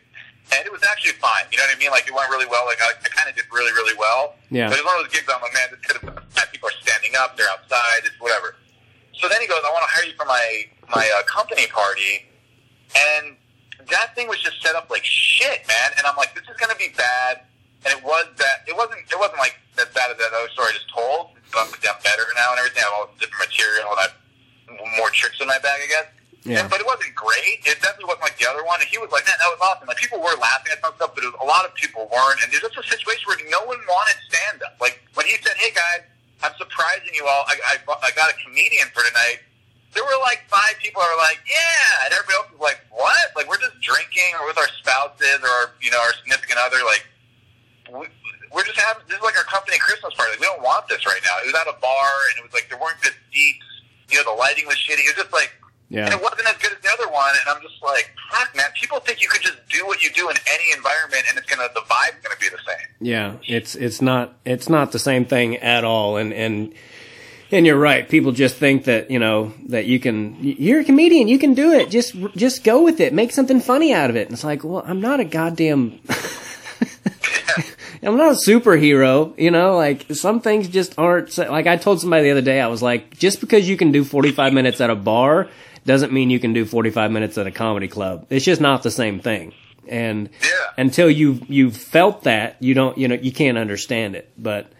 And 0.50 0.66
it 0.66 0.72
was 0.74 0.82
actually 0.82 1.14
fine. 1.22 1.46
You 1.54 1.62
know 1.62 1.70
what 1.70 1.78
I 1.78 1.78
mean? 1.78 1.94
Like 1.94 2.10
it 2.10 2.14
went 2.14 2.26
really 2.26 2.50
well. 2.50 2.66
Like 2.66 2.82
I, 2.82 2.90
I 2.98 3.08
kind 3.14 3.30
of 3.30 3.38
did 3.38 3.46
really, 3.54 3.70
really 3.70 3.94
well. 3.94 4.34
Yeah. 4.50 4.66
But 4.66 4.82
it 4.82 4.82
was 4.82 4.90
one 4.90 4.98
of 4.98 5.06
those 5.06 5.14
gigs. 5.14 5.30
I'm 5.30 5.38
like, 5.38 5.54
man, 5.54 5.70
this 5.70 5.78
could 5.86 6.02
have. 6.02 6.50
People 6.50 6.74
are 6.74 6.78
standing 6.82 7.14
up. 7.14 7.38
They're 7.38 7.46
outside. 7.54 8.02
It's 8.02 8.18
whatever. 8.18 8.58
So 9.14 9.28
then 9.30 9.38
he 9.40 9.46
goes, 9.46 9.62
I 9.62 9.70
want 9.70 9.86
to 9.86 9.92
hire 9.94 10.10
you 10.10 10.16
for 10.18 10.26
my 10.26 10.66
my 10.90 11.06
uh, 11.06 11.22
company 11.30 11.70
party, 11.70 12.26
and 12.94 13.36
that 13.88 14.14
thing 14.14 14.28
was 14.28 14.40
just 14.40 14.62
set 14.62 14.74
up 14.74 14.90
like 14.90 15.04
shit, 15.04 15.66
man. 15.66 15.90
And 15.98 16.06
I'm 16.06 16.16
like, 16.16 16.34
this 16.34 16.44
is 16.44 16.56
gonna 16.56 16.78
be 16.78 16.92
bad. 16.96 17.42
And 17.84 17.96
it 17.96 18.04
was 18.04 18.28
bad. 18.36 18.60
It 18.68 18.76
wasn't. 18.76 19.00
It 19.08 19.18
wasn't 19.18 19.38
like 19.38 19.56
as 19.80 19.88
bad 19.96 20.12
as 20.12 20.18
that 20.20 20.32
other 20.36 20.52
story 20.52 20.68
I 20.70 20.76
just 20.76 20.92
told. 20.92 21.32
But 21.50 21.66
I'm 21.66 22.00
better 22.04 22.26
now 22.36 22.52
and 22.52 22.58
everything. 22.60 22.84
I 22.84 22.92
have 22.92 22.94
all 22.94 23.06
this 23.10 23.26
different 23.26 23.50
material 23.50 23.90
and 23.90 23.98
I 23.98 24.02
have 24.06 24.16
more 25.00 25.10
tricks 25.10 25.40
in 25.40 25.48
my 25.48 25.58
bag, 25.58 25.80
I 25.82 25.88
guess. 25.88 26.08
Yeah. 26.44 26.64
And, 26.64 26.70
but 26.70 26.80
it 26.80 26.86
wasn't 26.86 27.12
great. 27.12 27.60
It 27.68 27.82
definitely 27.84 28.08
wasn't 28.08 28.24
like 28.24 28.38
the 28.40 28.48
other 28.48 28.64
one. 28.64 28.80
And 28.80 28.88
he 28.88 28.96
was 28.96 29.12
like, 29.12 29.28
man, 29.28 29.36
that 29.36 29.50
was 29.52 29.60
awesome. 29.60 29.88
Like 29.88 30.00
people 30.00 30.20
were 30.20 30.32
laughing 30.40 30.72
at 30.72 30.80
some 30.80 30.94
stuff, 30.96 31.12
but 31.12 31.24
it 31.24 31.28
was, 31.28 31.36
a 31.42 31.48
lot 31.48 31.68
of 31.68 31.74
people 31.76 32.08
weren't. 32.08 32.40
And 32.40 32.48
there's 32.48 32.64
just 32.64 32.80
a 32.80 32.86
situation 32.86 33.28
where 33.28 33.36
no 33.52 33.60
one 33.68 33.76
wanted 33.76 34.16
stand 34.30 34.64
up. 34.64 34.78
Like 34.80 35.04
when 35.18 35.28
he 35.28 35.36
said, 35.42 35.56
hey 35.60 35.72
guys, 35.74 36.06
I'm 36.40 36.56
surprising 36.56 37.12
you 37.12 37.28
all. 37.28 37.44
I, 37.44 37.76
I, 37.76 38.08
I 38.08 38.10
got 38.16 38.32
a 38.32 38.36
comedian 38.40 38.88
for 38.96 39.04
tonight. 39.04 39.44
There 39.94 40.04
were 40.04 40.20
like 40.22 40.46
five 40.46 40.78
people 40.78 41.02
who 41.02 41.08
were 41.10 41.22
like, 41.22 41.40
yeah. 41.46 42.04
And 42.06 42.14
everybody 42.14 42.36
else 42.38 42.50
was 42.54 42.62
like, 42.62 42.78
what? 42.94 43.34
Like 43.34 43.48
we're 43.50 43.58
just 43.58 43.74
drinking 43.82 44.38
or 44.38 44.46
with 44.46 44.58
our 44.58 44.70
spouses 44.78 45.42
or 45.42 45.50
our, 45.50 45.66
you 45.82 45.90
know, 45.90 45.98
our 45.98 46.14
significant 46.22 46.58
other. 46.62 46.78
Like 46.86 47.04
we, 47.90 48.06
we're 48.54 48.64
just 48.66 48.78
having, 48.78 49.02
this 49.10 49.18
is 49.18 49.24
like 49.24 49.36
our 49.38 49.46
company 49.50 49.78
Christmas 49.78 50.14
party. 50.14 50.32
Like, 50.38 50.40
we 50.40 50.46
don't 50.46 50.62
want 50.62 50.86
this 50.88 51.02
right 51.06 51.20
now. 51.26 51.34
It 51.42 51.50
was 51.50 51.58
at 51.58 51.66
a 51.66 51.78
bar 51.82 52.10
and 52.30 52.38
it 52.38 52.44
was 52.46 52.54
like, 52.54 52.70
there 52.70 52.78
weren't 52.78 53.00
good 53.02 53.14
seats. 53.34 53.66
You 54.10 54.18
know, 54.22 54.30
the 54.34 54.38
lighting 54.38 54.66
was 54.66 54.76
shitty. 54.78 55.02
It 55.06 55.14
was 55.14 55.26
just 55.26 55.32
like, 55.34 55.50
Yeah. 55.88 56.06
and 56.06 56.14
it 56.14 56.22
wasn't 56.22 56.46
as 56.46 56.58
good 56.62 56.70
as 56.74 56.78
the 56.82 56.90
other 56.94 57.10
one. 57.10 57.30
And 57.34 57.46
I'm 57.50 57.62
just 57.62 57.78
like, 57.82 58.10
fuck, 58.30 58.54
man. 58.54 58.66
People 58.78 58.98
think 59.02 59.22
you 59.22 59.28
could 59.28 59.42
just 59.42 59.58
do 59.70 59.86
what 59.86 60.02
you 60.02 60.10
do 60.10 60.30
in 60.30 60.36
any 60.54 60.70
environment, 60.74 61.22
and 61.30 61.38
it's 61.38 61.46
gonna 61.50 61.68
the 61.74 61.82
vibe's 61.82 62.18
gonna 62.22 62.38
be 62.40 62.48
the 62.50 62.62
same. 62.66 62.86
yeah. 62.98 63.34
It's 63.46 63.74
it's 63.74 64.00
not 64.02 64.34
it's 64.44 64.68
not 64.68 64.90
the 64.92 64.98
same 64.98 65.24
thing 65.26 65.56
at 65.58 65.82
all, 65.84 66.16
and 66.16 66.32
and. 66.32 66.74
And 67.52 67.66
you're 67.66 67.78
right. 67.78 68.08
People 68.08 68.32
just 68.32 68.56
think 68.56 68.84
that 68.84 69.10
you 69.10 69.18
know 69.18 69.52
that 69.68 69.86
you 69.86 69.98
can. 69.98 70.36
You're 70.40 70.80
a 70.80 70.84
comedian. 70.84 71.26
You 71.28 71.38
can 71.38 71.54
do 71.54 71.72
it. 71.72 71.90
Just 71.90 72.14
just 72.36 72.62
go 72.64 72.82
with 72.82 73.00
it. 73.00 73.12
Make 73.12 73.32
something 73.32 73.60
funny 73.60 73.92
out 73.92 74.08
of 74.10 74.16
it. 74.16 74.26
And 74.28 74.32
it's 74.34 74.44
like, 74.44 74.62
well, 74.62 74.82
I'm 74.86 75.00
not 75.00 75.18
a 75.20 75.24
goddamn. 75.24 75.98
I'm 78.02 78.16
not 78.16 78.32
a 78.32 78.36
superhero, 78.36 79.38
you 79.38 79.50
know, 79.50 79.76
like 79.76 80.06
some 80.14 80.40
things 80.40 80.68
just 80.68 80.98
aren't 80.98 81.36
like 81.36 81.66
I 81.66 81.76
told 81.76 82.00
somebody 82.00 82.22
the 82.24 82.30
other 82.30 82.40
day 82.40 82.58
I 82.60 82.68
was 82.68 82.82
like 82.82 83.18
just 83.18 83.40
because 83.40 83.68
you 83.68 83.76
can 83.76 83.92
do 83.92 84.04
45 84.04 84.54
minutes 84.54 84.80
at 84.80 84.88
a 84.88 84.94
bar 84.94 85.48
doesn't 85.84 86.10
mean 86.10 86.30
you 86.30 86.40
can 86.40 86.54
do 86.54 86.64
45 86.64 87.10
minutes 87.10 87.36
at 87.36 87.46
a 87.46 87.50
comedy 87.50 87.88
club. 87.88 88.26
It's 88.30 88.44
just 88.44 88.60
not 88.60 88.82
the 88.82 88.90
same 88.90 89.20
thing. 89.20 89.52
And 89.86 90.30
Yeah. 90.42 90.48
until 90.78 91.10
you 91.10 91.40
you've 91.48 91.76
felt 91.76 92.22
that, 92.24 92.56
you 92.60 92.72
don't 92.72 92.96
you 92.96 93.06
know 93.08 93.16
you 93.16 93.32
can't 93.32 93.58
understand 93.58 94.14
it. 94.16 94.30
But 94.38 94.72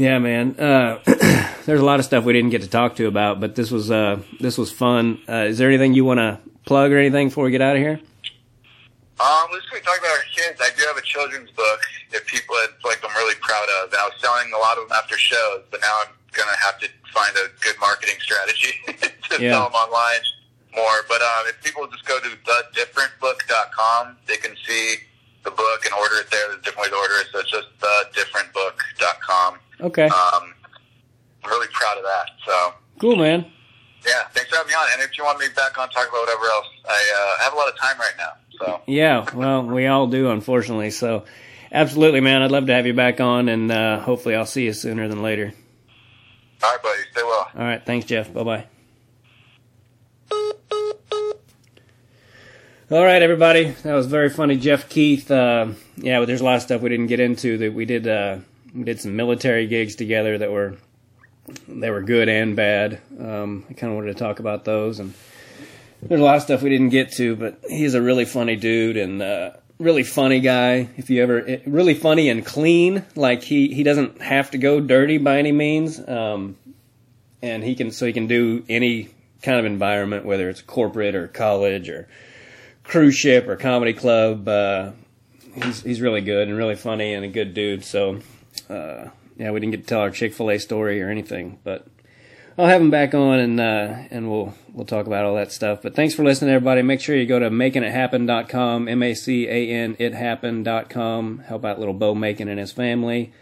yeah, 0.00 0.18
man. 0.18 0.56
Uh 0.58 0.98
there's 1.66 1.80
a 1.80 1.84
lot 1.84 1.98
of 2.00 2.06
stuff 2.06 2.24
we 2.24 2.32
didn't 2.32 2.50
get 2.50 2.62
to 2.62 2.68
talk 2.68 2.96
to 2.96 3.06
about, 3.06 3.40
but 3.40 3.54
this 3.54 3.70
was 3.70 3.90
uh 3.90 4.20
this 4.40 4.56
was 4.56 4.72
fun. 4.72 5.20
Uh 5.28 5.44
is 5.52 5.58
there 5.58 5.68
anything 5.68 5.92
you 5.94 6.04
want 6.04 6.18
to 6.18 6.38
plug 6.64 6.90
or 6.92 6.98
anything 6.98 7.28
before 7.28 7.44
we 7.44 7.50
get 7.50 7.60
out 7.62 7.76
of 7.76 7.82
here? 7.82 8.00
Um, 9.20 9.46
let's 9.52 9.68
quick 9.68 9.84
talk 9.84 9.98
about 9.98 10.16
our 10.16 10.24
kids. 10.34 10.58
I 10.64 10.70
do 10.78 10.82
have 10.88 10.96
a 10.96 11.02
children's 11.04 11.50
book. 11.50 11.80
If 12.10 12.24
people, 12.26 12.56
it's 12.64 12.82
like 12.84 13.04
I'm 13.04 13.14
really 13.16 13.36
proud 13.42 13.68
of. 13.84 13.92
And 13.92 14.00
I 14.00 14.04
was 14.08 14.16
selling 14.18 14.48
a 14.54 14.58
lot 14.58 14.78
of 14.78 14.88
them 14.88 14.96
after 14.96 15.18
shows, 15.18 15.60
but 15.70 15.80
now 15.82 15.94
I'm 16.06 16.12
gonna 16.32 16.56
have 16.64 16.78
to 16.80 16.88
find 17.12 17.36
a 17.36 17.52
good 17.60 17.76
marketing 17.80 18.16
strategy 18.20 18.72
to 19.28 19.36
Yeah. 19.42 19.52
sell 19.52 19.64
them 19.68 19.74
online 19.76 20.24
more. 20.74 21.04
But 21.06 21.20
um, 21.20 21.52
if 21.52 21.60
people 21.62 21.86
just 21.88 22.06
go 22.06 22.18
to 22.18 22.28
thedifferentbook.com, 22.48 24.16
they 24.26 24.36
can 24.38 24.56
see 24.66 24.96
the 25.44 25.50
book 25.50 25.84
and 25.84 25.94
order 25.94 26.16
it 26.16 26.30
there. 26.30 26.48
There's 26.48 26.62
different 26.62 26.82
ways 26.82 26.90
to 26.90 26.96
order 26.96 27.14
it, 27.20 27.26
so 27.32 27.38
it's 27.40 27.50
just 27.50 27.68
thedifferentbook.com. 27.80 29.58
Okay. 29.80 30.04
Um, 30.06 30.54
I'm 31.44 31.50
really 31.50 31.68
proud 31.72 31.96
of 31.98 32.04
that. 32.04 32.30
So. 32.46 32.74
Cool, 33.00 33.16
man. 33.16 33.46
Yeah, 34.06 34.24
thanks 34.32 34.50
for 34.50 34.56
having 34.56 34.68
me 34.70 34.74
on. 34.74 34.86
And 34.94 35.02
if 35.02 35.16
you 35.18 35.24
want 35.24 35.38
me 35.38 35.46
back 35.56 35.76
on, 35.78 35.88
talk 35.90 36.08
about 36.08 36.20
whatever 36.20 36.44
else. 36.46 36.66
I 36.88 37.36
uh, 37.38 37.44
have 37.44 37.52
a 37.52 37.56
lot 37.56 37.68
of 37.68 37.76
time 37.78 37.98
right 37.98 38.14
now. 38.18 38.32
So, 38.58 38.80
Yeah, 38.86 39.26
well, 39.34 39.62
we 39.62 39.86
all 39.86 40.06
do, 40.06 40.30
unfortunately. 40.30 40.90
So, 40.90 41.24
absolutely, 41.72 42.20
man. 42.20 42.42
I'd 42.42 42.50
love 42.50 42.66
to 42.66 42.74
have 42.74 42.86
you 42.86 42.94
back 42.94 43.20
on, 43.20 43.48
and 43.48 43.70
uh, 43.72 44.00
hopefully, 44.00 44.34
I'll 44.34 44.46
see 44.46 44.64
you 44.64 44.72
sooner 44.74 45.08
than 45.08 45.22
later. 45.22 45.52
all 46.62 46.70
right, 46.70 46.82
buddy. 46.82 47.02
Stay 47.12 47.22
well. 47.22 47.48
All 47.54 47.62
right, 47.64 47.84
thanks, 47.84 48.06
Geoff. 48.06 48.32
Bye 48.32 48.66
bye. 50.30 50.52
All 52.92 53.04
right, 53.04 53.22
everybody. 53.22 53.66
That 53.84 53.94
was 53.94 54.08
very 54.08 54.30
funny, 54.30 54.56
Geoff 54.56 54.88
Keith. 54.88 55.30
Uh, 55.30 55.68
yeah, 55.96 56.18
but 56.18 56.26
there's 56.26 56.40
a 56.40 56.44
lot 56.44 56.56
of 56.56 56.62
stuff 56.62 56.80
we 56.82 56.88
didn't 56.88 57.06
get 57.06 57.20
into. 57.20 57.56
That 57.58 57.72
we 57.72 57.84
did. 57.84 58.08
Uh, 58.08 58.38
we 58.74 58.82
did 58.82 59.00
some 59.00 59.14
military 59.14 59.68
gigs 59.68 59.94
together 59.94 60.38
that 60.38 60.50
were 60.50 60.76
they 61.68 61.88
were 61.88 62.02
good 62.02 62.28
and 62.28 62.56
bad. 62.56 63.00
Um, 63.16 63.64
I 63.70 63.74
kind 63.74 63.92
of 63.92 63.96
wanted 63.96 64.08
to 64.08 64.18
talk 64.18 64.40
about 64.40 64.64
those, 64.64 64.98
and 64.98 65.14
there's 66.02 66.20
a 66.20 66.24
lot 66.24 66.34
of 66.34 66.42
stuff 66.42 66.62
we 66.62 66.70
didn't 66.70 66.88
get 66.88 67.12
to. 67.12 67.36
But 67.36 67.60
he's 67.68 67.94
a 67.94 68.02
really 68.02 68.24
funny 68.24 68.56
dude, 68.56 68.96
and 68.96 69.22
uh, 69.22 69.52
really 69.78 70.02
funny 70.02 70.40
guy. 70.40 70.88
If 70.96 71.10
you 71.10 71.22
ever 71.22 71.46
eh, 71.46 71.60
really 71.66 71.94
funny 71.94 72.28
and 72.28 72.44
clean, 72.44 73.04
like 73.14 73.44
he 73.44 73.72
he 73.72 73.84
doesn't 73.84 74.20
have 74.20 74.50
to 74.50 74.58
go 74.58 74.80
dirty 74.80 75.18
by 75.18 75.38
any 75.38 75.52
means, 75.52 76.00
um, 76.08 76.56
and 77.40 77.62
he 77.62 77.76
can 77.76 77.92
so 77.92 78.04
he 78.04 78.12
can 78.12 78.26
do 78.26 78.64
any 78.68 79.10
kind 79.42 79.60
of 79.60 79.64
environment, 79.64 80.24
whether 80.24 80.48
it's 80.50 80.60
corporate 80.60 81.14
or 81.14 81.28
college 81.28 81.88
or 81.88 82.08
cruise 82.84 83.16
ship 83.16 83.48
or 83.48 83.56
comedy 83.56 83.92
club. 83.92 84.48
Uh, 84.48 84.92
he's 85.54 85.82
he's 85.82 86.00
really 86.00 86.20
good 86.20 86.48
and 86.48 86.56
really 86.56 86.76
funny 86.76 87.14
and 87.14 87.24
a 87.24 87.28
good 87.28 87.54
dude. 87.54 87.84
So 87.84 88.20
uh, 88.68 89.08
yeah, 89.36 89.50
we 89.50 89.60
didn't 89.60 89.72
get 89.72 89.82
to 89.82 89.86
tell 89.86 90.00
our 90.00 90.10
Chick 90.10 90.34
Fil 90.34 90.50
A 90.50 90.58
story 90.58 91.02
or 91.02 91.08
anything, 91.08 91.58
but 91.64 91.86
I'll 92.58 92.66
have 92.66 92.80
him 92.80 92.90
back 92.90 93.14
on 93.14 93.38
and 93.38 93.60
uh, 93.60 93.94
and 94.10 94.30
we'll 94.30 94.54
we'll 94.72 94.86
talk 94.86 95.06
about 95.06 95.24
all 95.24 95.34
that 95.36 95.52
stuff. 95.52 95.80
But 95.82 95.94
thanks 95.94 96.14
for 96.14 96.24
listening, 96.24 96.50
everybody. 96.52 96.82
Make 96.82 97.00
sure 97.00 97.16
you 97.16 97.26
go 97.26 97.38
to 97.38 97.50
makingithappen.com, 97.50 98.88
m 98.88 99.02
a 99.02 99.14
c 99.14 99.48
a 99.48 99.68
n 99.70 99.96
it 99.98 100.14
happen.com. 100.14 101.38
Help 101.46 101.64
out 101.64 101.78
little 101.78 101.94
Bo 101.94 102.14
Macon 102.14 102.48
and 102.48 102.60
his 102.60 102.72
family. 102.72 103.32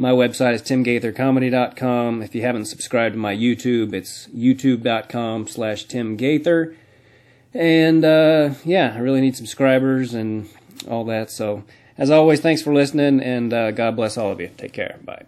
My 0.00 0.12
website 0.12 0.54
is 0.54 0.62
timgaithercomedy.com. 0.62 2.22
If 2.22 2.32
you 2.32 2.42
haven't 2.42 2.66
subscribed 2.66 3.14
to 3.14 3.18
my 3.18 3.34
YouTube, 3.34 3.92
it's 3.92 4.28
youtube.com 4.28 5.48
slash 5.48 5.86
timgaither. 5.86 6.76
And 7.58 8.04
uh, 8.04 8.50
yeah, 8.64 8.92
I 8.94 9.00
really 9.00 9.20
need 9.20 9.34
subscribers 9.34 10.14
and 10.14 10.48
all 10.88 11.04
that. 11.06 11.28
So 11.28 11.64
as 11.98 12.08
always, 12.08 12.38
thanks 12.38 12.62
for 12.62 12.72
listening, 12.72 13.20
and 13.20 13.52
uh, 13.52 13.72
God 13.72 13.96
bless 13.96 14.16
all 14.16 14.30
of 14.30 14.40
you. 14.40 14.50
Take 14.56 14.72
care. 14.72 14.96
Bye. 15.04 15.24